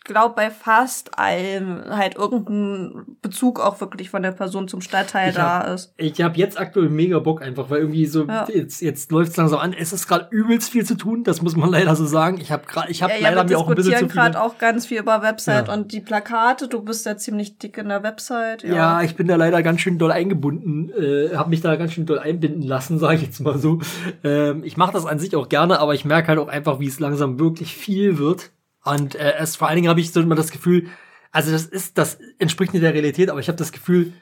glaube 0.05 0.35
bei 0.35 0.51
fast 0.51 1.19
allem 1.19 1.83
halt 1.89 2.17
irgendein 2.17 3.17
Bezug 3.23 3.61
auch 3.61 3.81
wirklich 3.81 4.11
von 4.11 4.23
der 4.23 4.33
Person 4.33 4.67
zum 4.67 4.81
Stadtteil 4.81 5.31
Ich 5.31 5.37
da 5.37 5.61
hab- 5.61 5.75
ist. 5.75 5.93
Ich 5.97 6.21
habe 6.23 6.37
jetzt 6.39 6.59
aktuell 6.59 6.89
mega 6.89 7.19
Bock 7.19 7.43
einfach, 7.43 7.71
weil 7.71 7.81
irgendwie 7.81 8.07
so 8.07 8.25
Ja. 8.25 8.47
jetzt 8.53 8.81
jetzt 8.81 9.13
läuft 9.13 9.31
es 9.33 9.37
langsam 9.37 9.61
an. 9.61 9.73
Es 9.73 9.93
ist 9.93 10.09
gerade 10.09 10.27
übelst 10.31 10.71
viel 10.71 10.85
zu 10.85 10.97
tun, 10.97 11.23
das 11.25 11.43
muss 11.43 11.55
man 11.57 11.71
leider 11.71 11.95
so 11.97 12.07
sagen. 12.07 12.39
Ich 12.41 12.51
habe 12.51 12.65
gerade 12.67 12.91
ich 12.91 13.03
habe 13.03 13.13
Ja, 13.13 13.19
ja, 13.19 13.29
leider 13.31 13.49
wir 13.49 13.57
mir 13.57 13.59
auch 13.63 13.69
ein 13.69 13.75
bisschen 13.75 13.93
zu 13.93 13.99
diskutieren 14.01 14.11
viele 14.11 14.33
gerade 14.33 14.41
auch 14.43 14.59
ganz 14.59 14.87
viel 14.87 14.99
über 15.01 15.23
Website 15.23 15.69
und 15.69 15.93
die 15.93 16.01
Plakate. 16.01 16.69
Du 16.69 16.83
bist 16.83 17.07
ja 17.07 17.17
ziemlich 17.17 17.59
dick 17.59 17.79
in 17.79 17.89
der 17.89 18.03
Website. 18.03 18.63
Ja, 18.65 18.75
Ja, 18.75 19.03
ich 19.03 19.17
bin 19.17 19.29
da 19.29 19.37
leider 19.37 19.63
ganz 19.63 19.81
schön 19.81 19.99
doll 19.99 20.13
eingebunden, 20.13 20.91
äh, 20.99 21.37
habe 21.37 21.51
mich 21.51 21.61
da 21.61 21.77
ganz 21.77 21.93
schön 21.93 22.07
doll 22.07 22.19
einbinden 22.19 22.63
lassen, 22.63 22.99
sage 22.99 23.17
ich 23.17 23.23
jetzt 23.23 23.41
mal 23.41 23.59
so. 23.59 23.79
Ähm, 24.25 24.63
ich 24.65 24.77
mache 24.77 24.93
das 24.93 25.07
an 25.07 25.19
sich 25.19 25.37
auch 25.37 25.49
gerne, 25.49 25.79
aber 25.79 25.95
ich 25.95 26.05
merke 26.05 26.29
halt 26.29 26.39
auch 26.39 26.49
einfach, 26.49 26.81
wie 26.81 26.87
es 26.89 27.01
langsam 27.01 27.39
wirklich 27.39 27.75
viel 27.77 28.19
wird. 28.19 28.51
Und 28.85 29.15
äh, 29.15 29.35
es 29.39 29.57
vor 29.57 29.69
allen 29.69 29.77
Dingen 29.77 29.89
habe 29.89 30.01
ich 30.01 30.13
so 30.13 30.21
immer 30.21 30.35
das 30.35 30.51
Gefühl, 30.51 30.89
also 31.33 31.53
das 31.53 31.67
ist, 31.67 31.99
das 31.99 32.19
entspricht 32.39 32.73
nicht 32.73 32.83
der 32.83 32.95
Realität, 32.95 33.31
aber 33.31 33.41
ich 33.41 33.49
habe 33.49 33.59
das 33.59 33.73
Gefühl, 33.73 34.13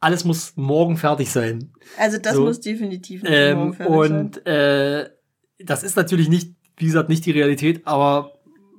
alles 0.00 0.24
muss 0.24 0.52
morgen 0.56 0.96
fertig 0.96 1.30
sein. 1.30 1.72
also 1.98 2.18
das 2.18 2.34
so. 2.34 2.44
muss 2.44 2.60
definitiv 2.60 3.22
nicht 3.22 3.32
Ähm, 3.32 3.58
morgen 3.58 3.72
fertig 3.74 3.94
sein. 3.94 4.20
und 4.20 4.46
äh, 4.46 5.10
das 5.58 5.82
ist 5.82 5.96
natürlich 5.96 6.28
nicht, 6.28 6.54
wie 6.76 6.86
gesagt, 6.86 7.08
nicht 7.08 7.24
die 7.24 7.30
Realität, 7.30 7.86
aber 7.86 8.34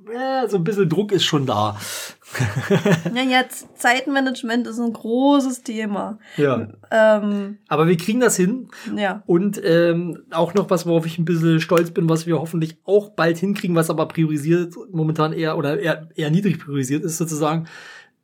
äh, 0.08 0.48
so 0.48 0.56
ein 0.56 0.64
bisschen 0.64 0.88
Druck 0.88 1.12
ist 1.12 1.24
schon 1.24 1.44
da. 1.46 1.78
Ja, 3.14 3.22
jetzt 3.22 3.68
Zeitmanagement 3.78 4.66
ist 4.66 4.78
ein 4.78 4.92
großes 4.92 5.62
Thema. 5.62 6.18
Ja. 6.36 6.68
Ähm, 6.90 7.58
Aber 7.68 7.86
wir 7.86 7.96
kriegen 7.96 8.20
das 8.20 8.36
hin. 8.36 8.68
ja. 8.96 9.22
Und 9.26 9.60
ähm, 9.64 10.22
auch 10.30 10.54
noch 10.54 10.70
was, 10.70 10.86
worauf 10.86 11.06
ich 11.06 11.18
ein 11.18 11.24
bisschen 11.24 11.60
stolz 11.60 11.90
bin, 11.90 12.08
was 12.08 12.26
wir 12.26 12.38
hoffentlich 12.38 12.76
auch 12.84 13.10
bald 13.10 13.38
hinkriegen, 13.38 13.76
was 13.76 13.90
aber 13.90 14.06
priorisiert 14.08 14.74
momentan 14.92 15.32
eher 15.32 15.56
oder 15.56 15.78
eher, 15.80 16.08
eher 16.14 16.30
niedrig 16.30 16.58
priorisiert 16.58 17.04
ist 17.04 17.16
sozusagen. 17.18 17.66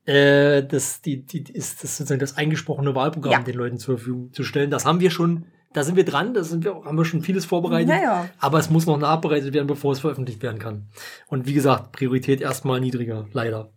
Äh, 0.07 0.63
das, 0.67 1.01
die, 1.01 1.25
die 1.25 1.45
ist 1.53 1.83
das 1.83 1.97
sozusagen 1.97 2.21
das 2.21 2.37
eingesprochene 2.37 2.95
Wahlprogramm 2.95 3.33
Ja. 3.33 3.41
den 3.41 3.55
Leuten 3.57 3.79
zur 3.79 3.97
Verfügung 3.97 4.33
zu 4.33 4.45
stellen. 4.45 4.71
Das 4.71 4.85
haben 4.85 5.01
wir 5.01 5.11
schon, 5.11 5.47
da 5.75 5.83
sind 5.83 5.97
wir 5.97 6.05
dran, 6.05 6.33
da 6.33 6.45
sind 6.45 6.65
wir, 6.65 6.73
haben 6.85 6.97
wir 6.97 7.05
schon 7.05 7.21
vieles 7.21 7.45
vorbereitet. 7.45 7.91
Ja, 7.91 8.01
ja. 8.01 8.29
Aber 8.39 8.59
es 8.59 8.71
muss 8.71 8.87
noch 8.87 8.97
nachbereitet 8.97 9.53
werden, 9.53 9.67
bevor 9.67 9.93
es 9.93 10.01
veröffentlicht 10.01 10.41
werden 10.43 10.61
kann. 10.61 10.87
Und 11.27 11.47
wie 11.47 11.53
gesagt, 11.53 11.91
Priorität 11.93 12.41
erstmal 12.41 12.81
niedriger, 12.81 13.27
leider. 13.33 13.71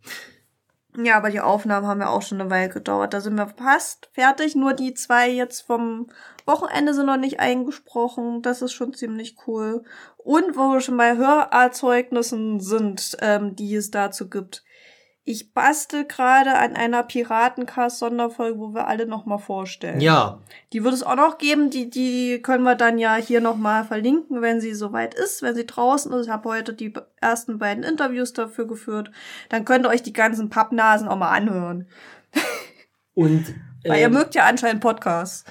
Ja, 0.96 1.18
aber 1.18 1.32
die 1.32 1.42
Aufnahmen 1.42 1.88
haben 1.88 2.02
ja 2.02 2.10
auch 2.10 2.22
schon 2.22 2.40
eine 2.40 2.50
Weile 2.50 2.70
gedauert. 2.70 3.14
Da 3.14 3.22
sind 3.22 3.36
wir 3.36 3.48
fast 3.48 4.10
fertig. 4.14 4.56
Nur 4.56 4.74
die 4.74 4.94
zwei 4.94 5.30
jetzt 5.30 5.62
vom 5.62 6.08
Wochenende 6.46 6.94
sind 6.94 7.08
noch 7.08 7.18
nicht 7.18 7.40
eingesprochen. 7.40 8.42
Das 8.42 8.62
ist 8.62 8.74
schon 8.74 8.94
ziemlich 8.94 9.36
cool. 9.48 9.84
Und 10.18 10.56
wo 10.56 10.74
wir 10.74 10.82
schon 10.82 10.98
bei 10.98 11.18
Hörerzeugnissen 11.18 12.60
sind, 12.60 13.18
ähm, 13.22 13.56
die 13.56 13.76
es 13.76 13.92
dazu 13.92 14.30
gibt. 14.30 14.64
Ich 15.30 15.52
bastel 15.52 16.06
gerade 16.06 16.58
an 16.58 16.78
einer 16.78 17.04
Piratencast-Sonderfolge, 17.04 18.58
wo 18.60 18.74
wir 18.74 18.88
alle 18.88 19.06
nochmal 19.06 19.40
vorstellen. 19.40 20.00
Ja, 20.00 20.40
Die 20.72 20.86
wird 20.86 20.94
es 20.94 21.04
auch 21.04 21.18
noch 21.18 21.38
geben. 21.38 21.70
Die, 21.70 21.90
die 21.90 22.42
können 22.42 22.64
wir 22.64 22.76
dann 22.76 22.98
ja 22.98 23.18
hier 23.18 23.42
nochmal 23.42 23.84
verlinken, 23.84 24.42
wenn 24.42 24.62
sie 24.62 24.74
soweit 24.74 25.14
ist, 25.14 25.42
wenn 25.42 25.54
sie 25.54 25.66
draußen 25.66 26.14
ist. 26.14 26.28
Ich 26.28 26.32
habe 26.32 26.48
heute 26.48 26.74
die 26.74 26.94
ersten 27.20 27.60
beiden 27.60 27.84
Interviews 27.84 28.32
dafür 28.32 28.68
geführt. 28.68 29.12
Dann 29.50 29.66
könnt 29.66 29.86
ihr 29.86 29.90
euch 29.90 30.02
die 30.02 30.14
ganzen 30.14 30.50
Pappnasen 30.50 31.10
auch 31.10 31.18
mal 31.18 31.32
anhören. 31.32 31.88
und 33.14 33.54
Weil 33.86 34.00
ihr 34.00 34.06
ähm, 34.06 34.14
mögt 34.14 34.34
ja 34.34 34.46
anscheinend 34.46 34.82
Podcasts. 34.82 35.44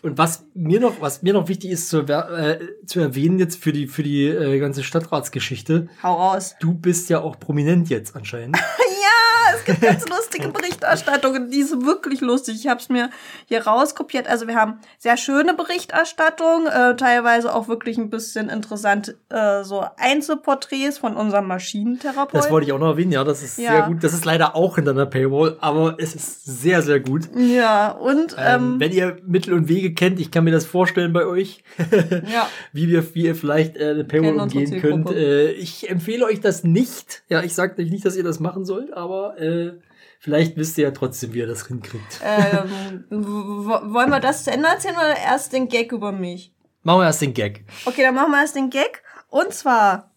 Und 0.00 0.16
was 0.16 0.46
mir 0.54 0.80
noch, 0.80 1.02
was 1.02 1.22
mir 1.22 1.34
noch 1.34 1.48
wichtig 1.48 1.70
ist 1.70 1.90
zu, 1.90 1.98
äh, 1.98 2.58
zu 2.86 2.98
erwähnen 2.98 3.38
jetzt 3.38 3.62
für 3.62 3.74
die 3.74 3.86
für 3.88 4.02
die 4.02 4.26
äh, 4.26 4.58
ganze 4.58 4.82
Stadtratsgeschichte, 4.82 5.88
Hau 6.02 6.14
raus. 6.14 6.56
du 6.60 6.72
bist 6.72 7.10
ja 7.10 7.20
auch 7.20 7.38
prominent 7.38 7.90
jetzt 7.90 8.16
anscheinend. 8.16 8.56
Ja, 9.12 9.41
es 9.54 9.64
gibt 9.64 9.80
ganz 9.80 10.08
lustige 10.08 10.48
Berichterstattungen. 10.48 11.50
Die 11.50 11.60
ist 11.60 11.84
wirklich 11.84 12.20
lustig. 12.20 12.56
Ich 12.56 12.68
habe 12.68 12.80
es 12.80 12.88
mir 12.88 13.10
hier 13.46 13.66
rauskopiert. 13.66 14.28
Also 14.28 14.46
wir 14.46 14.56
haben 14.56 14.78
sehr 14.98 15.16
schöne 15.16 15.54
Berichterstattung, 15.54 16.66
äh, 16.66 16.96
teilweise 16.96 17.54
auch 17.54 17.68
wirklich 17.68 17.98
ein 17.98 18.10
bisschen 18.10 18.48
interessant 18.48 19.14
äh, 19.28 19.62
so 19.64 19.84
Einzelporträts 19.96 20.98
von 20.98 21.16
unserem 21.16 21.46
Maschinentherapeuten. 21.46 22.38
Das 22.40 22.50
wollte 22.50 22.66
ich 22.66 22.72
auch 22.72 22.78
noch 22.78 22.90
erwähnen, 22.90 23.12
ja, 23.12 23.24
das 23.24 23.42
ist 23.42 23.58
Ja. 23.58 23.72
sehr 23.72 23.82
gut. 23.82 24.04
Das 24.04 24.12
ist 24.12 24.24
leider 24.24 24.54
auch 24.56 24.76
hinter 24.76 24.92
einer 24.92 25.06
Paywall, 25.06 25.56
aber 25.60 25.96
es 25.98 26.14
ist 26.14 26.44
sehr, 26.44 26.82
sehr 26.82 27.00
gut. 27.00 27.28
Ja, 27.36 27.90
und 27.90 28.34
Ähm, 28.38 28.62
ähm, 28.62 28.80
wenn 28.80 28.92
ihr 28.92 29.16
Mittel 29.26 29.52
und 29.54 29.68
Wege 29.68 29.94
kennt, 29.94 30.20
ich 30.20 30.30
kann 30.30 30.44
mir 30.44 30.50
das 30.52 30.64
vorstellen 30.66 31.12
bei 31.12 31.26
euch, 31.26 31.62
ja. 32.32 32.48
wie 32.72 32.88
wir, 32.88 33.14
wie 33.14 33.24
ihr 33.26 33.34
vielleicht 33.34 33.76
äh, 33.76 33.90
eine 33.90 34.04
Paywall 34.04 34.38
umgehen 34.40 34.80
könnt. 34.80 35.10
Äh, 35.10 35.52
ich 35.52 35.88
empfehle 35.90 36.24
euch 36.24 36.40
das 36.40 36.64
nicht. 36.64 37.22
Ja, 37.28 37.42
ich 37.42 37.54
sage 37.54 37.80
euch 37.82 37.90
nicht, 37.90 38.04
dass 38.04 38.16
ihr 38.16 38.24
das 38.24 38.40
machen 38.40 38.64
sollt, 38.64 38.92
aber 38.92 39.38
äh, 39.42 39.80
vielleicht 40.18 40.56
wisst 40.56 40.78
ihr 40.78 40.84
ja 40.84 40.90
trotzdem, 40.92 41.34
wie 41.34 41.40
ihr 41.40 41.46
das 41.46 41.66
hinkriegt. 41.66 42.20
ähm, 42.24 43.04
wollen 43.10 44.10
wir 44.10 44.20
das 44.20 44.44
zu 44.44 44.50
Ende 44.50 44.68
erzählen 44.68 44.96
oder 44.96 45.16
erst 45.16 45.52
den 45.52 45.68
Gag 45.68 45.92
über 45.92 46.12
mich? 46.12 46.54
Machen 46.82 47.00
wir 47.00 47.06
erst 47.06 47.22
den 47.22 47.34
Gag. 47.34 47.64
Okay, 47.84 48.02
dann 48.02 48.14
machen 48.14 48.32
wir 48.32 48.40
erst 48.40 48.56
den 48.56 48.70
Gag. 48.70 49.02
Und 49.28 49.52
zwar, 49.54 50.10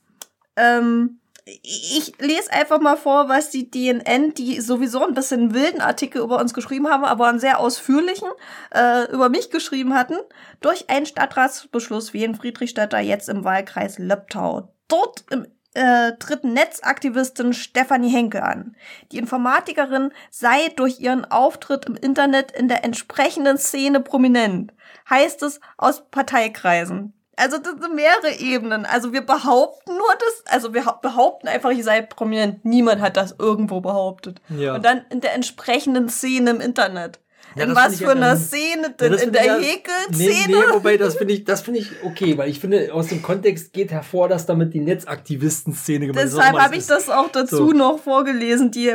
ähm, 0.56 1.20
ich 1.46 2.14
lese 2.20 2.52
einfach 2.52 2.82
mal 2.82 2.98
vor, 2.98 3.30
was 3.30 3.52
die 3.52 3.70
DNN, 3.70 4.34
die 4.34 4.60
sowieso 4.62 5.06
ein 5.06 5.14
bisschen 5.14 5.54
wilden 5.54 5.80
Artikel 5.80 6.22
über 6.24 6.40
uns 6.40 6.56
geschrieben 6.56 6.88
haben, 6.88 7.06
aber 7.06 7.28
einen 7.28 7.40
sehr 7.40 7.60
ausführlichen, 7.60 8.30
äh, 8.74 9.12
über 9.12 9.30
mich 9.30 9.52
geschrieben 9.52 9.94
hatten. 9.94 10.16
Durch 10.62 10.90
einen 10.90 11.06
Stadtratsbeschluss 11.06 12.14
wählen 12.14 12.34
Friedrichstädter 12.34 13.00
jetzt 13.00 13.30
im 13.30 13.44
Wahlkreis 13.44 14.00
Löbtau. 14.00 14.74
Dort 14.88 15.26
im 15.30 15.46
äh, 15.76 16.14
tritt 16.18 16.44
Netzaktivistin 16.44 17.54
Stefanie 17.54 18.10
Henke 18.10 18.44
an. 18.44 18.76
Die 19.12 19.18
Informatikerin 19.18 20.12
sei 20.32 20.70
durch 20.76 21.00
ihren 21.00 21.26
Auftritt 21.26 21.86
im 21.86 21.96
Internet 21.96 22.52
in 22.52 22.68
der 22.68 22.84
entsprechenden 22.84 23.58
Szene 23.58 24.00
prominent. 24.00 24.74
Heißt 25.10 25.44
es 25.44 25.60
aus 25.78 26.10
Parteikreisen. 26.10 27.14
Also 27.38 27.58
das 27.58 27.74
sind 27.82 27.94
mehrere 27.96 28.32
Ebenen. 28.40 28.86
Also 28.86 29.12
wir 29.12 29.22
behaupten 29.26 29.92
nur 29.98 30.08
das, 30.20 30.54
also 30.54 30.74
wir 30.74 30.86
hau- 30.86 31.00
behaupten 31.02 31.50
einfach, 31.50 31.72
ihr 31.72 31.84
seid 31.84 32.10
prominent. 32.10 32.64
Niemand 32.64 33.02
hat 33.02 33.18
das 33.18 33.36
irgendwo 33.38 33.82
behauptet. 33.82 34.40
Ja. 34.50 34.76
Und 34.76 34.86
dann 34.86 35.06
in 35.10 35.20
der 35.20 35.34
entsprechenden 35.36 36.08
Szene 36.08 36.52
im 36.52 36.62
Internet. 36.62 37.20
Ja, 37.56 37.64
in 37.66 37.76
was 37.76 37.98
für 37.98 38.04
ja 38.06 38.10
einer 38.12 38.36
Szene 38.36 38.82
Ja, 38.84 38.90
denn? 38.90 39.12
das 39.14 39.22
in 39.24 39.32
der 39.32 39.46
ja- 39.46 39.58
Häkelszene? 39.58 40.30
Nee, 40.30 40.46
nee, 40.48 40.74
wobei, 40.74 40.98
das 40.98 41.16
finde 41.16 41.34
ich, 41.34 41.44
das 41.46 41.62
finde 41.62 41.80
ich 41.80 41.90
okay, 42.04 42.38
weil 42.38 42.50
ich 42.50 42.60
finde, 42.60 42.94
aus 42.94 43.08
dem 43.08 43.22
Kontext 43.22 43.72
geht 43.74 43.92
hervor, 43.92 44.28
dass 44.28 44.46
damit 44.46 44.74
die 44.74 44.80
Netzaktivisten-Szene 44.82 46.08
gemeint 46.08 46.28
ist. 46.28 46.36
Deshalb 46.38 46.58
habe 46.60 46.76
ich 46.76 46.86
das 46.86 47.10
auch 47.10 47.30
dazu 47.32 47.56
So. 47.58 47.72
noch 47.72 48.00
vorgelesen, 48.00 48.72
die 48.72 48.94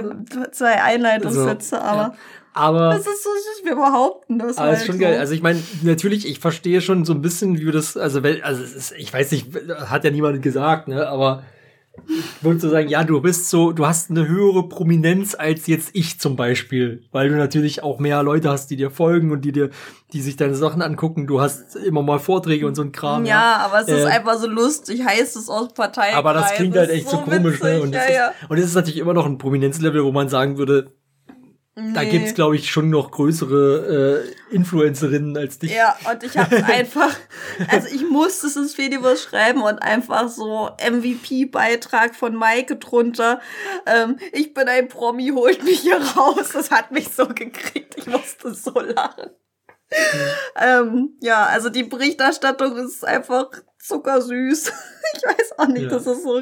zwei 0.53 0.83
Einleitungssätze, 0.83 1.71
So, 1.71 1.77
aber 1.77 1.97
ja. 2.03 2.15
Aber, 2.53 2.91
das 2.91 3.07
ist 3.07 3.23
so 3.23 3.31
süß, 3.31 3.65
wir 3.65 3.77
behaupten 3.77 4.41
das 4.41 4.59
aber 4.59 4.71
halt 4.71 4.79
ist 4.79 4.87
schon 4.87 4.97
so. 4.97 5.01
geil. 5.03 5.19
Also 5.21 5.35
ich 5.35 5.41
meine, 5.43 5.63
natürlich, 5.83 6.27
ich 6.29 6.41
verstehe 6.41 6.81
schon 6.81 7.05
so 7.05 7.13
ein 7.13 7.23
bisschen, 7.23 7.59
wie 7.61 7.65
wir 7.67 7.73
das, 7.73 7.97
also, 7.97 8.21
also 8.43 8.63
ist, 8.65 8.93
ich 8.99 9.13
weiß 9.13 9.31
nicht, 9.31 9.47
hat 9.87 10.03
ja 10.05 10.11
niemand 10.11 10.43
gesagt, 10.43 10.89
ne, 10.89 11.07
aber 11.09 11.45
ich 12.09 12.45
würde 12.45 12.61
so 12.61 12.69
sagen, 12.69 12.89
ja, 12.89 13.05
du 13.05 13.21
bist 13.21 13.51
so, 13.51 13.73
du 13.73 13.87
hast 13.87 14.11
eine 14.11 14.27
höhere 14.27 14.69
Prominenz 14.69 15.35
als 15.35 15.67
jetzt 15.67 15.91
ich 15.93 16.19
zum 16.21 16.37
Beispiel, 16.37 17.05
weil 17.13 17.29
du 17.29 17.37
natürlich 17.37 17.83
auch 17.83 17.99
mehr 17.99 18.23
Leute 18.23 18.51
hast, 18.51 18.71
die 18.71 18.77
dir 18.77 18.91
folgen 18.91 19.31
und 19.31 19.45
die 19.45 19.53
dir, 19.53 19.71
die 20.13 20.21
sich 20.21 20.37
deine 20.37 20.55
Sachen 20.55 20.83
angucken. 20.83 21.27
Du 21.27 21.41
hast 21.41 21.77
immer 21.77 22.03
mal 22.03 22.19
Vorträge 22.19 22.67
und 22.67 22.75
so 22.75 22.83
ein 22.83 22.93
Kram. 22.93 23.25
ja, 23.25 23.57
aber 23.65 23.81
es 23.81 23.89
ist 23.89 24.05
Äh, 24.05 24.09
einfach 24.09 24.39
so 24.39 24.47
lustig, 24.47 25.05
heißt 25.05 25.37
es 25.37 25.49
aus 25.49 25.73
Parteien. 25.73 26.15
Aber 26.17 26.33
das 26.33 26.55
klingt 26.55 26.77
halt 26.77 26.91
echt 26.91 27.09
so, 27.09 27.19
komisch, 27.19 27.63
ne? 27.63 27.81
Und, 27.81 27.95
ja, 27.95 28.01
es 28.01 28.15
ja. 28.15 28.29
ist, 28.29 28.51
und 28.51 28.59
es 28.59 28.65
ist 28.67 28.75
natürlich 28.75 28.99
immer 28.99 29.15
noch 29.15 29.27
ein 29.27 29.39
Prominenzlevel, 29.39 30.05
wo 30.05 30.13
man 30.13 30.29
sagen 30.29 30.59
würde, 30.59 30.93
da 31.77 31.83
Nee. 32.03 32.11
gibt's 32.11 32.35
glaube 32.35 32.57
ich, 32.57 32.71
schon 32.71 32.91
noch 32.91 33.11
größere 33.13 34.25
äh, 34.51 34.55
Influencerinnen 34.55 35.37
als 35.37 35.59
dich. 35.61 35.73
Ja, 35.73 35.97
und 36.11 36.23
ich 36.25 36.37
habe 36.37 36.57
einfach, 36.65 37.15
also 37.69 37.89
ich 37.95 38.09
musste 38.11 38.49
es 38.49 38.57
ins 38.57 38.75
Fediverse 38.75 39.29
schreiben 39.29 39.63
und 39.63 39.79
einfach 39.81 40.29
so 40.29 40.71
MVP-Beitrag 40.85 42.15
von 42.17 42.35
Maike 42.35 42.77
drunter. 42.77 43.41
Ähm, 43.87 44.17
ich 44.33 44.53
bin 44.53 44.69
ein 44.69 44.89
Promi, 44.89 45.29
holt 45.35 45.63
mich 45.65 45.81
hier 45.81 46.01
raus. 46.17 46.51
Das 46.53 46.71
hat 46.71 46.91
mich 46.91 47.09
so 47.11 47.29
gekriegt. 47.29 47.95
Ich 47.97 48.07
musste 48.07 48.53
so 48.53 48.73
lachen. 48.79 49.31
Ähm, 50.57 51.17
ja, 51.21 51.47
also 51.47 51.69
die 51.69 51.83
Berichterstattung 51.85 52.77
ist 52.77 53.05
einfach 53.05 53.51
zuckersüß. 53.79 54.73
Ich 55.13 55.25
weiß 55.25 55.59
auch 55.59 55.67
nicht, 55.67 55.83
Ja. 55.85 55.89
das 55.89 56.07
ist 56.07 56.23
so 56.23 56.41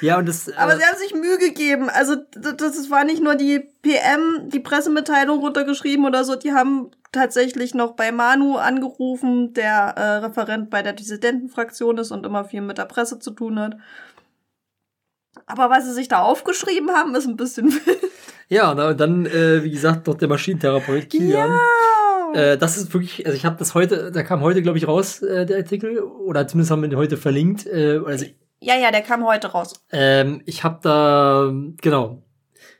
Ja, 0.00 0.18
und 0.18 0.28
das. 0.28 0.52
aber 0.56 0.74
äh, 0.74 0.76
sie 0.76 0.84
haben 0.84 0.98
sich 0.98 1.14
Mühe 1.14 1.38
gegeben. 1.38 1.88
Also 1.90 2.16
das, 2.32 2.56
das 2.56 2.90
war 2.90 3.04
nicht 3.04 3.22
nur 3.22 3.34
die 3.34 3.60
PM, 3.82 4.48
die 4.48 4.60
Pressemitteilung 4.60 5.40
runtergeschrieben 5.40 6.06
oder 6.06 6.24
so. 6.24 6.36
Die 6.36 6.52
haben 6.52 6.90
tatsächlich 7.12 7.74
noch 7.74 7.92
bei 7.92 8.12
Manu 8.12 8.56
angerufen, 8.56 9.52
der 9.54 9.94
äh, 9.96 10.16
Referent 10.24 10.70
bei 10.70 10.82
der 10.82 10.92
Dissidentenfraktion 10.92 11.98
ist 11.98 12.10
und 12.10 12.24
immer 12.24 12.44
viel 12.44 12.60
mit 12.60 12.78
der 12.78 12.84
Presse 12.84 13.18
zu 13.18 13.32
tun 13.32 13.58
hat. 13.58 13.76
Aber 15.46 15.70
was 15.70 15.84
sie 15.84 15.92
sich 15.92 16.08
da 16.08 16.20
aufgeschrieben 16.20 16.90
haben, 16.90 17.14
ist 17.14 17.26
ein 17.26 17.36
bisschen 17.36 17.72
wild. 17.86 17.98
ja, 18.48 18.74
na, 18.74 18.88
und 18.88 19.00
dann, 19.00 19.26
äh, 19.26 19.62
wie 19.62 19.70
gesagt, 19.70 20.08
doch 20.08 20.14
der 20.14 20.28
Maschinentherapeut 20.28 21.10
Kilian. 21.10 21.50
Äh, 22.32 22.58
das 22.58 22.76
ist 22.76 22.92
wirklich, 22.94 23.26
also 23.26 23.36
ich 23.36 23.44
habe 23.44 23.56
das 23.58 23.74
heute, 23.74 24.12
da 24.12 24.22
kam 24.22 24.40
heute, 24.40 24.62
glaube 24.62 24.78
ich, 24.78 24.86
raus, 24.86 25.22
äh, 25.22 25.46
der 25.46 25.58
Artikel, 25.58 25.98
oder 25.98 26.46
zumindest 26.46 26.70
haben 26.70 26.82
wir 26.82 26.88
den 26.88 26.98
heute 26.98 27.16
verlinkt. 27.16 27.66
Äh, 27.66 28.00
also 28.06 28.24
Ja, 28.60 28.76
ja, 28.76 28.90
der 28.90 29.02
kam 29.02 29.24
heute 29.26 29.48
raus. 29.48 29.74
Ähm, 29.90 30.42
ich 30.44 30.64
habe 30.64 30.78
da, 30.82 31.50
genau, 31.80 32.22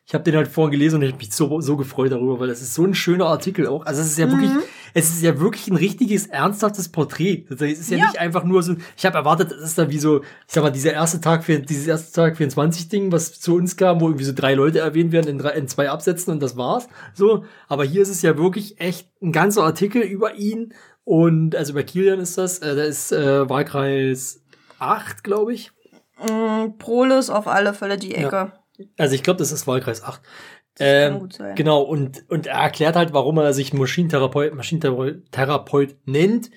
ich 0.05 0.12
habe 0.12 0.24
den 0.24 0.35
halt 0.37 0.49
vorhin 0.49 0.72
gelesen 0.72 0.97
und 0.97 1.03
ich 1.03 1.12
habe 1.12 1.18
mich 1.22 1.33
so, 1.33 1.61
so 1.61 1.76
gefreut 1.76 2.11
darüber, 2.12 2.39
weil 2.41 2.49
das 2.49 2.61
ist 2.61 2.74
so 2.74 2.85
ein 2.85 2.95
schöner 2.95 3.26
Artikel 3.26 3.66
auch. 3.66 3.87
Also 3.87 4.03
es 4.03 4.09
ist 4.09 4.18
ja 4.18 4.26
Mhm. 4.26 4.33
wirklich, 4.33 4.51
es 4.93 5.09
ist 5.11 5.22
ja 5.22 5.39
wirklich 5.41 5.68
ein 5.68 5.76
richtiges, 5.76 6.26
ernsthaftes 6.26 6.89
Porträt. 6.91 7.47
Heißt, 7.49 7.62
Es 7.62 7.78
ist 7.81 7.91
ja, 7.91 7.97
Ja. 7.99 8.05
nicht 8.07 8.18
einfach 8.18 8.45
nur 8.45 8.62
so, 8.62 8.74
ich 8.97 9.07
habe 9.07 9.16
erwartet, 9.16 9.53
das 9.53 9.61
ist 9.61 9.78
da 9.78 9.89
wie 9.89 9.99
so, 10.01 10.20
ich 10.22 10.26
sag 10.49 10.62
mal, 10.64 10.70
dieser 10.70 10.93
erste 10.93 11.20
Tag, 11.20 11.45
für, 11.45 11.61
dieses 11.61 11.87
erste 11.87 12.12
Tag 12.12 12.37
24 12.37 12.89
Ding, 12.89 13.11
was 13.12 13.39
zu 13.41 13.55
uns 13.55 13.76
kam, 13.76 14.01
wo 14.01 14.09
irgendwie 14.09 14.24
so 14.24 14.33
drei 14.35 14.55
Leute 14.55 14.81
erwähnt 14.81 15.12
werden 15.12 15.28
in, 15.28 15.39
drei, 15.39 15.51
in 15.53 15.68
zwei 15.68 15.89
Absätzen 15.91 16.33
und 16.33 16.43
das 16.43 16.57
war's. 16.57 16.89
So, 17.14 17.45
aber 17.68 17.85
hier 17.85 18.03
ist 18.03 18.11
es 18.11 18.20
ja 18.20 18.37
wirklich 18.37 18.81
echt 18.81 19.09
ein 19.22 19.33
ganzer 19.33 19.62
Artikel 19.62 20.03
über 20.03 20.35
ihn 20.35 20.74
und, 21.05 21.55
also 21.57 21.72
bei 21.72 21.85
Kilian 21.85 22.18
ist 22.20 22.37
das, 22.37 22.59
äh, 22.59 22.74
da 22.76 22.83
ist 22.83 23.12
äh, 23.12 23.49
Wahlkreis 23.49 24.39
8, 24.81 25.22
glaube 25.22 25.53
ich. 25.53 25.72
Mm, 26.18 26.78
Proles 26.78 27.31
auf 27.31 27.47
alle 27.47 27.74
Fälle 27.74 27.97
die 27.97 28.14
Ecke. 28.14 28.53
Also 28.99 29.14
ich 29.14 29.22
glaube, 29.22 29.39
das 29.39 29.53
ist 29.53 29.66
Wahlkreis 29.66 30.03
8. 30.03 30.22
kann 30.22 30.87
Ähm, 30.87 31.18
gut 31.18 31.35
sein. 31.35 31.55
Genau, 31.55 31.83
und, 31.83 32.24
und 32.28 32.47
er 32.47 32.61
erklärt 32.61 32.97
halt, 32.97 33.12
warum 33.12 33.39
er 33.39 33.53
sich 33.53 33.72
Maschinentherapeut, 33.72 34.55
Maschinentherapeut 34.55 35.97
nennt. 36.07 36.51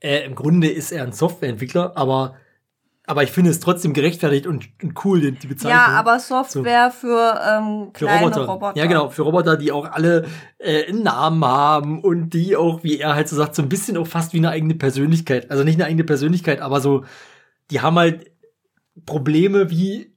Äh, 0.00 0.24
Im 0.24 0.34
Grunde 0.34 0.68
ist 0.68 0.92
er 0.92 1.04
ein 1.04 1.12
Softwareentwickler, 1.12 1.92
aber, 1.94 2.36
aber 3.06 3.22
ich 3.22 3.30
finde 3.30 3.50
es 3.50 3.60
trotzdem 3.60 3.92
gerechtfertigt 3.92 4.46
und, 4.46 4.68
und 4.82 5.04
cool, 5.04 5.20
die, 5.20 5.32
die 5.32 5.46
Bezeichnung. 5.46 5.78
Ja, 5.78 5.86
aber 5.88 6.18
Software 6.18 6.90
für, 6.90 7.40
ähm, 7.46 7.90
für 7.92 8.06
Roboter. 8.06 8.46
Roboter. 8.46 8.78
Ja, 8.78 8.86
genau, 8.86 9.10
für 9.10 9.22
Roboter, 9.22 9.56
die 9.58 9.72
auch 9.72 9.90
alle 9.90 10.26
äh, 10.58 10.86
einen 10.86 11.02
Namen 11.02 11.44
haben 11.44 12.02
und 12.02 12.30
die 12.30 12.56
auch, 12.56 12.82
wie 12.82 12.98
er 12.98 13.14
halt 13.14 13.28
so 13.28 13.36
sagt, 13.36 13.54
so 13.54 13.62
ein 13.62 13.68
bisschen 13.68 13.98
auch 13.98 14.06
fast 14.06 14.32
wie 14.32 14.38
eine 14.38 14.50
eigene 14.50 14.74
Persönlichkeit. 14.74 15.50
Also 15.50 15.64
nicht 15.64 15.76
eine 15.76 15.86
eigene 15.86 16.04
Persönlichkeit, 16.04 16.60
aber 16.60 16.80
so, 16.80 17.04
die 17.70 17.80
haben 17.80 17.96
halt 17.98 18.30
Probleme 19.06 19.70
wie, 19.70 20.12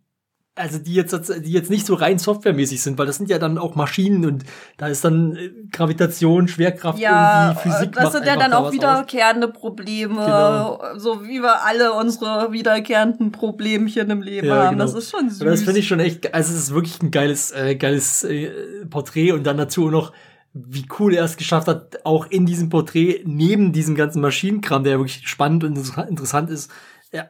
also 0.56 0.78
die 0.78 0.94
jetzt, 0.94 1.14
die 1.46 1.52
jetzt 1.52 1.70
nicht 1.70 1.86
so 1.86 1.96
rein 1.96 2.20
softwaremäßig 2.20 2.82
sind, 2.82 2.98
weil 3.00 3.06
das 3.08 3.18
sind 3.18 3.30
ja 3.30 3.40
dann 3.40 3.58
auch 3.58 3.76
Maschinen 3.76 4.26
und 4.26 4.44
da 4.78 4.88
ist 4.88 5.04
dann 5.04 5.36
äh, 5.36 5.50
Gravitation, 5.72 6.48
Schwerkraft 6.48 7.00
Ja, 7.00 7.50
irgendwie, 7.52 7.62
Physik. 7.72 7.94
das 7.94 8.12
sind 8.12 8.26
ja 8.26 8.36
dann 8.36 8.52
da 8.52 8.58
auch 8.58 8.66
aus. 8.68 8.74
wiederkehrende 8.74 9.48
Probleme, 9.48 10.14
Genau. 10.16 10.80
so 10.98 11.24
wie 11.24 11.42
wir 11.42 11.64
alle 11.66 11.94
unsere 11.94 12.52
wiederkehrenden 12.52 13.32
Problemchen 13.32 14.10
im 14.12 14.22
Leben 14.22 14.48
Ja, 14.48 14.66
haben. 14.66 14.78
genau. 14.78 14.84
Das 14.86 14.94
ist 14.94 15.10
schon 15.12 15.30
süß. 15.30 15.42
Und 15.42 15.48
das 15.48 15.64
finde 15.64 15.80
ich 15.80 15.88
schon 15.88 16.00
echt, 16.00 16.34
also 16.34 16.54
es 16.54 16.60
ist 16.60 16.74
wirklich 16.74 17.02
ein 17.02 17.10
geiles, 17.12 17.52
äh, 17.52 17.76
geiles 17.76 18.24
äh, 18.24 18.52
Porträt 18.90 19.32
und 19.32 19.44
dann 19.46 19.58
dazu 19.58 19.90
noch, 19.90 20.12
wie 20.56 20.86
cool 21.00 21.16
er 21.16 21.24
es 21.24 21.38
geschafft 21.38 21.68
hat, 21.68 22.06
auch 22.06 22.28
in 22.28 22.46
diesem 22.46 22.70
Porträt, 22.70 23.24
neben 23.26 23.72
diesem 23.74 23.96
ganzen 23.96 24.22
Maschinenkram, 24.22 24.84
der 24.84 25.00
wirklich 25.00 25.28
spannend 25.28 25.64
und 25.64 25.76
inter- 25.78 26.08
interessant 26.08 26.52
ist, 26.52 26.70
äh, 26.70 26.74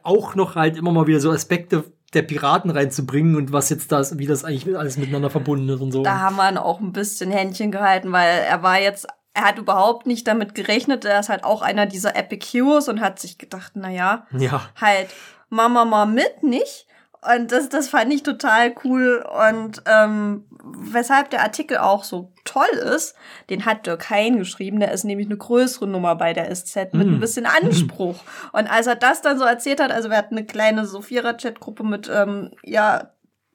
auch 0.02 0.34
noch 0.34 0.54
halt 0.54 0.76
immer 0.76 0.92
mal 0.92 1.06
wieder 1.06 1.20
so 1.20 1.30
Aspekte 1.30 1.84
der 2.14 2.22
Piraten 2.22 2.70
reinzubringen 2.70 3.36
und 3.36 3.52
was 3.52 3.70
jetzt 3.70 3.90
das, 3.92 4.18
wie 4.18 4.26
das 4.26 4.44
eigentlich 4.44 4.76
alles 4.76 4.96
miteinander 4.96 5.30
verbunden 5.30 5.68
ist 5.68 5.80
und 5.80 5.92
so. 5.92 6.02
da 6.02 6.20
haben 6.20 6.36
wir 6.36 6.48
ihn 6.48 6.58
auch 6.58 6.80
ein 6.80 6.92
bisschen 6.92 7.30
Händchen 7.30 7.72
gehalten, 7.72 8.12
weil 8.12 8.44
er 8.48 8.62
war 8.62 8.80
jetzt, 8.80 9.06
er 9.34 9.44
hat 9.44 9.58
überhaupt 9.58 10.06
nicht 10.06 10.26
damit 10.26 10.54
gerechnet, 10.54 11.04
er 11.04 11.20
ist 11.20 11.28
halt 11.28 11.44
auch 11.44 11.60
einer 11.62 11.86
dieser 11.86 12.16
Epic 12.16 12.46
Heroes 12.46 12.88
und 12.88 13.00
hat 13.00 13.18
sich 13.18 13.36
gedacht, 13.36 13.72
na 13.74 13.90
ja, 13.90 14.26
Ja, 14.30 14.62
halt, 14.80 15.08
machen 15.50 15.72
wir 15.72 15.84
mal 15.84 16.06
mit, 16.06 16.42
nicht? 16.42 16.86
Und 17.32 17.52
das, 17.52 17.68
das 17.68 17.88
fand 17.88 18.12
ich 18.12 18.22
total 18.22 18.74
cool. 18.84 19.24
Und 19.50 19.82
ähm, 19.86 20.44
weshalb 20.62 21.30
der 21.30 21.42
Artikel 21.42 21.78
auch 21.78 22.04
so 22.04 22.32
toll 22.44 22.72
ist, 22.94 23.14
den 23.50 23.64
hat 23.64 23.86
Dirk 23.86 24.10
Hein 24.10 24.38
geschrieben. 24.38 24.80
Der 24.80 24.92
ist 24.92 25.04
nämlich 25.04 25.26
eine 25.28 25.36
größere 25.36 25.86
Nummer 25.86 26.16
bei 26.16 26.32
der 26.32 26.54
SZ 26.54 26.92
mit 26.92 27.06
Mm. 27.06 27.14
ein 27.14 27.20
bisschen 27.20 27.46
Anspruch. 27.46 28.16
Und 28.52 28.70
als 28.70 28.86
er 28.86 28.96
das 28.96 29.22
dann 29.22 29.38
so 29.38 29.44
erzählt 29.44 29.80
hat, 29.80 29.90
also 29.90 30.10
wir 30.10 30.16
hatten 30.16 30.36
eine 30.36 30.46
kleine 30.46 30.86
so 30.86 31.00
Vierer-Chat-Gruppe 31.00 31.84
mit, 31.84 32.10
ähm, 32.12 32.50
ja, 32.62 33.10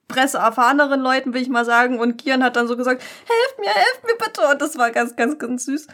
presseerfahreneren 0.07 0.99
Leuten, 0.99 1.33
will 1.33 1.41
ich 1.41 1.49
mal 1.49 1.65
sagen. 1.65 1.99
Und 1.99 2.17
Kian 2.17 2.43
hat 2.43 2.55
dann 2.55 2.67
so 2.67 2.75
gesagt, 2.75 3.01
helft 3.01 3.59
mir, 3.59 3.69
helft 3.69 4.03
mir 4.03 4.17
bitte. 4.17 4.41
Und 4.51 4.61
das 4.61 4.77
war 4.77 4.91
ganz, 4.91 5.15
ganz, 5.15 5.37
ganz 5.37 5.65
süß. 5.65 5.87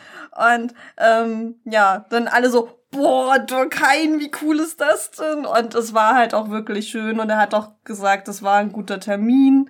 Und 0.56 0.74
ähm, 0.98 1.60
ja, 1.66 2.06
dann 2.10 2.28
alle 2.28 2.50
so, 2.50 2.70
boah, 2.96 3.40
Durkheim, 3.40 4.20
wie 4.20 4.32
cool 4.42 4.60
ist 4.60 4.82
das 4.82 5.12
denn? 5.12 5.46
Und 5.46 5.76
es 5.76 5.94
war 5.94 6.16
halt 6.16 6.34
auch 6.34 6.50
wirklich 6.50 6.90
schön. 6.90 7.20
Und 7.20 7.30
er 7.30 7.38
hat 7.38 7.54
auch 7.54 7.70
gesagt, 7.84 8.28
es 8.28 8.42
war 8.42 8.58
ein 8.58 8.72
guter 8.72 9.00
Termin. 9.00 9.70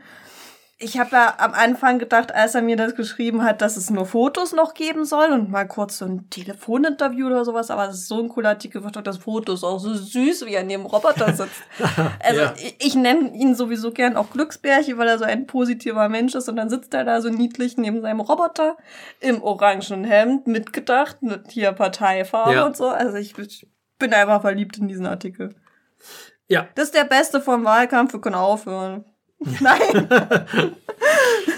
Ich 0.77 0.99
habe 0.99 1.11
ja 1.15 1.35
am 1.37 1.53
Anfang 1.53 1.99
gedacht, 1.99 2.35
als 2.35 2.53
er 2.53 2.61
mir 2.61 2.75
das 2.75 2.95
geschrieben 2.95 3.43
hat, 3.45 3.61
dass 3.61 3.77
es 3.77 3.89
nur 3.89 4.05
Fotos 4.05 4.51
noch 4.51 4.73
geben 4.73 5.05
soll 5.05 5.31
und 5.31 5.49
mal 5.49 5.65
kurz 5.65 5.99
so 5.99 6.05
ein 6.05 6.29
Telefoninterview 6.29 7.27
oder 7.27 7.45
sowas, 7.45 7.71
aber 7.71 7.87
es 7.87 7.95
ist 7.95 8.07
so 8.09 8.21
ein 8.21 8.27
cooler 8.27 8.49
Artikel, 8.49 8.81
das 8.81 9.17
Foto 9.19 9.53
ist 9.53 9.63
auch 9.63 9.79
so 9.79 9.93
süß, 9.93 10.45
wie 10.45 10.53
er 10.53 10.63
neben 10.65 10.83
dem 10.83 10.87
Roboter 10.91 11.31
sitzt. 11.33 11.61
Also 12.21 12.41
Ja. 12.41 12.53
ich, 12.57 12.75
ich 12.79 12.95
nenne 12.95 13.33
ihn 13.33 13.55
sowieso 13.55 13.91
gern 13.91 14.17
auch 14.17 14.29
Glücksbärchen, 14.31 14.97
weil 14.97 15.07
er 15.07 15.17
so 15.17 15.23
ein 15.23 15.47
positiver 15.47 16.09
Mensch 16.09 16.35
ist 16.35 16.49
und 16.49 16.57
dann 16.57 16.69
sitzt 16.69 16.93
er 16.93 17.05
da 17.05 17.21
so 17.21 17.29
niedlich 17.29 17.77
neben 17.77 18.01
seinem 18.01 18.19
Roboter 18.19 18.75
im 19.21 19.41
orangenen 19.41 20.03
Hemd, 20.03 20.45
mitgedacht, 20.47 21.21
mit 21.21 21.51
hier 21.51 21.71
Parteifarbe 21.71 22.53
Ja. 22.53 22.65
und 22.65 22.75
so. 22.75 22.89
Also 22.89 23.15
ich, 23.15 23.37
ich 23.37 23.65
bin 23.97 24.13
einfach 24.13 24.41
verliebt 24.41 24.77
in 24.77 24.89
diesen 24.89 25.05
Artikel. 25.05 25.55
ja, 26.49 26.67
Das 26.75 26.85
ist 26.87 26.95
der 26.95 27.05
beste 27.05 27.39
vom 27.39 27.63
Wahlkampf, 27.63 28.11
wir 28.11 28.19
können 28.19 28.35
aufhören. 28.35 29.05
Nein, 29.59 30.07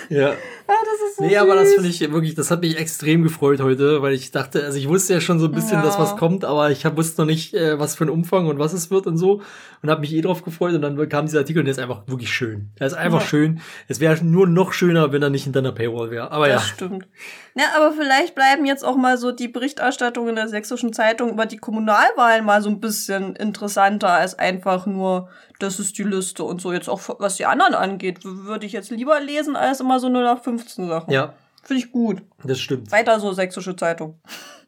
ja. 0.09 0.29
ah, 0.29 0.33
das 0.67 1.09
ist 1.09 1.17
so 1.17 1.23
Nee, 1.23 1.37
aber 1.37 1.55
das 1.55 1.65
süß. 1.67 1.73
finde 1.75 1.89
ich 1.89 1.99
wirklich, 2.11 2.33
das 2.35 2.49
hat 2.51 2.61
mich 2.61 2.77
extrem 2.77 3.23
gefreut 3.23 3.61
heute, 3.61 4.01
weil 4.01 4.13
ich 4.13 4.31
dachte, 4.31 4.63
also 4.63 4.77
ich 4.77 4.87
wusste 4.89 5.13
ja 5.13 5.21
schon 5.21 5.39
so 5.39 5.45
ein 5.45 5.51
bisschen, 5.51 5.77
Ja. 5.77 5.83
dass 5.83 5.99
was 5.99 6.17
kommt, 6.17 6.43
aber 6.43 6.71
ich 6.71 6.85
hab, 6.85 6.97
wusste 6.97 7.21
noch 7.21 7.27
nicht, 7.27 7.53
äh, 7.53 7.77
was 7.79 7.95
für 7.95 8.05
ein 8.05 8.09
Umfang 8.09 8.47
und 8.47 8.57
was 8.59 8.73
es 8.73 8.89
wird 8.89 9.05
und 9.07 9.17
so 9.17 9.41
und 9.83 9.89
habe 9.89 10.01
mich 10.01 10.13
eh 10.13 10.21
drauf 10.21 10.43
gefreut 10.43 10.73
und 10.73 10.81
dann 10.81 11.09
kam 11.09 11.25
dieser 11.27 11.39
Artikel 11.39 11.59
und 11.59 11.65
der 11.65 11.71
ist 11.73 11.79
einfach 11.79 12.01
wirklich 12.07 12.33
schön. 12.33 12.71
Der 12.79 12.87
ist 12.87 12.93
einfach 12.93 13.21
Ja. 13.21 13.27
schön. 13.27 13.61
Es 13.87 13.99
wäre 13.99 14.23
nur 14.23 14.47
noch 14.47 14.73
schöner, 14.73 15.11
wenn 15.11 15.21
er 15.21 15.29
nicht 15.29 15.43
hinter 15.43 15.59
einer 15.59 15.71
Paywall 15.71 16.09
wäre. 16.09 16.31
Aber 16.31 16.47
ja, 16.47 16.55
Das 16.55 16.67
stimmt. 16.67 17.07
Ja, 17.55 17.65
aber 17.75 17.91
vielleicht 17.91 18.33
bleiben 18.35 18.65
jetzt 18.65 18.83
auch 18.83 18.95
mal 18.97 19.17
so 19.17 19.31
die 19.31 19.47
Berichterstattungen 19.47 20.29
in 20.29 20.35
der 20.35 20.47
Sächsischen 20.47 20.93
Zeitung 20.93 21.29
über 21.31 21.45
die 21.45 21.57
Kommunalwahlen 21.57 22.43
mal 22.45 22.61
so 22.61 22.69
ein 22.69 22.79
bisschen 22.79 23.35
interessanter 23.35 24.09
als 24.09 24.37
einfach 24.37 24.85
nur, 24.87 25.29
das 25.59 25.79
ist 25.79 25.97
die 25.97 26.03
Liste 26.03 26.43
und 26.43 26.61
so. 26.61 26.71
Jetzt 26.73 26.89
auch 26.89 27.01
was 27.19 27.37
die 27.37 27.45
anderen 27.45 27.73
angeht, 27.73 28.19
würde 28.23 28.65
ich 28.65 28.71
jetzt 28.73 28.89
lieber 28.91 29.19
lesen 29.19 29.55
als 29.55 29.79
immer 29.79 29.99
so 29.99 30.07
0815 30.07 30.87
Sachen. 30.87 31.11
ja, 31.11 31.33
Finde 31.63 31.83
ich 31.83 31.91
gut. 31.91 32.21
das 32.43 32.59
stimmt. 32.59 32.91
Weiter 32.91 33.19
so 33.19 33.31
Sächsische 33.33 33.75
Zeitung. 33.75 34.19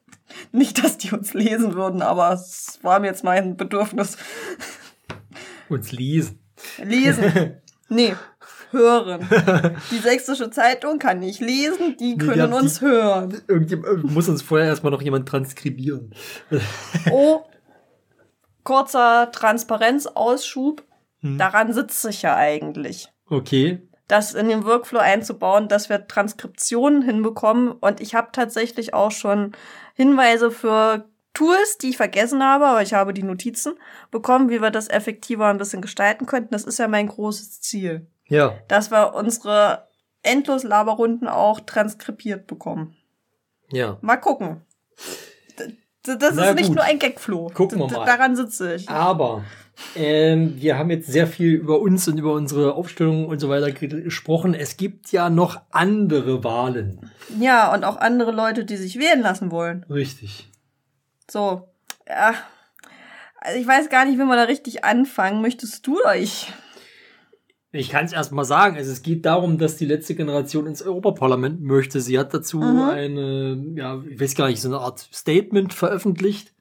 Nicht, 0.51 0.83
dass 0.83 0.97
die 0.97 1.11
uns 1.11 1.33
lesen 1.33 1.73
würden, 1.75 2.01
aber 2.01 2.31
es 2.33 2.79
war 2.83 2.99
mir 2.99 3.07
jetzt 3.07 3.23
mein 3.23 3.57
Bedürfnis. 3.57 4.17
Uns 5.69 5.91
lesen. 5.91 6.39
Lesen. 6.83 7.55
Nee, 7.91 8.13
hören. 8.69 9.27
Die 9.89 9.97
Sächsische 9.97 10.51
Zeitung 10.51 10.99
kann 10.99 11.17
nicht 11.17 11.39
lesen, 11.39 11.97
die 11.99 12.15
die 12.15 12.23
können 12.23 12.43
haben- 12.43 12.53
uns 12.53 12.77
die- 12.77 12.85
hören. 12.85 13.41
Irgendjemand 13.47 14.03
muss 14.03 14.29
uns 14.29 14.43
vorher 14.43 14.67
erstmal 14.67 14.91
noch 14.91 15.01
jemand 15.01 15.27
transkribieren. 15.27 16.13
Oh, 17.11 17.39
kurzer 18.69 19.31
Transparenzaussschub. 19.31 20.83
Hm. 21.21 21.39
Daran 21.39 21.73
sitze 21.73 22.11
ich 22.11 22.21
ja 22.21 22.35
eigentlich. 22.35 23.09
Okay. 23.27 23.81
Das 24.07 24.35
in 24.35 24.47
den 24.47 24.63
Workflow 24.63 24.99
einzubauen, 24.99 25.67
dass 25.67 25.89
wir 25.89 26.07
Transkriptionen 26.07 27.01
hinbekommen. 27.01 27.71
Und 27.71 27.99
ich 27.99 28.13
habe 28.13 28.29
tatsächlich 28.31 28.93
auch 28.93 29.09
schon 29.11 29.53
Hinweise 29.95 30.51
für 30.51 31.05
Tools, 31.33 31.79
die 31.79 31.89
ich 31.89 31.97
vergessen 31.97 32.43
habe, 32.43 32.67
aber 32.67 32.81
ich 32.83 32.93
habe 32.93 33.11
die 33.13 33.23
Notizen 33.23 33.73
bekommen, 34.11 34.49
wie 34.49 34.61
wir 34.61 34.69
das 34.71 34.87
effektiver 34.87 35.47
ein 35.47 35.57
bisschen 35.57 35.81
gestalten 35.81 36.27
könnten. 36.27 36.53
Das 36.53 36.63
ist 36.63 36.77
ja 36.77 36.87
mein 36.87 37.07
großes 37.07 37.61
Ziel, 37.61 38.05
Ja. 38.27 38.53
dass 38.67 38.91
wir 38.91 39.13
unsere 39.15 39.87
Endlos-Laberrunden 40.21 41.27
auch 41.27 41.59
transkribiert 41.59 42.45
bekommen. 42.45 42.95
Ja. 43.71 43.97
Mal 44.01 44.17
gucken. 44.17 44.61
Das 46.03 46.17
Na 46.35 46.49
ist 46.49 46.55
nicht 46.55 46.67
gut. 46.67 46.75
nur 46.77 46.85
ein 46.85 46.97
Gagfloh. 46.99 47.49
Gucken 47.49 47.79
wir 47.79 47.87
mal. 47.87 48.05
Daran 48.05 48.35
sitze 48.35 48.75
ich. 48.75 48.89
Aber 48.89 49.43
ähm, 49.95 50.53
wir 50.57 50.77
haben 50.77 50.89
jetzt 50.89 51.11
sehr 51.11 51.27
viel 51.27 51.53
über 51.53 51.79
uns 51.79 52.07
und 52.07 52.17
über 52.17 52.33
unsere 52.33 52.73
Aufstellung 52.73 53.27
und 53.27 53.39
so 53.39 53.49
weiter 53.49 53.71
gesprochen. 53.71 54.53
Es 54.53 54.77
gibt 54.77 55.11
ja 55.11 55.29
noch 55.29 55.61
andere 55.71 56.43
Wahlen. 56.43 57.11
Ja, 57.39 57.73
und 57.73 57.83
auch 57.83 57.97
andere 57.97 58.31
Leute, 58.31 58.65
die 58.65 58.77
sich 58.77 58.97
wählen 58.97 59.21
lassen 59.21 59.51
wollen. 59.51 59.85
Richtig. 59.89 60.49
So, 61.29 61.67
ja. 62.07 62.33
Also 63.41 63.59
ich 63.59 63.67
weiß 63.67 63.89
gar 63.89 64.05
nicht, 64.05 64.17
wie 64.19 64.23
man 64.23 64.37
da 64.37 64.43
richtig 64.43 64.83
anfangen. 64.83 65.41
Möchtest 65.41 65.85
du 65.87 65.99
oder 65.99 66.15
ich? 66.15 66.51
Ich 67.71 67.89
kann 67.89 68.05
es 68.05 68.13
erst 68.13 68.31
mal 68.31 68.45
sagen. 68.45 68.77
Also 68.77 68.91
es 68.91 69.03
geht 69.03 69.25
darum, 69.25 69.57
dass 69.59 69.77
die 69.77 69.85
letzte 69.85 70.15
Generation 70.15 70.65
ins 70.65 70.81
Europaparlament 70.81 71.61
möchte. 71.61 72.01
Sie 72.01 72.17
hat 72.17 72.33
dazu 72.33 72.59
Mhm. 72.59 72.89
eine, 72.89 73.65
ja, 73.75 74.01
ich 74.09 74.19
weiß 74.19 74.35
gar 74.35 74.47
nicht, 74.47 74.61
so 74.61 74.69
eine 74.69 74.79
Art 74.79 74.99
Statement 74.99 75.73
veröffentlicht. 75.73 76.53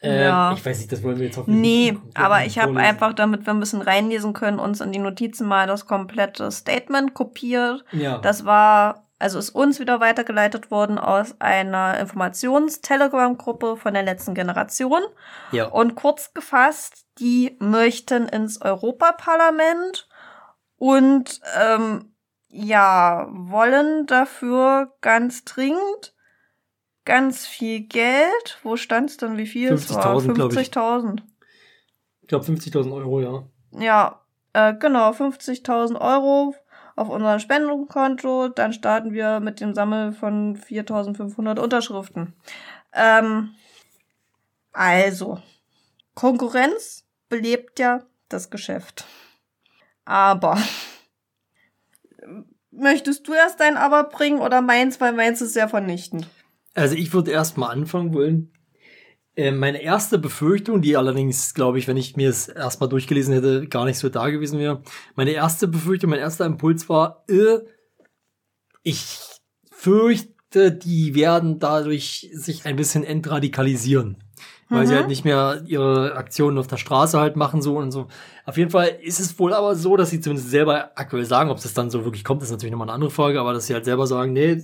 Ähm, 0.00 0.20
Ja. 0.22 0.52
Ich 0.54 0.64
weiß 0.64 0.78
nicht, 0.78 0.90
das 0.92 1.02
wollen 1.02 1.18
wir 1.18 1.26
jetzt 1.26 1.36
hoffentlich 1.36 1.60
Nee, 1.60 1.92
nicht 1.92 2.16
aber 2.16 2.44
ich 2.44 2.58
habe 2.58 2.76
einfach, 2.78 3.12
damit 3.14 3.46
wir 3.46 3.52
ein 3.52 3.60
bisschen 3.60 3.82
reinlesen 3.82 4.32
können, 4.32 4.58
uns 4.58 4.80
in 4.80 4.92
die 4.92 4.98
Notizen 4.98 5.46
mal 5.46 5.66
das 5.66 5.86
komplette 5.86 6.50
Statement 6.50 7.14
kopiert. 7.14 7.84
Ja. 7.92 8.18
Das 8.18 8.44
war 8.44 9.04
also 9.20 9.38
ist 9.40 9.50
uns 9.50 9.80
wieder 9.80 9.98
weitergeleitet 10.00 10.70
worden 10.70 10.96
aus 10.96 11.40
einer 11.40 11.98
Informations-Telegram-Gruppe 11.98 13.76
von 13.76 13.94
der 13.94 14.04
letzten 14.04 14.34
Generation. 14.34 15.02
Ja. 15.50 15.66
Und 15.66 15.96
kurz 15.96 16.34
gefasst, 16.34 17.04
die 17.18 17.56
möchten 17.58 18.28
ins 18.28 18.62
Europaparlament 18.62 20.07
und 20.78 21.40
ähm, 21.60 22.12
ja, 22.48 23.28
wollen 23.30 24.06
dafür 24.06 24.92
ganz 25.00 25.44
dringend 25.44 26.14
ganz 27.08 27.46
viel 27.46 27.80
Geld. 27.80 28.58
Wo 28.62 28.76
stand's 28.76 29.16
denn, 29.16 29.38
wie 29.38 29.46
viel 29.46 29.72
es 29.72 29.92
war? 29.92 30.16
50.000, 30.16 30.34
glaub 30.34 30.52
ich. 30.52 30.58
50.000. 30.58 31.22
Ich 32.20 32.28
glaube 32.28 32.44
50.000 32.44 32.94
Euro, 32.94 33.20
ja. 33.20 33.42
Ja, 33.72 34.20
äh, 34.52 34.74
genau, 34.74 35.10
50.000 35.10 35.98
Euro 36.00 36.54
auf 36.96 37.08
unser 37.08 37.40
Spendenkonto. 37.40 38.48
Dann 38.48 38.74
starten 38.74 39.12
wir 39.12 39.40
mit 39.40 39.60
dem 39.60 39.74
Sammel 39.74 40.12
von 40.12 40.56
4.500 40.56 41.58
Unterschriften. 41.58 42.34
Ähm, 42.92 43.54
also, 44.72 45.40
Konkurrenz 46.14 47.06
belebt 47.30 47.78
ja 47.78 48.02
das 48.28 48.50
Geschäft. 48.50 49.06
Aber 50.08 50.56
möchtest 52.70 53.28
du 53.28 53.34
erst 53.34 53.60
dein 53.60 53.76
Aber 53.76 54.04
bringen 54.04 54.40
oder 54.40 54.62
meins, 54.62 55.02
weil 55.02 55.12
meins 55.12 55.42
ist 55.42 55.52
sehr 55.52 55.68
vernichtend. 55.68 56.26
Also 56.72 56.94
ich 56.94 57.12
würde 57.12 57.30
erst 57.30 57.58
mal 57.58 57.68
anfangen 57.68 58.14
wollen. 58.14 58.50
Äh, 59.36 59.50
meine 59.50 59.82
erste 59.82 60.18
Befürchtung, 60.18 60.80
die 60.80 60.96
allerdings, 60.96 61.52
glaube 61.52 61.78
ich, 61.78 61.88
wenn 61.88 61.98
ich 61.98 62.16
mir 62.16 62.30
es 62.30 62.48
erstmal 62.48 62.88
durchgelesen 62.88 63.34
hätte, 63.34 63.68
gar 63.68 63.84
nicht 63.84 63.98
so 63.98 64.08
da 64.08 64.30
gewesen 64.30 64.58
wäre. 64.58 64.82
Meine 65.14 65.32
erste 65.32 65.68
Befürchtung, 65.68 66.08
mein 66.08 66.20
erster 66.20 66.46
Impuls 66.46 66.88
war, 66.88 67.24
äh, 67.28 67.58
ich 68.82 69.18
fürchte, 69.70 70.72
die 70.72 71.14
werden 71.14 71.58
dadurch 71.58 72.30
sich 72.32 72.64
ein 72.64 72.76
bisschen 72.76 73.04
entradikalisieren. 73.04 74.24
Weil 74.70 74.86
sie 74.86 74.92
Mhm. 74.92 74.98
halt 74.98 75.08
nicht 75.08 75.24
mehr 75.24 75.62
ihre 75.66 76.14
Aktionen 76.14 76.58
auf 76.58 76.66
der 76.66 76.76
Straße 76.76 77.18
halt 77.18 77.36
machen 77.36 77.62
so 77.62 77.78
und 77.78 77.90
so. 77.90 78.06
Auf 78.44 78.56
jeden 78.58 78.70
Fall 78.70 78.98
ist 79.02 79.18
es 79.18 79.38
wohl 79.38 79.54
aber 79.54 79.74
so, 79.74 79.96
dass 79.96 80.10
sie 80.10 80.20
zumindest 80.20 80.50
selber 80.50 80.90
aktuell 80.94 81.24
sagen, 81.24 81.50
ob 81.50 81.60
das 81.60 81.72
dann 81.72 81.90
so 81.90 82.04
wirklich 82.04 82.22
kommt, 82.24 82.42
ist 82.42 82.50
natürlich 82.50 82.72
nochmal 82.72 82.88
eine 82.88 82.94
andere 82.94 83.10
Frage, 83.10 83.40
aber 83.40 83.54
dass 83.54 83.66
sie 83.66 83.74
halt 83.74 83.86
selber 83.86 84.06
sagen, 84.06 84.34
nee, 84.34 84.62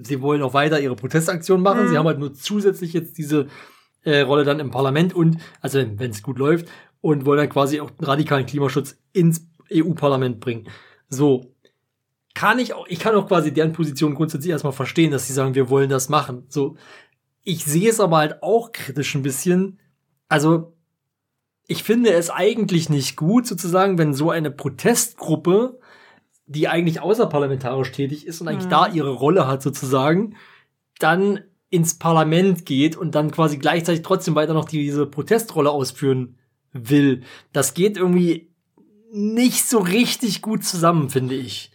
sie 0.00 0.20
wollen 0.22 0.42
auch 0.42 0.54
weiter 0.54 0.78
ihre 0.80 0.94
Protestaktion 0.94 1.60
machen. 1.60 1.84
Mhm. 1.86 1.88
Sie 1.88 1.98
haben 1.98 2.06
halt 2.06 2.18
nur 2.20 2.34
zusätzlich 2.34 2.92
jetzt 2.92 3.18
diese 3.18 3.46
äh, 4.04 4.20
Rolle 4.20 4.44
dann 4.44 4.60
im 4.60 4.70
Parlament 4.70 5.12
und, 5.12 5.38
also 5.60 5.78
wenn 5.80 6.10
es 6.10 6.22
gut 6.22 6.38
läuft, 6.38 6.68
und 7.00 7.24
wollen 7.24 7.38
dann 7.38 7.48
quasi 7.48 7.80
auch 7.80 7.90
radikalen 8.00 8.46
Klimaschutz 8.46 8.96
ins 9.12 9.46
EU-Parlament 9.72 10.38
bringen. 10.40 10.68
So. 11.08 11.52
Kann 12.34 12.58
ich 12.58 12.74
auch, 12.74 12.86
ich 12.88 12.98
kann 12.98 13.14
auch 13.14 13.26
quasi 13.28 13.50
deren 13.52 13.72
Position 13.72 14.14
grundsätzlich 14.14 14.50
erstmal 14.50 14.72
verstehen, 14.74 15.10
dass 15.10 15.26
sie 15.26 15.32
sagen, 15.32 15.54
wir 15.54 15.70
wollen 15.70 15.88
das 15.88 16.08
machen. 16.10 16.44
So. 16.48 16.76
Ich 17.48 17.64
sehe 17.64 17.88
es 17.88 18.00
aber 18.00 18.16
halt 18.16 18.42
auch 18.42 18.72
kritisch 18.72 19.14
ein 19.14 19.22
bisschen. 19.22 19.78
Also, 20.28 20.74
ich 21.68 21.84
finde 21.84 22.12
es 22.12 22.28
eigentlich 22.28 22.90
nicht 22.90 23.14
gut, 23.16 23.46
sozusagen, 23.46 23.98
wenn 23.98 24.14
so 24.14 24.30
eine 24.30 24.50
Protestgruppe, 24.50 25.78
die 26.46 26.66
eigentlich 26.66 27.00
außerparlamentarisch 27.00 27.92
tätig 27.92 28.26
ist 28.26 28.40
und 28.40 28.48
eigentlich 28.48 28.66
Mhm. 28.66 28.70
da 28.70 28.88
ihre 28.88 29.10
Rolle 29.12 29.46
hat, 29.46 29.62
sozusagen, 29.62 30.34
dann 30.98 31.40
ins 31.70 31.98
Parlament 31.98 32.66
geht 32.66 32.96
und 32.96 33.14
dann 33.14 33.30
quasi 33.30 33.58
gleichzeitig 33.58 34.02
trotzdem 34.02 34.34
weiter 34.34 34.52
noch 34.52 34.64
diese 34.64 35.06
Protestrolle 35.06 35.70
ausführen 35.70 36.38
will. 36.72 37.22
Das 37.52 37.74
geht 37.74 37.96
irgendwie 37.96 38.50
nicht 39.12 39.68
so 39.68 39.78
richtig 39.78 40.42
gut 40.42 40.64
zusammen, 40.64 41.10
finde 41.10 41.36
ich. 41.36 41.70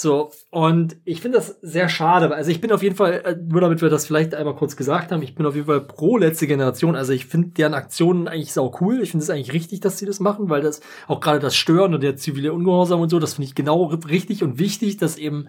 So, 0.00 0.30
und 0.48 0.96
ich 1.04 1.20
finde 1.20 1.36
das 1.36 1.58
sehr 1.60 1.90
schade. 1.90 2.34
Also 2.34 2.50
ich 2.50 2.62
bin 2.62 2.72
auf 2.72 2.82
jeden 2.82 2.96
Fall, 2.96 3.20
äh, 3.22 3.36
nur 3.36 3.60
damit 3.60 3.82
wir 3.82 3.90
das 3.90 4.06
vielleicht 4.06 4.34
einmal 4.34 4.56
kurz 4.56 4.74
gesagt 4.74 5.12
haben, 5.12 5.20
ich 5.20 5.34
bin 5.34 5.44
auf 5.44 5.54
jeden 5.54 5.66
Fall 5.66 5.82
pro 5.82 6.16
letzte 6.16 6.46
Generation. 6.46 6.96
Also 6.96 7.12
ich 7.12 7.26
finde 7.26 7.48
deren 7.48 7.74
Aktionen 7.74 8.26
eigentlich 8.26 8.54
sau 8.54 8.74
cool. 8.80 9.02
Ich 9.02 9.10
finde 9.10 9.24
es 9.24 9.28
eigentlich 9.28 9.52
richtig, 9.52 9.80
dass 9.80 9.98
sie 9.98 10.06
das 10.06 10.18
machen, 10.18 10.48
weil 10.48 10.62
das 10.62 10.80
auch 11.06 11.20
gerade 11.20 11.38
das 11.38 11.54
Stören 11.54 11.92
und 11.92 12.02
der 12.02 12.16
zivile 12.16 12.54
Ungehorsam 12.54 12.98
und 12.98 13.10
so, 13.10 13.18
das 13.18 13.34
finde 13.34 13.48
ich 13.48 13.54
genau 13.54 13.84
richtig 14.08 14.42
und 14.42 14.58
wichtig, 14.58 14.96
dass 14.96 15.18
eben, 15.18 15.48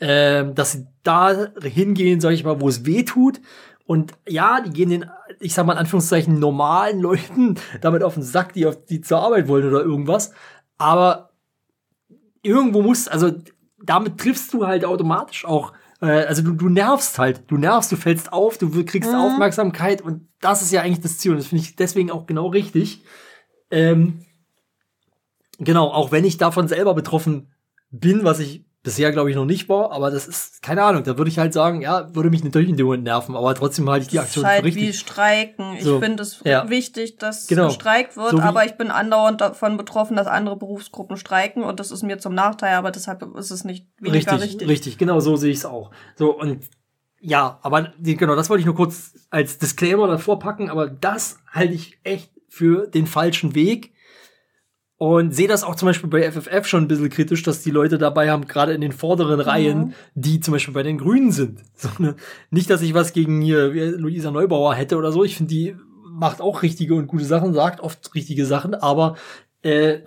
ähm, 0.00 0.54
dass 0.54 0.72
sie 0.72 0.86
da 1.02 1.48
hingehen, 1.60 2.22
sage 2.22 2.34
ich 2.34 2.44
mal, 2.44 2.62
wo 2.62 2.70
es 2.70 2.86
weh 2.86 3.02
tut. 3.02 3.42
Und 3.84 4.14
ja, 4.26 4.62
die 4.62 4.70
gehen 4.70 4.88
den, 4.88 5.10
ich 5.38 5.52
sag 5.52 5.66
mal 5.66 5.74
in 5.74 5.80
Anführungszeichen, 5.80 6.38
normalen 6.38 6.98
Leuten 6.98 7.56
damit 7.82 8.02
auf 8.02 8.14
den 8.14 8.22
Sack, 8.22 8.54
die, 8.54 8.64
auf, 8.64 8.86
die 8.86 9.02
zur 9.02 9.18
Arbeit 9.18 9.48
wollen 9.48 9.68
oder 9.68 9.82
irgendwas. 9.82 10.32
Aber 10.78 11.28
irgendwo 12.42 12.80
muss, 12.80 13.06
also 13.06 13.32
damit 13.84 14.18
triffst 14.18 14.52
du 14.52 14.66
halt 14.66 14.84
automatisch 14.84 15.44
auch, 15.44 15.72
äh, 16.00 16.24
also 16.24 16.42
du, 16.42 16.52
du 16.52 16.68
nervst 16.68 17.18
halt, 17.18 17.50
du 17.50 17.56
nervst, 17.56 17.92
du 17.92 17.96
fällst 17.96 18.32
auf, 18.32 18.58
du 18.58 18.84
kriegst 18.84 19.10
Mhm. 19.10 19.18
Aufmerksamkeit 19.18 20.02
und 20.02 20.28
das 20.40 20.62
ist 20.62 20.72
ja 20.72 20.82
eigentlich 20.82 21.00
das 21.00 21.18
Ziel 21.18 21.32
und 21.32 21.38
das 21.38 21.46
finde 21.48 21.64
ich 21.64 21.76
deswegen 21.76 22.10
auch 22.10 22.26
genau 22.26 22.48
richtig. 22.48 23.04
Ähm, 23.70 24.24
genau, 25.58 25.88
auch 25.88 26.12
wenn 26.12 26.24
ich 26.24 26.36
davon 26.36 26.68
selber 26.68 26.94
betroffen 26.94 27.52
bin, 27.90 28.24
was 28.24 28.40
ich 28.40 28.64
bisher 28.82 29.12
glaube 29.12 29.30
ich 29.30 29.36
noch 29.36 29.44
nicht 29.44 29.68
war, 29.68 29.92
aber 29.92 30.10
das 30.10 30.26
ist 30.26 30.60
keine 30.62 30.82
Ahnung, 30.82 31.04
da 31.04 31.16
würde 31.16 31.30
ich 31.30 31.38
halt 31.38 31.52
sagen, 31.52 31.82
ja, 31.82 32.14
würde 32.14 32.30
mich 32.30 32.42
natürlich 32.42 32.68
in 32.68 32.76
dem 32.76 32.86
Moment 32.86 33.04
nerven, 33.04 33.36
aber 33.36 33.54
trotzdem 33.54 33.88
halte 33.88 34.02
ich 34.04 34.08
die 34.08 34.16
Das 34.16 34.26
Aktion 34.26 34.44
ist 34.44 34.50
halt 34.50 34.60
für 34.60 34.66
richtig. 34.66 34.82
wie 34.82 34.92
Streiken. 34.92 35.74
Ich 35.76 35.84
So, 35.84 36.00
finde 36.00 36.22
es 36.22 36.40
ja. 36.44 36.68
wichtig, 36.68 37.16
dass 37.18 37.46
Genau. 37.46 37.68
gestreikt 37.68 38.16
wird, 38.16 38.30
So 38.30 38.40
aber 38.40 38.64
ich 38.64 38.72
bin 38.72 38.90
andauernd 38.90 39.40
davon 39.40 39.76
betroffen, 39.76 40.16
dass 40.16 40.26
andere 40.26 40.56
Berufsgruppen 40.56 41.16
streiken 41.16 41.62
und 41.62 41.78
das 41.78 41.90
ist 41.92 42.02
mir 42.02 42.18
zum 42.18 42.34
Nachteil, 42.34 42.74
aber 42.74 42.90
deshalb 42.90 43.22
ist 43.36 43.50
es 43.50 43.64
nicht 43.64 43.86
weniger 44.00 44.32
richtig, 44.32 44.50
richtig. 44.52 44.68
richtig, 44.68 44.98
genau 44.98 45.20
so 45.20 45.36
sehe 45.36 45.52
ich 45.52 45.58
es 45.58 45.64
auch. 45.64 45.90
So 46.16 46.36
und 46.36 46.64
ja, 47.20 47.60
aber 47.62 47.92
genau, 48.00 48.34
das 48.34 48.50
wollte 48.50 48.60
ich 48.60 48.66
nur 48.66 48.74
kurz 48.74 49.12
als 49.30 49.58
Disclaimer 49.58 50.08
davor 50.08 50.40
packen, 50.40 50.70
aber 50.70 50.88
das 50.88 51.38
halte 51.52 51.74
ich 51.74 51.98
echt 52.02 52.32
für 52.48 52.88
den 52.88 53.06
falschen 53.06 53.54
Weg. 53.54 53.92
Und 55.02 55.34
sehe 55.34 55.48
das 55.48 55.64
auch 55.64 55.74
zum 55.74 55.86
Beispiel 55.86 56.08
bei 56.08 56.30
FFF 56.30 56.64
schon 56.64 56.84
ein 56.84 56.86
bisschen 56.86 57.10
kritisch, 57.10 57.42
dass 57.42 57.60
die 57.60 57.72
Leute 57.72 57.98
dabei 57.98 58.30
haben, 58.30 58.46
gerade 58.46 58.72
in 58.72 58.80
den 58.80 58.92
vorderen 58.92 59.40
Reihen, 59.40 59.94
die 60.14 60.38
zum 60.38 60.52
Beispiel 60.52 60.74
bei 60.74 60.84
den 60.84 60.96
Grünen 60.96 61.32
sind. 61.32 61.60
So, 61.74 61.88
ne? 61.98 62.14
Nicht, 62.52 62.70
dass 62.70 62.82
ich 62.82 62.94
was 62.94 63.12
gegen 63.12 63.40
hier 63.42 63.66
Luisa 63.72 64.30
Neubauer 64.30 64.76
hätte 64.76 64.96
oder 64.96 65.10
so. 65.10 65.24
Ich 65.24 65.36
finde, 65.36 65.52
die 65.52 65.74
macht 66.04 66.40
auch 66.40 66.62
richtige 66.62 66.94
und 66.94 67.08
gute 67.08 67.24
Sachen, 67.24 67.52
sagt 67.52 67.80
oft 67.80 68.14
richtige 68.14 68.46
Sachen, 68.46 68.76
aber 68.76 69.16
äh, 69.62 70.02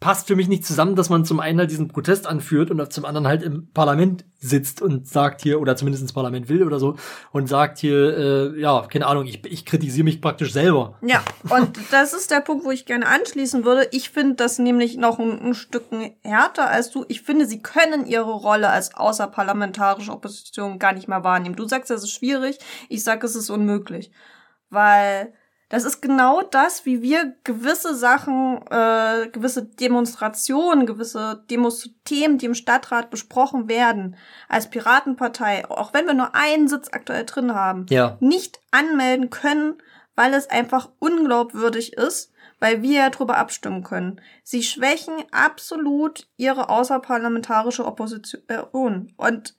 passt 0.00 0.28
für 0.28 0.36
mich 0.36 0.46
nicht 0.46 0.64
zusammen, 0.64 0.94
dass 0.94 1.10
man 1.10 1.24
zum 1.24 1.40
einen 1.40 1.58
halt 1.58 1.72
diesen 1.72 1.88
Protest 1.88 2.26
anführt 2.26 2.70
und 2.70 2.92
zum 2.92 3.04
anderen 3.04 3.26
halt 3.26 3.42
im 3.42 3.68
Parlament 3.72 4.24
sitzt 4.38 4.80
und 4.80 5.08
sagt 5.08 5.42
hier, 5.42 5.60
oder 5.60 5.74
zumindest 5.74 6.02
ins 6.02 6.12
Parlament 6.12 6.48
will 6.48 6.62
oder 6.62 6.78
so, 6.78 6.96
und 7.32 7.48
sagt 7.48 7.78
hier, 7.78 8.16
äh, 8.16 8.60
ja, 8.60 8.86
keine 8.88 9.08
Ahnung, 9.08 9.26
ich, 9.26 9.44
ich 9.44 9.66
kritisiere 9.66 10.04
mich 10.04 10.20
praktisch 10.20 10.52
selber. 10.52 10.96
Ja, 11.02 11.24
und 11.50 11.76
das 11.90 12.12
ist 12.12 12.30
der 12.30 12.40
Punkt, 12.40 12.64
wo 12.64 12.70
ich 12.70 12.86
gerne 12.86 13.06
anschließen 13.06 13.64
würde. 13.64 13.88
Ich 13.90 14.10
finde 14.10 14.36
das 14.36 14.60
nämlich 14.60 14.96
noch 14.96 15.18
ein, 15.18 15.40
ein 15.40 15.54
Stück 15.54 15.86
härter 16.22 16.70
als 16.70 16.90
du. 16.90 17.04
Ich 17.08 17.22
finde, 17.22 17.46
sie 17.46 17.60
können 17.60 18.06
ihre 18.06 18.30
Rolle 18.30 18.68
als 18.68 18.94
außerparlamentarische 18.94 20.12
Opposition 20.12 20.78
gar 20.78 20.92
nicht 20.92 21.08
mehr 21.08 21.24
wahrnehmen. 21.24 21.56
Du 21.56 21.66
sagst, 21.66 21.90
es 21.90 22.04
ist 22.04 22.12
schwierig. 22.12 22.58
Ich 22.88 23.02
sage, 23.02 23.26
es 23.26 23.34
ist 23.34 23.50
unmöglich. 23.50 24.12
Weil 24.70 25.32
das 25.68 25.84
ist 25.84 26.00
genau 26.00 26.42
das, 26.42 26.86
wie 26.86 27.02
wir 27.02 27.34
gewisse 27.44 27.94
Sachen, 27.94 28.60
äh, 28.70 29.28
gewisse 29.28 29.64
Demonstrationen, 29.64 30.86
gewisse 30.86 31.44
Demos 31.50 31.80
zu 31.80 31.90
Themen, 32.04 32.38
die 32.38 32.46
im 32.46 32.54
Stadtrat 32.54 33.10
besprochen 33.10 33.68
werden, 33.68 34.16
als 34.48 34.70
Piratenpartei, 34.70 35.68
auch 35.68 35.92
wenn 35.92 36.06
wir 36.06 36.14
nur 36.14 36.34
einen 36.34 36.68
Sitz 36.68 36.88
aktuell 36.92 37.24
drin 37.26 37.54
haben, 37.54 37.86
Ja. 37.90 38.16
nicht 38.20 38.60
anmelden 38.70 39.30
können, 39.30 39.74
weil 40.16 40.34
es 40.34 40.48
einfach 40.48 40.88
unglaubwürdig 40.98 41.92
ist, 41.92 42.32
weil 42.60 42.82
wir 42.82 42.98
ja 42.98 43.10
drüber 43.10 43.36
abstimmen 43.36 43.84
können. 43.84 44.20
Sie 44.42 44.62
schwächen 44.62 45.14
absolut 45.30 46.26
ihre 46.36 46.70
außerparlamentarische 46.70 47.84
Opposition. 47.84 49.12
Und 49.16 49.54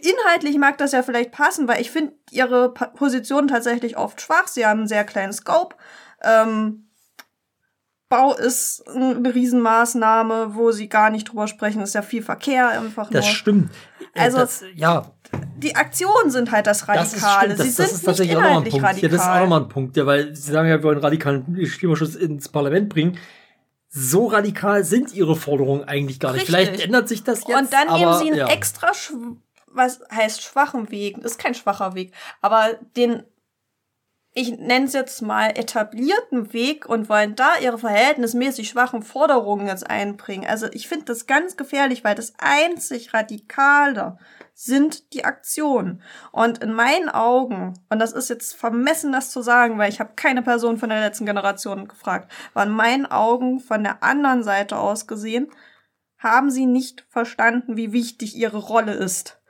inhaltlich 0.00 0.56
mag 0.58 0.78
das 0.78 0.92
ja 0.92 1.02
vielleicht 1.02 1.32
passen, 1.32 1.66
weil 1.68 1.80
ich 1.80 1.90
finde 1.90 2.12
ihre 2.30 2.72
Position 2.72 3.48
tatsächlich 3.48 3.96
oft 3.96 4.20
schwach. 4.20 4.46
Sie 4.48 4.64
haben 4.66 4.80
einen 4.80 4.88
sehr 4.88 5.04
kleinen 5.04 5.32
Scope. 5.32 5.76
Ähm, 6.22 6.80
Bau 8.10 8.34
ist 8.34 8.86
eine 8.88 9.34
Riesenmaßnahme, 9.34 10.54
wo 10.54 10.70
sie 10.70 10.88
gar 10.88 11.10
nicht 11.10 11.24
drüber 11.30 11.48
sprechen. 11.48 11.80
Es 11.80 11.90
ist 11.90 11.94
ja 11.94 12.02
viel 12.02 12.22
Verkehr 12.22 12.68
einfach 12.68 13.10
Das 13.10 13.24
nur. 13.24 13.34
stimmt. 13.34 13.70
Äh, 14.14 14.20
Also- 14.20 14.38
das, 14.38 14.62
ja, 14.74 15.10
Die 15.56 15.74
Aktionen 15.74 16.30
sind 16.30 16.52
halt 16.52 16.66
das 16.68 16.86
das 16.86 17.12
ist 17.14 17.24
Radikale. 17.24 17.54
Das, 17.56 17.58
sie 17.58 17.64
das 17.68 17.76
sind 17.76 17.84
ist 17.86 17.92
nicht 17.94 18.04
tatsächlich 18.04 18.36
auch 18.36 18.40
nochmal 18.42 18.58
ein 18.58 18.66
inhaltlich 18.66 18.72
Punkt. 18.74 18.86
radikal. 18.86 19.10
Ja, 19.10 19.16
das 19.16 19.26
ist 19.26 19.32
auch 19.32 19.40
nochmal 19.40 19.60
ein 19.62 19.68
Punkt, 19.68 19.96
ja, 19.96 20.06
weil 20.06 20.34
sie 20.36 20.52
sagen 20.52 20.68
ja, 20.68 20.76
wir 20.76 20.82
wollen 20.84 20.98
radikalen 20.98 21.56
Klimaschutz 21.78 22.14
ins 22.14 22.48
Parlament 22.48 22.88
bringen. 22.88 23.18
So 23.88 24.26
radikal 24.26 24.84
sind 24.84 25.12
ihre 25.14 25.34
Forderungen 25.34 25.84
eigentlich 25.84 26.20
gar 26.20 26.32
nicht. 26.32 26.42
Richtig. 26.48 26.54
Vielleicht 26.54 26.84
ändert 26.84 27.08
sich 27.08 27.24
das 27.24 27.40
jetzt. 27.48 27.58
Und 27.58 27.72
dann 27.72 27.88
aber, 27.88 27.98
nehmen 27.98 28.18
sie 28.18 28.26
einen 28.28 28.36
ja. 28.38 28.48
extra, 28.48 28.92
was 29.74 30.00
heißt 30.10 30.42
schwachen 30.42 30.90
Weg, 30.90 31.18
ist 31.18 31.38
kein 31.38 31.54
schwacher 31.54 31.94
Weg, 31.94 32.12
aber 32.40 32.74
den 32.96 33.24
ich 34.36 34.58
nenne 34.58 34.86
es 34.86 34.92
jetzt 34.94 35.22
mal 35.22 35.50
etablierten 35.50 36.52
Weg 36.52 36.86
und 36.86 37.08
wollen 37.08 37.36
da 37.36 37.56
ihre 37.62 37.78
verhältnismäßig 37.78 38.68
schwachen 38.68 39.02
Forderungen 39.02 39.68
jetzt 39.68 39.88
einbringen. 39.88 40.48
Also 40.48 40.66
ich 40.72 40.88
finde 40.88 41.04
das 41.04 41.26
ganz 41.26 41.56
gefährlich, 41.56 42.02
weil 42.02 42.16
das 42.16 42.34
einzig 42.38 43.14
Radikale 43.14 44.18
sind 44.52 45.12
die 45.12 45.24
Aktionen. 45.24 46.02
Und 46.32 46.58
in 46.64 46.72
meinen 46.72 47.08
Augen, 47.08 47.74
und 47.90 48.00
das 48.00 48.12
ist 48.12 48.28
jetzt 48.28 48.56
vermessen, 48.56 49.12
das 49.12 49.30
zu 49.30 49.40
sagen, 49.40 49.78
weil 49.78 49.92
ich 49.92 50.00
habe 50.00 50.14
keine 50.16 50.42
Person 50.42 50.78
von 50.78 50.88
der 50.88 51.00
letzten 51.00 51.26
Generation 51.26 51.86
gefragt, 51.86 52.30
aber 52.54 52.64
in 52.64 52.72
meinen 52.72 53.06
Augen 53.06 53.60
von 53.60 53.84
der 53.84 54.02
anderen 54.02 54.42
Seite 54.42 54.78
aus 54.78 55.06
gesehen, 55.06 55.48
haben 56.18 56.50
sie 56.50 56.66
nicht 56.66 57.06
verstanden, 57.08 57.76
wie 57.76 57.92
wichtig 57.92 58.34
ihre 58.34 58.58
Rolle 58.58 58.94
ist. 58.94 59.40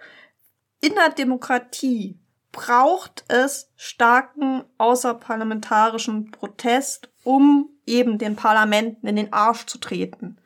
In 0.85 0.97
der 0.97 1.09
Demokratie 1.09 2.21
braucht 2.53 3.25
es 3.29 3.73
starken 3.75 4.65
außerparlamentarischen 4.77 6.31
Protest, 6.31 7.09
um 7.23 7.71
eben 7.87 8.19
den 8.19 8.37
Parlamenten 8.37 9.07
in 9.07 9.17
den 9.17 9.33
Arsch 9.33 9.65
zu 9.65 9.79
treten. 9.79 10.37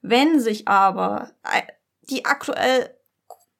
Wenn 0.00 0.40
sich 0.40 0.66
aber 0.66 1.32
die 2.08 2.24
aktuell 2.24 2.96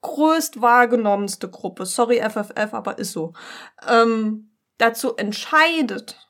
größt 0.01 0.63
wahrgenommenste 0.63 1.51
Gruppe, 1.51 1.85
sorry 1.85 2.23
FFF, 2.23 2.73
aber 2.73 2.97
ist 2.99 3.13
so, 3.13 3.35
ähm, 3.87 4.57
dazu 4.79 5.17
entscheidet, 5.17 6.24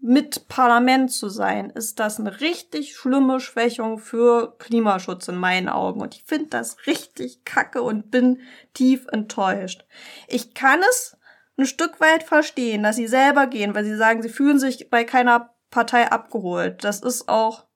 mit 0.00 0.46
Parlament 0.48 1.10
zu 1.10 1.28
sein, 1.28 1.70
ist 1.70 1.98
das 1.98 2.20
eine 2.20 2.40
richtig 2.40 2.96
schlimme 2.96 3.40
Schwächung 3.40 3.98
für 3.98 4.56
Klimaschutz 4.58 5.26
in 5.28 5.36
meinen 5.36 5.68
Augen. 5.68 6.00
Und 6.00 6.14
ich 6.14 6.24
finde 6.24 6.50
das 6.50 6.86
richtig 6.86 7.44
kacke 7.44 7.82
und 7.82 8.10
bin 8.10 8.40
tief 8.74 9.06
enttäuscht. 9.10 9.84
Ich 10.28 10.54
kann 10.54 10.80
es 10.88 11.16
ein 11.56 11.66
Stück 11.66 12.00
weit 12.00 12.22
verstehen, 12.22 12.84
dass 12.84 12.96
sie 12.96 13.08
selber 13.08 13.48
gehen, 13.48 13.74
weil 13.74 13.84
sie 13.84 13.96
sagen, 13.96 14.22
sie 14.22 14.28
fühlen 14.28 14.60
sich 14.60 14.88
bei 14.88 15.02
keiner 15.02 15.54
Partei 15.70 16.10
abgeholt. 16.10 16.84
Das 16.84 17.00
ist 17.00 17.28
auch, 17.28 17.66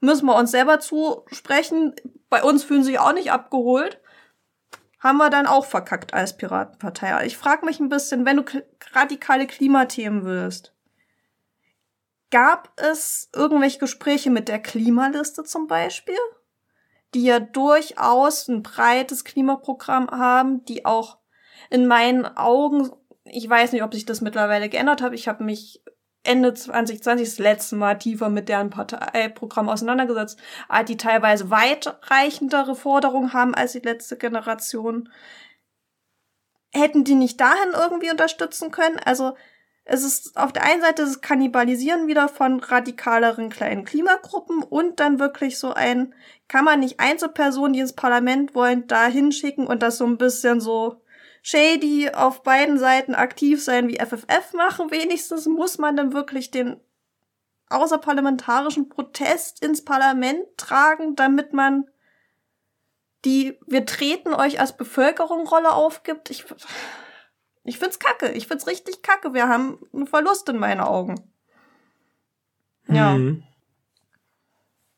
müssen 0.00 0.26
wir 0.26 0.36
uns 0.36 0.50
selber 0.50 0.78
zusprechen. 0.78 1.94
Bei 2.28 2.42
uns 2.42 2.64
fühlen 2.64 2.82
sie 2.82 2.90
sich 2.90 2.98
auch 2.98 3.14
nicht 3.14 3.32
abgeholt. 3.32 3.98
Haben 5.00 5.16
wir 5.16 5.30
dann 5.30 5.46
auch 5.46 5.64
verkackt 5.64 6.12
als 6.12 6.36
Piratenpartei. 6.36 7.24
Ich 7.26 7.38
frage 7.38 7.64
mich 7.64 7.80
ein 7.80 7.88
bisschen, 7.88 8.26
wenn 8.26 8.36
du 8.36 8.44
radikale 8.92 9.46
Klimathemen 9.46 10.24
willst, 10.24 10.74
Gab 12.32 12.72
es 12.76 13.28
irgendwelche 13.34 13.78
Gespräche 13.78 14.30
mit 14.30 14.48
der 14.48 14.58
Klimaliste 14.58 15.44
zum 15.44 15.66
Beispiel? 15.66 16.16
Die 17.12 17.24
ja 17.24 17.38
durchaus 17.38 18.48
ein 18.48 18.62
breites 18.62 19.24
Klimaprogramm 19.24 20.10
haben, 20.10 20.64
die 20.64 20.86
auch 20.86 21.18
in 21.68 21.86
meinen 21.86 22.24
Augen, 22.24 22.90
ich 23.24 23.46
weiß 23.48 23.72
nicht, 23.72 23.82
ob 23.82 23.92
sich 23.92 24.06
das 24.06 24.22
mittlerweile 24.22 24.70
geändert 24.70 25.02
hat, 25.02 25.12
ich 25.12 25.28
habe 25.28 25.44
mich 25.44 25.84
Ende 26.22 26.54
2020 26.54 27.28
das 27.28 27.38
letzte 27.38 27.76
Mal 27.76 27.98
tiefer 27.98 28.30
mit 28.30 28.48
deren 28.48 28.70
Parteiprogramm 28.70 29.68
auseinandergesetzt, 29.68 30.38
die 30.88 30.96
teilweise 30.96 31.50
weitreichendere 31.50 32.74
Forderungen 32.74 33.34
haben 33.34 33.54
als 33.54 33.72
die 33.72 33.80
letzte 33.80 34.16
Generation. 34.16 35.10
Hätten 36.72 37.04
die 37.04 37.16
nicht 37.16 37.38
dahin 37.38 37.72
irgendwie 37.74 38.10
unterstützen 38.10 38.70
können? 38.70 38.98
Also 39.04 39.36
es 39.84 40.04
ist 40.04 40.36
auf 40.36 40.52
der 40.52 40.64
einen 40.64 40.80
Seite 40.80 41.02
das 41.02 41.20
Kannibalisieren 41.20 42.06
wieder 42.06 42.28
von 42.28 42.60
radikaleren 42.60 43.50
kleinen 43.50 43.84
Klimagruppen 43.84 44.62
und 44.62 45.00
dann 45.00 45.18
wirklich 45.18 45.58
so 45.58 45.72
ein, 45.72 46.14
kann 46.48 46.64
man 46.64 46.80
nicht 46.80 47.00
Einzelpersonen, 47.00 47.72
die 47.72 47.80
ins 47.80 47.94
Parlament 47.94 48.54
wollen, 48.54 48.86
da 48.86 49.06
hinschicken 49.06 49.66
und 49.66 49.82
das 49.82 49.98
so 49.98 50.06
ein 50.06 50.18
bisschen 50.18 50.60
so 50.60 51.02
shady 51.42 52.10
auf 52.10 52.44
beiden 52.44 52.78
Seiten 52.78 53.14
aktiv 53.14 53.62
sein 53.62 53.88
wie 53.88 53.98
FFF 53.98 54.52
machen. 54.54 54.92
Wenigstens 54.92 55.46
muss 55.46 55.78
man 55.78 55.96
dann 55.96 56.12
wirklich 56.12 56.52
den 56.52 56.80
außerparlamentarischen 57.68 58.88
Protest 58.88 59.64
ins 59.64 59.84
Parlament 59.84 60.44
tragen, 60.56 61.16
damit 61.16 61.52
man 61.52 61.86
die 63.24 63.58
wir 63.66 63.86
treten 63.86 64.34
euch 64.34 64.60
als 64.60 64.76
Bevölkerung 64.76 65.46
Rolle 65.46 65.72
aufgibt. 65.72 66.30
Ich 66.30 66.44
ich 67.64 67.78
find's 67.78 67.98
kacke. 67.98 68.32
Ich 68.32 68.48
find's 68.48 68.66
richtig 68.66 69.02
kacke. 69.02 69.34
Wir 69.34 69.48
haben 69.48 69.78
einen 69.92 70.06
Verlust 70.06 70.48
in 70.48 70.58
meinen 70.58 70.80
Augen. 70.80 71.32
Ja. 72.88 73.14
Mhm. 73.14 73.44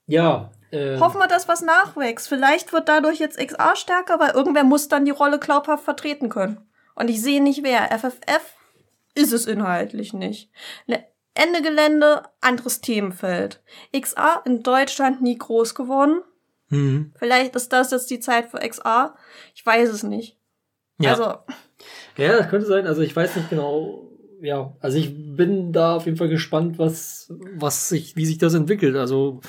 Ja. 0.07 0.51
Äh, 0.71 0.99
Hoffen 0.99 1.19
wir, 1.19 1.29
dass 1.29 1.49
was 1.49 1.63
nachwächst. 1.63 2.29
Vielleicht 2.29 2.73
wird 2.73 2.89
dadurch 2.89 3.19
jetzt 3.19 3.39
XA 3.39 3.77
stärker, 3.77 4.19
weil 4.19 4.31
irgendwer 4.31 4.65
muss 4.65 4.89
dann 4.89 5.05
die 5.05 5.11
Rolle 5.11 5.39
glaubhaft 5.39 5.85
vertreten 5.85 6.29
können. 6.29 6.67
Und 6.95 7.09
ich 7.09 7.21
sehe 7.21 7.43
nicht 7.43 7.63
wer. 7.63 7.91
FFF 7.99 8.55
ist 9.15 9.33
es 9.33 9.47
inhaltlich 9.47 10.13
nicht. 10.13 10.51
Ne, 10.87 11.05
Ende 11.35 11.63
Gelände, 11.63 12.23
anderes 12.41 12.81
Themenfeld. 12.81 13.63
XA 13.97 14.43
in 14.45 14.63
Deutschland 14.63 15.21
nie 15.21 15.37
groß 15.37 15.75
geworden. 15.75 16.23
Mhm. 16.69 17.13
Vielleicht 17.19 17.57
ist 17.57 17.73
das 17.73 17.91
jetzt 17.91 18.11
die 18.11 18.21
Zeit 18.21 18.51
für 18.51 18.59
XA. 18.59 19.17
Ich 19.55 19.65
weiß 19.65 19.91
es 19.91 20.03
nicht. 20.03 20.39
Ja. 20.99 21.11
Also, 21.11 21.39
Ja, 22.17 22.39
das 22.39 22.49
könnte 22.49 22.67
sein. 22.67 22.87
Also 22.87 23.03
ich 23.03 23.15
weiß 23.15 23.37
nicht 23.37 23.51
genau. 23.51 24.11
Ja, 24.41 24.77
also 24.81 24.99
ich 24.99 25.37
bin 25.37 25.73
da 25.73 25.97
auf 25.97 26.05
jeden 26.05 26.17
Fall 26.19 26.29
gespannt, 26.29 26.79
was, 26.79 27.33
was 27.55 27.89
sich, 27.89 28.15
wie 28.17 28.27
sich 28.27 28.39
das 28.39 28.55
entwickelt. 28.55 28.97
Also 28.97 29.41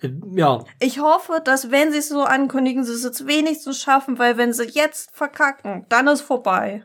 äh, 0.00 0.10
ja, 0.34 0.64
Ich 0.80 1.00
hoffe, 1.00 1.40
dass 1.44 1.70
wenn 1.70 1.90
sie 1.90 1.98
es 1.98 2.08
so 2.08 2.22
ankündigen, 2.22 2.84
sie 2.84 2.92
es 2.92 3.02
jetzt 3.04 3.26
wenigstens 3.26 3.80
schaffen, 3.80 4.18
weil 4.18 4.36
wenn 4.36 4.52
sie 4.52 4.64
jetzt 4.64 5.10
verkacken, 5.12 5.86
dann 5.88 6.06
ist 6.06 6.20
vorbei. 6.20 6.84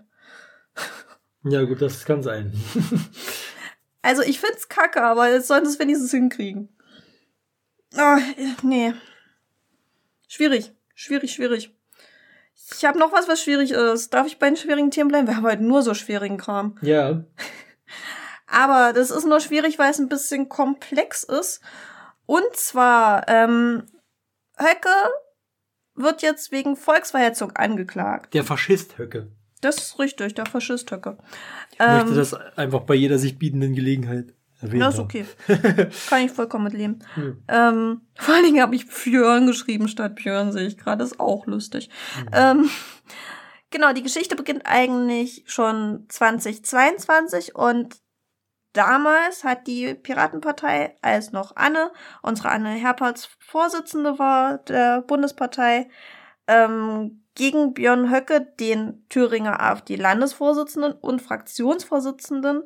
ja 1.44 1.64
gut, 1.64 1.82
das 1.82 2.06
kann 2.06 2.24
sein. 2.24 2.54
Also 4.06 4.22
ich 4.22 4.42
find's 4.42 4.68
kacke, 4.68 5.02
aber 5.02 5.32
jetzt 5.32 5.48
sollen 5.48 5.66
sie 5.66 5.72
es 5.72 5.80
wenigstens 5.80 6.12
hinkriegen. 6.12 6.68
Ah, 7.96 8.20
nee. 8.62 8.94
Schwierig. 10.28 10.74
Schwierig, 10.94 11.32
schwierig. 11.32 11.74
Ich 12.76 12.86
habe 12.86 13.00
noch 13.00 13.12
was, 13.12 13.28
was 13.28 13.42
schwierig 13.42 13.72
ist. 13.72 14.14
Darf 14.14 14.28
ich 14.28 14.40
bei 14.40 14.48
den 14.48 14.58
schwierigen 14.58 14.92
Themen 14.92 15.10
bleiben? 15.10 15.28
Wir 15.28 15.38
haben 15.38 15.46
heute 15.46 15.64
nur 15.64 15.82
so 15.82 15.94
schwierigen 15.94 16.38
Kram. 16.38 16.76
ja, 16.82 17.24
Aber 18.48 18.94
das 18.94 19.10
ist 19.10 19.26
nur 19.26 19.40
schwierig, 19.40 19.80
weil 19.80 19.90
es 19.90 20.00
ein 20.00 20.10
bisschen 20.10 20.48
komplex 20.48 21.24
ist. 21.24 21.60
Und 22.28 22.56
zwar, 22.56 23.28
ähm, 23.28 23.84
Höcke 24.58 24.90
wird 25.96 26.22
jetzt 26.22 26.52
wegen 26.52 26.76
Volksverhetzung 26.76 27.52
angeklagt. 27.56 28.34
der 28.34 28.44
Faschist 28.44 28.98
Höcke. 28.98 29.32
Das 29.62 29.78
ist 29.78 29.98
richtig, 30.00 30.36
der 30.36 30.46
Faschist 30.46 30.92
Höcke. 30.92 31.18
Ich 31.72 31.80
möchte 31.80 32.10
Ähm, 32.10 32.16
das 32.16 32.34
einfach 32.34 32.82
bei 32.82 32.94
jeder 32.96 33.18
sich 33.18 33.40
bietenden 33.40 33.74
Gelegenheit 33.74 34.34
erwähnen. 34.64 34.82
Ja, 34.82 34.90
ist 34.90 35.00
okay. 35.00 35.26
Kann 36.10 36.26
ich 36.26 36.32
vollkommen 36.32 36.66
mit 36.66 36.74
leben. 36.74 37.00
Hm. 37.16 37.44
Ähm, 37.48 38.02
vor 38.16 38.34
allen 38.34 38.46
Dingen 38.46 38.62
habe 38.62 38.76
ich 38.76 38.88
Björn 38.88 39.48
geschrieben 39.48 39.88
statt 39.88 40.16
Björn, 40.16 40.52
sehe 40.52 40.68
ich 40.68 40.78
gerade. 40.78 41.04
Ist 41.04 41.20
auch 41.20 41.46
lustig. 41.46 41.90
Hm. 42.18 42.28
Ähm, 42.34 42.70
genau, 43.70 43.94
die 43.94 44.04
Geschichte 44.04 44.36
beginnt 44.36 44.64
eigentlich 44.66 45.44
schon 45.46 46.06
2022 46.10 47.56
und 47.56 47.98
damals 48.74 49.44
hat 49.44 49.68
die 49.68 49.94
Piratenpartei, 49.94 50.96
als 51.02 51.32
noch 51.32 51.56
Anne, 51.56 51.92
unsere 52.22 52.50
Anne 52.50 52.70
Herperts 52.70 53.30
Vorsitzende 53.40 54.18
war 54.20 54.58
der 54.60 55.02
Bundespartei, 55.02 55.90
ähm, 56.48 57.24
gegen 57.36 57.74
Björn 57.74 58.12
Höcke, 58.12 58.42
den 58.60 59.06
Thüringer 59.10 59.60
AfD-Landesvorsitzenden 59.60 60.94
und 60.94 61.22
Fraktionsvorsitzenden, 61.22 62.64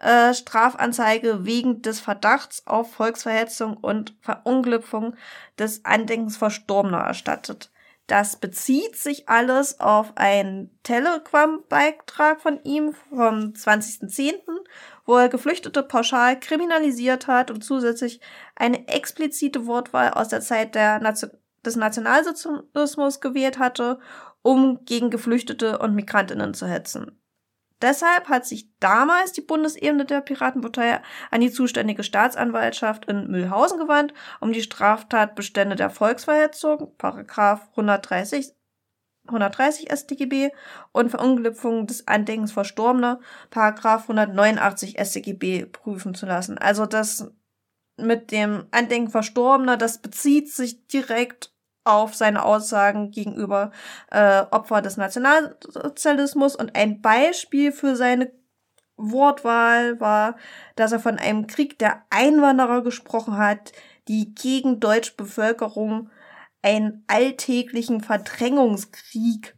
äh, 0.00 0.34
Strafanzeige 0.34 1.44
wegen 1.44 1.82
des 1.82 2.00
Verdachts 2.00 2.66
auf 2.66 2.92
Volksverhetzung 2.92 3.76
und 3.76 4.14
Verunglückung 4.20 5.14
des 5.58 5.84
Andenkens 5.84 6.36
Verstorbener 6.36 7.00
erstattet. 7.00 7.70
Das 8.06 8.36
bezieht 8.36 8.96
sich 8.96 9.28
alles 9.28 9.78
auf 9.78 10.16
einen 10.16 10.76
Telegram-Beitrag 10.82 12.40
von 12.40 12.60
ihm 12.64 12.92
vom 13.10 13.52
20.10., 13.52 14.40
wo 15.04 15.16
er 15.16 15.28
Geflüchtete 15.28 15.84
pauschal 15.84 16.40
kriminalisiert 16.40 17.28
hat 17.28 17.52
und 17.52 17.62
zusätzlich 17.62 18.20
eine 18.56 18.88
explizite 18.88 19.66
Wortwahl 19.66 20.10
aus 20.10 20.28
der 20.28 20.40
Zeit 20.40 20.74
der 20.74 20.98
Nation 20.98 21.30
des 21.64 21.76
Nationalsozialismus 21.76 23.20
gewählt 23.20 23.58
hatte, 23.58 23.98
um 24.42 24.84
gegen 24.86 25.10
Geflüchtete 25.10 25.78
und 25.78 25.94
Migrantinnen 25.94 26.54
zu 26.54 26.66
hetzen. 26.66 27.19
Deshalb 27.82 28.28
hat 28.28 28.46
sich 28.46 28.68
damals 28.78 29.32
die 29.32 29.40
Bundesebene 29.40 30.04
der 30.04 30.20
Piratenpartei 30.20 31.00
an 31.30 31.40
die 31.40 31.50
zuständige 31.50 32.02
Staatsanwaltschaft 32.02 33.06
in 33.06 33.28
Mühlhausen 33.28 33.78
gewandt, 33.78 34.12
um 34.40 34.52
die 34.52 34.62
Straftatbestände 34.62 35.76
der 35.76 35.90
Volksverhetzung, 35.90 36.94
Paragraph 36.98 37.68
130, 37.70 38.52
130 39.26 39.90
StGB 39.90 40.50
und 40.92 41.10
Verunglückung 41.10 41.86
des 41.86 42.06
Andenkens 42.06 42.52
Verstorbener, 42.52 43.20
Paragraph 43.48 44.02
189 44.02 44.98
StGB 44.98 45.66
prüfen 45.66 46.14
zu 46.14 46.26
lassen. 46.26 46.58
Also 46.58 46.86
das 46.86 47.32
mit 47.96 48.30
dem 48.30 48.66
Andenken 48.70 49.10
Verstorbener, 49.10 49.76
das 49.76 49.98
bezieht 49.98 50.50
sich 50.50 50.86
direkt 50.86 51.52
auf 51.84 52.14
seine 52.14 52.44
Aussagen 52.44 53.10
gegenüber 53.10 53.70
äh, 54.10 54.42
Opfer 54.50 54.82
des 54.82 54.96
Nationalsozialismus 54.96 56.54
und 56.56 56.76
ein 56.76 57.00
Beispiel 57.00 57.72
für 57.72 57.96
seine 57.96 58.32
Wortwahl 58.96 59.98
war, 59.98 60.36
dass 60.76 60.92
er 60.92 61.00
von 61.00 61.18
einem 61.18 61.46
Krieg 61.46 61.78
der 61.78 62.04
Einwanderer 62.10 62.82
gesprochen 62.82 63.38
hat, 63.38 63.72
die 64.08 64.34
gegen 64.34 64.80
deutsche 64.80 65.14
Bevölkerung 65.16 66.10
einen 66.62 67.04
alltäglichen 67.06 68.02
Verdrängungskrieg 68.02 69.56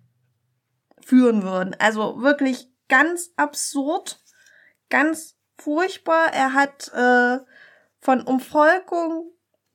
führen 1.05 1.43
würden. 1.43 1.74
Also 1.78 2.23
wirklich 2.23 2.70
ganz 2.89 3.31
absurd, 3.36 4.23
ganz 4.89 5.36
furchtbar. 5.59 6.32
Er 6.32 6.55
hat 6.55 6.93
äh, 6.94 7.39
von 8.01 8.23
Umvolkung 8.23 9.32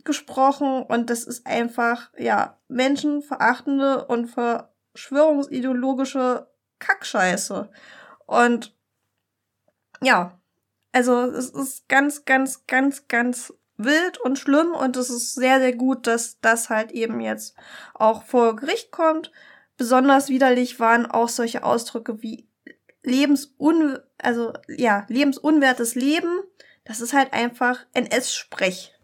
gesprochen 0.08 0.82
und 0.82 1.12
das 1.12 1.24
ist 1.24 1.46
einfach, 1.46 2.12
ja, 2.18 2.58
menschenverachtende 2.68 4.06
und 4.06 4.28
verschwörungsideologische 4.28 6.48
Kackscheiße. 6.80 7.70
Und 8.26 8.76
ja, 10.02 10.40
also 10.92 11.26
es 11.26 11.52
ist 11.52 11.88
ganz, 11.88 12.26
ganz, 12.26 12.66
ganz, 12.66 13.08
ganz 13.08 13.54
wild 13.78 14.20
und 14.20 14.40
schlimm 14.40 14.72
und 14.72 14.98
es 14.98 15.12
ist 15.12 15.36
sehr, 15.36 15.60
sehr 15.60 15.76
gut, 15.76 16.08
dass 16.08 16.40
das 16.42 16.72
halt 16.72 16.92
eben 16.92 17.22
jetzt 17.22 17.56
auch 17.94 18.24
vor 18.24 18.56
Gericht 18.56 18.90
kommt. 18.92 19.32
Besonders 19.78 20.30
widerlich 20.30 20.80
waren 20.80 21.06
auch 21.06 21.30
solche 21.30 21.64
Ausdrücke 21.64 22.24
wie 22.24 22.50
lebensun, 23.04 24.00
also 24.18 24.54
ja, 24.68 25.06
lebensunwertes 25.08 25.94
Leben. 25.94 26.42
Das 26.84 27.02
ist 27.02 27.14
halt 27.14 27.34
einfach 27.34 27.86
NS-Sprech. 27.94 28.97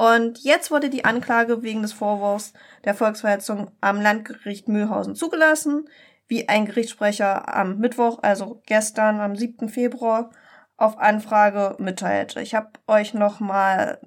Und 0.00 0.38
jetzt 0.44 0.70
wurde 0.70 0.88
die 0.88 1.04
Anklage 1.04 1.62
wegen 1.62 1.82
des 1.82 1.92
Vorwurfs 1.92 2.54
der 2.84 2.94
Volksverhetzung 2.94 3.70
am 3.82 4.00
Landgericht 4.00 4.66
Mühlhausen 4.66 5.14
zugelassen, 5.14 5.90
wie 6.26 6.48
ein 6.48 6.64
Gerichtssprecher 6.64 7.54
am 7.54 7.76
Mittwoch, 7.76 8.20
also 8.22 8.62
gestern, 8.64 9.20
am 9.20 9.36
7. 9.36 9.68
Februar, 9.68 10.30
auf 10.78 10.96
Anfrage 10.96 11.76
mitteilte. 11.78 12.40
Ich 12.40 12.54
habe 12.54 12.70
euch 12.86 13.12
noch 13.12 13.40
mal 13.40 14.00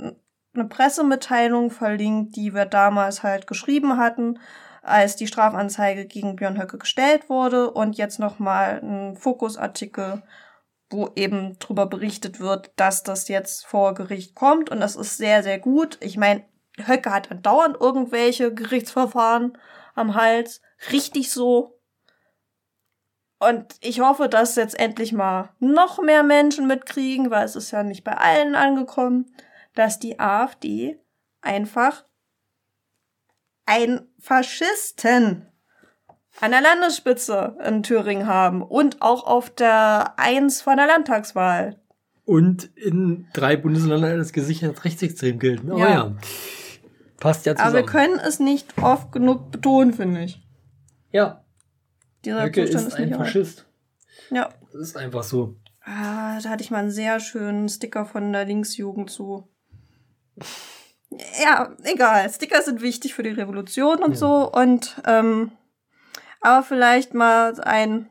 eine 0.56 0.66
Pressemitteilung 0.66 1.70
verlinkt, 1.70 2.38
die 2.38 2.56
wir 2.56 2.66
damals 2.66 3.22
halt 3.22 3.46
geschrieben 3.46 3.98
hatten, 3.98 4.40
als 4.82 5.16
die 5.16 5.28
Strafanzeige 5.28 6.08
gegen 6.08 6.38
Björn 6.38 6.60
Höcke 6.60 6.80
gestellt 6.80 7.30
wurde 7.30 7.70
und 7.70 7.98
jetzt 7.98 8.18
noch 8.18 8.40
mal 8.40 8.82
ein 8.82 9.16
Fokusartikel 9.16 10.24
wo 10.94 11.12
eben 11.16 11.58
drüber 11.60 11.88
berichtet 11.88 12.40
wird, 12.40 12.72
dass 12.78 13.04
das 13.04 13.28
jetzt 13.28 13.66
vor 13.66 13.94
Gericht 13.94 14.36
kommt 14.36 14.70
und 14.70 14.80
das 14.80 14.96
ist 14.96 15.18
sehr, 15.18 15.44
sehr 15.44 15.60
gut. 15.60 15.98
Ich 16.00 16.18
meine, 16.18 16.46
Höcke 16.78 17.12
hat 17.12 17.32
andauernd 17.32 17.78
irgendwelche 17.80 18.54
Gerichtsverfahren 18.54 19.58
am 19.96 20.16
Hals. 20.16 20.62
Richtig 20.92 21.32
so. 21.32 21.80
Und 23.40 23.76
ich 23.82 24.00
hoffe, 24.00 24.30
dass 24.30 24.56
jetzt 24.56 24.80
endlich 24.80 25.12
mal 25.12 25.50
noch 25.60 26.02
mehr 26.02 26.24
Menschen 26.24 26.66
mitkriegen, 26.66 27.30
weil 27.30 27.46
es 27.46 27.56
ist 27.56 27.72
ja 27.72 27.84
nicht 27.84 28.04
bei 28.04 28.14
allen 28.14 28.56
angekommen, 28.56 29.36
dass 29.76 30.00
die 30.00 30.20
AfD 30.20 31.00
einfach 31.42 32.06
ein 33.66 34.08
Faschisten 34.20 35.53
an 36.42 36.52
der 36.52 36.62
Landesspitze 36.62 37.58
in 37.66 37.84
Thüringen 37.84 38.28
haben 38.28 38.62
und 38.62 39.02
auch 39.02 39.26
auf 39.26 39.50
der 39.50 40.18
Eins 40.18 40.62
von 40.62 40.78
der 40.78 40.88
Landtagswahl. 40.88 41.80
Und 42.26 42.70
in 42.78 43.28
drei 43.34 43.58
Bundesländern 43.58 44.20
als 44.20 44.32
gesichert 44.32 44.84
rechtsextrem 44.86 45.40
gelten. 45.40 45.72
Aber 45.72 45.80
ja. 45.80 45.90
ja. 45.90 46.16
Passt 47.20 47.46
ja 47.46 47.56
zusammen. 47.56 47.76
Aber 47.76 47.86
wir 47.86 47.92
können 47.92 48.20
es 48.20 48.40
nicht 48.40 48.74
oft 48.82 49.12
genug 49.12 49.52
betonen, 49.52 49.94
finde 49.94 50.24
ich. 50.24 50.42
Ja. 51.12 51.44
Dieser 52.26 52.44
Höcke 52.44 52.66
Zustand 52.66 52.88
ist, 52.88 52.94
ist 52.94 53.00
ein 53.00 53.14
Faschist. 53.14 53.66
Ja. 54.32 54.50
Das 54.72 54.82
ist 54.82 54.98
einfach 54.98 55.24
so. 55.24 55.56
Ah, 55.82 56.40
da 56.42 56.50
hatte 56.50 56.64
ich 56.64 56.72
mal 56.72 56.80
einen 56.80 56.92
sehr 56.92 57.20
schönen 57.20 57.68
Sticker 57.68 58.06
von 58.06 58.32
der 58.32 58.46
Linksjugend 58.46 59.10
zu. 59.10 59.48
Ja, 61.42 61.76
egal. 61.84 62.30
Sticker 62.30 62.62
sind 62.62 62.82
wichtig 62.82 63.14
für 63.14 63.24
die 63.24 63.30
Revolution 63.30 64.02
und 64.02 64.12
ja. 64.12 64.18
so. 64.18 64.52
Und 64.52 65.02
ähm, 65.06 65.52
aber 66.44 66.64
vielleicht 66.64 67.14
mal 67.14 67.60
ein. 67.62 68.10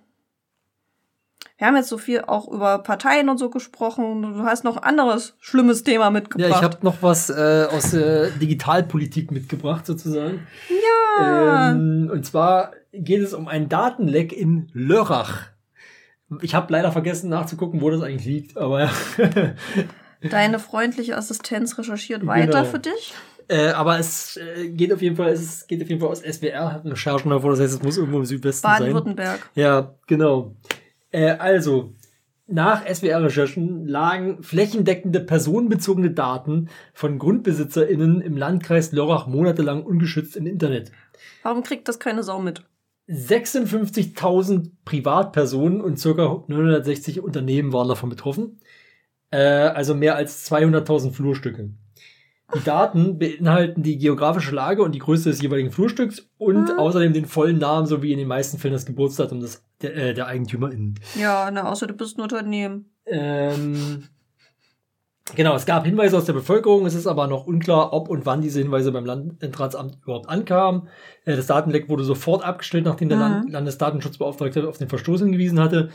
Wir 1.59 1.69
haben 1.69 1.77
jetzt 1.77 1.91
so 1.91 1.99
viel 1.99 2.23
auch 2.23 2.49
über 2.49 2.79
Parteien 2.79 3.29
und 3.29 3.39
so 3.39 3.49
gesprochen. 3.49 4.23
Du 4.23 4.43
hast 4.43 4.65
noch 4.65 4.79
ein 4.79 4.83
anderes 4.83 5.37
schlimmes 5.39 5.85
Thema 5.85 6.11
mitgebracht. 6.11 6.51
Ja, 6.51 6.57
ich 6.57 6.63
habe 6.63 6.79
noch 6.83 7.03
was 7.03 7.31
äh, 7.31 7.69
aus 7.71 7.93
der 7.93 8.31
Digitalpolitik 8.31 9.31
mitgebracht, 9.31 9.87
sozusagen. 9.87 10.47
Ja. 10.69 11.71
Ähm, 11.71 12.11
und 12.13 12.27
zwar 12.27 12.73
geht 12.93 13.23
es 13.23 13.33
um 13.33 13.47
einen 13.47 13.69
Datenleck 13.69 14.33
in 14.33 14.71
Lörrach. 14.73 15.51
Ich 16.41 16.55
habe 16.57 16.73
leider 16.73 16.91
vergessen 16.91 17.31
nachzugucken, 17.31 17.81
wo 17.81 17.91
das 17.91 18.03
eigentlich 18.03 18.25
liegt, 18.25 18.57
aber 18.57 18.91
Deine 20.31 20.59
freundliche 20.59 21.17
Assistenz 21.17 21.77
recherchiert 21.79 22.27
weiter 22.27 22.61
genau. 22.61 22.65
für 22.65 22.79
dich. 22.79 23.15
Äh, 23.53 23.73
aber 23.73 23.99
es 23.99 24.39
äh, 24.39 24.71
geht 24.71 24.95
auf 24.95 25.03
jeden 25.03 25.17
Fall, 25.17 25.31
es 25.31 25.67
geht 25.67 25.83
auf 25.83 25.89
jeden 25.91 26.01
Fall 26.01 26.09
aus 26.09 26.23
SWR, 26.23 26.73
hat 26.73 26.87
Recherchen 26.87 27.31
davor, 27.31 27.51
das 27.51 27.61
heißt, 27.61 27.75
es 27.75 27.83
muss 27.83 27.99
irgendwo 27.99 28.19
im 28.19 28.25
Südwesten 28.25 28.67
sein. 28.67 28.79
Baden-Württemberg. 28.79 29.51
Ja, 29.55 29.95
genau. 30.07 30.57
Äh, 31.11 31.33
also, 31.33 31.93
nach 32.47 32.87
SWR-Recherchen 32.87 33.87
lagen 33.87 34.43
flächendeckende 34.43 35.21
personenbezogene 35.21 36.13
Daten 36.13 36.71
von 36.95 37.19
GrundbesitzerInnen 37.19 38.23
im 38.23 38.39
Landkreis 38.39 38.93
Lörrach 38.93 39.27
monatelang 39.27 39.83
ungeschützt 39.83 40.35
im 40.37 40.47
Internet. 40.47 40.91
Warum 41.43 41.63
kriegt 41.63 41.89
das 41.89 41.99
keine 41.99 42.23
Sau 42.23 42.41
mit? 42.41 42.65
56.000 43.11 44.71
Privatpersonen 44.87 45.83
und 45.83 46.03
ca. 46.03 46.45
960 46.47 47.21
Unternehmen 47.21 47.75
waren 47.75 47.89
davon 47.89 48.09
betroffen. 48.09 48.61
Äh, 49.31 49.37
also 49.37 49.95
mehr 49.95 50.17
als 50.17 50.51
200.000 50.51 51.13
Flurstücke. 51.13 51.69
Die 52.55 52.65
Daten 52.65 53.19
beinhalten 53.19 53.83
die 53.83 53.99
geografische 53.99 54.55
Lage 54.55 54.83
und 54.83 54.93
die 54.95 54.99
Größe 54.99 55.31
des 55.31 55.41
jeweiligen 55.41 55.71
Flurstücks 55.71 56.29
und 56.39 56.69
mhm. 56.69 56.79
außerdem 56.79 57.13
den 57.13 57.27
vollen 57.27 57.59
Namen 57.59 57.87
sowie 57.87 58.13
in 58.13 58.19
den 58.19 58.29
meisten 58.29 58.59
Fällen 58.59 58.75
das 58.75 58.85
Geburtsdatum 58.85 59.41
des, 59.41 59.65
der, 59.81 59.97
äh, 59.97 60.15
der 60.15 60.27
EigentümerInnen. 60.27 60.99
Ja, 61.19 61.51
na, 61.51 61.71
außer 61.71 61.87
du 61.87 61.95
bist 61.95 62.19
ein 62.19 62.23
Unternehmen. 62.23 62.91
Ähm, 63.07 64.05
genau, 65.35 65.55
es 65.55 65.65
gab 65.65 65.87
Hinweise 65.87 66.17
aus 66.17 66.27
der 66.27 66.35
Bevölkerung, 66.35 66.85
es 66.85 66.95
ist 66.95 67.07
aber 67.07 67.27
noch 67.27 67.47
unklar, 67.47 67.93
ob 67.93 68.11
und 68.11 68.27
wann 68.27 68.43
diese 68.43 68.61
Hinweise 68.61 68.93
beim 68.93 69.07
Landratsamt 69.07 69.99
überhaupt 70.03 70.29
ankamen. 70.29 70.89
Äh, 71.25 71.37
das 71.37 71.47
Datenleck 71.47 71.89
wurde 71.89 72.05
sofort 72.05 72.45
abgestellt, 72.45 72.85
nachdem 72.85 73.09
der. 73.09 73.19
Land 73.19 73.51
Landesdatenschutzbeauftragte 73.51 74.69
auf 74.69 74.79
den 74.79 74.89
Verstoß 74.89 75.23
hingewiesen 75.23 75.59
hatte. 75.59 75.91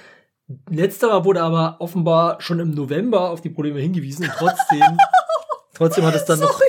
Letzterer 0.70 1.26
wurde 1.26 1.44
aber 1.44 1.76
offenbar 1.80 2.42
schon 2.42 2.60
im 2.60 2.72
November 2.72 3.30
auf 3.30 3.42
die 3.42 3.50
Probleme 3.50 3.80
hingewiesen 3.80 4.26
und 4.26 4.32
trotzdem 4.32 4.82
Trotzdem 5.78 6.06
hat 6.06 6.16
es 6.16 6.26
dann 6.26 6.40
Sorry. 6.40 6.52
noch. 6.52 6.62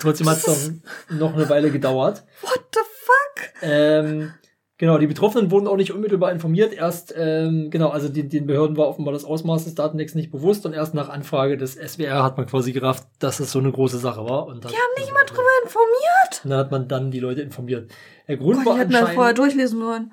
Trotzdem 0.00 0.28
hat 0.28 0.36
es 0.36 0.72
noch, 1.08 1.30
noch 1.30 1.34
eine 1.34 1.48
Weile 1.48 1.70
gedauert. 1.70 2.24
What 2.42 2.60
the 2.74 2.80
fuck? 2.80 3.62
Ähm, 3.62 4.34
genau, 4.76 4.98
die 4.98 5.06
Betroffenen 5.06 5.50
wurden 5.50 5.66
auch 5.66 5.78
nicht 5.78 5.92
unmittelbar 5.92 6.30
informiert. 6.30 6.74
Erst, 6.74 7.14
ähm, 7.16 7.70
genau, 7.70 7.88
also 7.88 8.10
den, 8.10 8.28
den 8.28 8.46
Behörden 8.46 8.76
war 8.76 8.86
offenbar 8.86 9.14
das 9.14 9.24
Ausmaß 9.24 9.64
des 9.64 9.74
Datenlecks 9.76 10.14
nicht 10.14 10.30
bewusst 10.30 10.66
und 10.66 10.74
erst 10.74 10.92
nach 10.92 11.08
Anfrage 11.08 11.56
des 11.56 11.74
SWR 11.74 12.22
hat 12.22 12.36
man 12.36 12.46
quasi 12.46 12.72
gerafft, 12.72 13.06
dass 13.18 13.40
es 13.40 13.50
so 13.50 13.60
eine 13.60 13.72
große 13.72 13.96
Sache 13.96 14.28
war. 14.28 14.46
Und 14.46 14.64
die 14.64 14.68
haben 14.68 14.94
nicht 14.98 15.14
mal 15.14 15.24
drüber 15.24 15.42
informiert. 15.62 16.44
Und 16.44 16.50
dann 16.50 16.58
hat 16.58 16.70
man 16.70 16.86
dann 16.86 17.10
die 17.10 17.20
Leute 17.20 17.40
informiert. 17.40 17.90
Der 18.28 18.36
Grund 18.36 18.64
Boah, 18.64 18.70
war 18.70 18.74
die 18.74 18.80
hätten 18.80 18.92
das 18.92 19.10
vorher 19.10 19.32
durchlesen 19.32 19.82
wollen 19.82 20.12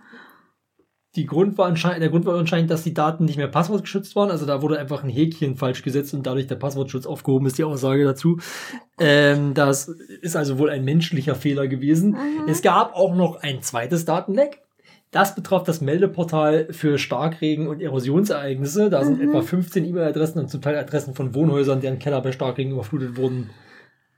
die 1.15 1.25
Grund 1.25 1.57
war 1.57 1.67
anscheinend, 1.67 2.01
der 2.01 2.09
Grund 2.09 2.25
war 2.25 2.38
anscheinend, 2.38 2.71
dass 2.71 2.83
die 2.83 2.93
Daten 2.93 3.25
nicht 3.25 3.35
mehr 3.35 3.49
passwortgeschützt 3.49 4.15
waren. 4.15 4.31
Also 4.31 4.45
da 4.45 4.61
wurde 4.61 4.79
einfach 4.79 5.03
ein 5.03 5.09
Häkchen 5.09 5.57
falsch 5.57 5.81
gesetzt 5.81 6.13
und 6.13 6.25
dadurch 6.25 6.47
der 6.47 6.55
Passwortschutz 6.55 7.05
aufgehoben 7.05 7.47
ist, 7.47 7.57
die 7.57 7.65
Aussage 7.65 8.05
dazu. 8.05 8.39
Ähm, 8.97 9.53
das 9.53 9.89
ist 9.89 10.38
also 10.38 10.57
wohl 10.57 10.69
ein 10.69 10.85
menschlicher 10.85 11.35
Fehler 11.35 11.67
gewesen. 11.67 12.11
Mhm. 12.11 12.47
Es 12.47 12.61
gab 12.61 12.95
auch 12.95 13.13
noch 13.13 13.41
ein 13.41 13.61
zweites 13.61 14.05
Datenleck. 14.05 14.61
Das 15.11 15.35
betraf 15.35 15.63
das 15.63 15.81
Meldeportal 15.81 16.67
für 16.71 16.97
Starkregen 16.97 17.67
und 17.67 17.81
Erosionsereignisse. 17.81 18.89
Da 18.89 19.03
sind 19.03 19.21
mhm. 19.21 19.29
etwa 19.29 19.41
15 19.41 19.83
E-Mail-Adressen 19.83 20.39
und 20.39 20.49
zum 20.49 20.61
Teil 20.61 20.77
Adressen 20.77 21.13
von 21.13 21.35
Wohnhäusern, 21.35 21.81
deren 21.81 21.99
Keller 21.99 22.21
bei 22.21 22.31
Starkregen 22.31 22.71
überflutet 22.71 23.17
wurden, 23.17 23.49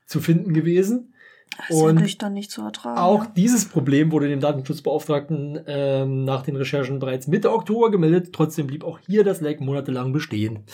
zu 0.05 0.19
finden 0.19 0.53
gewesen. 0.53 1.12
Das 1.57 1.69
ist 1.69 1.81
und 1.81 1.95
wirklich 1.95 2.17
dann 2.17 2.34
nicht 2.34 2.51
zu 2.51 2.61
ertragen. 2.61 2.97
Auch 2.97 3.25
dieses 3.25 3.65
Problem 3.65 4.11
wurde 4.11 4.27
dem 4.27 4.39
Datenschutzbeauftragten 4.39 5.59
ähm, 5.67 6.23
nach 6.23 6.43
den 6.43 6.55
Recherchen 6.55 6.99
bereits 6.99 7.27
Mitte 7.27 7.51
Oktober 7.51 7.91
gemeldet. 7.91 8.34
Trotzdem 8.34 8.67
blieb 8.67 8.84
auch 8.84 8.99
hier 9.05 9.23
das 9.23 9.41
Leck 9.41 9.61
monatelang 9.61 10.13
bestehen. 10.13 10.65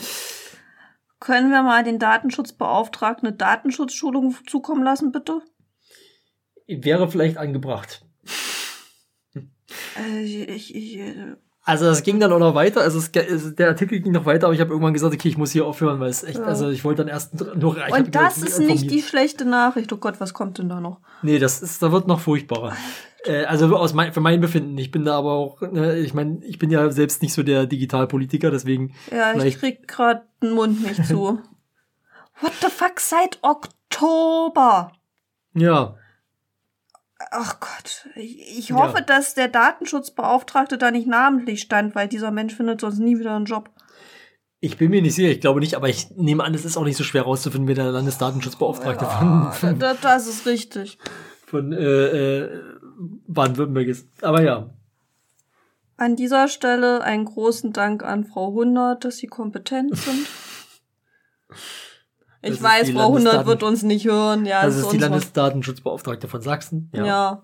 Können 1.18 1.50
wir 1.50 1.62
mal 1.62 1.84
den 1.84 1.98
Datenschutzbeauftragten 1.98 3.28
eine 3.28 3.36
Datenschutzschulung 3.36 4.34
zukommen 4.46 4.82
lassen, 4.82 5.12
bitte? 5.12 5.42
Wäre 6.66 7.10
vielleicht 7.10 7.36
angebracht. 7.36 8.06
Äh, 9.98 10.22
ich, 10.22 10.74
ich, 10.74 10.98
äh, 10.98 11.36
also 11.62 11.86
es 11.86 12.02
ging 12.02 12.18
dann 12.20 12.32
auch 12.32 12.38
noch 12.38 12.54
weiter, 12.54 12.80
also 12.80 12.98
es, 12.98 13.12
der 13.12 13.68
Artikel 13.68 14.00
ging 14.00 14.12
noch 14.12 14.24
weiter, 14.24 14.46
aber 14.46 14.54
ich 14.54 14.60
habe 14.60 14.70
irgendwann 14.70 14.94
gesagt, 14.94 15.14
okay, 15.14 15.28
ich 15.28 15.36
muss 15.36 15.50
hier 15.50 15.66
aufhören, 15.66 16.00
weil 16.00 16.08
es 16.08 16.24
echt, 16.24 16.38
ja. 16.38 16.44
also 16.44 16.70
ich 16.70 16.84
wollte 16.84 17.04
dann 17.04 17.08
erst 17.08 17.34
noch 17.56 17.76
Und 17.90 18.14
das 18.14 18.38
ist 18.38 18.60
nicht 18.60 18.90
die 18.90 19.02
schlechte 19.02 19.44
Nachricht. 19.44 19.92
Oh 19.92 19.98
Gott, 19.98 20.20
was 20.20 20.32
kommt 20.32 20.58
denn 20.58 20.68
da 20.68 20.80
noch? 20.80 21.00
Nee, 21.22 21.38
das 21.38 21.60
ist, 21.62 21.82
da 21.82 21.92
wird 21.92 22.06
noch 22.06 22.20
furchtbarer. 22.20 22.72
Äh, 23.26 23.44
also 23.44 23.76
aus 23.76 23.92
mein, 23.92 24.14
für 24.14 24.20
mein 24.20 24.40
Befinden. 24.40 24.78
Ich 24.78 24.90
bin 24.90 25.04
da 25.04 25.18
aber 25.18 25.32
auch, 25.32 25.60
ne, 25.60 25.98
ich 25.98 26.14
meine, 26.14 26.42
ich 26.42 26.58
bin 26.58 26.70
ja 26.70 26.90
selbst 26.90 27.20
nicht 27.20 27.34
so 27.34 27.42
der 27.42 27.66
Digitalpolitiker, 27.66 28.50
deswegen. 28.50 28.94
Ja, 29.10 29.34
ich 29.34 29.58
krieg 29.58 29.86
grad 29.86 30.22
den 30.42 30.52
Mund 30.52 30.82
nicht 30.82 31.04
zu. 31.04 31.38
What 32.40 32.52
the 32.62 32.68
fuck, 32.68 32.98
seit 32.98 33.38
Oktober? 33.42 34.92
Ja. 35.52 35.96
Ach 37.30 37.60
Gott, 37.60 38.08
ich, 38.16 38.58
ich 38.58 38.68
Ja. 38.70 38.76
hoffe, 38.76 39.02
dass 39.02 39.34
der 39.34 39.48
Datenschutzbeauftragte 39.48 40.78
da 40.78 40.90
nicht 40.90 41.06
namentlich 41.06 41.60
stand, 41.60 41.94
weil 41.94 42.08
dieser 42.08 42.30
Mensch 42.32 42.54
findet 42.54 42.80
sonst 42.80 42.98
nie 42.98 43.18
wieder 43.18 43.34
einen 43.36 43.44
Job. 43.44 43.70
Ich 44.58 44.76
bin 44.76 44.90
mir 44.90 45.00
nicht 45.00 45.14
sicher, 45.14 45.30
ich 45.30 45.40
glaube 45.40 45.60
nicht, 45.60 45.74
aber 45.74 45.88
ich 45.88 46.10
nehme 46.16 46.44
an, 46.44 46.52
es 46.54 46.64
ist 46.64 46.76
auch 46.76 46.84
nicht 46.84 46.96
so 46.96 47.04
schwer 47.04 47.22
rauszufinden, 47.22 47.68
wer 47.68 47.76
der 47.76 47.92
Landesdatenschutzbeauftragte 47.92 49.06
von, 49.06 49.52
von, 49.52 49.78
Das, 49.78 50.00
das 50.00 50.26
ist 50.26 50.44
richtig. 50.46 50.98
von 51.46 51.72
äh, 51.72 51.78
äh, 52.38 52.60
Baden-Württemberg 53.26 53.86
ist. 53.88 54.06
Aber 54.22 54.42
ja. 54.42 54.70
An 55.96 56.16
dieser 56.16 56.48
Stelle 56.48 57.02
einen 57.02 57.26
großen 57.26 57.72
Dank 57.72 58.02
an 58.02 58.24
Frau 58.24 58.52
Hundert, 58.52 59.04
dass 59.04 59.18
Sie 59.18 59.28
kompetent 59.28 59.96
sind. 59.96 60.26
Das 62.42 62.50
Ich 62.52 62.56
ist 62.56 62.62
weiß, 62.62 62.90
Frau 62.90 63.08
Hundert 63.08 63.34
Landesdaten- 63.34 63.46
wird 63.46 63.62
uns 63.62 63.82
nicht 63.82 64.06
hören. 64.06 64.46
Ja, 64.46 64.64
Das 64.64 64.76
es 64.76 64.82
ist 64.82 64.92
die 64.92 64.98
Landesdatenschutzbeauftragte 64.98 66.26
von 66.28 66.40
Sachsen. 66.40 66.90
Ja. 66.94 67.04
Ja. 67.06 67.42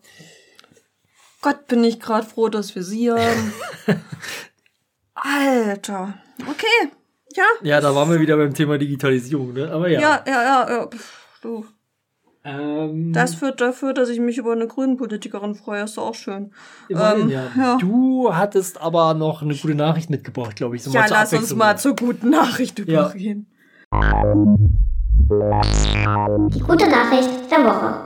Gott, 1.42 1.66
bin 1.66 1.84
ich 1.84 2.00
gerade 2.00 2.26
froh, 2.26 2.48
dass 2.48 2.74
wir 2.74 2.82
sie 2.82 3.10
haben. 3.12 3.52
Alter. 5.14 6.14
Okay. 6.48 6.90
Ja. 7.34 7.44
Ja, 7.62 7.80
da 7.80 7.94
waren 7.94 8.10
wir 8.10 8.20
wieder 8.20 8.36
beim 8.36 8.54
Thema 8.54 8.78
Digitalisierung, 8.78 9.52
ne? 9.52 9.70
Aber 9.70 9.88
ja. 9.88 10.00
Ja, 10.00 10.24
ja, 10.26 10.42
ja. 10.42 10.70
ja. 10.70 10.86
Pff, 10.86 11.22
Du. 11.42 11.66
Ähm, 12.44 13.12
Das 13.12 13.34
führt 13.34 13.60
dafür, 13.60 13.92
dass 13.92 14.08
ich 14.08 14.18
mich 14.20 14.38
über 14.38 14.52
eine 14.52 14.66
grünen 14.66 14.96
Politikerin 14.96 15.54
freue. 15.54 15.82
Ist 15.82 15.98
auch 15.98 16.14
schön. 16.14 16.52
ähm, 16.88 17.28
ja. 17.28 17.50
ja. 17.56 17.76
Du 17.78 18.34
hattest 18.34 18.80
aber 18.80 19.14
noch 19.14 19.42
eine 19.42 19.54
gute 19.54 19.74
Nachricht 19.74 20.08
mitgebracht, 20.10 20.56
glaube 20.56 20.76
ich. 20.76 20.82
So 20.82 20.90
Ja, 20.92 21.06
lass 21.08 21.32
uns 21.32 21.54
mal 21.54 21.76
zur 21.76 21.94
guten 21.96 22.30
Nachricht 22.30 22.78
Ja. 22.88 23.12
Die 25.28 26.60
gute 26.60 26.88
Nachricht 26.88 27.50
der 27.50 27.64
Woche. 27.64 28.00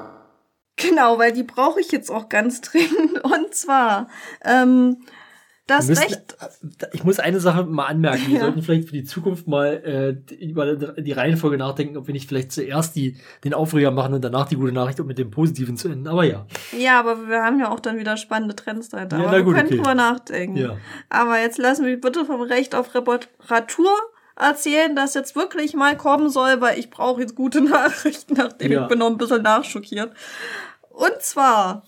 Genau, 0.77 1.19
weil 1.19 1.33
die 1.33 1.43
brauche 1.43 1.79
ich 1.79 1.93
jetzt 1.93 2.11
auch 2.11 2.31
ganz 2.31 2.61
dringend. 2.63 3.23
Und 3.23 3.55
zwar, 3.55 4.09
ähm, 4.43 4.97
das 5.67 5.87
Wir 5.89 5.97
müssen, 5.97 6.03
Recht. 6.15 6.37
äh, 6.81 6.87
Ich 6.95 7.05
muss 7.05 7.19
eine 7.19 7.39
Sache 7.39 7.65
mal 7.65 7.85
anmerken. 7.87 8.23
Wir 8.29 8.37
Ja. 8.37 8.41
sollten 8.41 8.63
vielleicht 8.63 8.89
für 8.89 8.95
die 8.95 9.05
Zukunft 9.05 9.47
mal 9.47 10.17
äh, 10.31 10.35
über 10.43 10.75
die 10.77 11.13
Reihenfolge 11.13 11.59
nachdenken, 11.59 11.99
ob 11.99 12.07
wir 12.07 12.15
nicht 12.15 12.27
vielleicht 12.27 12.53
zuerst 12.53 12.97
die, 12.97 13.19
den 13.45 13.53
Aufreger 13.53 13.91
machen 13.91 14.15
und 14.15 14.25
danach 14.25 14.49
die 14.49 14.57
gute 14.57 14.73
Nachricht, 14.73 14.99
um 14.99 15.07
mit 15.07 15.19
dem 15.19 15.31
Positiven 15.31 15.77
zu 15.77 15.89
enden. 15.89 16.09
Aber 16.09 16.25
ja. 16.25 16.47
Ja, 16.77 16.99
aber 17.01 17.29
wir 17.29 17.43
haben 17.45 17.61
ja 17.61 17.71
auch 17.71 17.81
dann 17.81 17.99
wieder 17.99 18.17
spannende 18.17 18.57
Trends 18.57 18.89
dahinter. 18.89 19.19
Ja, 19.19 19.25
aber 19.25 19.33
na 19.33 19.37
wir 19.39 19.45
gut, 19.45 19.55
können 19.57 19.67
okay. 19.67 19.77
drüber 19.77 19.95
nachdenken. 19.95 20.57
Ja. 20.57 20.77
Aber 21.11 21.39
jetzt 21.39 21.59
lassen 21.59 21.85
wir 21.85 22.01
bitte 22.01 22.25
vom 22.25 22.41
Recht 22.41 22.75
auf 22.75 22.95
Reparatur 22.95 23.91
erzählen, 24.41 24.97
das 24.97 25.15
jetzt 25.15 25.37
wirklich 25.37 25.75
mal 25.75 25.97
kommen 25.97 26.31
soll, 26.31 26.61
weil 26.61 26.79
ich 26.79 26.91
brauche 26.91 27.21
jetzt 27.21 27.35
gute 27.35 27.61
Nachrichten, 27.63 28.35
nachdem 28.35 28.73
Ja. 28.73 28.83
ich 28.83 28.89
bin 28.89 28.99
noch 28.99 29.09
ein 29.09 29.19
bisschen 29.19 29.43
nachschockiert. 29.43 30.13
Und 30.91 31.21
zwar 31.21 31.85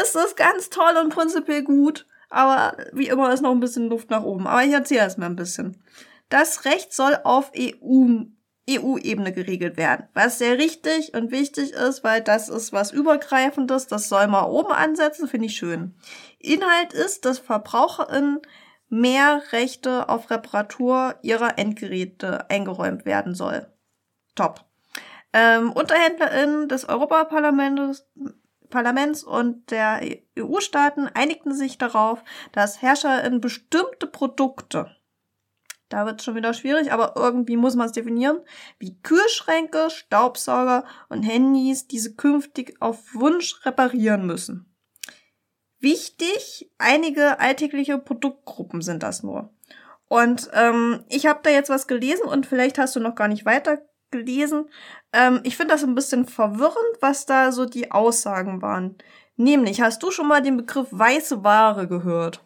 ist 0.00 0.14
das 0.14 0.36
ganz 0.36 0.70
toll 0.70 0.96
und 1.02 1.10
prinzipiell 1.14 1.62
gut, 1.62 2.06
aber 2.28 2.76
wie 2.92 3.08
immer 3.08 3.32
ist 3.32 3.40
noch 3.42 3.52
ein 3.52 3.60
bisschen 3.60 3.88
Luft 3.88 4.10
nach 4.10 4.22
oben. 4.24 4.46
Aber 4.46 4.62
ich 4.64 4.72
erzähle 4.72 5.00
erst 5.00 5.18
mal 5.18 5.26
ein 5.26 5.36
bisschen. 5.36 5.82
Das 6.28 6.64
Recht 6.64 6.92
soll 6.92 7.18
auf 7.24 7.52
EU 7.56 8.24
EU-Ebene 8.68 9.32
geregelt 9.32 9.76
werden, 9.76 10.08
was 10.12 10.38
sehr 10.38 10.58
richtig 10.58 11.14
und 11.14 11.30
wichtig 11.30 11.72
ist, 11.72 12.02
weil 12.02 12.20
das 12.20 12.48
ist 12.48 12.72
was 12.72 12.90
Übergreifendes, 12.90 13.86
das 13.86 14.08
soll 14.08 14.26
mal 14.26 14.42
oben 14.46 14.72
ansetzen, 14.72 15.28
finde 15.28 15.46
ich 15.46 15.56
schön. 15.56 15.94
Inhalt 16.40 16.92
ist, 16.92 17.24
dass 17.24 17.38
VerbraucherInnen 17.38 18.40
mehr 18.88 19.42
Rechte 19.52 20.08
auf 20.08 20.30
Reparatur 20.30 21.16
ihrer 21.22 21.58
Endgeräte 21.58 22.48
eingeräumt 22.50 23.04
werden 23.04 23.34
soll. 23.34 23.66
Top. 24.34 24.64
Ähm, 25.32 25.72
UnterhändlerInnen 25.72 26.68
des 26.68 26.88
Europaparlaments 26.88 28.06
Parlaments 28.70 29.22
und 29.22 29.70
der 29.70 30.00
EU-Staaten 30.38 31.08
einigten 31.14 31.54
sich 31.54 31.78
darauf, 31.78 32.22
dass 32.52 32.82
HerrscherInnen 32.82 33.40
bestimmte 33.40 34.06
Produkte, 34.06 34.90
da 35.88 36.04
wird 36.04 36.20
es 36.20 36.24
schon 36.24 36.34
wieder 36.34 36.52
schwierig, 36.52 36.92
aber 36.92 37.14
irgendwie 37.16 37.56
muss 37.56 37.76
man 37.76 37.86
es 37.86 37.92
definieren, 37.92 38.40
wie 38.78 39.00
Kühlschränke, 39.02 39.88
Staubsauger 39.90 40.84
und 41.08 41.22
Handys 41.22 41.86
diese 41.86 42.16
künftig 42.16 42.76
auf 42.80 43.14
Wunsch 43.14 43.64
reparieren 43.64 44.26
müssen. 44.26 44.75
Wichtig, 45.80 46.70
einige 46.78 47.38
alltägliche 47.40 47.98
Produktgruppen 47.98 48.82
sind 48.82 49.02
das 49.02 49.22
nur. 49.22 49.50
Und 50.08 50.48
ähm, 50.54 51.04
ich 51.08 51.26
habe 51.26 51.40
da 51.42 51.50
jetzt 51.50 51.68
was 51.70 51.86
gelesen 51.86 52.26
und 52.26 52.46
vielleicht 52.46 52.78
hast 52.78 52.94
du 52.96 53.00
noch 53.00 53.14
gar 53.14 53.28
nicht 53.28 53.44
weiter 53.44 53.78
gelesen. 54.10 54.68
Ähm, 55.12 55.40
ich 55.42 55.56
finde 55.56 55.74
das 55.74 55.82
ein 55.82 55.94
bisschen 55.94 56.26
verwirrend, 56.26 56.76
was 57.00 57.26
da 57.26 57.50
so 57.52 57.66
die 57.66 57.90
Aussagen 57.90 58.62
waren. 58.62 58.96
Nämlich, 59.36 59.80
hast 59.80 60.02
du 60.02 60.10
schon 60.10 60.28
mal 60.28 60.40
den 60.42 60.56
Begriff 60.56 60.88
weiße 60.90 61.44
Ware 61.44 61.88
gehört? 61.88 62.40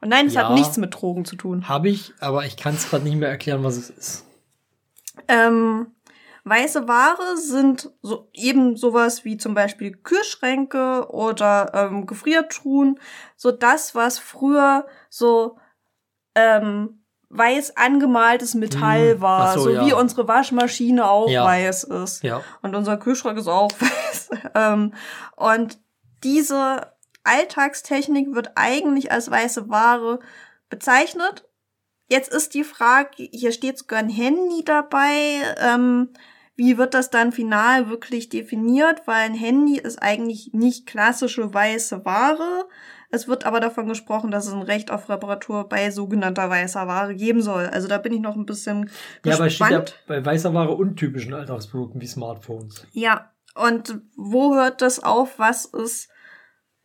Und 0.00 0.08
nein, 0.08 0.26
es 0.26 0.34
Ja. 0.34 0.48
hat 0.48 0.54
nichts 0.54 0.76
mit 0.78 0.94
Drogen 0.94 1.24
zu 1.24 1.36
tun. 1.36 1.68
Habe 1.68 1.88
ich, 1.88 2.14
aber 2.20 2.46
ich 2.46 2.56
kann 2.56 2.74
es 2.74 2.88
gerade 2.88 3.04
nicht 3.04 3.16
mehr 3.16 3.28
erklären, 3.28 3.62
was 3.64 3.76
es 3.76 3.90
ist. 3.90 4.24
Ähm, 5.28 5.88
weiße 6.44 6.88
Ware 6.88 7.36
sind 7.36 7.90
so 8.02 8.28
eben 8.32 8.76
sowas 8.76 9.24
wie 9.24 9.36
zum 9.36 9.54
Beispiel 9.54 9.92
Kühlschränke 9.96 11.06
oder 11.10 11.70
ähm, 11.74 12.06
Gefriertruhen. 12.06 12.98
So 13.36 13.52
das, 13.52 13.94
was 13.94 14.18
früher 14.18 14.86
so 15.08 15.58
ähm, 16.34 17.04
weiß 17.28 17.76
angemaltes 17.76 18.54
Metall 18.54 19.12
Hm, 19.14 19.20
war. 19.20 19.54
so, 19.54 19.60
so 19.64 19.70
ja. 19.70 19.86
wie 19.86 19.92
unsere 19.92 20.28
Waschmaschine 20.28 21.08
auch 21.08 21.30
Ja. 21.30 21.44
weiß 21.44 21.84
ist. 21.84 22.22
Ja. 22.22 22.42
Und 22.60 22.74
unser 22.74 22.96
Kühlschrank 22.96 23.38
ist 23.38 23.48
auch 23.48 23.70
weiß. 23.80 24.30
ähm, 24.54 24.92
und 25.36 25.78
diese 26.24 26.92
Alltagstechnik 27.24 28.34
wird 28.34 28.52
eigentlich 28.56 29.12
als 29.12 29.30
weiße 29.30 29.68
Ware 29.70 30.18
bezeichnet. 30.68 31.48
Jetzt 32.08 32.32
ist 32.32 32.54
die 32.54 32.64
Frage, 32.64 33.10
hier 33.30 33.52
steht 33.52 33.78
sogar 33.78 34.00
ein 34.00 34.08
Handy 34.10 34.64
dabei. 34.64 35.40
Ähm, 35.58 36.10
wie 36.54 36.76
wird 36.78 36.94
das 36.94 37.10
dann 37.10 37.32
final 37.32 37.88
wirklich 37.88 38.28
definiert? 38.28 39.02
Weil 39.06 39.24
ein 39.26 39.34
Handy 39.34 39.78
ist 39.78 40.02
eigentlich 40.02 40.50
nicht 40.52 40.86
klassische 40.86 41.52
weiße 41.52 42.04
Ware. 42.04 42.68
Es 43.10 43.28
wird 43.28 43.44
aber 43.44 43.60
davon 43.60 43.88
gesprochen, 43.88 44.30
dass 44.30 44.46
es 44.46 44.52
ein 44.52 44.62
Recht 44.62 44.90
auf 44.90 45.08
Reparatur 45.08 45.68
bei 45.68 45.90
sogenannter 45.90 46.48
weißer 46.48 46.86
Ware 46.86 47.14
geben 47.14 47.42
soll. 47.42 47.66
Also 47.66 47.88
da 47.88 47.98
bin 47.98 48.12
ich 48.12 48.20
noch 48.20 48.36
ein 48.36 48.46
bisschen 48.46 48.90
Ja, 49.24 49.34
aber 49.36 49.50
steht 49.50 49.70
ja 49.70 49.78
gespannt. 49.80 50.02
bei 50.06 50.24
weißer 50.24 50.54
Ware 50.54 50.74
untypischen 50.74 51.34
Alltagsprodukten 51.34 52.00
wie 52.00 52.06
Smartphones. 52.06 52.86
Ja, 52.92 53.30
und 53.54 54.00
wo 54.16 54.54
hört 54.54 54.80
das 54.80 55.02
auf? 55.02 55.38
Was 55.38 55.66
ist 55.66 56.08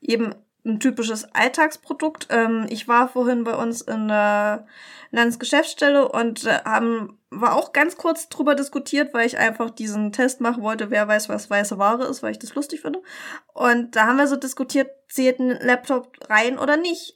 eben 0.02 0.34
ein 0.68 0.80
typisches 0.80 1.26
Alltagsprodukt? 1.34 2.28
Ähm, 2.30 2.68
ich 2.70 2.88
war 2.88 3.08
vorhin 3.10 3.44
bei 3.44 3.56
uns 3.56 3.82
in 3.82 4.08
der 4.08 4.68
Landesgeschäftsstelle 5.12 6.08
und 6.10 6.46
äh, 6.46 6.60
haben 6.66 7.18
war 7.30 7.56
auch 7.56 7.74
ganz 7.74 7.98
kurz 7.98 8.30
drüber 8.30 8.56
diskutiert, 8.56 9.14
weil 9.14 9.28
ich 9.28 9.38
einfach 9.38 9.70
diesen 9.70 10.12
Test 10.14 10.40
machen 10.40 10.64
wollte, 10.64 10.92
wer 10.92 11.08
weiß, 11.08 11.28
was 11.28 11.50
weiße 11.50 11.78
Ware 11.78 12.06
ist, 12.06 12.24
weil 12.24 12.32
ich 12.32 12.40
das 12.40 12.56
lustig 12.56 12.82
finde. 12.82 13.02
Und 13.54 13.96
da 13.98 14.06
haben 14.08 14.18
wir 14.18 14.28
so 14.28 14.38
diskutiert, 14.38 14.90
zählt 15.10 15.40
ein 15.40 15.50
Laptop 15.62 16.14
rein 16.30 16.58
oder 16.58 16.78
nicht 16.78 17.16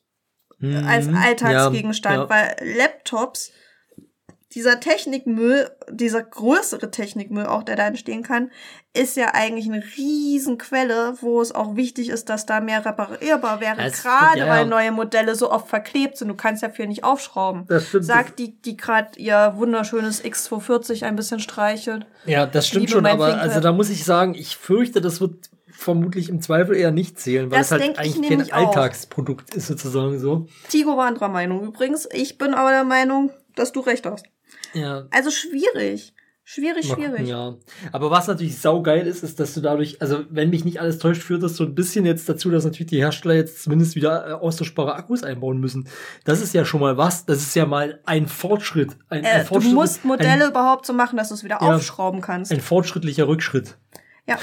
als 0.85 1.07
Mhm. 1.07 1.17
Alltagsgegenstand, 1.17 2.15
Ja, 2.15 2.21
ja. 2.23 2.29
weil 2.29 2.75
Laptops, 2.77 3.51
dieser 4.53 4.79
Technikmüll, 4.79 5.69
dieser 5.89 6.21
größere 6.23 6.91
Technikmüll 6.91 7.45
auch, 7.45 7.63
der 7.63 7.75
da 7.77 7.87
entstehen 7.87 8.21
kann, 8.23 8.51
ist 8.93 9.15
ja 9.15 9.33
eigentlich 9.33 9.65
eine 9.67 9.81
Riesenquelle, 9.97 11.15
wo 11.21 11.41
es 11.41 11.53
auch 11.53 11.75
wichtig 11.75 12.09
ist, 12.09 12.29
dass 12.29 12.45
da 12.45 12.59
mehr 12.59 12.85
reparierbar 12.85 13.61
wäre, 13.61 13.77
Ja, 13.77 13.85
es- 13.85 14.01
gerade 14.03 14.39
ja, 14.39 14.47
weil 14.47 14.65
neue 14.65 14.91
Modelle 14.91 15.35
so 15.35 15.51
oft 15.51 15.67
verklebt 15.69 16.17
sind. 16.17 16.27
Du 16.27 16.35
kannst 16.35 16.61
ja 16.63 16.69
viel 16.69 16.87
nicht 16.87 17.03
aufschrauben. 17.03 17.65
Das 17.67 17.87
stimmt. 17.87 18.05
Sagt 18.05 18.39
die, 18.39 18.61
die 18.61 18.75
gerade 18.77 19.17
ihr 19.19 19.53
wunderschönes 19.55 20.23
X240 20.23 21.03
ein 21.05 21.15
bisschen 21.15 21.39
streichelt. 21.39 22.05
Ja, 22.25 22.45
das 22.45 22.67
stimmt 22.67 22.81
Liebe 22.87 22.91
schon, 22.93 23.05
aber 23.05 23.27
Thinkpad. 23.27 23.47
also 23.47 23.59
da 23.61 23.71
muss 23.71 23.89
ich 23.89 24.03
sagen, 24.03 24.35
ich 24.35 24.57
fürchte, 24.57 24.99
das 25.01 25.21
wird 25.21 25.49
vermutlich 25.69 26.29
im 26.29 26.41
Zweifel 26.41 26.75
eher 26.75 26.91
nicht 26.91 27.19
zählen, 27.19 27.49
weil 27.49 27.57
Das 27.59 27.67
es 27.67 27.71
halt 27.71 27.97
eigentlich 27.97 28.29
kein. 28.29 28.51
Alltagsprodukt 28.51 29.55
ist 29.55 29.67
sozusagen 29.67 30.19
so. 30.19 30.47
Tigo 30.69 30.95
war 30.97 31.07
anderer 31.07 31.29
Meinung 31.29 31.63
übrigens. 31.63 32.07
Ich 32.11 32.37
bin 32.37 32.53
aber 32.53 32.69
der 32.71 32.83
Meinung, 32.83 33.31
dass 33.55 33.71
du 33.71 33.79
recht 33.79 34.05
hast. 34.05 34.25
Ja. 34.73 35.07
Also 35.11 35.29
schwierig. 35.31 36.13
Schwierig, 36.43 36.87
schwierig. 36.87 37.27
ja. 37.27 37.55
Aber 37.91 38.09
was 38.11 38.27
natürlich 38.27 38.57
saugeil 38.59 39.05
ist, 39.07 39.23
ist, 39.23 39.39
dass 39.39 39.53
du 39.53 39.61
dadurch, 39.61 40.01
also 40.01 40.25
wenn 40.29 40.49
mich 40.49 40.65
nicht 40.65 40.81
alles 40.81 40.97
täuscht, 40.97 41.21
führt 41.21 41.43
das 41.43 41.55
so 41.55 41.63
ein 41.63 41.75
bisschen 41.75 42.03
jetzt 42.05 42.27
dazu, 42.27 42.49
dass 42.49 42.65
natürlich 42.65 42.89
die 42.89 42.97
Hersteller 42.97 43.35
jetzt 43.35 43.63
zumindest 43.63 43.95
wieder 43.95 44.27
äh, 44.27 44.33
austauschbare 44.33 44.95
Akkus 44.95 45.23
einbauen 45.23 45.59
müssen. 45.59 45.87
Das 46.25 46.41
ist 46.41 46.53
ja 46.53 46.65
schon 46.65 46.81
mal 46.81 46.97
was. 46.97 47.25
Das 47.25 47.37
ist 47.37 47.55
ja 47.55 47.65
mal 47.65 48.01
ein 48.05 48.27
Fortschritt. 48.27 48.97
Ein, 49.07 49.23
Äh, 49.23 49.27
ein 49.27 49.41
du 49.41 49.47
Fortschritt, 49.47 49.73
musst 49.73 50.03
Modelle 50.03 50.45
ein, 50.45 50.49
überhaupt 50.51 50.85
so 50.87 50.93
machen, 50.93 51.15
dass 51.15 51.29
du 51.29 51.35
es 51.35 51.43
wieder 51.43 51.59
Ja. 51.61 51.75
aufschrauben 51.75 52.21
kannst. 52.21 52.51
ein 52.51 52.59
fortschrittlicher 52.59 53.27
Rückschritt. 53.27 53.77
Ja. 54.31 54.39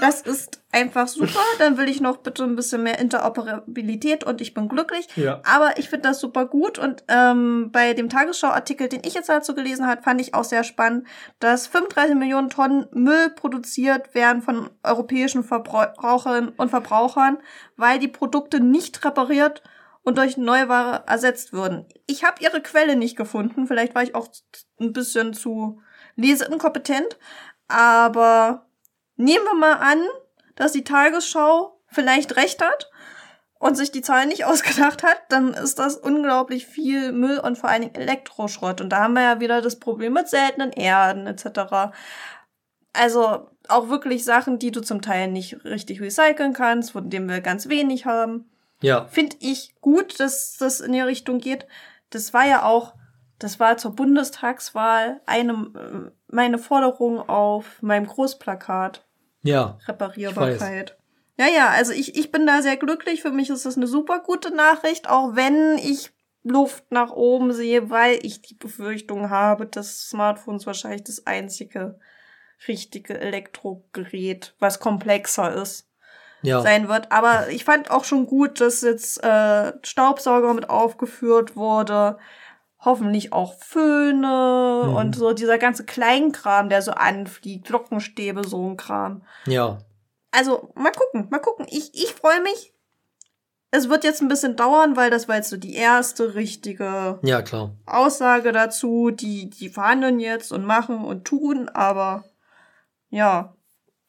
Das 0.00 0.20
ist 0.20 0.62
einfach 0.70 1.08
super. 1.08 1.40
Dann 1.58 1.76
will 1.76 1.88
ich 1.88 2.00
noch 2.00 2.18
bitte 2.18 2.44
ein 2.44 2.56
bisschen 2.56 2.82
mehr 2.82 2.98
Interoperabilität 2.98 4.24
und 4.24 4.40
ich 4.40 4.54
bin 4.54 4.68
glücklich. 4.68 5.08
Ja. 5.16 5.40
Aber 5.44 5.78
ich 5.78 5.88
finde 5.88 6.08
das 6.08 6.20
super 6.20 6.46
gut. 6.46 6.78
Und 6.78 7.04
ähm, 7.08 7.70
bei 7.72 7.94
dem 7.94 8.08
Tagesschau-Artikel, 8.08 8.88
den 8.88 9.02
ich 9.04 9.14
jetzt 9.14 9.28
dazu 9.28 9.54
gelesen 9.54 9.86
habe, 9.86 10.02
fand 10.02 10.20
ich 10.20 10.34
auch 10.34 10.44
sehr 10.44 10.62
spannend, 10.62 11.06
dass 11.40 11.66
35 11.66 12.14
Millionen 12.14 12.48
Tonnen 12.48 12.86
Müll 12.92 13.30
produziert 13.30 14.14
werden 14.14 14.42
von 14.42 14.70
europäischen 14.82 15.42
Verbraucherinnen 15.42 16.50
und 16.50 16.68
Verbrauchern, 16.68 17.38
weil 17.76 17.98
die 17.98 18.08
Produkte 18.08 18.60
nicht 18.60 19.04
repariert 19.04 19.62
und 20.02 20.16
durch 20.16 20.36
Neuware 20.36 21.02
ersetzt 21.06 21.52
würden. 21.52 21.86
Ich 22.06 22.24
habe 22.24 22.42
ihre 22.42 22.62
Quelle 22.62 22.96
nicht 22.96 23.16
gefunden. 23.16 23.66
Vielleicht 23.66 23.94
war 23.94 24.02
ich 24.02 24.14
auch 24.14 24.28
ein 24.80 24.92
bisschen 24.92 25.34
zu 25.34 25.80
leseinkompetent. 26.16 27.18
Aber 27.68 28.67
nehmen 29.18 29.44
wir 29.44 29.54
mal 29.54 29.74
an, 29.74 30.02
dass 30.56 30.72
die 30.72 30.84
Tagesschau 30.84 31.78
vielleicht 31.86 32.36
recht 32.36 32.62
hat 32.62 32.90
und 33.58 33.76
sich 33.76 33.90
die 33.90 34.02
Zahlen 34.02 34.28
nicht 34.28 34.44
ausgedacht 34.46 35.02
hat, 35.02 35.20
dann 35.28 35.52
ist 35.54 35.78
das 35.78 35.96
unglaublich 35.96 36.66
viel 36.66 37.12
Müll 37.12 37.38
und 37.38 37.58
vor 37.58 37.68
allen 37.68 37.82
Dingen 37.82 37.94
Elektroschrott. 37.94 38.80
Und 38.80 38.90
da 38.90 39.00
haben 39.02 39.14
wir 39.14 39.22
ja 39.22 39.40
wieder 39.40 39.60
das 39.60 39.78
Problem 39.78 40.14
mit 40.14 40.28
seltenen 40.28 40.72
Erden 40.72 41.26
etc. 41.26 41.92
Also 42.92 43.50
auch 43.68 43.88
wirklich 43.88 44.24
Sachen, 44.24 44.58
die 44.58 44.70
du 44.70 44.80
zum 44.80 45.02
Teil 45.02 45.28
nicht 45.28 45.64
richtig 45.64 46.00
recyceln 46.00 46.54
kannst, 46.54 46.92
von 46.92 47.10
denen 47.10 47.28
wir 47.28 47.40
ganz 47.40 47.68
wenig 47.68 48.06
haben. 48.06 48.50
Ja. 48.80 49.06
Finde 49.06 49.36
ich 49.40 49.74
gut, 49.80 50.20
dass 50.20 50.56
das 50.56 50.80
in 50.80 50.92
die 50.92 51.00
Richtung 51.00 51.38
geht. 51.38 51.66
Das 52.10 52.32
war 52.32 52.46
ja 52.46 52.62
auch, 52.62 52.94
das 53.38 53.60
war 53.60 53.76
zur 53.76 53.94
Bundestagswahl 53.94 55.20
eine, 55.26 55.52
äh, 55.52 56.10
meine 56.28 56.58
Forderung 56.58 57.20
auf 57.28 57.82
meinem 57.82 58.06
Großplakat. 58.06 59.04
Ja. 59.42 59.78
Reparierbarkeit. 59.86 60.96
Ja, 61.38 61.46
ja, 61.46 61.68
also 61.68 61.92
ich, 61.92 62.16
ich 62.16 62.32
bin 62.32 62.46
da 62.46 62.62
sehr 62.62 62.76
glücklich. 62.76 63.22
Für 63.22 63.30
mich 63.30 63.48
ist 63.50 63.64
das 63.64 63.76
eine 63.76 63.86
super 63.86 64.18
gute 64.20 64.54
Nachricht, 64.54 65.08
auch 65.08 65.36
wenn 65.36 65.78
ich 65.78 66.10
Luft 66.42 66.90
nach 66.90 67.12
oben 67.12 67.52
sehe, 67.52 67.90
weil 67.90 68.18
ich 68.22 68.42
die 68.42 68.54
Befürchtung 68.54 69.30
habe, 69.30 69.66
dass 69.66 70.08
Smartphones 70.08 70.66
wahrscheinlich 70.66 71.04
das 71.04 71.26
einzige 71.26 71.98
richtige 72.66 73.20
Elektrogerät, 73.20 74.54
was 74.58 74.80
komplexer 74.80 75.54
ist, 75.54 75.88
Ja. 76.42 76.60
sein 76.60 76.88
wird. 76.88 77.12
Aber 77.12 77.50
ich 77.50 77.64
fand 77.64 77.90
auch 77.90 78.04
schon 78.04 78.26
gut, 78.26 78.60
dass 78.60 78.80
jetzt 78.80 79.22
äh, 79.22 79.72
Staubsauger 79.82 80.54
mit 80.54 80.68
aufgeführt 80.70 81.54
wurde. 81.54 82.18
Hoffentlich 82.80 83.32
auch 83.32 83.54
Föhne 83.62 84.84
Mhm. 84.86 84.94
und 84.94 85.16
so 85.16 85.32
dieser 85.32 85.58
ganze 85.58 85.84
Kleinkram, 85.84 86.68
der 86.68 86.80
so 86.82 86.92
anfliegt, 86.92 87.66
Glockenstäbe, 87.66 88.46
so 88.46 88.70
ein 88.70 88.76
Kram. 88.76 89.22
Ja. 89.46 89.78
Also, 90.30 90.70
mal 90.74 90.92
gucken, 90.92 91.26
mal 91.30 91.40
gucken. 91.40 91.66
Ich, 91.68 91.92
ich 91.94 92.12
freue 92.14 92.40
mich. 92.42 92.72
Es 93.70 93.88
wird 93.90 94.04
jetzt 94.04 94.22
ein 94.22 94.28
bisschen 94.28 94.56
dauern, 94.56 94.96
weil 94.96 95.10
das 95.10 95.28
war 95.28 95.36
jetzt 95.36 95.50
so 95.50 95.56
die 95.56 95.74
erste 95.74 96.34
richtige 96.34 97.18
Ja, 97.22 97.42
klar. 97.42 97.74
Aussage 97.84 98.52
dazu. 98.52 99.10
Die, 99.10 99.50
die 99.50 99.68
verhandeln 99.68 100.20
jetzt 100.20 100.52
und 100.52 100.64
machen 100.64 101.04
und 101.04 101.24
tun, 101.26 101.68
aber 101.68 102.24
ja, 103.10 103.54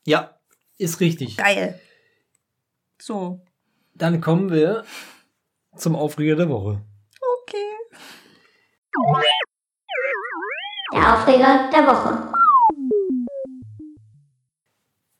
Ja, 0.06 0.36
ist 0.78 1.00
richtig. 1.02 1.38
geil. 1.38 1.80
So, 3.02 3.42
Dann 3.96 4.22
kommen 4.22 4.52
wir 4.52 4.84
zum 5.76 5.96
Aufreger 5.96 6.36
der 6.36 6.50
Woche. 6.50 6.82
okay. 7.44 7.58
Der 10.94 11.14
Aufreger 11.14 11.70
der 11.72 11.88
Woche. 11.88 12.34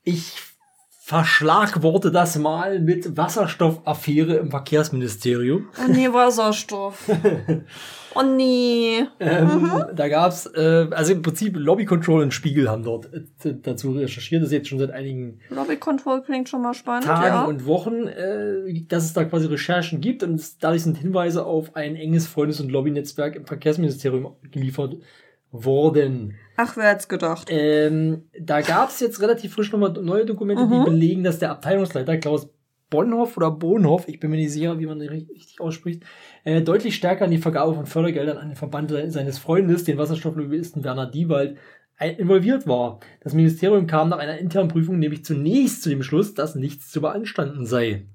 Ich 0.04 0.49
verschlagworte 1.10 2.12
das 2.12 2.38
mal 2.38 2.80
mit 2.80 3.18
Wasserstoffaffäre 3.18 4.36
im 4.36 4.52
Verkehrsministerium. 4.52 5.70
Oh 5.80 5.92
nee, 5.92 6.08
Wasserstoff. 6.08 7.10
Oh 8.16 8.24
nee. 8.24 9.06
Ähm, 9.20 9.72
Da 9.96 10.08
gab's, 10.08 10.48
äh, 10.48 10.88
also 10.90 11.14
im 11.14 11.22
Prinzip 11.22 11.56
Lobby 11.56 11.86
Control 11.86 12.24
und 12.24 12.34
Spiegel 12.34 12.68
haben 12.68 12.82
dort 12.82 13.08
äh, 13.14 13.54
dazu 13.62 13.92
recherchiert. 13.92 14.42
Das 14.42 14.50
ist 14.50 14.54
jetzt 14.54 14.68
schon 14.68 14.80
seit 14.80 14.90
einigen 14.90 15.40
Lobby 15.50 15.78
Control 15.78 16.24
klingt 16.24 16.50
schon 16.50 16.64
mal 16.64 16.74
spannend, 16.74 17.06
Tagen 17.06 17.26
ja. 17.28 17.44
und 17.44 17.68
Wochen, 17.68 18.08
äh, 18.08 18.82
dass 18.88 19.06
es 19.06 19.14
da 19.14 19.26
quasi 19.26 19.46
Recherchen 19.46 20.02
gibt 20.02 20.24
und 20.24 20.36
es, 20.36 20.58
dadurch 20.58 20.82
sind 20.82 20.98
Hinweise 20.98 21.46
auf 21.46 21.76
ein 21.76 21.96
enges 21.96 22.26
Freundes- 22.26 22.60
und 22.60 22.72
Lobbynetzwerk 22.72 23.36
im 23.36 23.46
Verkehrsministerium 23.46 24.36
geliefert 24.50 24.96
worden. 25.52 26.34
Ach, 26.62 26.76
wer 26.76 26.90
hätte 26.90 27.08
gedacht? 27.08 27.48
Ähm, 27.50 28.24
da 28.38 28.60
gab 28.60 28.90
es 28.90 29.00
jetzt 29.00 29.22
relativ 29.22 29.54
frisch 29.54 29.72
nochmal 29.72 29.94
neue 29.94 30.26
Dokumente, 30.26 30.68
die 30.68 30.74
Mhm. 30.74 30.84
belegen, 30.84 31.24
dass 31.24 31.40
der 31.40 31.52
Abteilungsleiter 31.52 32.18
Klaus 32.18 32.50
Bonhoff 32.90 33.38
oder 33.38 33.50
Bonhoff, 33.50 34.10
ich 34.10 34.20
bin 34.20 34.30
mir 34.30 34.36
nicht 34.36 34.52
sicher, 34.52 34.78
wie 34.78 34.86
man 34.86 35.00
den 35.00 35.08
richtig 35.08 35.62
ausspricht, 35.62 36.04
äh, 36.44 36.62
deutlich 36.62 36.96
stärker 36.96 37.24
in 37.24 37.32
die 37.32 37.38
Vergabe 37.38 37.76
von 37.76 37.86
Fördergeldern 37.86 38.38
an 38.38 38.50
den 38.50 38.58
Verband 38.58 38.90
se- 38.90 39.10
seines 39.10 39.38
Freundes, 39.38 39.86
den 39.86 39.98
Wasserstofflobbyisten 39.98 40.84
Werner 40.84 41.10
Diewald, 41.10 41.58
involviert 42.18 42.68
war. 42.68 43.00
Das 43.22 43.34
Ministerium 43.34 43.86
kam 43.88 44.10
nach 44.10 44.20
einer 44.20 44.38
internen 44.38 44.68
Prüfung 44.70 45.00
nämlich 45.00 45.24
zunächst 45.24 45.82
zu 45.84 45.90
dem 45.90 46.04
Schluss, 46.04 46.34
dass 46.34 46.56
nichts 46.56 46.92
zu 46.92 47.00
beanstanden 47.00 47.66
sei. 47.66 48.06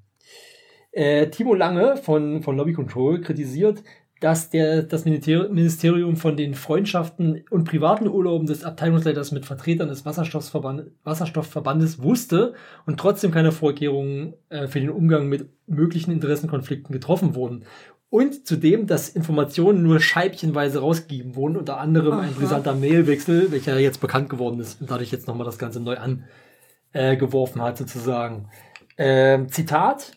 Äh, 0.93 1.29
Timo 1.29 1.55
Lange 1.55 1.97
von, 1.97 2.43
von 2.43 2.57
Lobby 2.57 2.73
Control 2.73 3.21
kritisiert, 3.21 3.83
dass 4.21 4.51
der, 4.51 4.83
das 4.83 5.05
Minister- 5.05 5.49
Ministerium 5.49 6.17
von 6.17 6.37
den 6.37 6.55
Freundschaften 6.55 7.45
und 7.51 7.65
privaten 7.65 8.09
Urlauben 8.09 8.47
des 8.47 8.65
Abteilungsleiters 8.65 9.33
mit 9.33 9.45
Vertretern 9.45 9.89
des 9.89 10.05
Wasserstoffverband, 10.07 10.91
Wasserstoffverbandes 11.03 12.03
wusste 12.03 12.55
und 12.87 12.99
trotzdem 12.99 13.33
keine 13.33 13.53
Vorkehrungen 13.53 14.35
äh, 14.49 14.67
für 14.67 14.81
den 14.81 14.91
Umgang 14.91 15.29
mit 15.29 15.51
möglichen 15.67 16.11
Interessenkonflikten 16.11 16.93
getroffen 16.93 17.35
wurden. 17.35 17.65
Und 18.09 18.47
zudem, 18.47 18.87
dass 18.87 19.09
Informationen 19.09 19.83
nur 19.83 19.99
scheibchenweise 19.99 20.79
rausgegeben 20.79 21.35
wurden, 21.35 21.57
unter 21.57 21.79
anderem 21.79 22.13
ein 22.13 22.29
Aha. 22.29 22.39
brisanter 22.39 22.75
Mailwechsel, 22.75 23.51
welcher 23.51 23.77
jetzt 23.79 24.01
bekannt 24.01 24.31
geworden 24.31 24.61
ist 24.61 24.81
und 24.81 24.89
dadurch 24.89 25.11
jetzt 25.11 25.27
nochmal 25.27 25.45
das 25.45 25.59
Ganze 25.59 25.81
neu 25.81 25.97
angeworfen 26.93 27.59
äh, 27.59 27.63
hat, 27.63 27.77
sozusagen. 27.77 28.49
Ähm, 28.97 29.49
Zitat. 29.49 30.13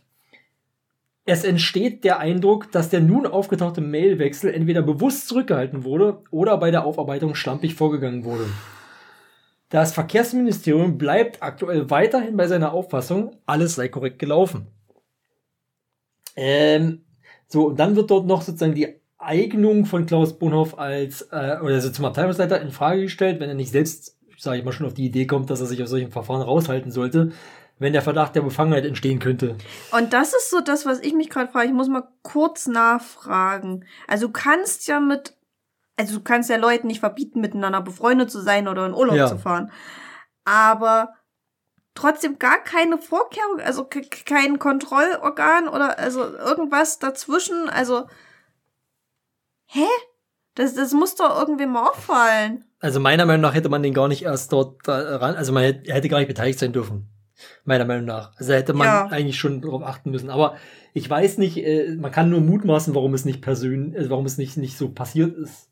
Es 1.30 1.44
entsteht 1.44 2.06
der 2.06 2.20
Eindruck, 2.20 2.72
dass 2.72 2.90
der 2.90 3.02
nun 3.02 3.28
aufgetauchte 3.28 3.82
Mailwechsel 3.82 4.54
entweder 4.54 4.82
bewusst 4.82 5.28
zurückgehalten 5.28 5.84
wurde 5.84 6.24
oder 6.32 6.58
bei 6.58 6.72
der 6.72 6.86
Aufarbeitung 6.86 7.36
schlampig 7.36 7.76
vorgegangen 7.76 8.24
wurde. 8.24 8.46
Das 9.68 9.92
Verkehrsministerium 9.92 10.98
bleibt 10.98 11.44
aktuell 11.44 11.90
weiterhin 11.90 12.38
bei 12.38 12.48
seiner 12.48 12.72
Auffassung, 12.72 13.36
alles 13.46 13.76
sei 13.76 13.90
korrekt 13.90 14.20
gelaufen. 14.20 14.68
Ähm, 16.38 17.02
so, 17.50 17.68
und 17.68 17.78
dann 17.78 17.98
wird 17.98 18.10
dort 18.10 18.26
noch 18.26 18.42
sozusagen 18.42 18.76
die 18.76 18.96
Eignung 19.18 19.86
von 19.86 20.06
Klaus 20.06 20.40
Bonhoff 20.40 20.80
als, 20.80 21.24
äh, 21.24 21.58
oder 21.62 21.74
also 21.74 21.90
zum 21.90 22.06
Abteilungsleiter 22.06 22.62
in 22.62 22.72
Frage 22.72 23.02
gestellt, 23.02 23.42
wenn 23.42 23.50
er 23.50 23.56
nicht 23.56 23.72
selbst, 23.74 24.18
sage 24.38 24.60
ich 24.60 24.64
mal, 24.64 24.72
schon 24.72 24.86
auf 24.86 24.94
die 24.94 25.08
Idee 25.08 25.28
kommt, 25.28 25.50
dass 25.50 25.60
er 25.60 25.66
sich 25.66 25.84
aus 25.84 25.90
solchen 25.90 26.12
Verfahren 26.12 26.42
raushalten 26.42 26.92
sollte, 26.92 27.34
wenn 27.80 27.94
der 27.94 28.02
Verdacht 28.02 28.36
der 28.36 28.42
Befangenheit 28.42 28.86
entstehen 28.86 29.20
könnte. 29.20 29.56
Und 29.92 30.14
das 30.14 30.34
ist 30.34 30.50
so 30.50 30.62
das, 30.62 30.86
was 30.86 31.00
ich 31.00 31.14
mich 31.14 31.30
gerade 31.30 31.52
frage. 31.52 31.68
Ich 31.68 31.74
muss 31.74 31.88
mal 31.90 32.08
kurz 32.24 32.68
nachfragen. 32.68 33.86
Also 34.08 34.28
du 34.28 34.34
kannst 34.34 34.88
ja 34.88 35.00
mit, 35.00 35.36
also 35.96 36.18
du 36.18 36.24
kannst 36.24 36.50
ja 36.50 36.58
Leuten 36.58 36.88
nicht 36.88 37.00
verbieten, 37.02 37.40
miteinander 37.42 37.82
befreundet 37.82 38.32
zu 38.32 38.42
sein 38.42 38.68
oder 38.68 38.86
in 38.86 38.94
Urlaub 38.94 39.16
Ja. 39.16 39.28
zu 39.28 39.38
fahren. 39.38 39.72
Aber 40.46 41.14
trotzdem 41.94 42.40
gar 42.40 42.64
keine 42.64 42.98
Vorkehrung, 42.98 43.60
also 43.60 43.84
ke- 43.84 44.02
kein 44.26 44.60
Kontrollorgan 44.60 45.68
oder 45.68 45.98
also 46.00 46.24
irgendwas 46.24 47.00
dazwischen. 47.00 47.70
Also, 47.70 48.08
hä? 49.68 49.86
Das, 50.56 50.74
das 50.74 50.92
muss 50.94 51.16
doch 51.16 51.38
irgendwem 51.40 51.72
mal 51.72 51.88
auffallen. 51.90 52.66
Also 52.80 53.00
meiner 53.00 53.26
Meinung 53.26 53.42
nach 53.42 53.54
hätte 53.54 53.70
man 53.70 53.84
den 53.84 53.94
gar 53.94 54.08
nicht 54.08 54.24
erst 54.24 54.52
dort 54.54 54.88
da 54.88 55.18
ran, 55.18 55.36
also 55.36 55.52
man 55.54 55.64
hätte, 55.64 55.88
er 55.90 55.96
hätte 55.96 56.10
gar 56.10 56.20
nicht 56.20 56.28
beteiligt 56.28 56.60
sein 56.60 56.74
dürfen. 56.74 57.10
Meiner 57.66 57.86
Meinung 57.86 58.06
nach. 58.06 58.32
Also 58.38 58.52
da 58.52 58.58
hätte 58.58 58.74
man 58.74 58.88
Ja. 58.88 59.06
eigentlich 59.08 59.38
schon 59.38 59.62
darauf 59.62 59.84
achten 59.84 60.12
müssen. 60.12 60.30
Aber 60.30 60.56
ich 60.94 61.10
weiß 61.10 61.38
nicht, 61.38 61.58
äh, 61.58 61.96
man 61.96 62.12
kann 62.12 62.30
nur 62.30 62.42
mutmaßen, 62.42 62.96
warum 62.96 63.14
es 63.14 63.26
nicht 63.26 63.42
persönlich, 63.42 63.96
äh, 64.00 64.10
warum 64.10 64.26
es 64.26 64.38
nicht, 64.38 64.58
nicht 64.58 64.78
so 64.78 64.90
passiert 64.90 65.36
ist. 65.38 65.70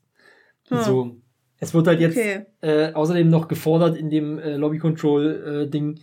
Hm. 0.68 0.80
So. 0.82 1.16
Es 1.58 1.72
wird 1.74 1.86
halt 1.86 2.00
jetzt 2.00 2.16
Okay. 2.18 2.44
äh, 2.60 2.92
außerdem 2.92 3.28
noch 3.30 3.48
gefordert 3.48 3.96
in 3.96 4.10
dem 4.10 4.38
äh, 4.38 4.56
Lobby 4.56 4.78
Control 4.78 5.64
äh, 5.66 5.70
Ding, 5.70 6.00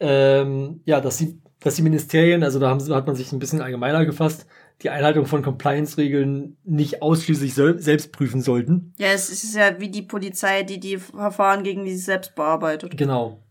ähm, 0.00 0.80
ja, 0.84 1.00
dass 1.00 1.18
sie, 1.18 1.40
dass 1.60 1.74
die 1.74 1.82
Ministerien, 1.82 2.42
also 2.42 2.58
da 2.58 2.68
haben, 2.70 2.80
hat 2.94 3.06
man 3.06 3.16
sich 3.16 3.32
ein 3.32 3.38
bisschen 3.38 3.60
allgemeiner 3.60 4.04
gefasst, 4.06 4.46
die 4.82 4.90
Einhaltung 4.90 5.26
von 5.26 5.42
Compliance-Regeln 5.42 6.56
nicht 6.64 7.02
ausschließlich 7.02 7.52
sel 7.52 7.78
selbst 7.80 8.12
prüfen 8.12 8.40
sollten. 8.40 8.94
Ja, 8.98 9.08
es 9.08 9.28
ist 9.30 9.54
ja 9.56 9.80
wie 9.80 9.90
die 9.90 10.02
Polizei, 10.02 10.62
die 10.62 10.78
die 10.78 10.98
Verfahren 10.98 11.64
gegen 11.64 11.84
die 11.84 11.94
sich 11.94 12.04
selbst 12.04 12.34
bearbeitet. 12.36 12.96
Genau. 12.96 13.42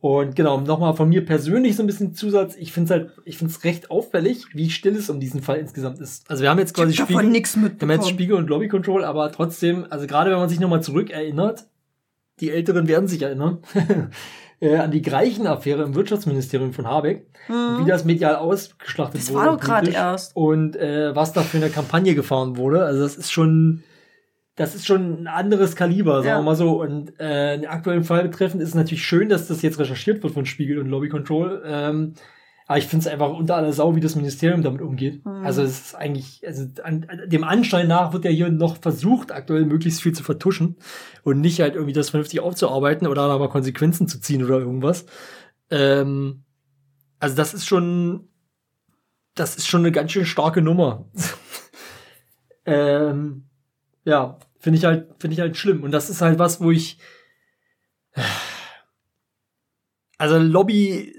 Und 0.00 0.36
genau, 0.36 0.60
nochmal 0.60 0.94
von 0.94 1.08
mir 1.08 1.24
persönlich 1.24 1.74
so 1.74 1.82
ein 1.82 1.86
bisschen 1.86 2.14
Zusatz. 2.14 2.54
Ich 2.56 2.72
finde 2.72 2.84
es 2.94 3.00
halt, 3.00 3.12
ich 3.24 3.36
finde 3.36 3.52
es 3.52 3.64
recht 3.64 3.90
auffällig, 3.90 4.46
wie 4.54 4.70
still 4.70 4.94
es 4.94 5.10
um 5.10 5.18
diesen 5.18 5.42
Fall 5.42 5.56
insgesamt 5.58 5.98
ist. 5.98 6.30
Also 6.30 6.42
wir 6.44 6.50
haben 6.50 6.58
jetzt 6.60 6.72
quasi 6.74 6.94
nix 7.24 7.56
wir 7.60 7.70
haben 7.80 7.90
jetzt. 7.90 8.08
Spiegel 8.08 8.36
und 8.36 8.48
Lobby 8.48 8.68
Control, 8.68 9.02
aber 9.04 9.32
trotzdem, 9.32 9.86
also 9.90 10.06
gerade 10.06 10.30
wenn 10.30 10.38
man 10.38 10.48
sich 10.48 10.60
nochmal 10.60 10.82
zurückerinnert, 10.84 11.66
die 12.38 12.50
Älteren 12.50 12.86
werden 12.86 13.08
sich 13.08 13.22
erinnern, 13.22 13.58
äh, 14.60 14.76
an 14.76 14.92
die 14.92 15.02
Greichen-Affäre 15.02 15.82
im 15.82 15.96
Wirtschaftsministerium 15.96 16.72
von 16.72 16.86
Habeck, 16.86 17.26
Mhm. 17.48 17.84
wie 17.84 17.88
das 17.88 18.04
medial 18.04 18.36
ausgeschlachtet 18.36 19.20
Das 19.20 19.30
wurde. 19.32 19.46
war 19.46 19.56
doch 19.56 19.60
gerade 19.60 19.90
erst. 19.90 20.36
Und 20.36 20.76
äh, 20.76 21.16
was 21.16 21.32
da 21.32 21.42
für 21.42 21.56
eine 21.56 21.70
Kampagne 21.70 22.14
gefahren 22.14 22.56
wurde. 22.56 22.84
Also 22.84 23.00
das 23.00 23.16
ist 23.16 23.32
schon, 23.32 23.82
das 24.58 24.74
ist 24.74 24.86
schon 24.86 25.22
ein 25.22 25.26
anderes 25.28 25.76
Kaliber, 25.76 26.16
sagen 26.16 26.26
Ja. 26.26 26.38
wir 26.38 26.42
mal 26.42 26.56
so. 26.56 26.80
Und 26.80 27.18
äh, 27.20 27.56
den 27.58 27.68
aktuellen 27.68 28.02
Fall 28.02 28.24
betreffend 28.24 28.60
ist 28.60 28.70
es 28.70 28.74
natürlich 28.74 29.06
schön, 29.06 29.28
dass 29.28 29.46
das 29.46 29.62
jetzt 29.62 29.78
recherchiert 29.78 30.22
wird 30.22 30.34
von 30.34 30.46
Spiegel 30.46 30.80
und 30.80 30.88
Lobby 30.88 31.08
Control. 31.08 31.62
Ähm, 31.64 32.14
aber 32.66 32.78
ich 32.78 32.86
finde 32.86 33.06
es 33.06 33.12
einfach 33.12 33.30
unter 33.30 33.54
aller 33.56 33.72
Sau, 33.72 33.94
wie 33.94 34.00
das 34.00 34.16
Ministerium 34.16 34.62
damit 34.62 34.82
umgeht. 34.82 35.24
Mhm. 35.24 35.46
Also 35.46 35.62
es 35.62 35.78
ist 35.78 35.94
eigentlich, 35.94 36.42
also 36.44 36.66
an, 36.82 37.06
an 37.08 37.30
dem 37.30 37.44
Anschein 37.44 37.86
nach 37.86 38.12
wird 38.12 38.24
ja 38.24 38.32
hier 38.32 38.50
noch 38.50 38.78
versucht, 38.78 39.30
aktuell 39.30 39.64
möglichst 39.64 40.02
viel 40.02 40.12
zu 40.12 40.24
vertuschen 40.24 40.76
und 41.22 41.40
nicht 41.40 41.60
halt 41.60 41.74
irgendwie 41.74 41.94
das 41.94 42.10
vernünftig 42.10 42.40
aufzuarbeiten 42.40 43.06
oder 43.06 43.28
da 43.28 43.38
mal 43.38 43.48
Konsequenzen 43.48 44.08
zu 44.08 44.20
ziehen 44.20 44.44
oder 44.44 44.58
irgendwas. 44.58 45.06
Ähm, 45.70 46.42
also 47.20 47.36
das 47.36 47.54
ist 47.54 47.66
schon, 47.66 48.28
das 49.36 49.54
ist 49.56 49.68
schon 49.68 49.82
eine 49.82 49.92
ganz 49.92 50.10
schön 50.10 50.26
starke 50.26 50.62
Nummer. 50.62 51.06
ähm, 52.66 53.44
ja, 54.04 54.38
finde 54.58 54.78
ich 54.78 54.84
halt, 54.84 55.08
finde 55.18 55.34
ich 55.34 55.40
halt 55.40 55.56
schlimm. 55.56 55.82
Und 55.82 55.92
das 55.92 56.10
ist 56.10 56.20
halt 56.20 56.38
was, 56.38 56.60
wo 56.60 56.70
ich, 56.70 56.98
also 60.18 60.38
Lobby, 60.38 61.14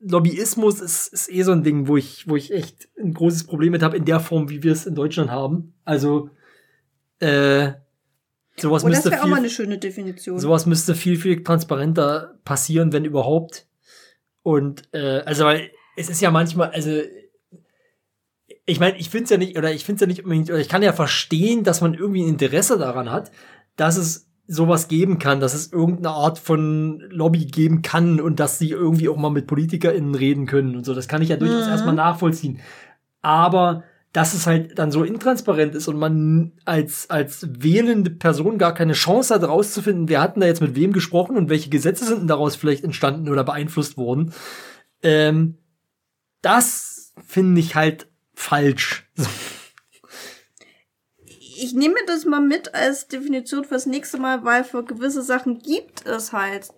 Lobbyismus 0.00 0.80
ist, 0.80 1.08
ist 1.12 1.30
eh 1.30 1.42
so 1.42 1.52
ein 1.52 1.64
Ding, 1.64 1.88
wo 1.88 1.96
ich, 1.96 2.28
wo 2.28 2.36
ich 2.36 2.52
echt 2.52 2.88
ein 2.98 3.12
großes 3.12 3.44
Problem 3.44 3.72
mit 3.72 3.82
habe 3.82 3.96
in 3.96 4.04
der 4.04 4.20
Form, 4.20 4.48
wie 4.50 4.62
wir 4.62 4.72
es 4.72 4.86
in 4.86 4.94
Deutschland 4.94 5.30
haben. 5.30 5.74
Also, 5.84 6.30
äh, 7.18 7.72
sowas 8.56 8.84
Oh, 8.84 8.88
das 8.88 8.96
müsste 8.96 9.10
wäre 9.10 9.22
auch 9.22 9.26
mal 9.26 9.36
eine 9.36 9.48
viel, 9.48 9.56
schöne 9.56 9.78
Definition. 9.78 10.38
sowas 10.38 10.66
müsste 10.66 10.94
viel, 10.94 11.16
viel 11.16 11.42
transparenter 11.42 12.38
passieren, 12.44 12.92
wenn 12.92 13.04
überhaupt. 13.04 13.66
Und, 14.42 14.88
äh, 14.92 15.20
also, 15.20 15.44
weil 15.44 15.70
es 15.96 16.08
ist 16.08 16.20
ja 16.20 16.30
manchmal, 16.30 16.70
also, 16.70 17.00
ich 18.66 18.80
meine, 18.80 18.98
ich 18.98 19.10
finde 19.10 19.24
es 19.24 19.30
ja 19.30 19.36
nicht, 19.38 19.56
oder 19.56 19.72
ich 19.72 19.84
finde 19.84 19.96
es 19.96 20.00
ja 20.02 20.06
nicht 20.08 20.24
unbedingt, 20.24 20.50
oder 20.50 20.58
ich 20.58 20.68
kann 20.68 20.82
ja 20.82 20.92
verstehen, 20.92 21.62
dass 21.64 21.80
man 21.80 21.94
irgendwie 21.94 22.22
ein 22.22 22.28
Interesse 22.28 22.78
daran 22.78 23.10
hat, 23.10 23.30
dass 23.76 23.96
es 23.96 24.28
sowas 24.48 24.88
geben 24.88 25.18
kann, 25.18 25.40
dass 25.40 25.54
es 25.54 25.72
irgendeine 25.72 26.10
Art 26.10 26.38
von 26.38 27.00
Lobby 27.10 27.46
geben 27.46 27.82
kann 27.82 28.20
und 28.20 28.38
dass 28.38 28.58
sie 28.58 28.70
irgendwie 28.70 29.08
auch 29.08 29.16
mal 29.16 29.30
mit 29.30 29.46
PolitikerInnen 29.46 30.14
reden 30.14 30.46
können 30.46 30.76
und 30.76 30.84
so. 30.84 30.94
Das 30.94 31.08
kann 31.08 31.22
ich 31.22 31.28
ja 31.30 31.36
durchaus 31.36 31.66
Mhm. 31.66 31.70
erstmal 31.72 31.94
nachvollziehen. 31.94 32.60
Aber 33.22 33.82
dass 34.12 34.34
es 34.34 34.46
halt 34.46 34.78
dann 34.78 34.90
so 34.90 35.02
intransparent 35.04 35.74
ist 35.74 35.88
und 35.88 35.98
man 35.98 36.52
als, 36.64 37.10
als 37.10 37.46
wählende 37.58 38.10
Person 38.10 38.56
gar 38.56 38.72
keine 38.72 38.94
Chance 38.94 39.34
hat, 39.34 39.42
rauszufinden, 39.42 40.08
wer 40.08 40.22
hat 40.22 40.36
denn 40.36 40.40
da 40.40 40.46
jetzt 40.46 40.62
mit 40.62 40.74
wem 40.74 40.92
gesprochen 40.92 41.36
und 41.36 41.50
welche 41.50 41.68
Gesetze 41.68 42.04
sind 42.04 42.20
denn 42.20 42.28
daraus 42.28 42.56
vielleicht 42.56 42.84
entstanden 42.84 43.28
oder 43.28 43.44
beeinflusst 43.44 43.96
worden. 43.98 44.32
Ähm, 45.02 45.58
das 46.40 47.12
finde 47.26 47.60
ich 47.60 47.74
halt 47.74 48.08
falsch. 48.36 49.08
ich 51.56 51.72
nehme 51.74 51.96
das 52.06 52.24
mal 52.24 52.40
mit 52.40 52.74
als 52.74 53.08
Definition 53.08 53.64
fürs 53.64 53.86
nächste 53.86 54.18
Mal, 54.18 54.44
weil 54.44 54.62
für 54.62 54.84
gewisse 54.84 55.22
Sachen 55.22 55.58
gibt 55.58 56.06
es 56.06 56.32
halt 56.32 56.70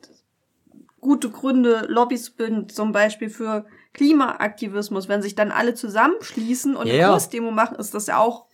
gute 1.01 1.31
Gründe, 1.31 1.87
Lobbys 1.89 2.25
zu 2.25 2.37
bilden, 2.37 2.69
zum 2.69 2.93
Beispiel 2.93 3.29
für 3.29 3.67
Klimaaktivismus. 3.93 5.09
Wenn 5.09 5.23
sich 5.23 5.35
dann 5.35 5.53
alle 5.53 5.75
zusammenschließen 5.75 6.75
und 6.77 6.87
Ja, 6.87 6.95
eine. 6.95 7.13
Großdemo 7.13 7.51
machen, 7.51 7.77
ist 7.77 7.95
das 7.95 8.07
ja 8.07 8.19
auch 8.19 8.47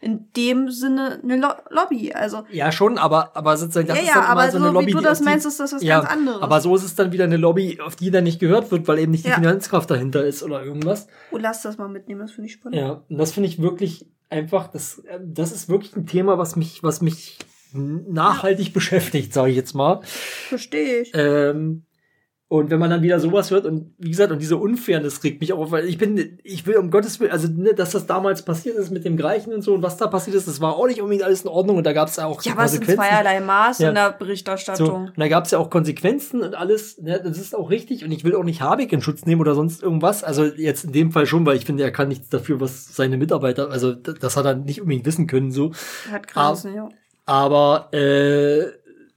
in 0.00 0.32
dem 0.34 0.70
Sinne 0.70 1.20
eine 1.22 1.36
Lo 1.36 1.48
Lobby. 1.68 2.12
Also 2.12 2.44
Ja, 2.50 2.72
schon, 2.72 2.96
aber, 2.98 3.36
aber 3.36 3.56
sozusagen, 3.56 3.86
das 3.88 3.96
ja, 3.98 4.02
ist 4.02 4.08
ja, 4.08 4.14
dann 4.14 4.22
immer 4.24 4.30
aber 4.32 4.50
so 4.50 4.58
so, 4.58 4.64
eine 4.64 4.72
Lobby, 4.72 4.86
wie 4.86 4.92
du 4.92 4.98
die 4.98 5.04
das 5.04 5.18
die- 5.18 5.24
meinst, 5.24 5.46
ist 5.46 5.60
das 5.60 5.72
was 5.74 5.82
ja, 5.82 6.00
ganz 6.00 6.10
anderes. 6.12 6.42
Aber 6.42 6.60
so 6.60 6.74
ist 6.74 6.84
es 6.84 6.94
dann 6.94 7.12
wieder 7.12 7.24
eine 7.24 7.36
Lobby, 7.36 7.80
auf 7.80 7.96
die 7.96 8.10
dann 8.10 8.24
nicht 8.24 8.40
gehört 8.40 8.70
wird, 8.70 8.88
weil 8.88 8.98
eben 8.98 9.12
nicht 9.12 9.24
die 9.24 9.28
Ja. 9.28 9.34
Finanzkraft 9.36 9.90
dahinter 9.90 10.24
ist 10.24 10.42
oder 10.42 10.64
irgendwas. 10.64 11.06
oh, 11.32 11.36
lass 11.38 11.62
das 11.62 11.76
mal 11.78 11.88
mitnehmen, 11.88 12.20
das 12.20 12.32
finde 12.32 12.46
ich 12.48 12.54
spannend. 12.54 12.78
Ja, 12.78 13.02
und 13.08 13.18
das 13.18 13.32
finde 13.32 13.48
ich 13.48 13.60
wirklich 13.60 14.06
einfach, 14.30 14.68
das, 14.68 15.02
das 15.22 15.52
ist 15.52 15.68
wirklich 15.68 15.94
ein 15.96 16.06
Thema, 16.06 16.38
was 16.38 16.56
mich, 16.56 16.82
was 16.82 17.02
mich 17.02 17.38
nachhaltig 17.72 18.72
beschäftigt, 18.72 19.32
sage 19.32 19.50
ich 19.50 19.56
jetzt 19.56 19.74
mal. 19.74 20.00
Verstehe 20.02 21.02
ich. 21.02 21.12
Ähm, 21.14 21.84
und 22.52 22.68
wenn 22.68 22.80
man 22.80 22.90
dann 22.90 23.00
wieder 23.02 23.20
sowas 23.20 23.52
hört 23.52 23.64
und 23.64 23.94
wie 23.98 24.10
gesagt, 24.10 24.32
und 24.32 24.42
diese 24.42 24.56
Unfairness 24.56 25.22
regt 25.22 25.40
mich 25.40 25.52
auch 25.52 25.58
auf, 25.60 25.70
weil 25.70 25.84
ich 25.84 25.98
bin, 25.98 26.40
ich 26.42 26.66
will 26.66 26.78
um 26.78 26.90
Gottes 26.90 27.20
Willen, 27.20 27.30
also 27.30 27.46
ne, 27.46 27.74
dass 27.74 27.92
das 27.92 28.06
damals 28.06 28.42
passiert 28.44 28.76
ist 28.76 28.90
mit 28.90 29.04
dem 29.04 29.16
Gleichen 29.16 29.54
und 29.54 29.62
so 29.62 29.72
und 29.72 29.82
was 29.84 29.96
da 29.98 30.08
passiert 30.08 30.34
ist, 30.34 30.48
das 30.48 30.60
war 30.60 30.74
auch 30.74 30.88
nicht 30.88 31.00
unbedingt 31.00 31.22
alles 31.22 31.42
in 31.42 31.48
Ordnung 31.48 31.76
und 31.76 31.86
da 31.86 31.92
gab 31.92 32.08
es 32.08 32.18
auch 32.18 32.42
Ja, 32.42 32.50
so 32.50 32.56
aber 32.56 32.64
es 32.64 32.72
sind 32.72 32.86
zweierlei 32.90 33.38
Maß 33.38 33.78
Ja. 33.78 33.90
in 33.90 33.94
der 33.94 34.10
So, 34.10 34.18
Berichterstattung. 34.18 35.04
und 35.04 35.12
da 35.16 35.28
gab 35.28 35.44
es 35.44 35.52
ja 35.52 35.58
auch 35.58 35.70
Konsequenzen 35.70 36.42
und 36.42 36.56
alles, 36.56 36.98
ne, 37.00 37.20
das 37.22 37.38
ist 37.38 37.54
auch 37.54 37.70
richtig 37.70 38.04
und 38.04 38.10
ich 38.10 38.24
will 38.24 38.34
auch 38.34 38.42
nicht 38.42 38.60
Habeck 38.60 38.92
in 38.92 39.00
Schutz 39.00 39.26
nehmen 39.26 39.40
oder 39.40 39.54
sonst 39.54 39.80
irgendwas, 39.80 40.24
also 40.24 40.44
jetzt 40.44 40.84
in 40.84 40.90
dem 40.90 41.12
Fall 41.12 41.26
schon, 41.26 41.46
weil 41.46 41.56
ich 41.56 41.64
finde, 41.66 41.84
er 41.84 41.92
kann 41.92 42.08
nichts 42.08 42.30
dafür, 42.30 42.60
was 42.60 42.96
seine 42.96 43.16
Mitarbeiter, 43.16 43.70
also 43.70 43.92
das 43.94 44.36
hat 44.36 44.44
er 44.44 44.56
nicht 44.56 44.80
unbedingt 44.80 45.06
wissen 45.06 45.28
können, 45.28 45.52
so. 45.52 45.70
Hat 46.10 46.26
Grenzen, 46.26 46.74
ja. 46.74 46.88
Aber 47.26 47.90
äh, 47.94 48.64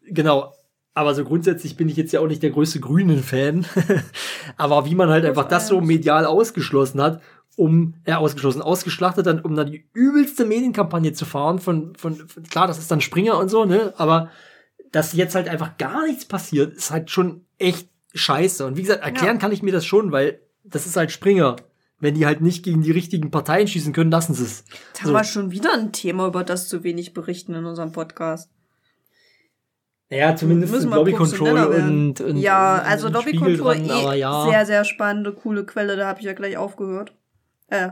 genau. 0.06 0.54
Aber 0.96 1.16
so 1.16 1.24
grundsätzlich 1.24 1.76
bin 1.76 1.90
ich 1.90 1.98
jetzt 1.98 2.14
ja 2.14 2.20
auch 2.20 2.28
nicht 2.28 2.44
der 2.44 2.52
größte 2.52 2.80
Grünen-Fan. 2.80 3.66
Aber 4.58 4.86
wie 4.86 4.96
man 4.96 5.10
halt 5.10 5.26
einfach 5.26 5.48
das 5.48 5.68
so 5.68 5.82
medial 5.82 6.26
ausgeschlossen 6.26 7.02
hat, 7.02 7.22
um, 7.56 7.96
ja, 8.08 8.18
ausgeschlossen, 8.18 8.62
ausgeschlachtet 8.62 9.26
dann, 9.26 9.40
um 9.42 9.56
dann 9.56 9.72
die 9.72 9.86
übelste 9.94 10.46
Medienkampagne 10.46 11.14
zu 11.14 11.26
fahren 11.26 11.60
von, 11.60 11.96
von, 11.96 12.16
von 12.28 12.44
klar, 12.44 12.68
das 12.68 12.80
ist 12.80 12.90
dann 12.92 13.02
Springer 13.02 13.38
und 13.38 13.50
so, 13.50 13.66
ne? 13.66 13.94
Aber 13.98 14.30
dass 14.92 15.14
jetzt 15.14 15.36
halt 15.36 15.48
einfach 15.48 15.78
gar 15.78 16.06
nichts 16.06 16.26
passiert, 16.26 16.74
ist 16.74 16.92
halt 16.92 17.10
schon 17.10 17.46
echt 17.58 17.90
scheiße. 18.14 18.66
Und 18.66 18.78
wie 18.78 18.84
gesagt, 18.84 19.04
erklären 19.04 19.36
Ja. 19.36 19.42
kann 19.42 19.52
ich 19.52 19.64
mir 19.64 19.74
das 19.74 19.86
schon, 19.86 20.12
weil 20.12 20.40
das 20.64 20.86
ist 20.86 20.96
halt 20.96 21.12
Springer. 21.12 21.56
Wenn 22.00 22.16
die 22.16 22.26
halt 22.26 22.42
nicht 22.42 22.64
gegen 22.64 22.82
die 22.82 22.92
richtigen 22.92 23.32
Parteien 23.32 23.68
schießen 23.68 23.94
können, 23.94 24.12
lassen 24.12 24.34
sie 24.34 24.44
es. 24.44 24.66
Jetzt 24.90 25.04
haben 25.04 25.14
wir 25.14 25.24
schon 25.24 25.52
wieder 25.52 25.74
ein 25.74 25.94
Thema, 25.94 26.28
über 26.28 26.44
das 26.44 26.68
zu 26.68 26.84
wenig 26.84 27.14
berichten 27.14 27.54
in 27.54 27.66
unserem 27.66 27.92
Podcast. 27.92 28.50
Ja, 30.10 30.36
zumindest 30.36 30.72
Müssen 30.72 30.84
sind 30.84 30.92
wir 30.92 30.98
Lobby 30.98 31.14
Control 31.14 31.58
und, 31.58 32.22
und 32.22 32.38
ja, 32.38 32.76
und, 32.76 32.82
also 32.86 33.08
Lobby 33.08 33.30
Spiegel 33.30 33.58
Control 33.58 33.76
dran, 33.76 33.86
eh 33.86 33.92
aber 33.92 34.14
ja. 34.14 34.46
sehr, 34.46 34.66
sehr 34.66 34.86
spannende, 34.86 35.34
coole 35.34 35.66
Quelle, 35.66 35.96
da 35.96 36.08
habe 36.08 36.20
ich 36.20 36.26
ja 36.26 36.34
gleich 36.34 36.58
aufgehört. 36.58 37.14
Äh, 37.70 37.90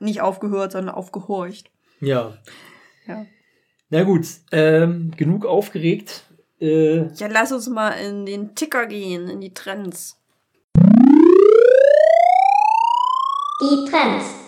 nicht 0.00 0.20
aufgehört, 0.20 0.72
sondern 0.72 0.94
aufgehorcht. 0.94 1.70
Ja. 2.00 2.36
Ja. 3.06 3.24
Na 3.88 4.02
gut, 4.02 4.26
ähm, 4.50 5.12
genug 5.16 5.46
aufgeregt. 5.46 6.24
Äh, 6.60 7.06
Ja, 7.14 7.28
lass 7.28 7.52
uns 7.52 7.68
mal 7.68 7.92
in 7.92 8.26
den 8.26 8.54
Ticker 8.54 8.86
gehen, 8.86 9.28
in 9.28 9.40
die 9.40 9.54
Trends. 9.54 10.18
Die 13.60 13.90
Trends. 13.90 14.41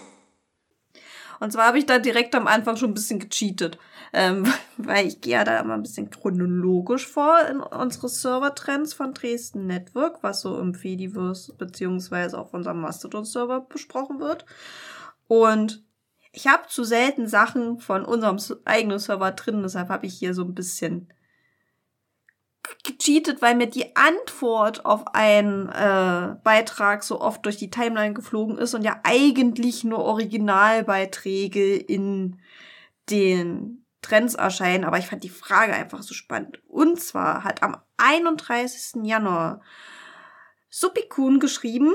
Und 1.44 1.50
zwar 1.50 1.66
habe 1.66 1.78
ich 1.78 1.84
da 1.84 1.98
direkt 1.98 2.34
am 2.34 2.46
Anfang 2.46 2.78
schon 2.78 2.92
ein 2.92 2.94
bisschen 2.94 3.18
gecheatet. 3.18 3.76
Ähm, 4.14 4.50
weil 4.78 5.06
ich 5.06 5.20
gehe 5.20 5.34
ja 5.34 5.44
da 5.44 5.60
immer 5.60 5.74
ein 5.74 5.82
bisschen 5.82 6.08
chronologisch 6.08 7.06
vor 7.06 7.38
in 7.50 7.60
unsere 7.60 8.08
Server-Trends 8.08 8.94
von 8.94 9.12
Dresden 9.12 9.66
Network, 9.66 10.22
was 10.22 10.40
so 10.40 10.58
im 10.58 10.72
Fediverse 10.72 11.52
beziehungsweise 11.52 12.38
auf 12.38 12.54
unserem 12.54 12.80
Mastodon-Server 12.80 13.60
besprochen 13.60 14.20
wird. 14.20 14.46
Und 15.28 15.84
ich 16.32 16.46
habe 16.46 16.66
zu 16.66 16.82
selten 16.82 17.28
Sachen 17.28 17.78
von 17.78 18.06
unserem 18.06 18.38
eigenen 18.64 18.98
Server 18.98 19.32
drin, 19.32 19.62
deshalb 19.62 19.90
habe 19.90 20.06
ich 20.06 20.14
hier 20.14 20.32
so 20.32 20.44
ein 20.44 20.54
bisschen 20.54 21.12
gecheatet, 22.82 23.42
weil 23.42 23.54
mir 23.54 23.66
die 23.66 23.94
Antwort 23.96 24.84
auf 24.84 25.14
einen 25.14 25.68
äh, 25.68 26.36
Beitrag 26.42 27.02
so 27.02 27.20
oft 27.20 27.44
durch 27.44 27.56
die 27.56 27.70
Timeline 27.70 28.14
geflogen 28.14 28.58
ist 28.58 28.74
und 28.74 28.82
ja 28.82 29.00
eigentlich 29.02 29.84
nur 29.84 30.00
Originalbeiträge 30.00 31.76
in 31.76 32.40
den 33.10 33.84
Trends 34.02 34.34
erscheinen, 34.34 34.84
aber 34.84 34.98
ich 34.98 35.06
fand 35.06 35.24
die 35.24 35.30
Frage 35.30 35.72
einfach 35.72 36.02
so 36.02 36.14
spannend. 36.14 36.60
Und 36.68 37.00
zwar 37.00 37.44
hat 37.44 37.62
am 37.62 37.76
31. 37.96 39.04
Januar 39.04 39.60
Supikun 40.68 41.40
geschrieben, 41.40 41.94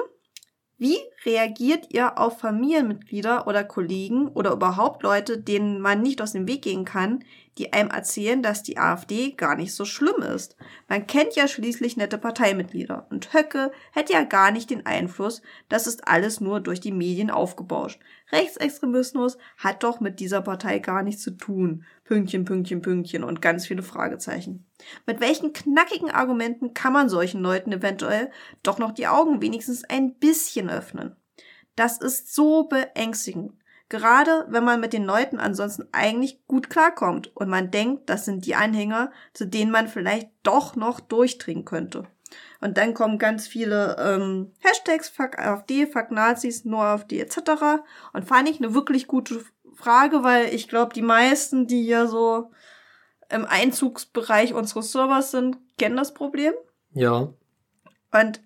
wie 0.77 0.97
reagiert 1.25 1.87
ihr 1.89 2.17
auf 2.17 2.39
Familienmitglieder 2.39 3.47
oder 3.47 3.65
Kollegen 3.65 4.29
oder 4.29 4.53
überhaupt 4.53 5.03
Leute, 5.03 5.37
denen 5.37 5.81
man 5.81 6.01
nicht 6.01 6.21
aus 6.21 6.31
dem 6.31 6.47
Weg 6.47 6.61
gehen 6.61 6.85
kann, 6.85 7.23
die 7.59 7.73
einem 7.73 7.89
erzählen, 7.89 8.41
dass 8.41 8.63
die 8.63 8.77
AfD 8.77 9.31
gar 9.31 9.55
nicht 9.55 9.75
so 9.75 9.85
schlimm 9.85 10.21
ist? 10.21 10.55
Man 10.87 11.05
kennt 11.05 11.35
ja 11.35 11.47
schließlich 11.47 11.97
nette 11.97 12.17
Parteimitglieder 12.17 13.05
und 13.11 13.33
Höcke 13.33 13.71
hätte 13.91 14.13
ja 14.13 14.23
gar 14.23 14.51
nicht 14.51 14.69
den 14.69 14.85
Einfluss, 14.85 15.41
das 15.67 15.85
ist 15.85 16.07
alles 16.07 16.39
nur 16.39 16.61
durch 16.61 16.79
die 16.79 16.91
Medien 16.91 17.29
aufgebauscht. 17.29 17.99
Rechtsextremismus 18.31 19.37
hat 19.57 19.83
doch 19.83 19.99
mit 19.99 20.19
dieser 20.19 20.41
Partei 20.41 20.79
gar 20.79 21.03
nichts 21.03 21.21
zu 21.21 21.31
tun. 21.31 21.83
Pünktchen, 22.05 22.45
Pünktchen, 22.45 22.81
Pünktchen 22.81 23.23
und 23.23 23.41
ganz 23.41 23.67
viele 23.67 23.83
Fragezeichen. 23.83 24.65
Mit 25.05 25.19
welchen 25.19 25.51
knackigen 25.51 26.09
Argumenten 26.09 26.73
kann 26.73 26.93
man 26.93 27.09
solchen 27.09 27.41
Leuten 27.41 27.71
eventuell 27.71 28.31
doch 28.63 28.79
noch 28.79 28.93
die 28.93 29.07
Augen 29.07 29.41
wenigstens 29.41 29.83
ein 29.83 30.15
bisschen 30.15 30.69
öffnen? 30.69 31.15
Das 31.75 31.97
ist 31.97 32.33
so 32.33 32.63
beängstigend. 32.63 33.53
Gerade 33.89 34.45
wenn 34.49 34.63
man 34.63 34.79
mit 34.79 34.93
den 34.93 35.03
Leuten 35.03 35.39
ansonsten 35.39 35.87
eigentlich 35.91 36.45
gut 36.47 36.69
klarkommt 36.69 37.35
und 37.35 37.49
man 37.49 37.71
denkt, 37.71 38.09
das 38.09 38.23
sind 38.23 38.45
die 38.45 38.55
Anhänger, 38.55 39.11
zu 39.33 39.45
denen 39.45 39.71
man 39.71 39.87
vielleicht 39.87 40.29
doch 40.43 40.75
noch 40.75 40.99
durchdringen 40.99 41.65
könnte. 41.65 42.07
Und 42.61 42.77
dann 42.77 42.93
kommen 42.93 43.17
ganz 43.17 43.47
viele 43.47 43.95
ähm, 43.99 44.53
Hashtags, 44.59 45.09
fuck 45.09 45.39
AfD, 45.39 45.87
fuck 45.87 46.11
Nazis, 46.11 46.65
nur 46.65 46.83
AfD 46.83 47.19
etc. 47.19 47.39
Und 48.13 48.25
fand 48.25 48.47
ich 48.47 48.59
eine 48.59 48.75
wirklich 48.75 49.07
gute 49.07 49.43
Frage, 49.73 50.23
weil 50.23 50.53
ich 50.53 50.67
glaube, 50.67 50.93
die 50.93 51.01
meisten, 51.01 51.65
die 51.65 51.81
hier 51.81 52.07
so 52.07 52.51
im 53.29 53.45
Einzugsbereich 53.45 54.53
unseres 54.53 54.91
Servers 54.91 55.31
sind, 55.31 55.57
kennen 55.77 55.97
das 55.97 56.13
Problem. 56.13 56.53
Ja. 56.93 57.33
Und 58.11 58.41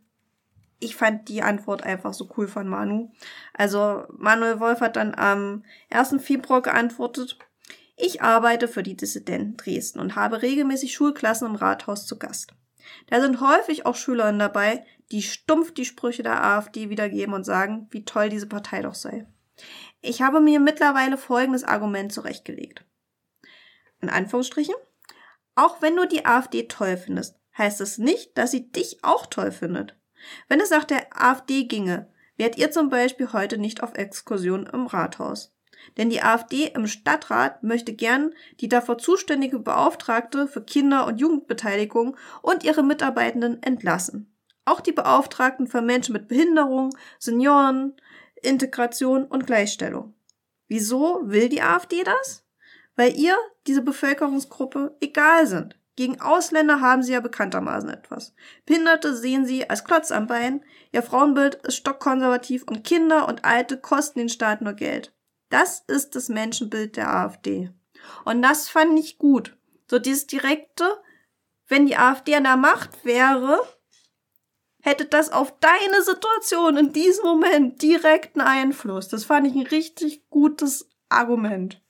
ich 0.83 0.95
fand 0.95 1.29
die 1.29 1.41
Antwort 1.41 1.83
einfach 1.83 2.13
so 2.13 2.29
cool 2.37 2.47
von 2.47 2.67
Manu. 2.67 3.11
Also 3.53 4.05
Manuel 4.09 4.59
Wolf 4.59 4.81
hat 4.81 4.95
dann 4.95 5.15
am 5.15 5.63
1. 5.89 6.17
Februar 6.19 6.61
geantwortet, 6.61 7.37
ich 7.95 8.21
arbeite 8.21 8.67
für 8.67 8.83
die 8.83 8.97
Dissidenten 8.97 9.55
Dresden 9.55 9.99
und 9.99 10.15
habe 10.15 10.41
regelmäßig 10.41 10.93
Schulklassen 10.93 11.47
im 11.47 11.55
Rathaus 11.55 12.07
zu 12.07 12.17
Gast. 12.17 12.53
Da 13.07 13.21
sind 13.21 13.39
häufig 13.39 13.85
auch 13.85 13.95
Schülerinnen 13.95 14.39
dabei, 14.39 14.85
die 15.11 15.21
stumpf 15.21 15.73
die 15.73 15.85
Sprüche 15.85 16.23
der 16.23 16.43
AfD 16.43 16.89
wiedergeben 16.89 17.33
und 17.33 17.43
sagen, 17.43 17.87
wie 17.91 18.03
toll 18.03 18.29
diese 18.29 18.47
Partei 18.47 18.81
doch 18.81 18.95
sei. 18.95 19.27
Ich 20.01 20.21
habe 20.21 20.41
mir 20.41 20.59
mittlerweile 20.59 21.17
folgendes 21.17 21.63
Argument 21.63 22.11
zurechtgelegt. 22.11 22.83
In 24.01 24.09
Anführungsstrichen. 24.09 24.75
Auch 25.55 25.81
wenn 25.81 25.95
du 25.95 26.07
die 26.07 26.25
AfD 26.25 26.67
toll 26.67 26.97
findest, 26.97 27.39
heißt 27.57 27.79
es 27.79 27.99
nicht, 27.99 28.37
dass 28.37 28.51
sie 28.51 28.71
dich 28.71 29.03
auch 29.03 29.27
toll 29.27 29.51
findet. 29.51 29.95
Wenn 30.47 30.59
es 30.59 30.69
nach 30.69 30.83
der 30.83 31.07
AfD 31.11 31.65
ginge, 31.65 32.09
wärt 32.37 32.57
ihr 32.57 32.71
zum 32.71 32.89
Beispiel 32.89 33.31
heute 33.33 33.57
nicht 33.57 33.83
auf 33.83 33.95
Exkursion 33.95 34.67
im 34.67 34.87
Rathaus. 34.87 35.53
Denn 35.97 36.09
die 36.09 36.21
AfD 36.21 36.67
im 36.67 36.87
Stadtrat 36.87 37.63
möchte 37.63 37.93
gern 37.93 38.33
die 38.59 38.69
davor 38.69 38.97
zuständige 38.97 39.59
Beauftragte 39.59 40.47
für 40.47 40.63
Kinder- 40.63 41.05
und 41.05 41.19
Jugendbeteiligung 41.19 42.17
und 42.41 42.63
ihre 42.63 42.83
Mitarbeitenden 42.83 43.61
entlassen. 43.61 44.33
Auch 44.65 44.79
die 44.79 44.93
Beauftragten 44.93 45.67
für 45.67 45.81
Menschen 45.81 46.13
mit 46.13 46.27
Behinderung, 46.27 46.95
Senioren, 47.19 47.95
Integration 48.41 49.25
und 49.25 49.45
Gleichstellung. 49.45 50.13
Wieso 50.67 51.21
will 51.23 51.49
die 51.49 51.61
AfD 51.61 52.03
das? 52.03 52.45
Weil 52.95 53.17
ihr 53.17 53.35
diese 53.67 53.81
Bevölkerungsgruppe 53.81 54.95
egal 55.01 55.47
sind. 55.47 55.77
Gegen 55.95 56.19
Ausländer 56.21 56.81
haben 56.81 57.03
sie 57.03 57.13
ja 57.13 57.19
bekanntermaßen 57.19 57.89
etwas. 57.89 58.33
Behinderte 58.65 59.15
sehen 59.15 59.45
sie 59.45 59.69
als 59.69 59.83
Klotz 59.83 60.11
am 60.11 60.25
Bein, 60.25 60.63
ihr 60.91 61.03
Frauenbild 61.03 61.55
ist 61.55 61.75
stockkonservativ 61.75 62.63
und 62.63 62.83
Kinder 62.83 63.27
und 63.27 63.45
Alte 63.45 63.77
kosten 63.77 64.19
den 64.19 64.29
Staat 64.29 64.61
nur 64.61 64.73
Geld. 64.73 65.13
Das 65.49 65.83
ist 65.87 66.15
das 66.15 66.29
Menschenbild 66.29 66.97
der 66.97 67.13
AfD. 67.13 67.69
Und 68.25 68.41
das 68.41 68.69
fand 68.69 68.97
ich 68.97 69.19
gut. 69.19 69.55
So 69.87 69.99
dieses 69.99 70.25
direkte, 70.25 70.85
wenn 71.67 71.85
die 71.85 71.97
AfD 71.97 72.35
an 72.35 72.45
der 72.45 72.57
Macht 72.57 73.05
wäre, 73.05 73.59
hätte 74.81 75.05
das 75.05 75.31
auf 75.31 75.53
deine 75.59 76.01
Situation 76.01 76.77
in 76.77 76.91
diesem 76.91 77.23
Moment 77.23 77.81
direkten 77.83 78.41
Einfluss. 78.41 79.09
Das 79.09 79.25
fand 79.25 79.45
ich 79.45 79.53
ein 79.53 79.67
richtig 79.67 80.27
gutes 80.31 80.89
Argument. 81.07 81.82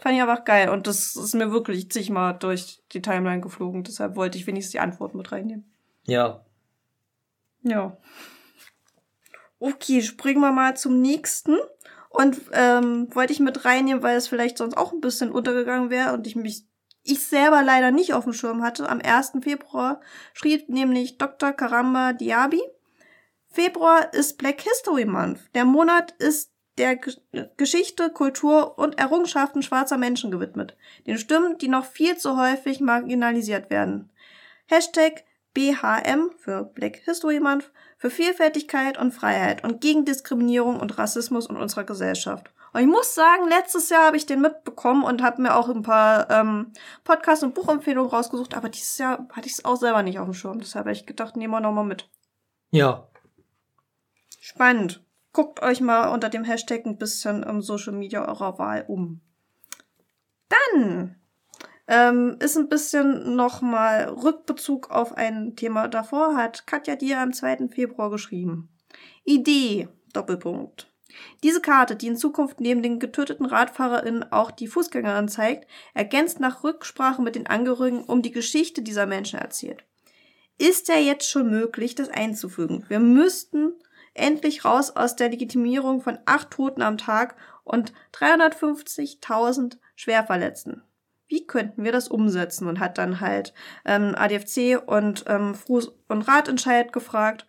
Fand 0.00 0.16
ich 0.16 0.22
einfach 0.22 0.44
geil. 0.44 0.68
Und 0.70 0.86
das 0.86 1.16
ist 1.16 1.34
mir 1.34 1.52
wirklich 1.52 1.90
zigmal 1.90 2.36
durch 2.38 2.82
die 2.92 3.02
Timeline 3.02 3.40
geflogen. 3.40 3.84
Deshalb 3.84 4.16
wollte 4.16 4.38
ich 4.38 4.46
wenigstens 4.46 4.72
die 4.72 4.80
Antwort 4.80 5.14
mit 5.14 5.30
reinnehmen. 5.30 5.72
Ja. 6.04 6.44
Ja. 7.62 7.96
Okay, 9.58 10.02
springen 10.02 10.40
wir 10.40 10.52
mal 10.52 10.76
zum 10.76 11.00
nächsten. 11.00 11.56
Und 12.10 12.40
ähm, 12.52 13.08
wollte 13.14 13.32
ich 13.32 13.40
mit 13.40 13.64
reinnehmen, 13.64 14.02
weil 14.02 14.16
es 14.16 14.28
vielleicht 14.28 14.58
sonst 14.58 14.76
auch 14.76 14.92
ein 14.92 15.00
bisschen 15.00 15.32
untergegangen 15.32 15.90
wäre 15.90 16.12
und 16.12 16.26
ich 16.28 16.36
mich 16.36 16.64
ich 17.04 17.22
selber 17.26 17.62
leider 17.62 17.90
nicht 17.90 18.14
auf 18.14 18.24
dem 18.24 18.32
Schirm 18.32 18.62
hatte. 18.62 18.88
Am 18.88 19.00
1. 19.00 19.32
Februar 19.42 20.00
schrieb 20.32 20.68
nämlich 20.68 21.18
Dr. 21.18 21.52
Karamba 21.52 22.14
Diaby. 22.14 22.62
Februar 23.46 24.12
ist 24.14 24.38
Black 24.38 24.62
History 24.62 25.04
Month. 25.04 25.38
Der 25.54 25.64
Monat 25.64 26.12
ist 26.12 26.53
der 26.78 26.98
Geschichte, 27.56 28.10
Kultur 28.10 28.78
und 28.78 28.98
Errungenschaften 28.98 29.62
schwarzer 29.62 29.96
Menschen 29.96 30.30
gewidmet. 30.30 30.76
Den 31.06 31.18
Stimmen, 31.18 31.58
die 31.58 31.68
noch 31.68 31.84
viel 31.84 32.16
zu 32.16 32.36
häufig 32.36 32.80
marginalisiert 32.80 33.70
werden. 33.70 34.10
Hashtag 34.66 35.24
BHM 35.54 36.30
für 36.36 36.64
Black 36.64 36.96
History 37.04 37.38
Month 37.38 37.70
für 37.96 38.10
Vielfältigkeit 38.10 38.98
und 38.98 39.12
Freiheit 39.12 39.62
und 39.62 39.80
gegen 39.80 40.04
Diskriminierung 40.04 40.80
und 40.80 40.98
Rassismus 40.98 41.46
in 41.46 41.56
unserer 41.56 41.84
Gesellschaft. 41.84 42.50
Und 42.72 42.80
ich 42.80 42.88
muss 42.88 43.14
sagen, 43.14 43.48
letztes 43.48 43.88
Jahr 43.88 44.06
habe 44.06 44.16
ich 44.16 44.26
den 44.26 44.40
mitbekommen 44.40 45.04
und 45.04 45.22
habe 45.22 45.40
mir 45.40 45.54
auch 45.54 45.68
ein 45.68 45.82
paar 45.82 46.28
ähm, 46.28 46.72
Podcast- 47.04 47.44
und 47.44 47.54
Buchempfehlungen 47.54 48.10
rausgesucht, 48.10 48.56
aber 48.56 48.68
dieses 48.68 48.98
Jahr 48.98 49.28
hatte 49.32 49.46
ich 49.46 49.52
es 49.52 49.64
auch 49.64 49.76
selber 49.76 50.02
nicht 50.02 50.18
auf 50.18 50.24
dem 50.24 50.34
Schirm. 50.34 50.58
Deshalb 50.58 50.86
habe 50.86 50.92
ich 50.92 51.06
gedacht, 51.06 51.36
nehmen 51.36 51.52
wir 51.52 51.60
nochmal 51.60 51.84
mit. 51.84 52.10
Ja. 52.72 53.06
Spannend 54.40 55.03
guckt 55.34 55.62
euch 55.62 55.82
mal 55.82 56.08
unter 56.08 56.30
dem 56.30 56.44
Hashtag 56.44 56.86
ein 56.86 56.96
bisschen 56.96 57.42
im 57.42 57.60
Social 57.60 57.92
Media 57.92 58.26
eurer 58.26 58.58
Wahl 58.58 58.86
um. 58.88 59.20
Dann 60.48 61.16
ähm, 61.86 62.36
ist 62.40 62.56
ein 62.56 62.70
bisschen 62.70 63.36
nochmal 63.36 64.08
Rückbezug 64.08 64.90
auf 64.90 65.12
ein 65.12 65.56
Thema 65.56 65.88
davor, 65.88 66.36
hat 66.36 66.66
Katja 66.66 66.96
dir 66.96 67.20
am 67.20 67.34
2. 67.34 67.68
Februar 67.68 68.10
geschrieben. 68.10 68.70
Idee, 69.24 69.88
Doppelpunkt. 70.14 70.90
Diese 71.42 71.60
Karte, 71.60 71.96
die 71.96 72.06
in 72.06 72.16
Zukunft 72.16 72.60
neben 72.60 72.82
den 72.82 72.98
getöteten 72.98 73.46
RadfahrerInnen 73.46 74.32
auch 74.32 74.50
die 74.50 74.66
Fußgänger 74.66 75.14
anzeigt, 75.14 75.68
ergänzt 75.94 76.40
nach 76.40 76.64
Rücksprache 76.64 77.22
mit 77.22 77.34
den 77.34 77.46
Angehörigen 77.46 78.02
um 78.04 78.22
die 78.22 78.32
Geschichte 78.32 78.82
dieser 78.82 79.06
Menschen 79.06 79.38
erzählt. 79.38 79.84
Ist 80.58 80.88
ja 80.88 80.96
jetzt 80.96 81.28
schon 81.28 81.50
möglich, 81.50 81.94
das 81.94 82.08
einzufügen. 82.08 82.84
Wir 82.88 83.00
müssten 83.00 83.74
endlich 84.14 84.64
raus 84.64 84.90
aus 84.90 85.16
der 85.16 85.30
Legitimierung 85.30 86.00
von 86.00 86.18
acht 86.24 86.50
Toten 86.50 86.82
am 86.82 86.98
Tag 86.98 87.36
und 87.64 87.92
350.000 88.12 89.78
Schwerverletzten. 89.96 90.82
Wie 91.26 91.46
könnten 91.46 91.84
wir 91.84 91.92
das 91.92 92.08
umsetzen? 92.08 92.68
Und 92.68 92.80
hat 92.80 92.98
dann 92.98 93.20
halt 93.20 93.54
ähm, 93.84 94.14
ADFC 94.14 94.80
und 94.86 95.24
ähm, 95.26 95.54
Fuß- 95.54 95.92
und 96.08 96.22
Ratentscheid 96.22 96.92
gefragt. 96.92 97.46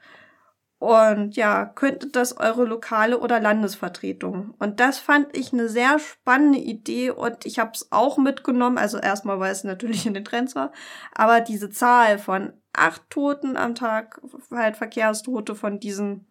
Und 0.77 1.35
ja, 1.35 1.65
könnte 1.65 2.07
das 2.07 2.37
eure 2.37 2.65
lokale 2.65 3.19
oder 3.19 3.39
Landesvertretung? 3.39 4.53
Und 4.59 4.79
das 4.79 4.97
fand 4.99 5.35
ich 5.35 5.53
eine 5.53 5.69
sehr 5.69 5.99
spannende 5.99 6.59
Idee 6.59 7.11
und 7.11 7.45
ich 7.45 7.59
habe 7.59 7.71
es 7.73 7.91
auch 7.91 8.17
mitgenommen. 8.17 8.77
Also 8.77 8.97
erstmal, 8.97 9.39
weil 9.39 9.51
es 9.51 9.63
natürlich 9.63 10.05
in 10.05 10.13
den 10.13 10.25
Trends 10.25 10.55
war, 10.55 10.71
aber 11.13 11.41
diese 11.41 11.69
Zahl 11.69 12.19
von 12.19 12.53
acht 12.73 13.09
Toten 13.09 13.55
am 13.55 13.73
Tag, 13.73 14.21
halt 14.51 14.75
Verkehrstote 14.75 15.55
von 15.55 15.79
diesen 15.79 16.27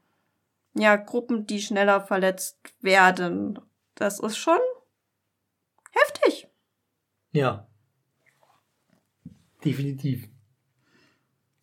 ja, 0.75 0.97
Gruppen, 0.97 1.47
die 1.47 1.61
schneller 1.63 2.01
verletzt 2.01 2.59
werden. 2.81 3.59
Das 3.95 4.21
ist 4.21 4.37
schon 4.37 4.59
heftig. 5.93 6.49
Ja. 7.33 7.67
Definitiv. 9.65 10.29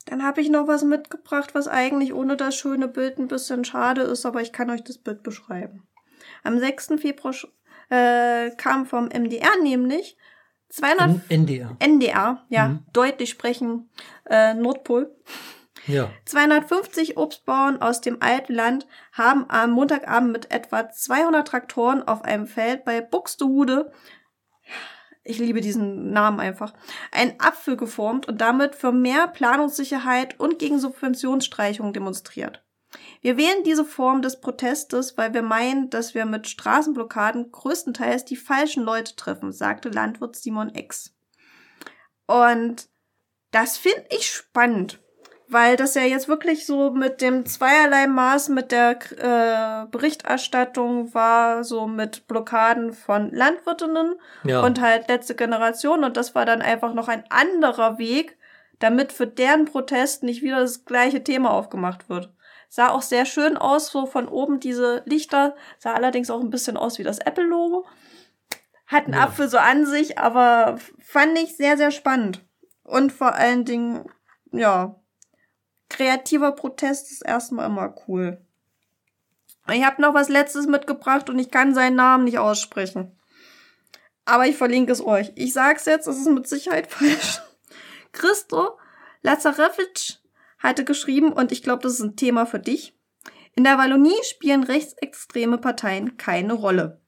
Dann 0.06 0.24
habe 0.24 0.42
ich 0.42 0.50
noch 0.50 0.68
was 0.68 0.84
mitgebracht, 0.84 1.54
was 1.54 1.68
eigentlich 1.68 2.14
ohne 2.14 2.36
das 2.36 2.56
schöne 2.56 2.88
Bild 2.88 3.18
ein 3.20 3.28
bisschen 3.28 3.64
schade 3.64 4.02
ist, 4.02 4.26
aber 4.26 4.42
ich 4.42 4.52
kann 4.52 4.70
euch 4.70 4.84
das 4.84 4.98
Bild 4.98 5.24
beschreiben. 5.24 5.88
Am 6.44 6.60
6. 6.60 6.94
Februar 6.98 7.34
äh, 7.90 8.50
kam 8.58 8.86
vom 8.86 9.06
MDR 9.06 9.52
nämlich 9.62 10.18
200 10.70 11.30
NDR. 11.30 11.76
NDR, 11.80 12.46
ja, 12.50 12.70
Mhm. 12.70 12.86
deutlich 12.94 13.30
sprechen, 13.30 13.90
äh, 14.30 14.54
Nordpol. 14.54 15.14
Ja. 15.88 16.12
250 16.26 17.18
Obstbauern 17.18 17.82
aus 17.82 18.02
dem 18.02 18.22
alten 18.22 18.54
Land 18.54 18.88
haben 19.12 19.46
am 19.50 19.72
Montagabend 19.72 20.32
mit 20.32 20.52
etwa 20.52 20.90
200 20.90 21.48
Traktoren 21.48 22.04
auf 22.08 22.24
einem 22.24 22.48
Feld 22.48 22.86
bei 22.86 23.02
Buxtehude, 23.02 23.92
ich 25.24 25.38
liebe 25.38 25.62
diesen 25.62 26.12
Namen 26.12 26.40
einfach, 26.40 26.74
einen 27.12 27.40
Apfel 27.40 27.78
geformt 27.78 28.28
und 28.28 28.42
damit 28.42 28.76
für 28.76 28.92
mehr 28.92 29.28
Planungssicherheit 29.28 30.40
und 30.40 30.58
gegen 30.58 30.80
Subventionsstreichungen 30.80 31.94
demonstriert. 31.94 32.64
Wir 33.22 33.38
wählen 33.38 33.64
diese 33.64 33.86
Form 33.86 34.22
des 34.22 34.42
Protestes, 34.42 35.18
weil 35.18 35.34
wir 35.34 35.44
meinen, 35.44 35.90
dass 35.90 36.16
wir 36.16 36.26
mit 36.26 36.48
Straßenblockaden 36.48 37.52
größtenteils 37.52 38.26
die 38.26 38.36
falschen 38.36 38.84
Leute 38.84 39.16
treffen, 39.16 39.52
sagte 39.52 39.90
Landwirt 39.90 40.36
Simon 40.36 40.74
X. 40.74 41.14
Und 42.26 42.90
das 43.52 43.78
finde 43.78 44.06
ich 44.10 44.30
spannend, 44.30 45.00
weil 45.52 45.76
das 45.76 45.96
ja 45.96 46.04
jetzt 46.04 46.28
wirklich 46.28 46.66
so 46.66 46.92
mit 46.92 47.22
dem 47.22 47.46
zweierlei 47.46 48.08
Maß 48.08 48.50
mit 48.50 48.72
der 48.72 48.98
äh, 49.18 49.86
Berichterstattung 49.92 51.14
war, 51.14 51.64
so 51.64 51.88
mit 51.88 52.28
Blockaden 52.28 52.94
von 52.94 53.32
Landwirtinnen 53.32 54.16
Ja. 54.44 54.62
und 54.62 54.80
halt 54.82 55.08
letzte 55.10 55.36
Generation 55.36 56.04
und 56.04 56.16
das 56.18 56.36
war 56.36 56.46
dann 56.46 56.62
einfach 56.62 56.94
noch 56.94 57.08
ein 57.10 57.24
anderer 57.30 57.98
Weg, 57.98 58.38
damit 58.80 59.12
für 59.12 59.28
deren 59.28 59.66
Protest 59.66 60.24
nicht 60.24 60.42
wieder 60.42 60.60
das 60.62 60.86
gleiche 60.86 61.24
Thema 61.24 61.52
aufgemacht 61.52 62.10
wird. 62.10 62.32
Sah 62.70 62.90
auch 62.90 63.02
sehr 63.02 63.26
schön 63.26 63.58
aus, 63.58 63.88
so 63.92 64.06
von 64.06 64.30
oben 64.30 64.62
diese 64.62 65.04
Lichter, 65.06 65.56
sah 65.78 65.94
allerdings 65.94 66.30
auch 66.32 66.40
ein 66.40 66.50
bisschen 66.50 66.78
aus 66.78 66.98
wie 66.98 67.04
das 67.04 67.20
Apple-Logo. 67.20 67.86
Hat 68.88 69.06
einen 69.06 69.14
Ja. 69.16 69.24
Apfel 69.24 69.50
so 69.50 69.58
an 69.58 69.86
sich, 69.86 70.18
aber 70.18 70.78
fand 71.00 71.38
ich 71.38 71.58
sehr, 71.58 71.76
sehr 71.78 71.92
spannend. 71.92 72.46
Und 72.84 73.12
vor 73.12 73.34
allen 73.36 73.66
Dingen, 73.66 74.06
ja, 74.54 74.96
kreativer 75.92 76.54
Protest 76.54 77.12
ist 77.12 77.24
erstmal 77.24 77.68
immer 77.68 77.94
cool. 78.08 78.42
Ich 79.70 79.86
habe 79.86 80.02
noch 80.02 80.14
was 80.14 80.30
Letztes 80.30 80.66
mitgebracht 80.66 81.30
und 81.30 81.38
ich 81.38 81.52
kann 81.52 81.76
seinen 81.76 81.96
Namen 81.96 82.24
nicht 82.24 82.40
aussprechen. 82.40 83.18
Aber 84.26 84.48
ich 84.48 84.58
verlinke 84.58 84.92
es 84.92 85.06
euch. 85.06 85.32
Ich 85.36 85.54
sag's 85.54 85.86
jetzt, 85.86 86.08
es 86.08 86.18
ist 86.18 86.30
mit 86.30 86.48
Sicherheit 86.48 86.88
falsch. 86.92 87.42
Christo 88.12 88.78
Lazarevich 89.22 90.20
hatte 90.58 90.86
geschrieben, 90.86 91.32
und 91.34 91.52
ich 91.52 91.64
glaube, 91.64 91.84
das 91.84 91.94
ist 91.94 92.02
ein 92.02 92.16
Thema 92.16 92.46
für 92.46 92.60
dich. 92.60 92.98
In 93.56 93.64
der 93.64 93.78
Wallonie 93.78 94.24
spielen 94.24 94.64
rechtsextreme 94.64 95.58
Parteien 95.58 96.18
keine 96.18 96.54
Rolle. 96.54 97.02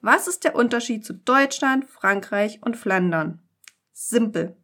Was 0.00 0.26
ist 0.26 0.44
der 0.44 0.54
Unterschied 0.54 1.04
zu 1.04 1.14
Deutschland, 1.14 1.88
Frankreich 1.88 2.60
und 2.62 2.76
Flandern? 2.76 3.42
Simpel. 3.92 4.56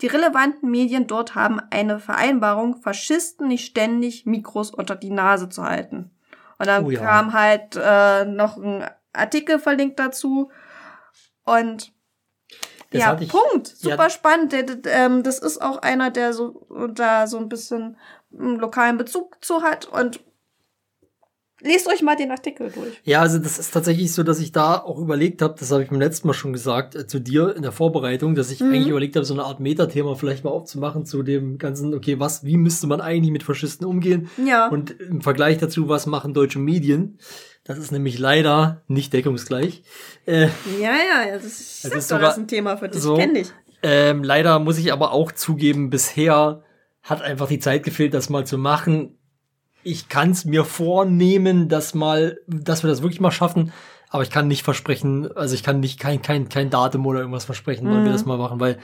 Die 0.00 0.06
relevanten 0.06 0.70
Medien 0.70 1.06
dort 1.06 1.34
haben 1.34 1.60
eine 1.70 1.98
Vereinbarung, 1.98 2.76
Faschisten 2.82 3.48
nicht 3.48 3.66
ständig 3.66 4.26
Mikros 4.26 4.70
unter 4.70 4.94
die 4.96 5.10
Nase 5.10 5.48
zu 5.48 5.64
halten. 5.64 6.10
Und 6.58 6.66
dann 6.66 6.84
Oh 6.84 6.90
ja. 6.90 7.00
kam 7.00 7.32
halt 7.32 7.76
äh, 7.76 8.24
noch 8.24 8.56
ein 8.56 8.84
Artikel 9.12 9.58
verlinkt 9.58 9.98
dazu. 9.98 10.50
Und 11.44 11.92
Das 12.90 13.00
ja, 13.00 13.16
ich- 13.20 13.28
Punkt. 13.28 13.68
ja. 13.80 13.90
Super 13.92 14.10
spannend. 14.10 14.52
Der, 14.52 14.62
der, 14.62 14.92
ähm, 15.06 15.22
das 15.22 15.38
ist 15.38 15.60
auch 15.60 15.78
einer, 15.78 16.10
der 16.10 16.32
so 16.32 16.66
da 16.94 17.26
so 17.26 17.38
ein 17.38 17.48
bisschen 17.48 17.96
einen 18.32 18.56
lokalen 18.58 18.96
Bezug 18.98 19.44
zu 19.44 19.62
hat. 19.62 19.86
Und 19.86 20.20
lest 21.64 21.88
euch 21.88 22.02
mal 22.02 22.14
den 22.16 22.30
Artikel 22.30 22.70
durch. 22.70 23.00
Ja, 23.04 23.20
also 23.20 23.38
das 23.38 23.58
ist 23.58 23.72
tatsächlich 23.72 24.12
so, 24.12 24.22
dass 24.22 24.38
ich 24.40 24.52
da 24.52 24.76
auch 24.78 24.98
überlegt 24.98 25.42
habe, 25.42 25.54
das 25.58 25.70
habe 25.72 25.82
ich 25.82 25.88
beim 25.90 25.98
letzten 25.98 26.26
Mal 26.28 26.34
schon 26.34 26.52
gesagt, 26.52 26.94
äh, 26.94 27.06
zu 27.06 27.18
dir 27.20 27.56
in 27.56 27.62
der 27.62 27.72
Vorbereitung, 27.72 28.34
dass 28.34 28.50
ich 28.50 28.60
Mhm. 28.60 28.72
eigentlich 28.72 28.88
überlegt 28.88 29.16
habe, 29.16 29.24
so 29.26 29.34
eine 29.34 29.44
Art 29.44 29.60
Metathema 29.60 30.14
vielleicht 30.14 30.44
mal 30.44 30.50
aufzumachen 30.50 31.04
zu 31.06 31.22
dem 31.22 31.58
ganzen, 31.58 31.94
okay, 31.94 32.20
was, 32.20 32.44
wie 32.44 32.56
müsste 32.56 32.86
man 32.86 33.00
eigentlich 33.00 33.32
mit 33.32 33.42
Faschisten 33.42 33.86
umgehen? 33.86 34.30
Ja. 34.44 34.68
Und 34.68 34.90
im 35.00 35.20
Vergleich 35.22 35.58
dazu, 35.58 35.88
was 35.88 36.06
machen 36.06 36.34
deutsche 36.34 36.58
Medien? 36.58 37.18
Das 37.64 37.78
ist 37.78 37.92
nämlich 37.92 38.18
leider 38.18 38.82
nicht 38.88 39.12
deckungsgleich. 39.14 39.82
Äh, 40.26 40.48
ja, 40.80 40.92
ja, 40.92 41.32
das 41.32 41.44
ist, 41.46 41.84
Das 41.86 41.94
ist 41.94 42.08
sogar 42.08 42.28
das 42.28 42.36
ein 42.38 42.46
Thema 42.46 42.76
für 42.76 42.88
dich. 42.90 43.00
so- 43.00 43.14
Ich 43.14 43.20
kenn 43.20 43.32
dich. 43.34 43.52
ähm, 43.82 44.22
leider 44.22 44.58
muss 44.58 44.76
ich 44.78 44.92
aber 44.92 45.12
auch 45.12 45.32
zugeben, 45.32 45.88
bisher 45.88 46.62
hat 47.02 47.22
einfach 47.22 47.48
die 47.48 47.58
Zeit 47.58 47.82
gefehlt, 47.82 48.12
das 48.14 48.28
mal 48.30 48.46
zu 48.46 48.58
machen. 48.58 49.16
Ich 49.84 50.08
kann 50.08 50.30
es 50.30 50.44
mir 50.44 50.64
vornehmen, 50.64 51.68
dass 51.68 51.94
mal, 51.94 52.38
dass 52.46 52.82
wir 52.82 52.88
das 52.90 53.02
wirklich 53.02 53.20
mal 53.20 53.30
schaffen, 53.30 53.72
aber 54.10 54.22
ich 54.22 54.30
kann 54.30 54.48
nicht 54.48 54.62
versprechen, 54.62 55.30
also 55.36 55.54
ich 55.54 55.62
kann 55.62 55.80
nicht 55.80 56.00
kein 56.00 56.22
kein 56.22 56.48
kein 56.48 56.70
Datum 56.70 57.04
oder 57.06 57.20
irgendwas 57.20 57.44
versprechen, 57.44 57.86
wann 57.90 58.02
wir 58.04 58.08
Mhm. 58.10 58.12
das 58.14 58.24
mal 58.26 58.38
machen, 58.38 58.60
weil 58.60 58.78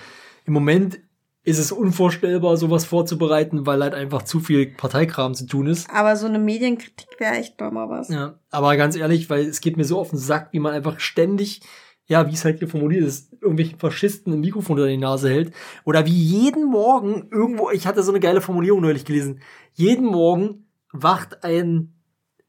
im 0.44 0.52
Moment 0.52 1.00
ist 1.42 1.58
es 1.58 1.72
unvorstellbar, 1.72 2.56
sowas 2.58 2.84
vorzubereiten, 2.84 3.64
weil 3.64 3.82
halt 3.82 3.94
einfach 3.94 4.22
zu 4.22 4.40
viel 4.40 4.66
Parteikram 4.66 5.34
zu 5.34 5.46
tun 5.46 5.66
ist. 5.68 5.88
Aber 5.90 6.14
so 6.16 6.26
eine 6.26 6.38
Medienkritik 6.38 7.08
wäre 7.18 7.34
echt 7.36 7.58
doch 7.60 7.70
mal 7.70 7.88
was. 7.88 8.08
Ja, 8.08 8.38
aber 8.50 8.76
ganz 8.76 8.94
ehrlich, 8.94 9.30
weil 9.30 9.46
es 9.46 9.62
geht 9.62 9.78
mir 9.78 9.84
so 9.84 9.98
auf 9.98 10.10
den 10.10 10.18
Sack, 10.18 10.48
wie 10.52 10.58
man 10.58 10.74
einfach 10.74 11.00
ständig, 11.00 11.62
ja, 12.06 12.28
wie 12.28 12.34
es 12.34 12.44
halt 12.44 12.58
hier 12.58 12.68
formuliert 12.68 13.04
ist, 13.04 13.32
irgendwelchen 13.40 13.78
Faschisten 13.78 14.34
ein 14.34 14.40
Mikrofon 14.40 14.76
unter 14.78 14.88
die 14.88 14.98
Nase 14.98 15.30
hält. 15.30 15.54
Oder 15.84 16.04
wie 16.04 16.10
jeden 16.10 16.64
Morgen 16.66 17.28
irgendwo, 17.32 17.70
ich 17.70 17.86
hatte 17.86 18.02
so 18.02 18.12
eine 18.12 18.20
geile 18.20 18.42
Formulierung 18.42 18.82
neulich 18.82 19.06
gelesen, 19.06 19.40
jeden 19.74 20.04
Morgen 20.06 20.66
wacht 20.92 21.44
ein, 21.44 21.94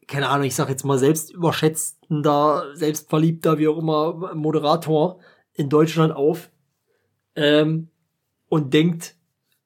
keine 0.08 0.30
Ahnung, 0.30 0.46
ich 0.46 0.56
sag 0.56 0.70
jetzt 0.70 0.86
mal 0.86 0.98
selbst 0.98 1.32
überschätzender, 1.32 2.66
selbstverliebter, 2.74 3.58
wie 3.58 3.68
auch 3.68 3.78
immer, 3.78 4.36
Moderator 4.36 5.20
in 5.54 5.70
Deutschland 5.70 6.14
auf 6.14 6.50
ähm, 7.36 7.90
und 8.48 8.74
denkt, 8.74 9.16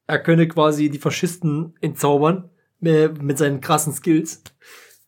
er 0.08 0.20
könne 0.20 0.48
quasi 0.48 0.90
die 0.90 1.00
Faschisten 1.00 1.76
entzaubern 1.82 2.50
äh, 2.82 3.08
mit 3.08 3.38
seinen 3.38 3.62
krassen 3.62 3.94
Skills. 3.94 4.44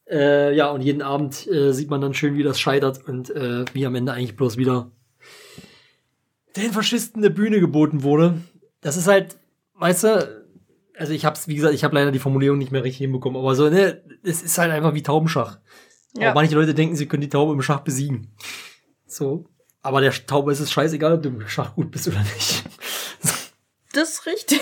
Äh, 0.10 0.56
ja, 0.56 0.70
und 0.72 0.82
jeden 0.82 1.02
Abend 1.02 1.48
äh, 1.48 1.74
sieht 1.74 1.90
man 1.90 2.02
dann 2.02 2.14
schön, 2.14 2.36
wie 2.36 2.44
das 2.44 2.60
scheitert 2.60 3.08
und 3.08 3.30
äh, 3.30 3.66
wie 3.74 3.86
am 3.86 3.96
Ende 3.96 4.14
eigentlich 4.14 4.36
bloß 4.36 4.58
wieder 4.58 4.92
den 6.56 6.72
Faschisten 6.72 7.24
eine 7.24 7.30
Bühne 7.30 7.60
geboten 7.60 8.04
wurde. 8.04 8.42
Das 8.82 8.98
ist 8.98 9.08
halt, 9.08 9.38
weißt 9.76 10.04
du, 10.06 10.47
also 10.98 11.14
ich 11.14 11.26
hab's, 11.26 11.48
wie 11.48 11.56
gesagt, 11.56 11.74
ich 11.74 11.84
habe 11.84 11.96
leider 11.96 12.12
die 12.12 12.20
Formulierung 12.20 12.58
nicht 12.58 12.72
mehr 12.72 12.84
richtig 12.84 13.00
hinbekommen, 13.00 13.40
aber 13.40 13.56
so, 13.56 13.70
ne, 13.70 14.04
es 14.24 14.42
ist 14.42 14.58
halt 14.58 14.72
einfach 14.72 14.94
wie 14.94 15.04
Taubenschach. 15.04 15.60
Ja. 16.16 16.30
Aber 16.30 16.42
manche 16.42 16.56
Leute 16.56 16.74
denken, 16.74 16.96
sie 16.96 17.08
können 17.08 17.22
die 17.22 17.30
Taube 17.30 17.54
im 17.54 17.62
Schach 17.62 17.82
besiegen. 17.82 18.36
So. 19.06 19.46
Aber 19.82 20.02
der 20.02 20.12
Taube 20.12 20.52
ist 20.52 20.60
es 20.60 20.72
scheißegal, 20.72 21.14
ob 21.14 21.24
du 21.24 21.30
im 21.30 21.48
Schach 21.48 21.76
gut 21.76 21.92
bist 21.92 22.08
oder 22.08 22.20
nicht. 22.20 22.64
Das 23.94 24.10
ist 24.10 24.26
richtig. 24.26 24.62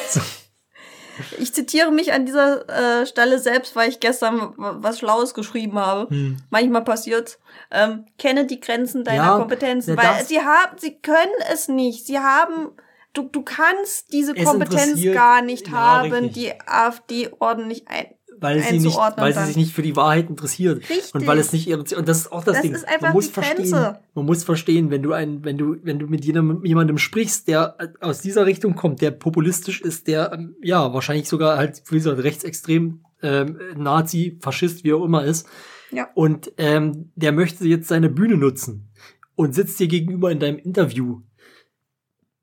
Ich 1.40 1.54
zitiere 1.54 1.92
mich 1.92 2.14
an 2.14 2.26
dieser 2.26 3.02
äh, 3.02 3.06
Stelle 3.06 3.40
selbst, 3.40 3.76
weil 3.76 3.90
ich 3.90 4.00
gestern 4.00 4.54
was 4.58 5.00
Schlaues 5.00 5.34
geschrieben 5.34 5.80
habe. 5.80 6.10
Hm. 6.10 6.38
Manchmal 6.50 6.84
passiert. 6.84 7.40
Ähm, 7.72 8.06
kenne 8.18 8.46
die 8.46 8.60
Grenzen 8.60 9.04
deiner 9.04 9.24
Ja, 9.24 9.38
Kompetenzen, 9.38 9.96
na, 9.96 10.04
weil 10.04 10.26
sie 10.26 10.42
haben, 10.42 10.78
sie 10.78 11.00
können 11.00 11.34
es 11.52 11.68
nicht. 11.68 12.06
Sie 12.06 12.20
haben, 12.20 12.72
du, 13.16 13.30
du 13.32 13.42
kannst 13.42 14.12
diese 14.14 14.36
Es 14.36 14.46
Kompetenz 14.46 15.02
gar 15.14 15.42
nicht 15.42 15.68
ja, 15.68 15.74
haben, 15.74 16.12
richtig. 16.12 16.34
die 16.34 16.52
AfD 16.68 17.30
ordentlich 17.40 17.88
ein. 17.88 18.06
weil 18.40 18.60
sie 18.62 18.80
nicht, 18.80 18.96
weil 18.96 19.34
sie 19.34 19.46
sich 19.46 19.56
nicht 19.56 19.74
für 19.74 19.82
die 19.82 19.96
Wahrheit 19.96 20.30
interessiert. 20.30 20.90
Richtig. 20.90 21.14
Und 21.16 21.26
weil 21.26 21.40
es 21.40 21.54
nicht 21.54 21.68
ihre, 21.68 21.80
und 21.80 22.08
das 22.08 22.18
ist 22.20 22.32
auch 22.32 22.44
das, 22.44 22.56
Das 22.56 22.62
Ding. 22.64 22.74
ist 22.74 22.88
einfach 22.88 23.08
man 23.08 23.14
muss 23.14 23.28
verstehen, 23.28 23.72
man 24.14 24.26
muss 24.26 24.44
verstehen, 24.44 24.92
wenn 24.92 25.02
du 25.02 25.14
ein, 25.14 25.44
wenn 25.46 25.58
du, 25.58 25.78
wenn 25.84 26.00
du 26.00 26.08
mit 26.08 26.26
jemandem, 26.26 26.66
jemandem 26.66 26.98
sprichst, 26.98 27.48
der 27.48 27.78
aus 28.02 28.20
dieser 28.22 28.46
Richtung 28.46 28.76
kommt, 28.76 29.02
der 29.02 29.12
populistisch 29.12 29.82
ist, 29.82 30.08
der, 30.08 30.32
ähm, 30.34 30.56
ja, 30.62 30.94
wahrscheinlich 30.94 31.30
sogar 31.30 31.58
halt, 31.58 31.82
wie 31.90 31.96
gesagt, 31.96 32.22
rechtsextrem, 32.22 33.02
ähm, 33.22 33.58
Nazi, 33.78 34.38
Faschist, 34.42 34.84
wie 34.84 34.94
auch 34.94 35.04
immer 35.06 35.24
ist. 35.24 35.48
Ja. 35.92 36.10
Und, 36.14 36.52
ähm, 36.58 37.12
der 37.16 37.32
möchte 37.32 37.66
jetzt 37.66 37.88
seine 37.88 38.10
Bühne 38.10 38.36
nutzen 38.38 38.90
und 39.36 39.56
sitzt 39.56 39.80
dir 39.80 39.88
gegenüber 39.88 40.32
in 40.32 40.40
deinem 40.40 40.58
Interview. 40.58 41.22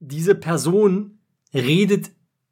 Diese 0.04 0.34
Person 0.34 1.18
redet 1.54 2.10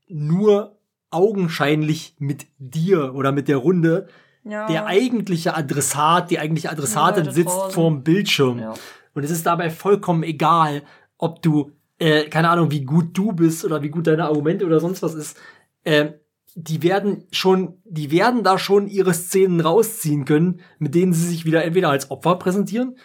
nur 0.08 0.78
augenscheinlich 1.10 2.14
mit 2.18 2.46
dir 2.58 3.14
oder 3.14 3.32
mit 3.32 3.48
der 3.48 3.56
Runde. 3.56 4.06
Ja. 4.44 4.68
Der 4.68 4.86
eigentliche 4.86 5.56
Adressat, 5.56 6.30
die 6.30 6.38
eigentliche 6.38 6.70
Adressatin 6.70 7.24
Leute 7.24 7.34
sitzt 7.34 7.50
draußen. 7.54 7.74
vorm 7.74 8.04
Bildschirm. 8.04 8.58
Ja. 8.60 8.74
Und 9.14 9.24
es 9.24 9.30
ist 9.30 9.46
dabei 9.46 9.68
vollkommen 9.70 10.22
egal, 10.22 10.82
ob 11.18 11.42
du, 11.42 11.72
äh, 11.98 12.28
keine 12.28 12.48
Ahnung, 12.48 12.70
wie 12.70 12.84
gut 12.84 13.08
du 13.12 13.32
bist 13.32 13.64
oder 13.64 13.82
wie 13.82 13.90
gut 13.90 14.06
deine 14.06 14.24
Argumente 14.26 14.64
oder 14.64 14.78
sonst 14.78 15.02
was 15.02 15.14
ist. 15.14 15.36
Ähm, 15.84 16.14
die 16.54 16.82
werden 16.82 17.24
schon, 17.32 17.78
die 17.84 18.10
werden 18.10 18.42
da 18.42 18.58
schon 18.58 18.86
ihre 18.88 19.14
Szenen 19.14 19.60
rausziehen 19.60 20.24
können, 20.24 20.60
mit 20.78 20.94
denen 20.94 21.12
sie 21.12 21.26
sich 21.26 21.44
wieder 21.44 21.64
entweder 21.64 21.90
als 21.90 22.10
Opfer 22.10 22.36
präsentieren 22.36 22.96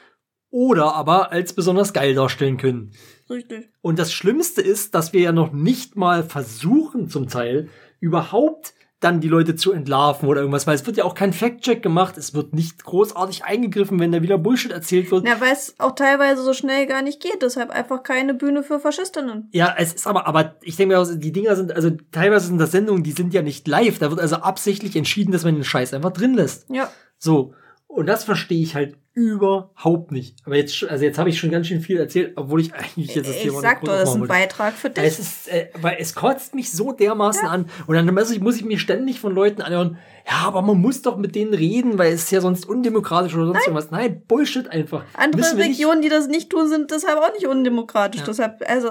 oder 0.50 0.96
aber 0.96 1.32
als 1.32 1.54
besonders 1.54 1.94
geil 1.94 2.14
darstellen 2.14 2.58
können. 2.58 2.92
Richtig. 3.30 3.70
Und 3.82 4.00
das 4.00 4.14
Schlimmste 4.14 4.62
ist, 4.62 4.96
dass 4.96 5.14
wir 5.14 5.22
ja 5.22 5.32
noch 5.32 5.52
nicht 5.52 5.96
mal 5.96 6.24
versuchen, 6.24 7.10
zum 7.10 7.28
Teil 7.28 7.70
überhaupt 8.00 8.74
dann 9.06 9.20
die 9.20 9.28
Leute 9.28 9.56
zu 9.56 9.72
entlarven 9.72 10.28
oder 10.28 10.40
irgendwas, 10.42 10.68
weil 10.68 10.76
es 10.76 10.86
wird 10.86 10.98
ja 10.98 11.04
auch 11.04 11.14
kein 11.14 11.34
Fact-Check 11.34 11.84
gemacht, 11.84 12.18
es 12.18 12.34
wird 12.34 12.54
nicht 12.54 12.84
großartig 12.84 13.44
eingegriffen, 13.44 14.00
wenn 14.00 14.12
da 14.12 14.22
wieder 14.22 14.38
Bullshit 14.38 14.72
erzählt 14.72 15.12
wird. 15.12 15.28
Ja, 15.28 15.40
weil 15.42 15.52
es 15.54 15.76
auch 15.80 15.94
teilweise 15.94 16.42
so 16.44 16.54
schnell 16.54 16.88
gar 16.88 17.02
nicht 17.02 17.22
geht. 17.22 17.42
Deshalb 17.42 17.70
einfach 17.70 18.04
keine 18.04 18.34
Bühne 18.34 18.64
für 18.64 18.80
Faschistinnen. 18.80 19.50
Ja, 19.52 19.76
es 19.78 19.94
ist 19.94 20.08
aber, 20.08 20.28
aber 20.28 20.56
ich 20.62 20.76
denke 20.76 20.96
mir, 20.96 21.16
die 21.18 21.32
Dinger 21.32 21.56
sind, 21.56 21.72
also 21.74 21.92
teilweise 22.12 22.48
sind 22.48 22.58
das 22.58 22.72
Sendungen, 22.72 23.04
die 23.04 23.12
sind 23.12 23.34
ja 23.34 23.42
nicht 23.42 23.68
live, 23.68 24.00
da 24.00 24.10
wird 24.10 24.20
also 24.20 24.38
absichtlich 24.38 24.96
entschieden, 24.96 25.32
dass 25.32 25.44
man 25.44 25.56
den 25.56 25.64
Scheiß 25.64 25.94
einfach 25.94 26.12
drin 26.12 26.34
lässt. 26.34 26.70
Ja. 26.70 26.90
So. 27.20 27.54
Und 27.88 28.08
das 28.08 28.24
verstehe 28.24 28.62
ich 28.62 28.76
halt 28.76 28.98
überhaupt 29.16 30.12
nicht. 30.12 30.38
Aber 30.46 30.58
jetzt, 30.58 30.84
also 30.84 31.06
jetzt 31.06 31.18
habe 31.18 31.30
ich 31.30 31.40
schon 31.40 31.50
ganz 31.50 31.68
schön 31.68 31.80
viel 31.80 31.98
erzählt, 31.98 32.34
obwohl 32.36 32.60
ich 32.60 32.74
eigentlich 32.74 33.16
jetzt 33.16 33.30
das 33.30 33.36
Ich 33.38 33.44
Thema 33.44 33.62
sag 33.62 33.82
nicht 33.82 33.88
doch, 33.92 33.98
das 33.98 34.10
ist 34.10 34.16
ein 34.16 34.20
wollte. 34.22 34.34
Beitrag 34.34 34.74
für 34.74 34.90
dich. 34.90 35.04
Es 35.06 35.20
ist, 35.20 35.48
äh, 35.48 35.70
weil 35.82 35.96
es 36.00 36.14
kotzt 36.16 36.54
mich 36.54 36.70
so 36.72 36.92
dermaßen 36.92 37.48
an. 37.48 37.70
Und 37.88 37.96
dann 37.96 38.14
muss 38.14 38.30
ich, 38.30 38.42
muss 38.42 38.58
ich 38.58 38.66
mir 38.66 38.78
ständig 38.78 39.22
von 39.22 39.34
Leuten 39.34 39.62
anhören, 39.62 39.98
ja, 40.30 40.46
aber 40.46 40.62
man 40.62 40.82
muss 40.82 41.02
doch 41.02 41.16
mit 41.16 41.34
denen 41.34 41.54
reden, 41.54 41.98
weil 41.98 42.12
es 42.12 42.24
ist 42.24 42.32
ja 42.32 42.42
sonst 42.42 42.68
undemokratisch 42.68 43.34
oder 43.36 43.46
sonst 43.46 43.62
irgendwas. 43.66 43.90
Nein, 43.90 44.22
Bullshit 44.28 44.68
einfach. 44.68 45.06
Andere 45.14 45.58
Regionen, 45.58 46.02
die 46.02 46.10
das 46.10 46.28
nicht 46.28 46.50
tun, 46.50 46.68
sind 46.68 46.92
deshalb 46.92 47.18
auch 47.18 47.32
nicht 47.34 47.48
undemokratisch. 47.48 48.20
Ja. 48.22 48.28
Deshalb, 48.28 48.62
also, 48.68 48.90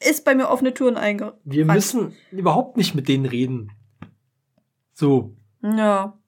ist 0.00 0.24
bei 0.24 0.34
mir 0.34 0.48
offene 0.48 0.74
Türen 0.74 0.96
eingerannt. 0.96 1.36
Wir 1.44 1.66
müssen 1.66 2.14
überhaupt 2.32 2.76
nicht 2.76 2.94
mit 2.96 3.06
denen 3.06 3.26
reden. 3.26 3.70
So, 4.92 5.36
Ja. 5.62 6.18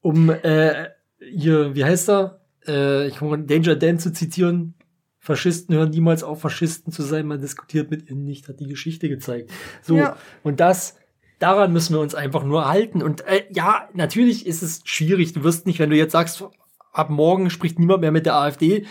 um 0.00 0.28
äh, 0.28 0.88
hier, 1.18 1.74
wie 1.74 1.84
heißt 1.84 2.10
er? 2.10 2.37
Äh, 2.68 3.08
ich 3.08 3.16
komme 3.16 3.38
Danger 3.38 3.76
Dan 3.76 3.98
zu 3.98 4.12
zitieren. 4.12 4.74
Faschisten 5.20 5.74
hören 5.74 5.90
niemals 5.90 6.22
auf, 6.22 6.40
Faschisten 6.40 6.92
zu 6.92 7.02
sein. 7.02 7.26
Man 7.26 7.40
diskutiert 7.40 7.90
mit 7.90 8.08
ihnen 8.08 8.24
nicht, 8.24 8.48
hat 8.48 8.60
die 8.60 8.66
Geschichte 8.68 9.08
gezeigt. 9.08 9.50
So, 9.82 9.96
Ja. 9.96 10.16
und 10.42 10.60
das, 10.60 10.96
daran 11.38 11.72
müssen 11.72 11.94
wir 11.94 12.00
uns 12.00 12.14
einfach 12.14 12.44
nur 12.44 12.68
halten. 12.68 13.02
Und 13.02 13.26
äh, 13.26 13.44
ja, 13.50 13.88
natürlich 13.94 14.46
ist 14.46 14.62
es 14.62 14.80
schwierig. 14.84 15.32
Du 15.32 15.42
wirst 15.44 15.66
nicht, 15.66 15.78
wenn 15.80 15.90
du 15.90 15.96
jetzt 15.96 16.12
sagst, 16.12 16.44
ab 16.92 17.10
morgen 17.10 17.50
spricht 17.50 17.78
niemand 17.78 18.00
mehr 18.00 18.12
mit 18.12 18.26
der 18.26 18.36
AfD, 18.36 18.86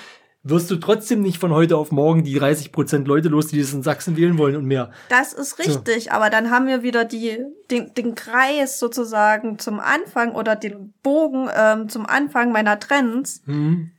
wirst 0.49 0.69
du 0.71 0.75
trotzdem 0.77 1.21
nicht 1.21 1.37
von 1.39 1.51
heute 1.51 1.77
auf 1.77 1.91
morgen 1.91 2.23
die 2.23 2.33
30 2.35 2.71
Prozent 2.71 3.07
Leute 3.07 3.29
los, 3.29 3.47
die 3.47 3.59
das 3.59 3.73
in 3.73 3.83
Sachsen 3.83 4.15
wählen 4.17 4.37
wollen 4.37 4.55
und 4.55 4.65
mehr. 4.65 4.91
Das 5.09 5.33
ist 5.33 5.59
richtig, 5.59 6.11
aber 6.11 6.29
dann 6.29 6.51
haben 6.51 6.67
wir 6.67 6.83
wieder 6.83 7.05
die, 7.05 7.37
den, 7.71 7.93
den 7.93 8.15
Kreis 8.15 8.79
sozusagen 8.79 9.59
zum 9.59 9.79
Anfang 9.79 10.33
oder 10.35 10.55
den 10.55 10.93
Bogen 11.03 11.49
ähm, 11.55 11.89
zum 11.89 12.05
Anfang 12.05 12.51
meiner 12.51 12.79
Trends. 12.79 13.41
Hm. 13.45 13.91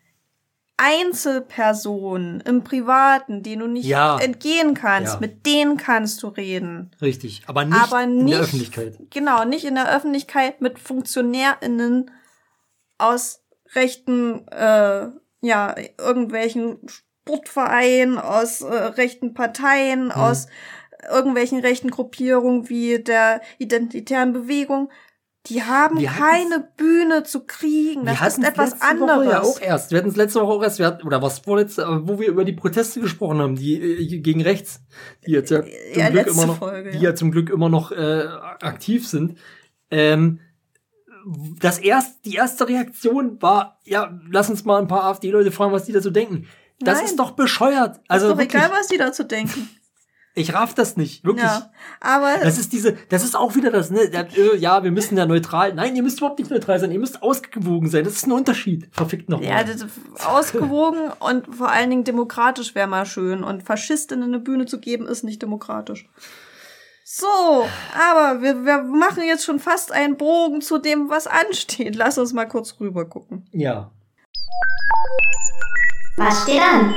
Einzelpersonen 0.81 2.41
im 2.43 2.63
Privaten, 2.63 3.43
denen 3.43 3.61
du 3.63 3.67
nicht 3.67 3.87
Ja. 3.87 4.19
entgehen 4.19 4.75
kannst, 4.75 5.15
Ja. 5.15 5.21
mit 5.21 5.45
denen 5.45 5.77
kannst 5.77 6.23
du 6.23 6.29
reden. 6.29 6.93
Richtig, 7.03 7.43
aber 7.47 7.65
nicht, 7.65 7.77
aber 7.77 8.07
nicht 8.07 8.21
in 8.21 8.27
der 8.31 8.41
Öffentlichkeit. 8.41 8.99
Genau, 9.11 9.45
nicht 9.45 9.65
in 9.65 9.75
der 9.75 9.93
Öffentlichkeit 9.95 10.61
mit 10.61 10.79
FunktionärInnen 10.79 12.13
aus 12.97 13.41
rechten, 13.75 14.47
äh, 14.49 15.09
ja, 15.41 15.75
irgendwelchen 15.99 16.79
Sportvereinen, 16.87 18.19
aus 18.19 18.63
äh, 18.63 18.67
rechten 18.75 19.35
Parteien, 19.35 20.07
Mhm. 20.07 20.11
aus 20.13 20.47
irgendwelchen 21.11 21.61
rechten 21.61 21.91
Gruppierungen 21.91 22.69
wie 22.69 22.99
der 22.99 23.41
identitären 23.59 24.33
Bewegung. 24.33 24.91
Die 25.47 25.63
haben 25.63 25.99
Wir 25.99 26.09
keine 26.09 26.69
Bühne 26.77 27.23
zu 27.23 27.47
kriegen. 27.47 28.05
Das 28.05 28.21
wir 28.21 28.27
ist 28.27 28.33
hatten 28.35 28.45
etwas 28.45 28.71
letzte 28.73 28.87
anderes. 28.87 29.17
Woche 29.19 29.31
ja 29.31 29.41
auch 29.43 29.61
erst. 29.61 29.91
Wir 29.93 29.99
hatten 29.99 30.09
es 30.09 30.17
letzte 30.17 30.41
Woche 30.41 30.53
auch 30.53 30.63
erst, 30.63 30.79
wir 30.79 30.87
hatten, 30.87 31.07
oder 31.07 31.23
was 31.23 31.39
vorletzte, 31.39 31.87
aber 31.87 32.07
wo 32.09 32.19
wir 32.19 32.29
über 32.29 32.45
die 32.45 32.53
Proteste 32.53 33.01
gesprochen 33.01 33.39
haben, 33.39 33.55
die 33.57 33.81
äh, 33.81 34.19
gegen 34.19 34.43
rechts, 34.43 34.83
die 35.25 35.31
jetzt 35.31 35.51
ja 35.51 35.63
zum 35.63 35.71
Ja, 35.95 36.11
Glück 36.11 36.27
immer 36.27 36.47
noch, 36.47 36.59
Folge, 36.59 36.91
die 36.91 36.99
ja. 36.99 37.11
ja 37.11 37.15
zum 37.15 37.31
Glück 37.31 37.49
immer 37.49 37.69
noch 37.71 37.93
äh, 37.93 38.25
aktiv 38.61 39.09
sind. 39.09 39.39
Ähm, 39.91 40.41
das 41.61 41.79
erst, 41.79 42.25
die 42.25 42.35
erste 42.35 42.69
Reaktion 42.69 43.41
war, 43.43 43.79
ja, 43.85 44.19
lass 44.31 44.49
uns 44.51 44.65
mal 44.65 44.81
ein 44.81 44.89
paar 44.89 45.05
AfD-Leute 45.05 45.53
fragen, 45.53 45.73
was 45.73 45.85
die 45.85 45.93
dazu 45.93 46.11
denken. 46.11 46.47
Das 46.81 46.99
Nein. 46.99 47.07
ist 47.07 47.19
doch 47.19 47.33
bescheuert. 47.33 48.01
Also 48.09 48.27
ist 48.27 48.33
doch 48.33 48.39
wirklich, 48.39 48.63
egal, 48.63 48.77
was 48.77 48.87
die 48.89 48.99
dazu 48.99 49.25
denken. 49.25 49.69
ich 50.35 50.55
raff 50.55 50.75
das 50.75 50.97
nicht, 50.97 51.25
wirklich. 51.25 51.45
Ja, 51.45 51.71
aber 52.01 52.37
Das 52.43 52.59
ist 52.59 52.73
diese, 52.73 52.97
das 53.09 53.25
ist 53.25 53.37
auch 53.37 53.57
wieder 53.57 53.71
das, 53.71 53.91
ne, 53.91 54.01
äh, 54.03 54.57
ja, 54.57 54.85
wir 54.85 54.93
müssen 54.93 55.19
ja 55.19 55.27
neutral. 55.27 55.75
Nein, 55.75 55.97
ihr 55.97 56.03
müsst 56.03 56.19
überhaupt 56.19 56.39
nicht 56.39 56.51
neutral 56.51 56.79
sein, 56.79 56.93
ihr 56.93 57.01
müsst 57.01 57.23
ausgewogen 57.23 57.91
sein. 57.91 58.05
Das 58.05 58.15
ist 58.15 58.27
ein 58.27 58.33
Unterschied. 58.33 58.89
Verfickt 58.93 59.29
nochmal. 59.29 59.49
Ja, 59.49 59.65
das, 59.65 59.85
ausgewogen 60.25 61.11
und 61.19 61.55
vor 61.55 61.71
allen 61.71 61.91
Dingen 61.91 62.05
demokratisch 62.05 62.75
wäre 62.75 62.87
mal 62.87 63.07
schön. 63.07 63.43
Und 63.43 63.65
Faschistinnen 63.65 64.29
eine 64.29 64.39
Bühne 64.39 64.67
zu 64.67 64.79
geben, 64.79 65.07
ist 65.07 65.25
nicht 65.25 65.43
demokratisch. 65.43 66.09
So, 67.11 67.67
aber 67.95 68.43
wir, 68.43 68.67
wir 68.67 68.83
machen 68.83 69.23
jetzt 69.23 69.43
schon 69.43 69.61
fast 69.61 69.93
einen 69.93 70.19
Bogen 70.19 70.61
zu 70.61 70.77
dem, 70.77 71.09
was 71.09 71.27
ansteht. 71.27 71.97
Lass 71.97 72.19
uns 72.19 72.35
mal 72.35 72.45
kurz 72.45 72.79
rüber 72.81 73.07
gucken. 73.07 73.49
ja. 73.53 73.91
Was 76.17 76.43
steht 76.43 76.61
an? 76.61 76.95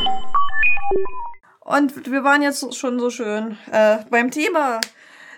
Und 1.61 2.11
wir 2.11 2.25
waren 2.25 2.41
jetzt 2.41 2.75
schon 2.75 2.99
so 2.99 3.09
schön 3.09 3.57
äh, 3.71 3.99
beim 4.09 4.31
Thema. 4.31 4.81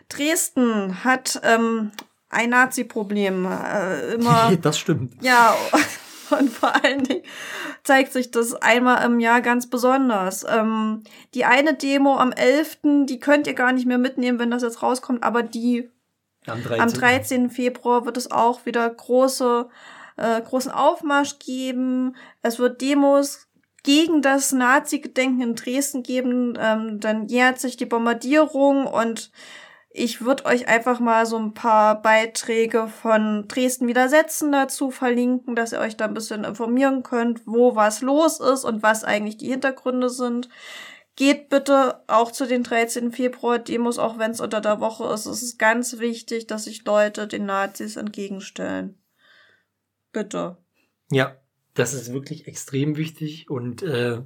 Dresden 0.09 1.03
hat 1.03 1.39
ähm, 1.43 1.91
ein 2.29 2.49
Nazi-Problem. 2.49 3.45
Äh, 3.45 4.13
immer 4.15 4.55
das 4.61 4.79
stimmt. 4.79 5.21
Ja, 5.21 5.55
und 6.39 6.49
vor 6.49 6.73
allen 6.83 7.03
Dingen 7.03 7.23
zeigt 7.83 8.13
sich 8.13 8.31
das 8.31 8.53
einmal 8.55 9.05
im 9.05 9.19
Jahr 9.19 9.41
ganz 9.41 9.69
besonders. 9.69 10.45
Ähm, 10.47 11.03
die 11.33 11.45
eine 11.45 11.73
Demo 11.73 12.17
am 12.17 12.31
11., 12.31 13.05
die 13.05 13.19
könnt 13.19 13.47
ihr 13.47 13.53
gar 13.53 13.71
nicht 13.73 13.85
mehr 13.85 13.97
mitnehmen, 13.97 14.39
wenn 14.39 14.51
das 14.51 14.63
jetzt 14.63 14.81
rauskommt, 14.81 15.23
aber 15.23 15.43
die 15.43 15.89
Am 16.45 16.61
13. 16.61 16.81
am 16.81 16.93
13. 16.93 17.49
Februar 17.49 18.05
wird 18.05 18.17
es 18.17 18.31
auch 18.31 18.65
wieder 18.65 18.89
große, 18.89 19.67
äh, 20.17 20.41
großen 20.41 20.71
Aufmarsch 20.71 21.39
geben. 21.39 22.15
Es 22.41 22.59
wird 22.59 22.81
Demos 22.81 23.47
gegen 23.83 24.21
das 24.21 24.51
Nazi-Gedenken 24.53 25.41
in 25.41 25.55
Dresden 25.55 26.03
geben. 26.03 26.57
Ähm, 26.59 26.99
dann 26.99 27.27
jährt 27.27 27.59
sich 27.59 27.77
die 27.77 27.85
Bombardierung 27.85 28.87
und 28.87 29.31
ich 29.95 30.21
würde 30.21 30.45
euch 30.45 30.67
einfach 30.67 30.99
mal 30.99 31.27
so 31.27 31.37
ein 31.37 31.53
paar 31.53 32.01
Beiträge 32.01 32.87
von 32.87 33.47
Dresden 33.47 33.87
Widersetzen 33.87 34.51
dazu 34.51 34.89
verlinken, 34.89 35.55
dass 35.55 35.71
ihr 35.71 35.79
euch 35.79 35.95
da 35.95 36.05
ein 36.05 36.15
bisschen 36.15 36.43
informieren 36.43 37.03
könnt, 37.03 37.45
wo 37.45 37.75
was 37.75 38.01
los 38.01 38.39
ist 38.39 38.63
und 38.63 38.81
was 38.81 39.03
eigentlich 39.03 39.37
die 39.37 39.49
Hintergründe 39.49 40.09
sind. 40.09 40.49
Geht 41.15 41.49
bitte 41.49 42.01
auch 42.07 42.31
zu 42.31 42.47
den 42.47 42.63
13. 42.63 43.11
Februar 43.11 43.59
Demos, 43.59 43.99
auch 43.99 44.17
wenn 44.17 44.31
es 44.31 44.41
unter 44.41 44.61
der 44.61 44.79
Woche 44.79 45.13
ist. 45.13 45.27
Es 45.27 45.43
ist 45.43 45.59
ganz 45.59 45.99
wichtig, 45.99 46.47
dass 46.47 46.63
sich 46.63 46.83
Leute 46.85 47.27
den 47.27 47.45
Nazis 47.45 47.95
entgegenstellen. 47.95 48.97
Bitte. 50.11 50.57
Ja, 51.11 51.37
das 51.75 51.93
ist 51.93 52.11
wirklich 52.11 52.47
extrem 52.47 52.97
wichtig 52.97 53.47
und 53.47 53.83
äh, 53.83 54.23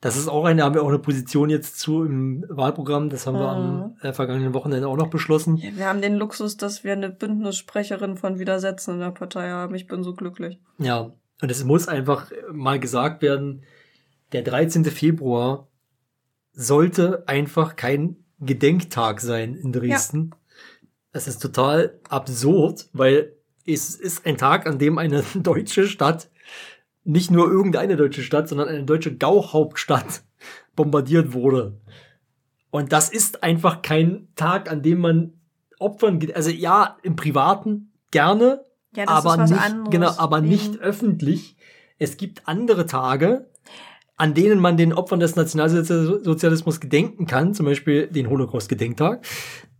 das 0.00 0.16
ist 0.16 0.28
auch 0.28 0.44
eine, 0.44 0.62
haben 0.62 0.74
wir 0.74 0.82
auch 0.82 0.88
eine 0.88 0.98
Position 0.98 1.50
jetzt 1.50 1.78
zu 1.78 2.04
im 2.04 2.44
Wahlprogramm, 2.48 3.10
das 3.10 3.26
haben 3.26 3.38
wir 3.38 3.48
am 3.48 3.96
äh, 4.00 4.12
vergangenen 4.14 4.54
Wochenende 4.54 4.88
auch 4.88 4.96
noch 4.96 5.10
beschlossen. 5.10 5.58
Ja, 5.58 5.76
wir 5.76 5.86
haben 5.86 6.00
den 6.00 6.16
Luxus, 6.16 6.56
dass 6.56 6.84
wir 6.84 6.92
eine 6.92 7.10
Bündnissprecherin 7.10 8.16
von 8.16 8.38
Widersetzen 8.38 8.94
in 8.94 9.00
der 9.00 9.10
Partei 9.10 9.50
haben. 9.50 9.74
Ich 9.74 9.86
bin 9.86 10.02
so 10.02 10.14
glücklich. 10.14 10.58
Ja, 10.78 11.12
und 11.42 11.50
es 11.50 11.64
muss 11.64 11.86
einfach 11.86 12.30
mal 12.50 12.80
gesagt 12.80 13.20
werden, 13.20 13.62
der 14.32 14.42
13. 14.42 14.86
Februar 14.86 15.68
sollte 16.52 17.28
einfach 17.28 17.76
kein 17.76 18.16
Gedenktag 18.40 19.20
sein 19.20 19.54
in 19.54 19.72
Dresden. 19.72 20.34
Es 21.12 21.28
ist 21.28 21.42
total 21.42 22.00
absurd, 22.08 22.88
weil 22.92 23.34
es 23.66 23.96
ist 23.96 24.24
ein 24.24 24.38
Tag, 24.38 24.66
an 24.66 24.78
dem 24.78 24.96
eine 24.96 25.22
deutsche 25.34 25.86
Stadt, 25.86 26.29
nicht 27.04 27.30
nur 27.30 27.50
irgendeine 27.50 27.96
deutsche 27.96 28.22
Stadt, 28.22 28.48
sondern 28.48 28.68
eine 28.68 28.84
deutsche 28.84 29.16
Gauhauptstadt 29.16 30.22
bombardiert 30.76 31.32
wurde. 31.32 31.80
Und 32.70 32.92
das 32.92 33.10
ist 33.10 33.42
einfach 33.42 33.82
kein 33.82 34.28
Tag, 34.36 34.70
an 34.70 34.82
dem 34.82 35.00
man 35.00 35.32
Opfern, 35.78 36.18
geht. 36.18 36.36
also 36.36 36.50
ja, 36.50 36.98
im 37.02 37.16
Privaten 37.16 37.92
gerne, 38.10 38.64
Ja, 38.94 39.08
aber 39.08 39.36
nicht, 39.38 39.52
anderes. 39.58 39.90
genau, 39.90 40.12
aber 40.18 40.40
nicht 40.40 40.78
öffentlich. 40.78 41.56
Es 41.98 42.16
gibt 42.16 42.46
andere 42.46 42.86
Tage, 42.86 43.50
an 44.16 44.34
denen 44.34 44.60
man 44.60 44.76
den 44.76 44.92
Opfern 44.92 45.20
des 45.20 45.36
Nationalsozialismus 45.36 46.80
gedenken 46.80 47.26
kann, 47.26 47.54
zum 47.54 47.66
Beispiel 47.66 48.06
den 48.08 48.28
Holocaust-Gedenktag. 48.28 49.24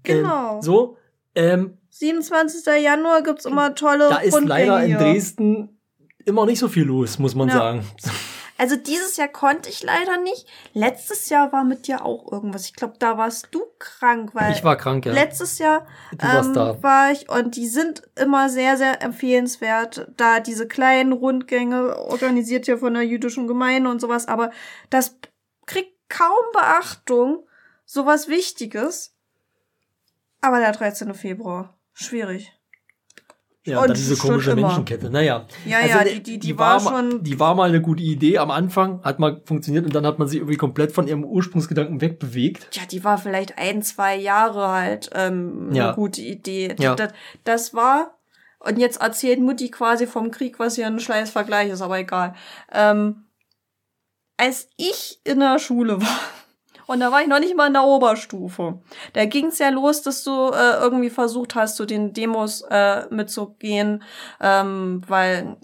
Genau. 0.02 0.56
Ähm, 0.56 0.62
so, 0.62 0.96
ähm, 1.34 1.78
27. 1.90 2.82
Januar 2.82 3.22
gibt's 3.22 3.44
immer 3.44 3.74
tolle 3.74 4.08
da 4.08 4.16
ist 4.18 4.40
leider 4.42 4.82
in. 4.84 4.96
Dresden 4.96 5.79
immer 6.24 6.46
nicht 6.46 6.58
so 6.58 6.68
viel 6.68 6.84
los, 6.84 7.18
muss 7.18 7.34
man 7.34 7.48
Ja. 7.48 7.54
sagen. 7.54 7.84
Also 8.58 8.76
dieses 8.76 9.16
Jahr 9.16 9.28
konnte 9.28 9.70
ich 9.70 9.82
leider 9.82 10.18
nicht. 10.18 10.46
Letztes 10.74 11.30
Jahr 11.30 11.50
war 11.50 11.64
mit 11.64 11.86
dir 11.86 12.04
auch 12.04 12.30
irgendwas. 12.30 12.66
Ich 12.66 12.74
glaube, 12.74 12.96
da 12.98 13.16
warst 13.16 13.48
du 13.52 13.62
krank, 13.78 14.34
weil 14.34 14.52
Ich 14.52 14.62
war 14.62 14.76
krank, 14.76 15.06
ja. 15.06 15.14
letztes 15.14 15.58
Jahr 15.58 15.86
ähm, 16.22 16.54
war 16.82 17.10
ich 17.10 17.30
und 17.30 17.56
die 17.56 17.66
sind 17.66 18.02
immer 18.16 18.50
sehr, 18.50 18.76
sehr 18.76 19.00
empfehlenswert, 19.00 20.08
da 20.18 20.40
diese 20.40 20.68
kleinen 20.68 21.12
Rundgänge 21.12 21.96
organisiert 21.98 22.66
hier 22.66 22.76
von 22.76 22.92
der 22.92 23.04
jüdischen 23.04 23.46
Gemeinde 23.46 23.88
und 23.88 23.98
sowas, 24.00 24.28
aber 24.28 24.50
das 24.90 25.16
kriegt 25.64 25.94
kaum 26.10 26.28
Beachtung, 26.52 27.46
sowas 27.86 28.28
Wichtiges. 28.28 29.14
Aber 30.42 30.58
der 30.58 30.72
13. 30.72 31.14
Februar, 31.14 31.78
schwierig. 31.94 32.52
Ja, 33.66 33.80
Und 33.80 33.88
dann 33.88 33.96
diese 33.96 34.16
komische. 34.16 34.54
Menschenkette. 34.54 35.10
Naja. 35.10 35.46
Ja, 35.66 35.78
Also 35.78 35.88
ja, 35.98 36.04
die- 36.04 36.10
die, 36.14 36.22
die, 36.22 36.38
die, 36.38 36.58
war, 36.58 36.82
war 36.82 36.92
schon. 37.02 37.22
Die 37.22 37.38
war 37.38 37.54
mal 37.54 37.68
eine 37.68 37.82
gute 37.82 38.02
Idee 38.02 38.38
am 38.38 38.50
Anfang, 38.50 39.02
hat 39.02 39.18
mal 39.18 39.42
funktioniert 39.44 39.84
und 39.84 39.94
dann 39.94 40.06
hat 40.06 40.18
man 40.18 40.28
sich 40.28 40.38
irgendwie 40.38 40.56
komplett 40.56 40.92
von 40.92 41.06
ihrem 41.06 41.24
Ursprungsgedanken 41.24 42.00
wegbewegt. 42.00 42.68
Ja, 42.74 42.82
die 42.90 43.04
war 43.04 43.18
vielleicht 43.18 43.58
ein, 43.58 43.82
zwei 43.82 44.16
Jahre 44.16 44.68
halt 44.68 45.10
ähm, 45.14 45.72
Ja. 45.74 45.88
eine 45.88 45.94
gute 45.94 46.22
Idee. 46.22 46.74
Ja. 46.78 46.94
Das, 46.94 47.12
das 47.44 47.74
war, 47.74 48.18
und 48.60 48.78
jetzt 48.78 49.02
erzählt 49.02 49.40
Mutti 49.40 49.70
quasi 49.70 50.06
vom 50.06 50.30
Krieg, 50.30 50.58
was 50.58 50.76
hier 50.76 50.86
ein 50.86 50.98
scheiß 50.98 51.28
Vergleich 51.30 51.68
ist, 51.70 51.82
aber 51.82 51.98
egal. 51.98 52.34
Ähm, 52.72 53.24
als 54.38 54.68
ich 54.78 55.20
in 55.24 55.40
der 55.40 55.58
Schule 55.58 56.00
war, 56.00 56.20
und 56.90 56.98
da 56.98 57.12
war 57.12 57.22
ich 57.22 57.28
noch 57.28 57.38
nicht 57.38 57.56
mal 57.56 57.68
in 57.68 57.74
der 57.74 57.84
Oberstufe, 57.84 58.80
da 59.12 59.24
ging 59.24 59.46
es 59.46 59.60
ja 59.60 59.68
los, 59.68 60.02
dass 60.02 60.24
du 60.24 60.50
äh, 60.50 60.80
irgendwie 60.80 61.08
versucht 61.08 61.54
hast, 61.54 61.76
zu 61.76 61.86
den 61.86 62.12
Demos 62.12 62.62
äh, 62.68 63.06
mitzugehen, 63.10 64.02
ähm, 64.40 65.00
weil 65.06 65.56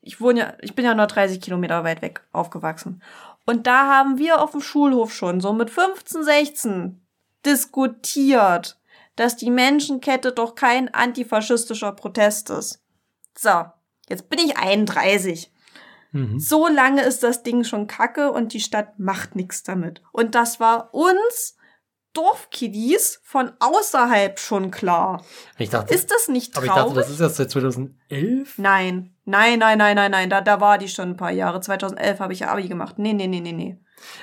ich 0.00 0.20
wohne 0.20 0.38
ja, 0.38 0.52
ich 0.60 0.76
bin 0.76 0.84
ja 0.84 0.94
nur 0.94 1.08
30 1.08 1.40
Kilometer 1.40 1.82
weit 1.82 2.00
weg 2.00 2.22
aufgewachsen. 2.30 3.02
Und 3.44 3.66
da 3.66 3.88
haben 3.88 4.18
wir 4.18 4.40
auf 4.40 4.52
dem 4.52 4.60
Schulhof 4.60 5.12
schon 5.12 5.40
so 5.40 5.52
mit 5.52 5.68
15, 5.68 6.22
16 6.22 7.06
diskutiert, 7.44 8.78
dass 9.16 9.34
die 9.34 9.50
Menschenkette 9.50 10.30
doch 10.30 10.54
kein 10.54 10.94
antifaschistischer 10.94 11.90
Protest 11.90 12.50
ist. 12.50 12.84
So, 13.36 13.64
jetzt 14.08 14.28
bin 14.28 14.38
ich 14.38 14.56
31. 14.56 15.50
Mhm. 16.12 16.38
So 16.40 16.68
lange 16.68 17.02
ist 17.02 17.22
das 17.22 17.42
Ding 17.42 17.64
schon 17.64 17.86
kacke 17.86 18.32
und 18.32 18.52
die 18.52 18.60
Stadt 18.60 18.98
macht 18.98 19.36
nichts 19.36 19.62
damit. 19.62 20.02
Und 20.12 20.34
das 20.34 20.58
war 20.60 20.94
uns 20.94 21.56
Dorfkiddies 22.14 23.20
von 23.22 23.52
außerhalb 23.60 24.38
schon 24.40 24.70
klar. 24.70 25.22
Ich 25.58 25.70
dachte, 25.70 25.94
Ist 25.94 26.10
das 26.10 26.28
nicht 26.28 26.56
aber 26.56 26.66
traurig? 26.66 26.80
ich 26.80 26.84
dachte, 26.94 27.00
das 27.00 27.10
ist 27.10 27.20
erst 27.20 27.36
seit 27.36 27.50
2011. 27.50 28.58
nein, 28.58 29.14
nein, 29.24 29.58
nein, 29.58 29.78
nein, 29.78 29.94
nein, 29.96 30.10
nein, 30.10 30.30
da, 30.30 30.40
da 30.40 30.60
war 30.60 30.78
die 30.78 30.88
schon 30.88 31.10
ein 31.10 31.16
paar 31.16 31.30
Jahre. 31.30 31.60
2011 31.60 32.18
habe 32.20 32.32
ich 32.32 32.40
ja 32.40 32.48
Abi 32.48 32.66
gemacht. 32.68 32.98
Nee, 32.98 33.12
nee, 33.12 33.26
nee, 33.26 33.40
nee, 33.40 33.52
nee. 33.52 33.78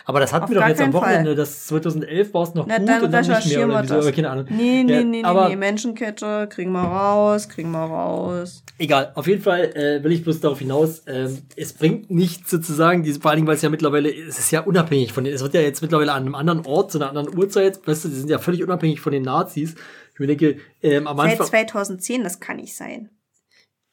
Aber 0.06 0.20
das 0.20 0.34
hatten 0.34 0.44
Auf 0.46 0.50
wir 0.52 0.60
doch 0.60 0.68
jetzt 0.68 0.80
am 0.82 0.92
keinen 0.92 0.94
Fall. 0.94 1.02
Wochenende. 1.02 1.36
Das 1.36 1.66
2011 1.68 2.34
war 2.34 2.44
es 2.44 2.54
noch 2.54 2.66
Na, 2.68 2.78
gut 2.78 2.88
dann 2.90 3.04
und 3.04 3.12
dann 3.12 3.28
nicht 3.28 3.56
mehr 3.56 3.68
oder 3.68 3.84
wieso, 3.84 4.12
keine 4.12 4.30
Ahnung. 4.30 4.46
Nee, 4.50 4.84
nee, 4.84 4.94
Ja, 4.94 5.04
nee, 5.04 5.24
aber 5.24 5.50
nee. 5.50 5.56
Menschenkette, 5.56 6.48
kriegen 6.50 6.72
wir 6.72 6.82
raus, 6.84 7.50
kriegen 7.50 7.72
wir 7.72 7.80
raus. 7.86 8.64
egal. 8.78 9.12
Auf 9.16 9.28
jeden 9.28 9.42
Fall 9.42 9.76
äh, 9.76 10.04
will 10.04 10.12
ich 10.12 10.24
bloß 10.24 10.40
darauf 10.42 10.60
hinaus. 10.60 11.04
Ähm, 11.08 11.40
es 11.56 11.74
bringt 11.74 12.12
nichts 12.12 12.50
sozusagen, 12.52 13.04
diese, 13.04 13.20
vor 13.20 13.32
allen 13.32 13.38
Dingen, 13.38 13.48
weil 13.48 13.56
es 13.56 13.62
ja 13.62 13.70
mittlerweile, 13.70 14.14
es 14.14 14.38
ist 14.40 14.52
ja 14.52 14.62
unabhängig 14.62 15.12
von 15.14 15.26
es 15.26 15.42
wird 15.42 15.54
ja 15.54 15.62
jetzt 15.62 15.82
mittlerweile 15.82 16.14
an 16.14 16.24
einem 16.24 16.36
anderen 16.36 16.66
Ort, 16.66 16.92
zu 16.92 17.00
einer 17.00 17.10
anderen 17.10 17.38
Uhrzeit, 17.38 17.86
weißt 17.88 18.06
du, 18.06 18.10
die 18.10 18.16
sind 18.16 18.30
ja 18.30 18.40
völlig 18.40 18.64
unabhängig 18.64 19.02
von 19.02 19.12
den 19.12 19.24
Nazis. 19.24 19.76
Ich 20.14 20.20
mir 20.20 20.28
denke, 20.28 20.58
ähm, 20.82 21.08
am 21.08 21.18
Seit 21.18 21.32
Anfang, 21.32 21.48
2010, 21.48 22.24
das 22.24 22.40
kann 22.40 22.58
nicht 22.58 22.76
sein. 22.76 23.10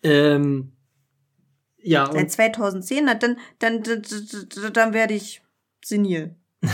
ähm, 0.03 0.73
ja, 1.85 2.07
Seit 2.07 2.15
und 2.23 2.31
2010, 2.31 3.05
na, 3.05 3.15
dann, 3.15 3.39
dann, 3.59 3.83
dann, 3.83 4.03
dann 4.73 4.93
werde 4.95 5.15
ich 5.15 5.43
senil. 5.85 6.37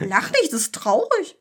Lach 0.00 0.30
nicht, 0.32 0.52
das 0.52 0.60
ist 0.62 0.74
traurig. 0.74 1.38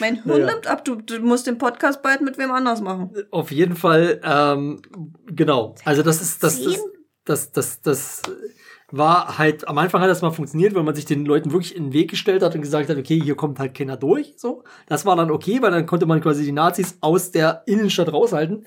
Mein 0.00 0.22
Hirn 0.22 0.40
Naja. 0.42 0.54
nimmt 0.54 0.66
ab, 0.66 0.84
du, 0.84 0.96
du 0.96 1.20
musst 1.20 1.46
den 1.46 1.58
Podcast 1.58 2.02
bald 2.02 2.20
mit 2.20 2.36
wem 2.38 2.50
anders 2.50 2.80
machen. 2.80 3.12
auf 3.30 3.50
jeden 3.52 3.76
Fall, 3.76 4.20
ähm, 4.24 4.82
genau. 5.26 5.74
Also 5.84 6.02
das 6.02 6.20
ist, 6.20 6.42
das, 6.42 6.60
das, 6.62 6.80
das, 7.24 7.52
das, 7.52 7.80
das 7.82 8.22
war 8.90 9.38
halt, 9.38 9.68
am 9.68 9.78
Anfang 9.78 10.00
hat 10.00 10.10
das 10.10 10.22
mal 10.22 10.30
funktioniert, 10.30 10.74
weil 10.74 10.82
man 10.82 10.94
sich 10.94 11.04
den 11.04 11.24
Leuten 11.24 11.52
wirklich 11.52 11.76
in 11.76 11.84
den 11.84 11.92
Weg 11.92 12.10
gestellt 12.10 12.42
hat 12.42 12.54
und 12.54 12.62
gesagt 12.62 12.88
hat, 12.88 12.96
okay, 12.96 13.20
hier 13.20 13.36
kommt 13.36 13.58
halt 13.58 13.74
keiner 13.76 13.96
durch, 13.96 14.34
so. 14.36 14.64
Das 14.86 15.04
war 15.06 15.14
dann 15.14 15.30
okay, 15.30 15.60
weil 15.62 15.70
dann 15.70 15.86
konnte 15.86 16.06
man 16.06 16.20
quasi 16.20 16.44
die 16.44 16.52
Nazis 16.52 16.96
aus 17.00 17.30
der 17.30 17.62
Innenstadt 17.66 18.12
raushalten. 18.12 18.66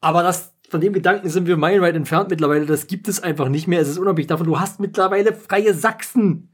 Aber 0.00 0.22
das, 0.22 0.54
von 0.68 0.80
dem 0.80 0.92
Gedanken 0.92 1.28
sind 1.28 1.46
wir 1.46 1.56
meilenweit 1.56 1.96
entfernt 1.96 2.30
mittlerweile. 2.30 2.66
Das 2.66 2.86
gibt 2.86 3.08
es 3.08 3.22
einfach 3.22 3.48
nicht 3.48 3.66
mehr. 3.66 3.80
Es 3.80 3.88
ist 3.88 3.98
unabhängig 3.98 4.28
davon. 4.28 4.46
Du 4.46 4.60
hast 4.60 4.80
mittlerweile 4.80 5.32
freie 5.32 5.74
Sachsen. 5.74 6.50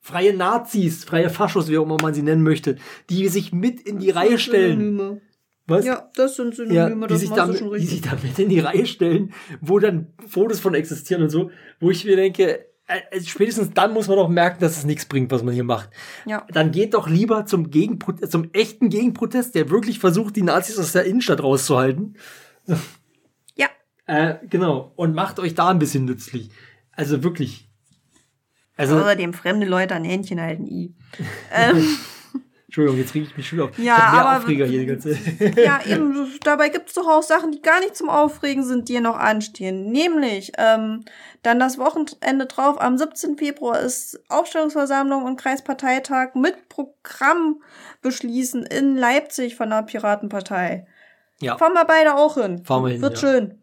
Freie 0.00 0.34
Nazis, 0.34 1.04
freie 1.04 1.28
Faschos, 1.28 1.68
wie 1.68 1.76
auch 1.76 1.82
immer 1.82 1.98
man 2.00 2.14
sie 2.14 2.22
nennen 2.22 2.42
möchte, 2.42 2.76
die 3.10 3.28
sich 3.28 3.52
mit 3.52 3.80
in 3.80 3.98
die 3.98 4.10
Reihe 4.10 4.38
stellen. 4.38 4.78
Synonyme. 4.78 5.20
Was? 5.66 5.84
Ja, 5.84 6.08
das 6.14 6.36
sind 6.36 6.56
Ja, 6.56 6.64
Synonyme, 6.64 7.08
die 7.08 7.12
das 7.12 7.20
sich, 7.20 7.30
damit, 7.30 7.60
die 7.60 7.86
sich 7.86 8.00
damit 8.00 8.38
in 8.38 8.48
die 8.48 8.60
Reihe 8.60 8.86
stellen, 8.86 9.34
wo 9.60 9.78
dann 9.78 10.14
Fotos 10.26 10.60
von 10.60 10.74
existieren 10.74 11.24
und 11.24 11.30
so, 11.30 11.50
wo 11.80 11.90
ich 11.90 12.04
mir 12.04 12.16
denke, 12.16 12.68
äh, 12.86 13.00
äh, 13.10 13.20
spätestens 13.20 13.70
dann 13.74 13.92
muss 13.92 14.08
man 14.08 14.16
doch 14.16 14.30
merken, 14.30 14.60
dass 14.60 14.78
es 14.78 14.84
nichts 14.86 15.04
bringt, 15.04 15.30
was 15.30 15.42
man 15.42 15.52
hier 15.52 15.64
macht. 15.64 15.90
Ja. 16.24 16.46
Dann 16.50 16.70
geht 16.70 16.94
doch 16.94 17.06
lieber 17.06 17.44
zum 17.44 17.70
Gegenprotest, 17.70 18.32
zum 18.32 18.48
echten 18.54 18.88
Gegenprotest, 18.88 19.54
der 19.54 19.68
wirklich 19.68 19.98
versucht, 19.98 20.36
die 20.36 20.42
Nazis 20.42 20.78
aus 20.78 20.92
der 20.92 21.04
Innenstadt 21.04 21.42
rauszuhalten. 21.42 22.16
Äh, 24.08 24.36
genau. 24.48 24.92
Und 24.96 25.14
macht 25.14 25.38
euch 25.38 25.54
da 25.54 25.68
ein 25.68 25.78
bisschen 25.78 26.06
nützlich. 26.06 26.50
Also 26.92 27.22
wirklich. 27.22 27.68
Also, 28.76 28.96
Außerdem 28.96 29.34
fremde 29.34 29.66
Leute 29.66 29.94
an 29.94 30.04
Händchen 30.04 30.40
halten, 30.40 30.66
i. 30.66 30.94
ähm, 31.52 31.84
Entschuldigung, 32.66 32.98
jetzt 32.98 33.14
reg 33.14 33.24
ich 33.24 33.36
mich 33.36 33.48
schon 33.48 33.60
auf. 33.60 33.78
Ja, 33.78 33.96
ich 33.96 34.02
hab 34.02 34.12
mehr 34.12 34.26
aber- 34.26 34.38
Aufreger 34.38 34.66
hier 34.66 34.80
die 34.80 34.86
ganze 34.86 35.18
ja, 35.60 35.80
eben, 35.86 36.38
dabei 36.42 36.68
gibt's 36.68 36.94
doch 36.94 37.06
auch 37.06 37.22
Sachen, 37.22 37.50
die 37.50 37.60
gar 37.60 37.80
nicht 37.80 37.96
zum 37.96 38.08
Aufregen 38.08 38.64
sind, 38.64 38.88
die 38.88 38.94
hier 38.94 39.00
noch 39.02 39.16
anstehen. 39.16 39.90
Nämlich, 39.90 40.52
ähm, 40.58 41.04
dann 41.42 41.58
das 41.58 41.78
Wochenende 41.78 42.46
drauf, 42.46 42.80
am 42.80 42.96
17. 42.96 43.36
Februar 43.36 43.80
ist 43.80 44.20
Aufstellungsversammlung 44.28 45.24
und 45.24 45.36
Kreisparteitag 45.40 46.34
mit 46.34 46.68
Programm 46.68 47.62
beschließen 48.00 48.64
in 48.64 48.96
Leipzig 48.96 49.56
von 49.56 49.70
der 49.70 49.82
Piratenpartei. 49.82 50.86
Ja. 51.40 51.56
Fahren 51.58 51.74
wir 51.74 51.84
beide 51.84 52.16
auch 52.16 52.34
hin. 52.36 52.64
Fahren 52.64 52.84
wir 52.84 52.92
hin, 52.92 53.02
Wird 53.02 53.14
ja. 53.14 53.18
schön. 53.20 53.62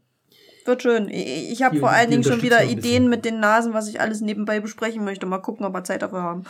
Wird 0.66 0.82
schön. 0.82 1.10
Ich, 1.10 1.62
habe 1.62 1.80
vor 1.80 1.92
allen 1.92 2.10
Dingen 2.10 2.24
schon 2.24 2.42
wieder. 2.42 2.64
Ideen 2.64 3.08
mit 3.08 3.24
den 3.24 3.40
Nasen, 3.40 3.74
was 3.74 3.88
ich 3.88 4.02
alles 4.02 4.22
nebenbei 4.22 4.60
besprechen 4.60 5.06
möchte. 5.06 5.28
Mal 5.28 5.38
gucken, 5.38 5.66
ob 5.66 5.74
wir 5.74 5.84
Zeit 5.84 6.02
dafür 6.02 6.24
haben. 6.24 6.44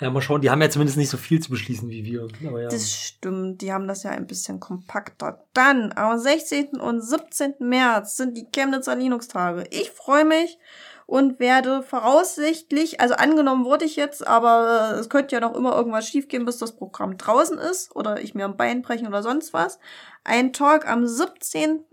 Ja, 0.00 0.08
mal 0.08 0.22
schauen, 0.22 0.40
die 0.40 0.48
haben 0.48 0.62
ja 0.62 0.70
zumindest 0.70 0.96
nicht 0.96 1.10
so 1.10 1.18
viel 1.18 1.40
zu 1.40 1.50
beschließen 1.50 1.90
wie 1.90 2.04
wir. 2.06 2.26
Ja. 2.40 2.68
Das 2.68 2.90
stimmt, 2.90 3.60
die 3.60 3.70
haben 3.70 3.86
das 3.86 4.02
ja 4.02 4.10
ein 4.10 4.26
bisschen 4.26 4.58
kompakter. 4.58 5.44
Dann, 5.52 5.92
am 5.94 6.18
16. 6.18 6.80
und 6.80 7.02
17. 7.02 7.56
März 7.58 8.16
sind 8.16 8.34
die 8.34 8.46
Chemnitzer 8.50 8.96
Linux-Tage. 8.96 9.64
Ich 9.70 9.90
freue 9.90 10.24
mich 10.24 10.58
und 11.04 11.38
werde 11.38 11.82
voraussichtlich, 11.82 13.00
also 13.00 13.14
angenommen 13.14 13.66
wurde 13.66 13.84
ich 13.84 13.96
jetzt, 13.96 14.26
aber 14.26 14.94
äh, 14.94 15.00
es 15.00 15.10
könnte 15.10 15.34
ja 15.34 15.40
noch 15.40 15.54
immer 15.54 15.76
irgendwas 15.76 16.08
schiefgehen, 16.08 16.46
bis 16.46 16.56
das 16.56 16.76
Programm 16.76 17.18
draußen 17.18 17.58
ist 17.58 17.94
oder 17.94 18.22
ich 18.22 18.34
mir 18.34 18.46
am 18.46 18.56
Bein 18.56 18.80
brechen 18.80 19.08
oder 19.08 19.22
sonst 19.22 19.52
was. 19.52 19.80
Ein 20.24 20.54
Talk 20.54 20.88
am 20.88 21.06
17. 21.06 21.84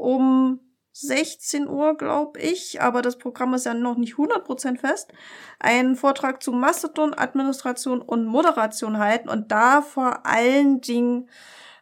um 0.00 0.60
16 0.92 1.68
Uhr, 1.68 1.96
glaube 1.96 2.40
ich, 2.40 2.82
aber 2.82 3.00
das 3.00 3.16
Programm 3.16 3.54
ist 3.54 3.64
ja 3.64 3.74
noch 3.74 3.96
nicht 3.96 4.14
100% 4.14 4.78
fest, 4.78 5.12
einen 5.58 5.94
Vortrag 5.94 6.42
zu 6.42 6.52
Mastodon, 6.52 7.14
Administration 7.14 8.02
und 8.02 8.26
Moderation 8.26 8.98
halten 8.98 9.28
und 9.28 9.52
da 9.52 9.82
vor 9.82 10.26
allen 10.26 10.80
Dingen 10.80 11.28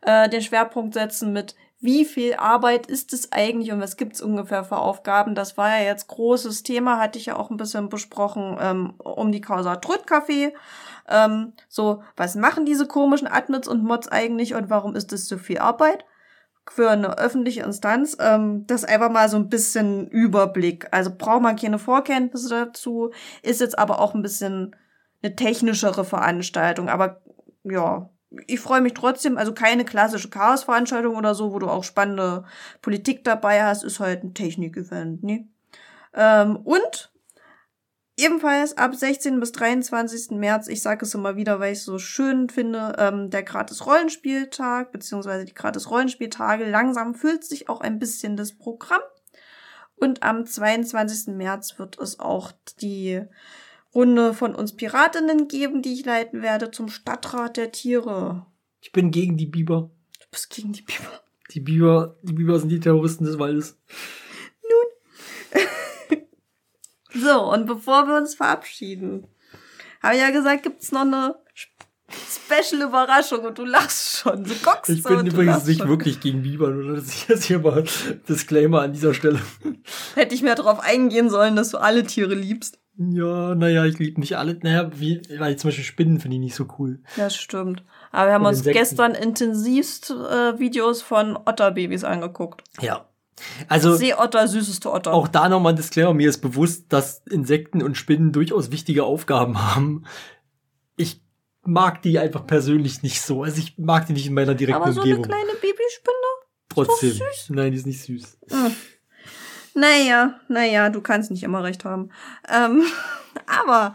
äh, 0.02 0.28
den 0.28 0.42
Schwerpunkt 0.42 0.94
setzen 0.94 1.32
mit, 1.32 1.56
wie 1.80 2.04
viel 2.04 2.34
Arbeit 2.34 2.86
ist 2.88 3.12
es 3.12 3.30
eigentlich 3.30 3.70
und 3.70 3.80
was 3.80 3.96
gibt's 3.96 4.20
ungefähr 4.20 4.64
für 4.64 4.78
Aufgaben? 4.78 5.34
Das 5.34 5.56
war 5.56 5.78
ja 5.78 5.84
jetzt 5.84 6.08
großes 6.08 6.64
Thema, 6.64 6.98
hatte 6.98 7.18
ich 7.18 7.26
ja 7.26 7.36
auch 7.36 7.50
ein 7.50 7.56
bisschen 7.56 7.88
besprochen 7.88 8.56
ähm, 8.60 8.94
um 8.98 9.30
die 9.30 9.40
Causa 9.40 9.74
Trödcafé. 9.74 10.52
Ähm, 11.08 11.52
so, 11.68 12.02
was 12.16 12.34
machen 12.34 12.66
diese 12.66 12.86
komischen 12.86 13.28
Admins 13.28 13.68
und 13.68 13.84
Mods 13.84 14.08
eigentlich 14.08 14.54
und 14.54 14.70
warum 14.70 14.96
ist 14.96 15.12
es 15.12 15.28
so 15.28 15.38
viel 15.38 15.58
Arbeit? 15.58 16.04
Für 16.70 16.90
eine 16.90 17.18
öffentliche 17.18 17.62
Instanz, 17.62 18.16
ähm, 18.20 18.66
das 18.66 18.84
einfach 18.84 19.10
mal 19.10 19.28
so 19.28 19.36
ein 19.36 19.48
bisschen 19.48 20.08
Überblick. 20.08 20.88
Also 20.90 21.10
braucht 21.16 21.42
man 21.42 21.56
keine 21.56 21.78
Vorkenntnisse 21.78 22.48
dazu, 22.48 23.10
ist 23.42 23.60
jetzt 23.60 23.78
aber 23.78 24.00
auch 24.00 24.14
ein 24.14 24.22
bisschen 24.22 24.76
eine 25.22 25.34
technischere 25.34 26.04
Veranstaltung. 26.04 26.88
Aber 26.88 27.20
ja, 27.64 28.10
ich 28.46 28.60
freue 28.60 28.80
mich 28.80 28.94
trotzdem, 28.94 29.38
also 29.38 29.52
keine 29.52 29.84
klassische 29.84 30.30
Chaos-Veranstaltung 30.30 31.16
oder 31.16 31.34
so, 31.34 31.52
wo 31.52 31.58
du 31.58 31.68
auch 31.68 31.84
spannende 31.84 32.44
Politik 32.82 33.24
dabei 33.24 33.64
hast, 33.64 33.84
ist 33.84 34.00
halt 34.00 34.22
ein 34.22 34.34
Technik-Event, 34.34 35.22
ne? 35.22 35.48
Ähm, 36.14 36.56
und 36.56 37.12
ebenfalls 38.18 38.76
ab 38.76 38.94
16. 38.94 39.40
bis 39.40 39.52
23. 39.52 40.32
März, 40.32 40.68
ich 40.68 40.82
sage 40.82 41.06
es 41.06 41.14
immer 41.14 41.36
wieder, 41.36 41.60
weil 41.60 41.72
ich 41.72 41.78
es 41.78 41.84
so 41.84 41.98
schön 41.98 42.50
finde, 42.50 42.94
ähm, 42.98 43.30
der 43.30 43.42
Gratis-Rollenspieltag, 43.42 44.92
beziehungsweise 44.92 45.44
die 45.44 45.54
Gratis-Rollenspieltage. 45.54 46.68
Langsam 46.68 47.14
füllt 47.14 47.44
sich 47.44 47.68
auch 47.68 47.80
ein 47.80 47.98
bisschen 47.98 48.36
das 48.36 48.52
Programm. 48.52 49.00
Und 49.96 50.22
am 50.22 50.44
22. 50.46 51.34
März 51.34 51.78
wird 51.78 51.98
es 51.98 52.20
auch 52.20 52.52
die 52.80 53.22
Runde 53.94 54.34
von 54.34 54.54
uns 54.54 54.76
Piratinnen 54.76 55.48
geben, 55.48 55.82
die 55.82 55.94
ich 55.94 56.04
leiten 56.04 56.42
werde 56.42 56.70
zum 56.70 56.88
Stadtrat 56.88 57.56
der 57.56 57.72
Tiere. 57.72 58.46
Ich 58.80 58.92
bin 58.92 59.10
gegen 59.10 59.36
die 59.36 59.46
Biber. 59.46 59.90
Du 60.20 60.26
bist 60.30 60.50
gegen 60.50 60.72
die 60.72 60.82
Biber. 60.82 61.20
Die 61.52 61.60
Biber, 61.60 62.16
die 62.22 62.34
Biber 62.34 62.58
sind 62.58 62.68
die 62.68 62.80
Terroristen 62.80 63.24
des 63.24 63.38
Waldes. 63.38 63.78
So, 67.20 67.50
und 67.52 67.66
bevor 67.66 68.06
wir 68.06 68.16
uns 68.16 68.34
verabschieden, 68.34 69.26
habe 70.02 70.14
ich 70.14 70.20
ja 70.20 70.30
gesagt, 70.30 70.62
gibt's 70.62 70.92
noch 70.92 71.02
eine 71.02 71.34
Special 72.10 72.82
Überraschung 72.88 73.40
und 73.44 73.58
du 73.58 73.64
lachst 73.66 74.18
schon. 74.18 74.44
Du 74.44 74.54
guckst 74.64 74.88
Ich 74.88 75.02
so 75.02 75.10
bin 75.10 75.26
übrigens 75.26 75.66
nicht 75.66 75.80
schon. 75.80 75.88
wirklich 75.88 76.20
gegen 76.20 76.42
Biber, 76.42 76.70
nur 76.70 76.96
dass 76.96 77.08
ich 77.08 77.28
jetzt 77.28 77.44
hier 77.44 77.58
mal 77.58 77.84
Disclaimer 78.28 78.80
an 78.82 78.92
dieser 78.94 79.12
Stelle. 79.12 79.40
Hätte 80.14 80.34
ich 80.34 80.42
mehr 80.42 80.54
darauf 80.54 80.80
eingehen 80.80 81.28
sollen, 81.28 81.54
dass 81.56 81.70
du 81.70 81.78
alle 81.78 82.04
Tiere 82.04 82.34
liebst. 82.34 82.78
Ja, 82.96 83.54
naja, 83.54 83.84
ich 83.84 83.98
liebe 83.98 84.18
nicht 84.20 84.36
alle. 84.38 84.58
Naja, 84.62 84.90
wie, 84.98 85.20
weil 85.38 85.56
zum 85.56 85.68
Beispiel 85.68 85.84
Spinnen 85.84 86.18
finde 86.18 86.36
ich 86.36 86.40
nicht 86.40 86.54
so 86.54 86.66
cool. 86.78 87.00
Das 87.16 87.36
stimmt. 87.36 87.84
Aber 88.10 88.28
wir 88.30 88.34
haben 88.34 88.42
Und 88.42 88.48
uns 88.48 88.58
Insekten. 88.58 88.78
gestern 88.80 89.14
intensivst 89.14 90.10
äh, 90.10 90.58
Videos 90.58 91.02
von 91.02 91.36
Otterbabys 91.36 92.04
angeguckt. 92.04 92.64
Ja. 92.80 93.06
Also, 93.68 93.94
Seeotter, 93.94 94.48
süßeste 94.48 94.90
Otter. 94.90 95.12
auch 95.12 95.28
da 95.28 95.48
nochmal 95.48 95.72
ein 95.72 95.76
Disclaimer. 95.76 96.14
Mir 96.14 96.28
ist 96.28 96.38
bewusst, 96.38 96.86
dass 96.92 97.22
Insekten 97.30 97.82
und 97.82 97.96
Spinnen 97.96 98.32
durchaus 98.32 98.70
wichtige 98.70 99.04
Aufgaben 99.04 99.74
haben. 99.74 100.04
Ich 100.96 101.22
mag 101.64 102.02
die 102.02 102.18
einfach 102.18 102.46
persönlich 102.46 103.02
nicht 103.02 103.20
so. 103.20 103.42
Also 103.42 103.58
ich 103.58 103.78
mag 103.78 104.06
die 104.06 104.14
nicht 104.14 104.26
in 104.26 104.34
meiner 104.34 104.54
direkten 104.54 104.82
Aber 104.82 104.92
so 104.92 105.02
eine 105.02 105.10
Umgebung. 105.16 105.30
kleine 105.30 105.52
Babyspinne? 105.52 106.16
Trotzdem. 106.70 107.10
süß. 107.12 107.50
Nein, 107.50 107.72
die 107.72 107.78
ist 107.78 107.86
nicht 107.86 108.02
süß. 108.02 108.38
Hm. 108.50 108.74
Naja, 109.74 110.40
naja, 110.48 110.88
du 110.90 111.00
kannst 111.00 111.30
nicht 111.30 111.42
immer 111.42 111.62
recht 111.62 111.84
haben. 111.84 112.10
Ähm, 112.48 112.84
aber 113.46 113.94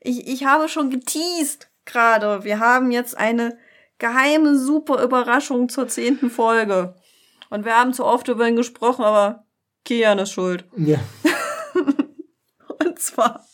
ich, 0.00 0.26
ich 0.26 0.44
habe 0.44 0.68
schon 0.68 0.90
geteased 0.90 1.70
gerade. 1.84 2.44
Wir 2.44 2.60
haben 2.60 2.90
jetzt 2.90 3.16
eine 3.16 3.56
geheime, 3.98 4.58
super 4.58 5.02
Überraschung 5.02 5.68
zur 5.68 5.88
zehnten 5.88 6.30
Folge. 6.30 6.94
Und 7.50 7.64
wir 7.64 7.76
haben 7.76 7.92
zu 7.92 8.04
oft 8.04 8.28
über 8.28 8.46
ihn 8.48 8.56
gesprochen, 8.56 9.04
aber 9.04 9.44
Kian 9.84 10.18
ist 10.18 10.32
schuld. 10.32 10.66
Ja. 10.76 10.98
Und 12.84 12.98
zwar 12.98 13.44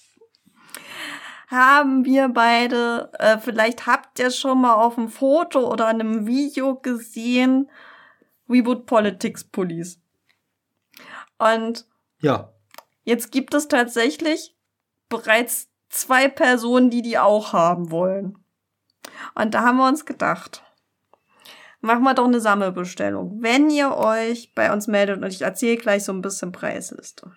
haben 1.48 2.04
wir 2.04 2.28
beide, 2.28 3.12
äh, 3.18 3.38
vielleicht 3.38 3.86
habt 3.86 4.18
ihr 4.18 4.30
schon 4.30 4.60
mal 4.62 4.74
auf 4.74 4.98
einem 4.98 5.08
Foto 5.08 5.70
oder 5.70 5.86
einem 5.86 6.26
Video 6.26 6.74
gesehen, 6.76 7.70
We 8.46 8.64
Would 8.66 8.86
Politics 8.86 9.44
Police. 9.44 10.00
Und 11.38 11.86
Ja. 12.20 12.52
jetzt 13.04 13.30
gibt 13.30 13.54
es 13.54 13.68
tatsächlich 13.68 14.56
bereits 15.08 15.68
zwei 15.88 16.28
Personen, 16.28 16.90
die 16.90 17.02
die 17.02 17.18
auch 17.18 17.52
haben 17.52 17.90
wollen. 17.90 18.38
Und 19.34 19.54
da 19.54 19.62
haben 19.62 19.76
wir 19.76 19.86
uns 19.86 20.06
gedacht, 20.06 20.62
machen 21.84 22.02
wir 22.02 22.14
doch 22.14 22.26
eine 22.26 22.40
Sammelbestellung. 22.40 23.38
Wenn 23.40 23.70
ihr 23.70 23.96
euch 23.96 24.54
bei 24.54 24.72
uns 24.72 24.86
meldet, 24.86 25.22
und 25.22 25.28
ich 25.28 25.42
erzähle 25.42 25.76
gleich 25.76 26.04
so 26.04 26.12
ein 26.12 26.22
bisschen 26.22 26.52
Preisliste. 26.52 27.32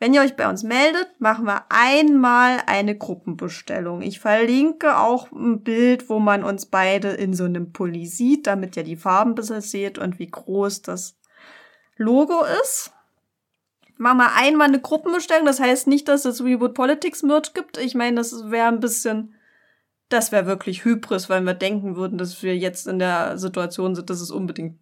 Wenn 0.00 0.14
ihr 0.14 0.22
euch 0.22 0.34
bei 0.34 0.48
uns 0.48 0.64
meldet, 0.64 1.08
machen 1.20 1.44
wir 1.44 1.66
einmal 1.68 2.58
eine 2.66 2.96
Gruppenbestellung. 2.96 4.02
Ich 4.02 4.18
verlinke 4.18 4.98
auch 4.98 5.30
ein 5.30 5.62
Bild, 5.62 6.08
wo 6.08 6.18
man 6.18 6.42
uns 6.42 6.66
beide 6.66 7.10
in 7.10 7.34
so 7.34 7.44
einem 7.44 7.72
Pulli 7.72 8.06
sieht, 8.06 8.48
damit 8.48 8.76
ihr 8.76 8.82
die 8.82 8.96
Farben 8.96 9.36
bisschen 9.36 9.60
seht 9.60 9.98
und 9.98 10.18
wie 10.18 10.28
groß 10.28 10.82
das 10.82 11.16
Logo 11.96 12.42
ist. 12.62 12.90
Machen 13.96 14.18
wir 14.18 14.34
einmal 14.34 14.66
eine 14.66 14.80
Gruppenbestellung. 14.80 15.46
Das 15.46 15.60
heißt 15.60 15.86
nicht, 15.86 16.08
dass 16.08 16.24
es 16.24 16.42
Reboot 16.42 16.74
Politics 16.74 17.22
Merch 17.22 17.54
gibt. 17.54 17.78
Ich 17.78 17.94
meine, 17.94 18.16
das 18.16 18.50
wäre 18.50 18.66
ein 18.66 18.80
bisschen, 18.80 19.36
das 20.12 20.32
wäre 20.32 20.46
wirklich 20.46 20.84
Hybris, 20.84 21.28
weil 21.28 21.42
wir 21.42 21.54
denken 21.54 21.96
würden, 21.96 22.18
dass 22.18 22.42
wir 22.42 22.56
jetzt 22.56 22.86
in 22.86 22.98
der 22.98 23.38
Situation 23.38 23.94
sind, 23.94 24.10
dass 24.10 24.20
es 24.20 24.30
unbedingt 24.30 24.78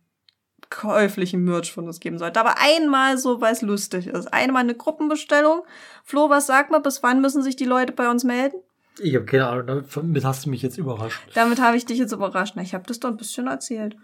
käuflichen 0.68 1.42
Merch 1.42 1.72
von 1.72 1.86
uns 1.86 1.98
geben 2.00 2.18
sollte. 2.18 2.38
Aber 2.38 2.56
einmal 2.58 3.18
so, 3.18 3.40
weil 3.40 3.52
es 3.52 3.62
lustig 3.62 4.06
ist. 4.06 4.32
Einmal 4.32 4.62
eine 4.62 4.74
Gruppenbestellung. 4.74 5.62
Flo, 6.04 6.30
was 6.30 6.46
sag 6.46 6.70
mal, 6.70 6.80
bis 6.80 7.02
wann 7.02 7.20
müssen 7.20 7.42
sich 7.42 7.56
die 7.56 7.64
Leute 7.64 7.92
bei 7.92 8.08
uns 8.08 8.22
melden? 8.24 8.56
Ich 9.00 9.14
habe 9.14 9.24
keine 9.24 9.48
Ahnung, 9.48 9.84
damit 9.94 10.24
hast 10.24 10.46
du 10.46 10.50
mich 10.50 10.62
jetzt 10.62 10.78
überrascht. 10.78 11.20
Damit 11.34 11.60
habe 11.60 11.76
ich 11.76 11.86
dich 11.86 11.98
jetzt 11.98 12.12
überrascht. 12.12 12.52
Na, 12.56 12.62
ich 12.62 12.74
habe 12.74 12.84
das 12.86 13.00
doch 13.00 13.08
ein 13.08 13.16
bisschen 13.16 13.46
erzählt, 13.46 13.96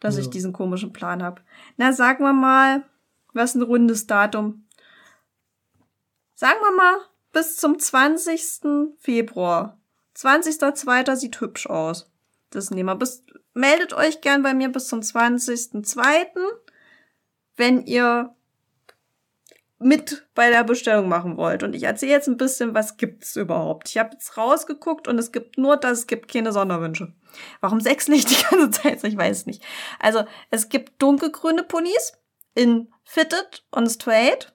dass 0.00 0.14
Ja. 0.16 0.22
ich 0.22 0.30
diesen 0.30 0.52
komischen 0.52 0.92
Plan 0.92 1.22
habe. 1.22 1.42
Na, 1.76 1.92
sagen 1.92 2.24
wir 2.24 2.32
mal, 2.32 2.84
was 3.32 3.54
ein 3.54 3.62
rundes 3.62 4.06
Datum. 4.06 4.66
Sagen 6.34 6.58
wir 6.62 6.76
mal, 6.76 6.96
bis 7.32 7.56
zum 7.56 7.78
20. 7.78 8.94
Februar. 8.98 9.78
20.02. 10.16 11.16
sieht 11.16 11.40
hübsch 11.40 11.66
aus. 11.66 12.10
Das 12.50 12.70
nehmen 12.70 12.88
wir. 12.88 12.96
Bis, 12.96 13.24
meldet 13.52 13.92
euch 13.92 14.20
gern 14.20 14.42
bei 14.42 14.54
mir 14.54 14.68
bis 14.70 14.88
zum 14.88 15.00
20.02., 15.00 16.26
wenn 17.56 17.82
ihr 17.86 18.34
mit 19.78 20.26
bei 20.34 20.50
der 20.50 20.64
Bestellung 20.64 21.08
machen 21.08 21.36
wollt. 21.36 21.62
Und 21.62 21.74
ich 21.74 21.82
erzähle 21.82 22.12
jetzt 22.12 22.28
ein 22.28 22.36
bisschen, 22.36 22.74
was 22.74 22.96
gibt's 22.96 23.36
überhaupt. 23.36 23.88
Ich 23.90 23.98
habe 23.98 24.10
jetzt 24.12 24.36
rausgeguckt 24.36 25.08
und 25.08 25.18
es 25.18 25.30
gibt 25.30 25.58
nur 25.58 25.76
das, 25.76 26.00
es 26.00 26.06
gibt 26.06 26.32
keine 26.32 26.52
Sonderwünsche. 26.52 27.12
Warum 27.60 27.80
sechs 27.80 28.08
nicht 28.08 28.30
die 28.30 28.42
ganze 28.50 28.70
Zeit? 28.70 29.04
Ich 29.04 29.16
weiß 29.16 29.46
nicht. 29.46 29.62
Also, 29.98 30.24
es 30.50 30.68
gibt 30.68 31.02
dunkelgrüne 31.02 31.64
Pullis 31.64 32.14
in 32.54 32.88
Fitted 33.04 33.64
und 33.70 33.88
Straight. 33.88 34.54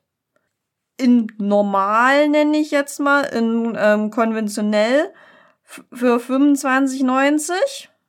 In 0.98 1.32
normal 1.38 2.28
nenne 2.30 2.58
ich 2.58 2.72
jetzt 2.72 3.00
mal, 3.00 3.22
in 3.22 3.78
ähm, 3.80 4.10
konventionell 4.10 5.14
für 5.70 6.18
25,90. 6.18 7.52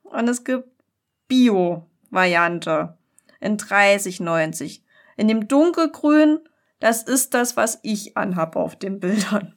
Und 0.04 0.28
es 0.28 0.44
gibt 0.44 0.68
Bio-Variante 1.28 2.96
in 3.40 3.56
30,90. 3.58 4.80
In 5.16 5.28
dem 5.28 5.48
dunkelgrün, 5.48 6.40
das 6.80 7.02
ist 7.02 7.34
das, 7.34 7.56
was 7.56 7.78
ich 7.82 8.16
anhab 8.16 8.56
auf 8.56 8.76
den 8.76 9.00
Bildern. 9.00 9.54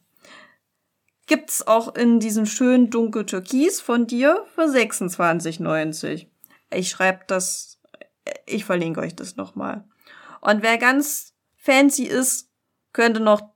Gibt's 1.26 1.66
auch 1.66 1.96
in 1.96 2.20
diesem 2.20 2.46
schönen 2.46 2.90
dunkel 2.90 3.26
Türkis 3.26 3.80
von 3.80 4.08
dir 4.08 4.46
für 4.54 4.66
26,90. 4.66 6.28
Ich 6.72 6.90
schreibe 6.90 7.22
das, 7.28 7.80
ich 8.46 8.66
verlinke 8.66 9.00
euch 9.00 9.16
das 9.16 9.38
nochmal. 9.38 9.86
Und 10.42 10.62
wer 10.62 10.78
ganz 10.78 11.34
fancy 11.56 12.04
ist, 12.04 12.50
könnte 12.92 13.22
noch 13.22 13.53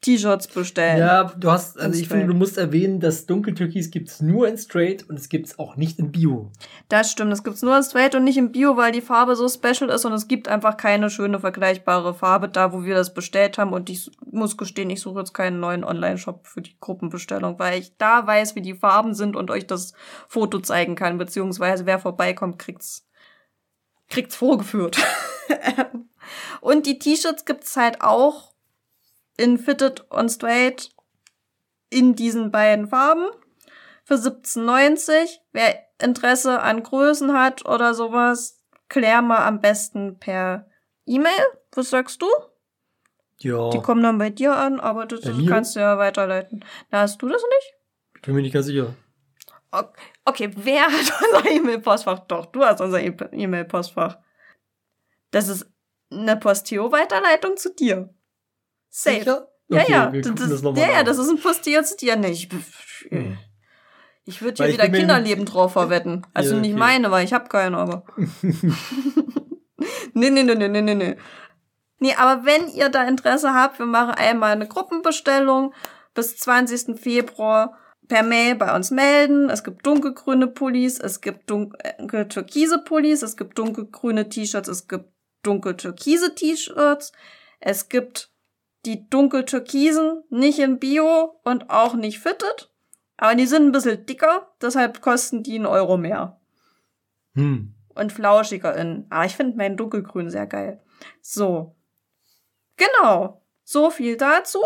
T-Shirts 0.00 0.46
bestellen. 0.46 0.98
Ja, 0.98 1.24
du 1.24 1.50
hast, 1.50 1.76
also 1.76 1.96
In 1.96 2.02
ich 2.02 2.08
finde, 2.08 2.26
du 2.26 2.34
musst 2.34 2.56
erwähnen, 2.56 3.00
dass 3.00 3.26
Dunkeltürkis 3.26 3.90
gibt's 3.90 4.20
nur 4.20 4.46
in 4.46 4.56
Straight 4.56 5.08
und 5.08 5.18
es 5.18 5.28
gibt's 5.28 5.58
auch 5.58 5.74
nicht 5.74 5.98
in 5.98 6.12
Bio. 6.12 6.52
Das 6.88 7.10
stimmt, 7.10 7.32
das 7.32 7.42
gibt's 7.42 7.62
nur 7.62 7.76
in 7.76 7.82
Straight 7.82 8.14
und 8.14 8.22
nicht 8.22 8.36
im 8.36 8.52
Bio, 8.52 8.76
weil 8.76 8.92
die 8.92 9.00
Farbe 9.00 9.34
so 9.34 9.48
special 9.48 9.90
ist 9.90 10.04
und 10.04 10.12
es 10.12 10.28
gibt 10.28 10.46
einfach 10.46 10.76
keine 10.76 11.10
schöne 11.10 11.40
vergleichbare 11.40 12.14
Farbe 12.14 12.48
da, 12.48 12.72
wo 12.72 12.84
wir 12.84 12.94
das 12.94 13.12
bestellt 13.12 13.58
haben 13.58 13.72
und 13.72 13.90
ich 13.90 14.08
muss 14.30 14.56
gestehen, 14.56 14.88
ich 14.90 15.00
suche 15.00 15.18
jetzt 15.18 15.34
keinen 15.34 15.58
neuen 15.58 15.82
Online-Shop 15.82 16.46
für 16.46 16.62
die 16.62 16.76
Gruppenbestellung, 16.78 17.58
weil 17.58 17.80
ich 17.80 17.96
da 17.98 18.24
weiß, 18.24 18.54
wie 18.54 18.62
die 18.62 18.74
Farben 18.74 19.14
sind 19.14 19.34
und 19.34 19.50
euch 19.50 19.66
das 19.66 19.94
Foto 20.28 20.60
zeigen 20.60 20.94
kann, 20.94 21.18
beziehungsweise 21.18 21.86
wer 21.86 21.98
vorbeikommt, 21.98 22.60
kriegt's, 22.60 23.04
kriegt's 24.08 24.36
vorgeführt. 24.36 24.96
und 26.60 26.86
die 26.86 27.00
T-Shirts 27.00 27.44
gibt's 27.44 27.76
halt 27.76 28.00
auch 28.00 28.52
in 29.38 29.56
Fitted 29.58 30.02
und 30.10 30.28
Straight 30.28 30.90
in 31.90 32.14
diesen 32.14 32.50
beiden 32.50 32.88
Farben 32.88 33.26
für 34.04 34.14
17,90. 34.14 35.38
Wer 35.52 35.78
Interesse 36.02 36.60
an 36.60 36.82
Größen 36.82 37.32
hat 37.32 37.64
oder 37.64 37.94
sowas, 37.94 38.62
klär 38.88 39.22
mal 39.22 39.46
am 39.46 39.60
besten 39.60 40.18
per 40.18 40.68
E-Mail. 41.06 41.32
Was 41.72 41.90
sagst 41.90 42.20
du? 42.20 42.26
Ja, 43.40 43.70
Die 43.70 43.80
kommen 43.80 44.02
dann 44.02 44.18
bei 44.18 44.30
dir 44.30 44.54
an, 44.56 44.80
aber 44.80 45.06
das 45.06 45.24
kannst 45.48 45.76
du 45.76 45.80
ja 45.80 45.96
weiterleiten. 45.98 46.64
Na, 46.90 47.00
hast 47.00 47.22
du 47.22 47.28
das 47.28 47.40
nicht? 47.42 47.74
ich 48.16 48.22
bin 48.22 48.34
mir 48.34 48.42
nicht 48.42 48.52
ganz 48.52 48.66
sicher. 48.66 48.94
Ok- 49.70 49.96
Okay, 50.24 50.50
wer 50.56 50.82
hat 50.86 51.12
unser 51.34 51.50
E-Mail-Postfach? 51.50 52.20
Doch, 52.26 52.46
du 52.46 52.64
hast 52.64 52.80
unser 52.80 53.00
E-Mail-Postfach. 53.00 54.18
Das 55.30 55.48
ist 55.48 55.66
eine 56.10 56.36
Posteo-Weiterleitung 56.36 57.56
zu 57.56 57.72
dir. 57.74 58.12
Safe. 58.88 59.18
Sicher? 59.18 59.48
Ja, 59.68 59.82
Okay, 59.82 59.92
ja. 59.92 60.12
wir 60.12 60.22
Das, 60.22 60.34
das, 60.34 60.62
ja, 60.62 60.90
ja, 60.90 61.02
das 61.02 61.18
ist 61.18 61.28
ein 61.28 61.38
Posteo 61.38 61.82
zu 61.82 61.96
dir 61.96 62.16
nicht. 62.16 62.52
Hm. 63.10 63.38
Ich 64.24 64.42
würde 64.42 64.62
hier 64.62 64.72
ich 64.72 64.74
wieder 64.74 64.88
Kinderleben 64.88 65.44
drauf 65.46 65.72
verwetten. 65.72 66.26
Also 66.34 66.54
Ja, 66.54 66.60
nicht 66.60 66.72
okay. 66.72 66.78
meine, 66.78 67.10
weil 67.10 67.24
ich 67.24 67.32
habe 67.32 67.48
keine, 67.48 67.76
aber. 67.76 68.04
nee, 70.12 70.30
nee, 70.30 70.42
nee, 70.42 70.54
nee, 70.54 70.68
nee, 70.68 70.82
nee, 70.82 70.94
nee. 70.94 71.16
Nee, 72.00 72.14
aber 72.14 72.44
wenn 72.44 72.68
ihr 72.68 72.90
da 72.90 73.04
Interesse 73.04 73.54
habt, 73.54 73.78
wir 73.78 73.86
machen 73.86 74.12
einmal 74.12 74.52
eine 74.52 74.68
Gruppenbestellung 74.68 75.74
bis 76.14 76.36
20. 76.36 77.00
Februar 77.00 77.76
per 78.06 78.22
Mail 78.22 78.54
bei 78.54 78.74
uns 78.74 78.90
melden. 78.90 79.50
Es 79.50 79.64
gibt 79.64 79.86
dunkelgrüne 79.86 80.46
Pullis, 80.48 80.98
es 80.98 81.20
gibt 81.20 81.50
dunkel 81.50 82.28
türkise 82.28 82.78
Pullis, 82.78 83.22
es 83.22 83.36
gibt 83.36 83.58
dunkelgrüne 83.58 84.28
T-Shirts, 84.28 84.68
es 84.68 84.88
gibt 84.88 85.10
dunkel 85.42 85.76
türkise 85.76 86.34
T-Shirts, 86.34 87.12
es 87.60 87.88
gibt 87.88 88.30
die 88.84 89.08
dunkel 89.08 89.44
türkisen, 89.44 90.22
nicht 90.30 90.58
in 90.58 90.78
Bio 90.78 91.40
und 91.44 91.70
auch 91.70 91.94
nicht 91.94 92.20
fitted. 92.20 92.70
Aber 93.16 93.34
die 93.34 93.46
sind 93.46 93.66
ein 93.66 93.72
bisschen 93.72 94.06
dicker, 94.06 94.52
deshalb 94.62 95.00
kosten 95.00 95.42
die 95.42 95.56
einen 95.56 95.66
Euro 95.66 95.96
mehr. 95.96 96.40
Hm. 97.34 97.74
Und 97.94 98.12
flauschiger 98.12 98.76
in. 98.76 99.06
Aber 99.10 99.24
ich 99.24 99.36
finde 99.36 99.56
meinen 99.56 99.76
dunkelgrün 99.76 100.30
sehr 100.30 100.46
geil. 100.46 100.80
So. 101.20 101.76
Genau. 102.76 103.42
So 103.64 103.90
viel 103.90 104.16
dazu. 104.16 104.60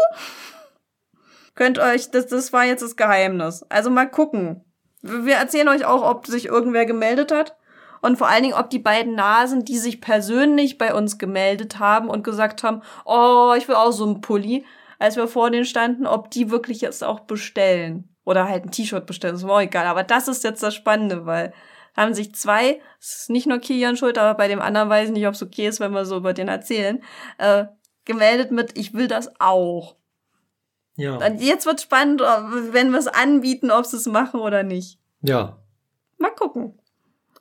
Könnt 1.55 1.79
euch, 1.79 2.11
das, 2.11 2.27
das 2.27 2.53
war 2.53 2.65
jetzt 2.65 2.83
das 2.83 2.97
Geheimnis. 2.97 3.63
Also 3.71 3.91
mal 3.91 4.11
gucken. 4.11 4.65
Wir 5.01 5.37
erzählen 5.37 5.69
euch 5.69 5.85
auch, 5.85 6.09
ob 6.09 6.27
sich 6.27 6.47
irgendwer 6.47 6.87
gemeldet 6.87 7.33
hat. 7.33 7.57
Und 8.03 8.19
vor 8.19 8.29
allen 8.29 8.43
Dingen, 8.43 8.55
ob 8.55 8.69
die 8.69 8.81
beiden 8.81 9.15
Nasen, 9.15 9.65
die 9.65 9.79
sich 9.79 10.01
persönlich 10.01 10.77
bei 10.77 10.93
uns 10.93 11.19
gemeldet 11.19 11.79
haben 11.79 12.11
und 12.11 12.25
gesagt 12.25 12.65
haben, 12.65 12.83
oh, 13.05 13.55
ich 13.57 13.69
will 13.69 13.77
auch 13.77 13.93
so 13.93 14.05
einen 14.05 14.21
Pulli, 14.21 14.67
als 14.99 15.17
wir 15.17 15.29
vor 15.29 15.51
denen 15.51 15.65
standen, 15.65 16.07
ob 16.07 16.31
die 16.31 16.51
wirklich 16.51 16.81
jetzt 16.81 17.05
auch 17.05 17.21
bestellen. 17.21 18.09
Oder 18.25 18.49
halt 18.49 18.65
ein 18.65 18.71
T-Shirt 18.73 19.07
bestellen, 19.07 19.37
ist 19.37 19.45
mir 19.45 19.53
auch 19.53 19.61
egal. 19.61 19.87
Aber 19.87 20.03
das 20.03 20.29
ist 20.29 20.45
jetzt 20.45 20.63
das 20.63 20.75
Spannende, 20.75 21.27
weil 21.27 21.53
haben 21.97 22.15
sich 22.15 22.35
zwei, 22.35 22.81
es 22.99 23.21
ist 23.21 23.31
nicht 23.31 23.47
nur 23.47 23.59
Kilian 23.59 23.97
schuld, 23.97 24.19
aber 24.19 24.35
bei 24.37 24.49
dem 24.49 24.61
anderen 24.61 24.89
weiß 24.89 25.09
ich 25.09 25.15
nicht, 25.15 25.27
ob 25.27 25.35
es 25.35 25.43
okay 25.43 25.69
ist, 25.69 25.79
wenn 25.79 25.93
wir 25.93 26.05
so 26.05 26.17
über 26.17 26.33
den 26.33 26.49
erzählen, 26.49 27.03
äh, 27.39 27.67
gemeldet 28.05 28.51
mit, 28.51 28.77
ich 28.79 28.95
will 28.95 29.09
das 29.09 29.31
auch. 29.41 29.97
Ja. 30.97 31.17
Und 31.17 31.41
jetzt 31.41 31.67
wird 31.67 31.81
spannend, 31.81 32.21
wenn 32.21 32.91
wir 32.91 32.99
es 32.99 33.07
anbieten, 33.07 33.71
ob 33.71 33.87
sie 33.87 33.97
es 33.97 34.07
machen 34.07 34.41
oder 34.41 34.63
nicht. 34.63 34.99
Ja. 35.21 35.59
Mal 36.19 36.35
gucken. 36.35 36.79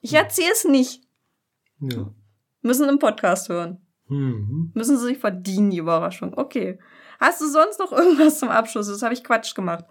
Ich 0.02 0.14
erzähle 0.14 0.52
es 0.52 0.66
nicht. 0.66 1.04
Ja. 1.80 2.14
Müssen 2.62 2.90
im 2.90 3.00
Podcast 3.00 3.50
hören. 3.50 3.86
Mhm. 4.08 4.72
Müssen 4.74 4.98
sie 4.98 5.06
sich 5.06 5.18
verdienen, 5.18 5.70
die 5.72 5.78
Überraschung. 5.78 6.34
Okay. 6.38 6.80
Hast 7.20 7.40
du 7.42 7.48
sonst 7.48 7.80
noch 7.80 7.92
irgendwas 7.92 8.40
zum 8.40 8.50
Abschluss? 8.50 8.88
Das 8.88 9.02
habe 9.04 9.14
ich 9.14 9.24
Quatsch 9.24 9.56
gemacht. 9.56 9.86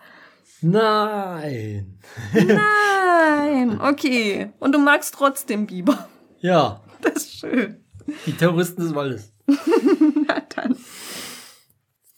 Nein. 0.61 1.99
Nein. 2.35 2.59
Okay. 3.81 4.53
Und 4.59 4.73
du 4.73 4.79
magst 4.79 5.15
trotzdem 5.15 5.67
Biber. 5.67 6.09
Ja. 6.41 6.83
Das 7.01 7.15
ist 7.15 7.39
schön. 7.39 7.85
Die 8.27 8.33
Terroristen 8.37 8.83
des 8.83 8.95
Waldes. 8.95 9.33
Na 9.47 10.41
dann. 10.41 10.77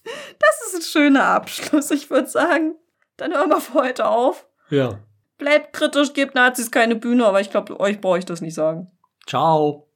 Das 0.05 0.67
ist 0.67 0.75
ein 0.75 0.83
schöner 0.83 1.25
Abschluss. 1.25 1.91
Ich 1.91 2.11
würde 2.11 2.29
sagen, 2.29 2.75
Dann 3.17 3.33
hören 3.33 3.51
wir 3.51 3.61
für 3.61 3.75
heute 3.75 4.07
auf. 4.09 4.47
Ja. 4.71 4.99
Bleibt 5.43 5.73
kritisch, 5.73 6.13
gebt 6.13 6.37
Nazis 6.37 6.71
keine 6.71 6.95
Bühne, 6.95 7.27
aber 7.27 7.41
ich 7.41 7.51
glaube, 7.51 7.81
euch 7.81 8.01
brauche 8.01 8.17
ich 8.17 8.25
das 8.25 8.41
nicht 8.41 8.55
sagen. 8.55 8.93
Ciao. 9.27 9.89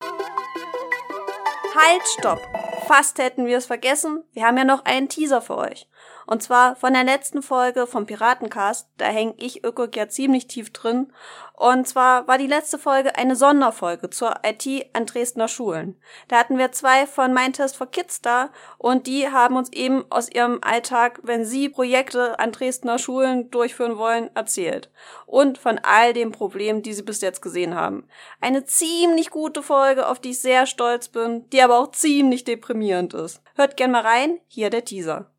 Halt, 0.00 2.02
stopp. 2.18 2.40
Fast 2.86 3.18
hätten 3.18 3.44
wir 3.44 3.58
es 3.58 3.66
vergessen. 3.66 4.24
Wir 4.32 4.46
haben 4.46 4.56
ja 4.56 4.64
noch 4.64 4.86
einen 4.86 5.10
Teaser 5.10 5.42
für 5.42 5.58
euch. 5.58 5.86
Und 6.26 6.42
zwar 6.42 6.74
von 6.76 6.92
der 6.92 7.04
letzten 7.04 7.40
Folge 7.40 7.86
vom 7.86 8.06
Piratencast. 8.06 8.88
Da 8.98 9.06
hänge 9.06 9.34
ich 9.38 9.64
Ökok 9.64 9.94
ja 9.96 10.08
ziemlich 10.08 10.48
tief 10.48 10.72
drin. 10.72 11.12
Und 11.54 11.88
zwar 11.88 12.28
war 12.28 12.36
die 12.36 12.46
letzte 12.46 12.78
Folge 12.78 13.16
eine 13.16 13.34
Sonderfolge 13.34 14.10
zur 14.10 14.34
IT 14.44 14.66
an 14.92 15.06
Dresdner 15.06 15.48
Schulen. 15.48 15.98
Da 16.28 16.36
hatten 16.36 16.58
wir 16.58 16.72
zwei 16.72 17.06
von 17.06 17.32
Mein 17.32 17.54
Test 17.54 17.76
for 17.76 17.86
Kids 17.86 18.20
da 18.20 18.50
und 18.76 19.06
die 19.06 19.30
haben 19.30 19.56
uns 19.56 19.72
eben 19.72 20.04
aus 20.10 20.30
ihrem 20.30 20.58
Alltag, 20.62 21.20
wenn 21.22 21.46
sie 21.46 21.70
Projekte 21.70 22.38
an 22.38 22.52
Dresdner 22.52 22.98
Schulen 22.98 23.50
durchführen 23.50 23.96
wollen, 23.96 24.28
erzählt. 24.34 24.90
Und 25.24 25.56
von 25.56 25.78
all 25.82 26.12
den 26.12 26.32
Problemen, 26.32 26.82
die 26.82 26.92
sie 26.92 27.02
bis 27.02 27.22
jetzt 27.22 27.40
gesehen 27.40 27.74
haben. 27.74 28.06
Eine 28.40 28.64
ziemlich 28.64 29.30
gute 29.30 29.62
Folge, 29.62 30.08
auf 30.08 30.18
die 30.18 30.30
ich 30.30 30.40
sehr 30.40 30.66
stolz 30.66 31.08
bin, 31.08 31.48
die 31.50 31.62
aber 31.62 31.78
auch 31.78 31.92
ziemlich 31.92 32.44
deprimierend 32.44 33.14
ist. 33.14 33.42
Hört 33.54 33.76
gern 33.78 33.92
mal 33.92 34.02
rein, 34.02 34.40
hier 34.48 34.68
der 34.68 34.84
Teaser. 34.84 35.30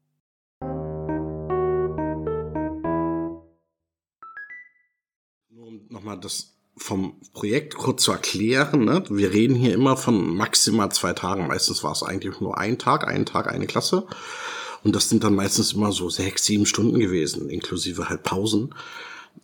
Nochmal 5.98 6.19
das 6.19 6.53
vom 6.78 7.15
Projekt 7.34 7.76
kurz 7.76 8.03
zu 8.03 8.11
erklären, 8.11 8.86
ne? 8.86 9.03
wir 9.10 9.34
reden 9.34 9.56
hier 9.56 9.74
immer 9.74 9.98
von 9.98 10.36
maximal 10.36 10.91
zwei 10.91 11.14
Tagen. 11.14 11.48
Meistens 11.48 11.84
war 11.84 11.91
es 11.91 12.03
eigentlich 12.03 12.40
nur 12.40 12.60
ein 12.60 12.78
Tag, 12.78 13.07
ein 13.07 13.26
Tag, 13.26 13.48
eine 13.48 13.65
Klasse. 13.65 14.06
Und 14.84 14.95
das 14.95 15.10
sind 15.10 15.24
dann 15.24 15.34
meistens 15.34 15.74
immer 15.74 15.91
so 15.91 16.11
sechs, 16.11 16.45
sieben 16.45 16.68
Stunden 16.68 16.99
gewesen, 16.99 17.49
inklusive 17.49 18.10
halt 18.10 18.22
Pausen. 18.22 18.76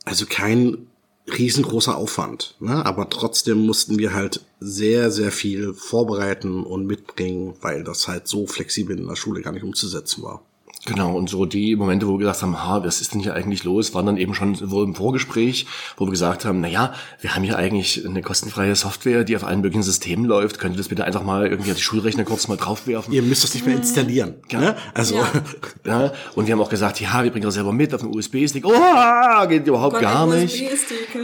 Also 0.06 0.28
kein 0.28 0.88
riesengroßer 1.26 1.98
Aufwand. 1.98 2.56
Ne? 2.60 2.86
Aber 2.86 3.10
trotzdem 3.10 3.66
mussten 3.66 3.98
wir 3.98 4.14
halt 4.14 4.42
sehr, 4.60 5.10
sehr 5.10 5.32
viel 5.32 5.74
vorbereiten 5.74 6.64
und 6.64 6.86
mitbringen, 6.86 7.56
weil 7.62 7.84
das 7.84 8.08
halt 8.08 8.28
so 8.28 8.46
flexibel 8.46 8.96
in 8.96 9.08
der 9.08 9.16
Schule 9.16 9.42
gar 9.42 9.54
nicht 9.54 9.64
umzusetzen 9.64 10.22
war. 10.22 10.46
Genau, 10.85 11.15
und 11.15 11.30
so 11.30 11.45
die 11.45 11.76
Momente, 11.76 12.07
wo 12.07 12.14
wir 12.14 12.19
gesagt 12.19 12.41
haben, 12.41 12.61
ha, 12.61 12.84
was 12.84 12.99
ist 12.99 13.14
denn 13.14 13.22
hier 13.22 13.34
eigentlich 13.34 13.64
los, 13.64 13.93
waren 13.93 14.05
dann 14.05 14.18
eben 14.18 14.34
schon 14.34 14.55
so 14.55 14.84
im 14.84 14.95
Vorgespräch, 14.95 15.65
wo 15.97 16.05
wir 16.05 16.11
gesagt 16.11 16.45
haben, 16.45 16.60
na 16.61 16.68
ja, 16.68 16.93
wir 17.22 17.35
haben 17.35 17.43
hier 17.43 17.57
eigentlich 17.57 18.05
eine 18.05 18.22
kostenfreie 18.22 18.76
Software, 18.76 19.23
die 19.23 19.35
auf 19.35 19.43
allen 19.43 19.61
möglichen 19.61 19.84
Systemen 19.84 20.26
läuft. 20.26 20.60
Könnt 20.60 20.76
ihr 20.76 20.77
das 20.77 20.89
bitte 20.89 21.05
einfach 21.05 21.23
mal 21.23 21.47
irgendwie 21.47 21.72
auf 21.72 21.77
die 21.77 21.84
Schulrechner 21.84 22.23
kurz 22.26 22.47
mal 22.47 22.57
draufwerfen? 22.57 23.14
Ihr 23.14 23.22
müsst 23.22 23.43
das 23.43 23.53
nicht 23.53 23.65
mehr 23.65 23.76
installieren. 23.76 24.35
Ne? 24.51 24.76
Also 24.93 25.15
Ja, 25.85 26.11
und 26.35 26.47
wir 26.47 26.53
haben 26.53 26.61
auch 26.61 26.69
gesagt, 26.69 26.99
ja, 26.99 27.23
wir 27.23 27.31
bringen 27.31 27.45
das 27.45 27.55
selber 27.55 27.72
mit 27.73 27.93
auf 27.93 28.01
einen 28.03 28.15
USB-Stick. 28.15 28.65
Oh, 28.65 29.47
geht 29.47 29.68
überhaupt 29.68 29.99
gar 29.99 30.27
nicht. 30.27 30.64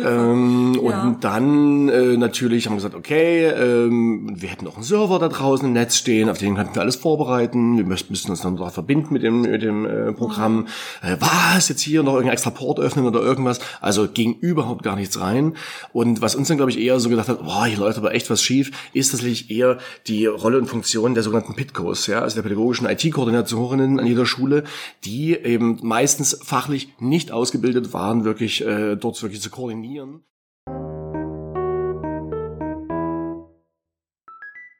Ähm, 0.06 0.80
Ja. 0.81 1.03
Und 1.03 1.23
dann 1.23 1.90
äh, 1.90 2.18
natürlich 2.18 2.65
haben 2.65 2.73
wir 2.73 2.77
gesagt, 2.77 2.95
okay, 2.95 3.45
ähm, 3.45 4.31
wir 4.36 4.49
hätten 4.49 4.68
auch 4.68 4.76
einen 4.76 4.84
Server 4.84 5.19
da 5.19 5.27
draußen 5.27 5.68
im 5.68 5.73
Netz 5.73 5.98
stehen, 5.98 6.30
auf 6.30 6.38
den 6.38 6.56
könnten 6.56 6.76
wir 6.76 6.81
alles 6.81 6.95
vorbereiten. 6.95 7.77
Wir 7.77 7.86
müssen 7.86 8.07
müssen 8.10 8.31
uns 8.31 8.41
dann 8.41 8.57
da 8.57 8.69
verbinden 8.69 9.14
mit 9.14 9.23
dem, 9.23 9.44
mit 9.50 9.62
dem 9.62 9.86
äh, 9.86 10.14
Programm. 10.14 10.68
Äh, 11.02 11.18
was, 11.20 11.70
jetzt 11.70 11.82
hier 11.82 12.04
noch 12.04 12.14
irgendein 12.14 12.34
extra 12.34 12.50
Port 12.50 12.80
öffnen 12.80 13.06
oder 13.06 13.22
irgendwas? 13.22 13.60
Also 13.82 14.08
ging 14.08 14.36
überhaupt 14.40 14.84
gar 14.84 14.96
nichts 14.96 15.20
rein. 15.20 15.56
Und 15.94 16.22
was 16.22 16.36
uns 16.36 16.48
dann, 16.48 16.58
glaube 16.58 16.72
ich, 16.72 16.80
eher 16.80 17.00
so 17.00 17.10
gedacht 17.10 17.28
hat, 17.28 17.44
boah, 17.44 17.66
hier 17.66 17.80
läuft 17.80 17.98
aber 17.98 18.14
echt 18.14 18.30
was 18.30 18.44
schief, 18.44 18.72
ist 18.94 19.12
tatsächlich 19.12 19.50
eher 19.52 19.78
die 20.08 20.26
Rolle 20.26 20.58
und 20.58 20.68
Funktion 20.68 21.14
der 21.14 21.24
sogenannten 21.24 21.56
PITCOs, 21.56 22.08
ja, 22.08 22.22
also 22.22 22.36
der 22.36 22.44
pädagogischen 22.44 22.88
IT-Koordinatorinnen 22.88 24.00
an 24.00 24.06
jeder 24.06 24.26
Schule, 24.26 24.64
die 25.06 25.34
eben 25.36 25.80
meistens 25.82 26.40
fachlich 26.44 26.94
nicht 27.00 27.32
ausgebildet 27.32 27.94
waren, 27.94 28.24
wirklich 28.24 28.66
äh, 28.66 28.96
dort 28.96 29.22
wirklich 29.22 29.42
zu 29.42 29.50
koordinieren. 29.50 30.24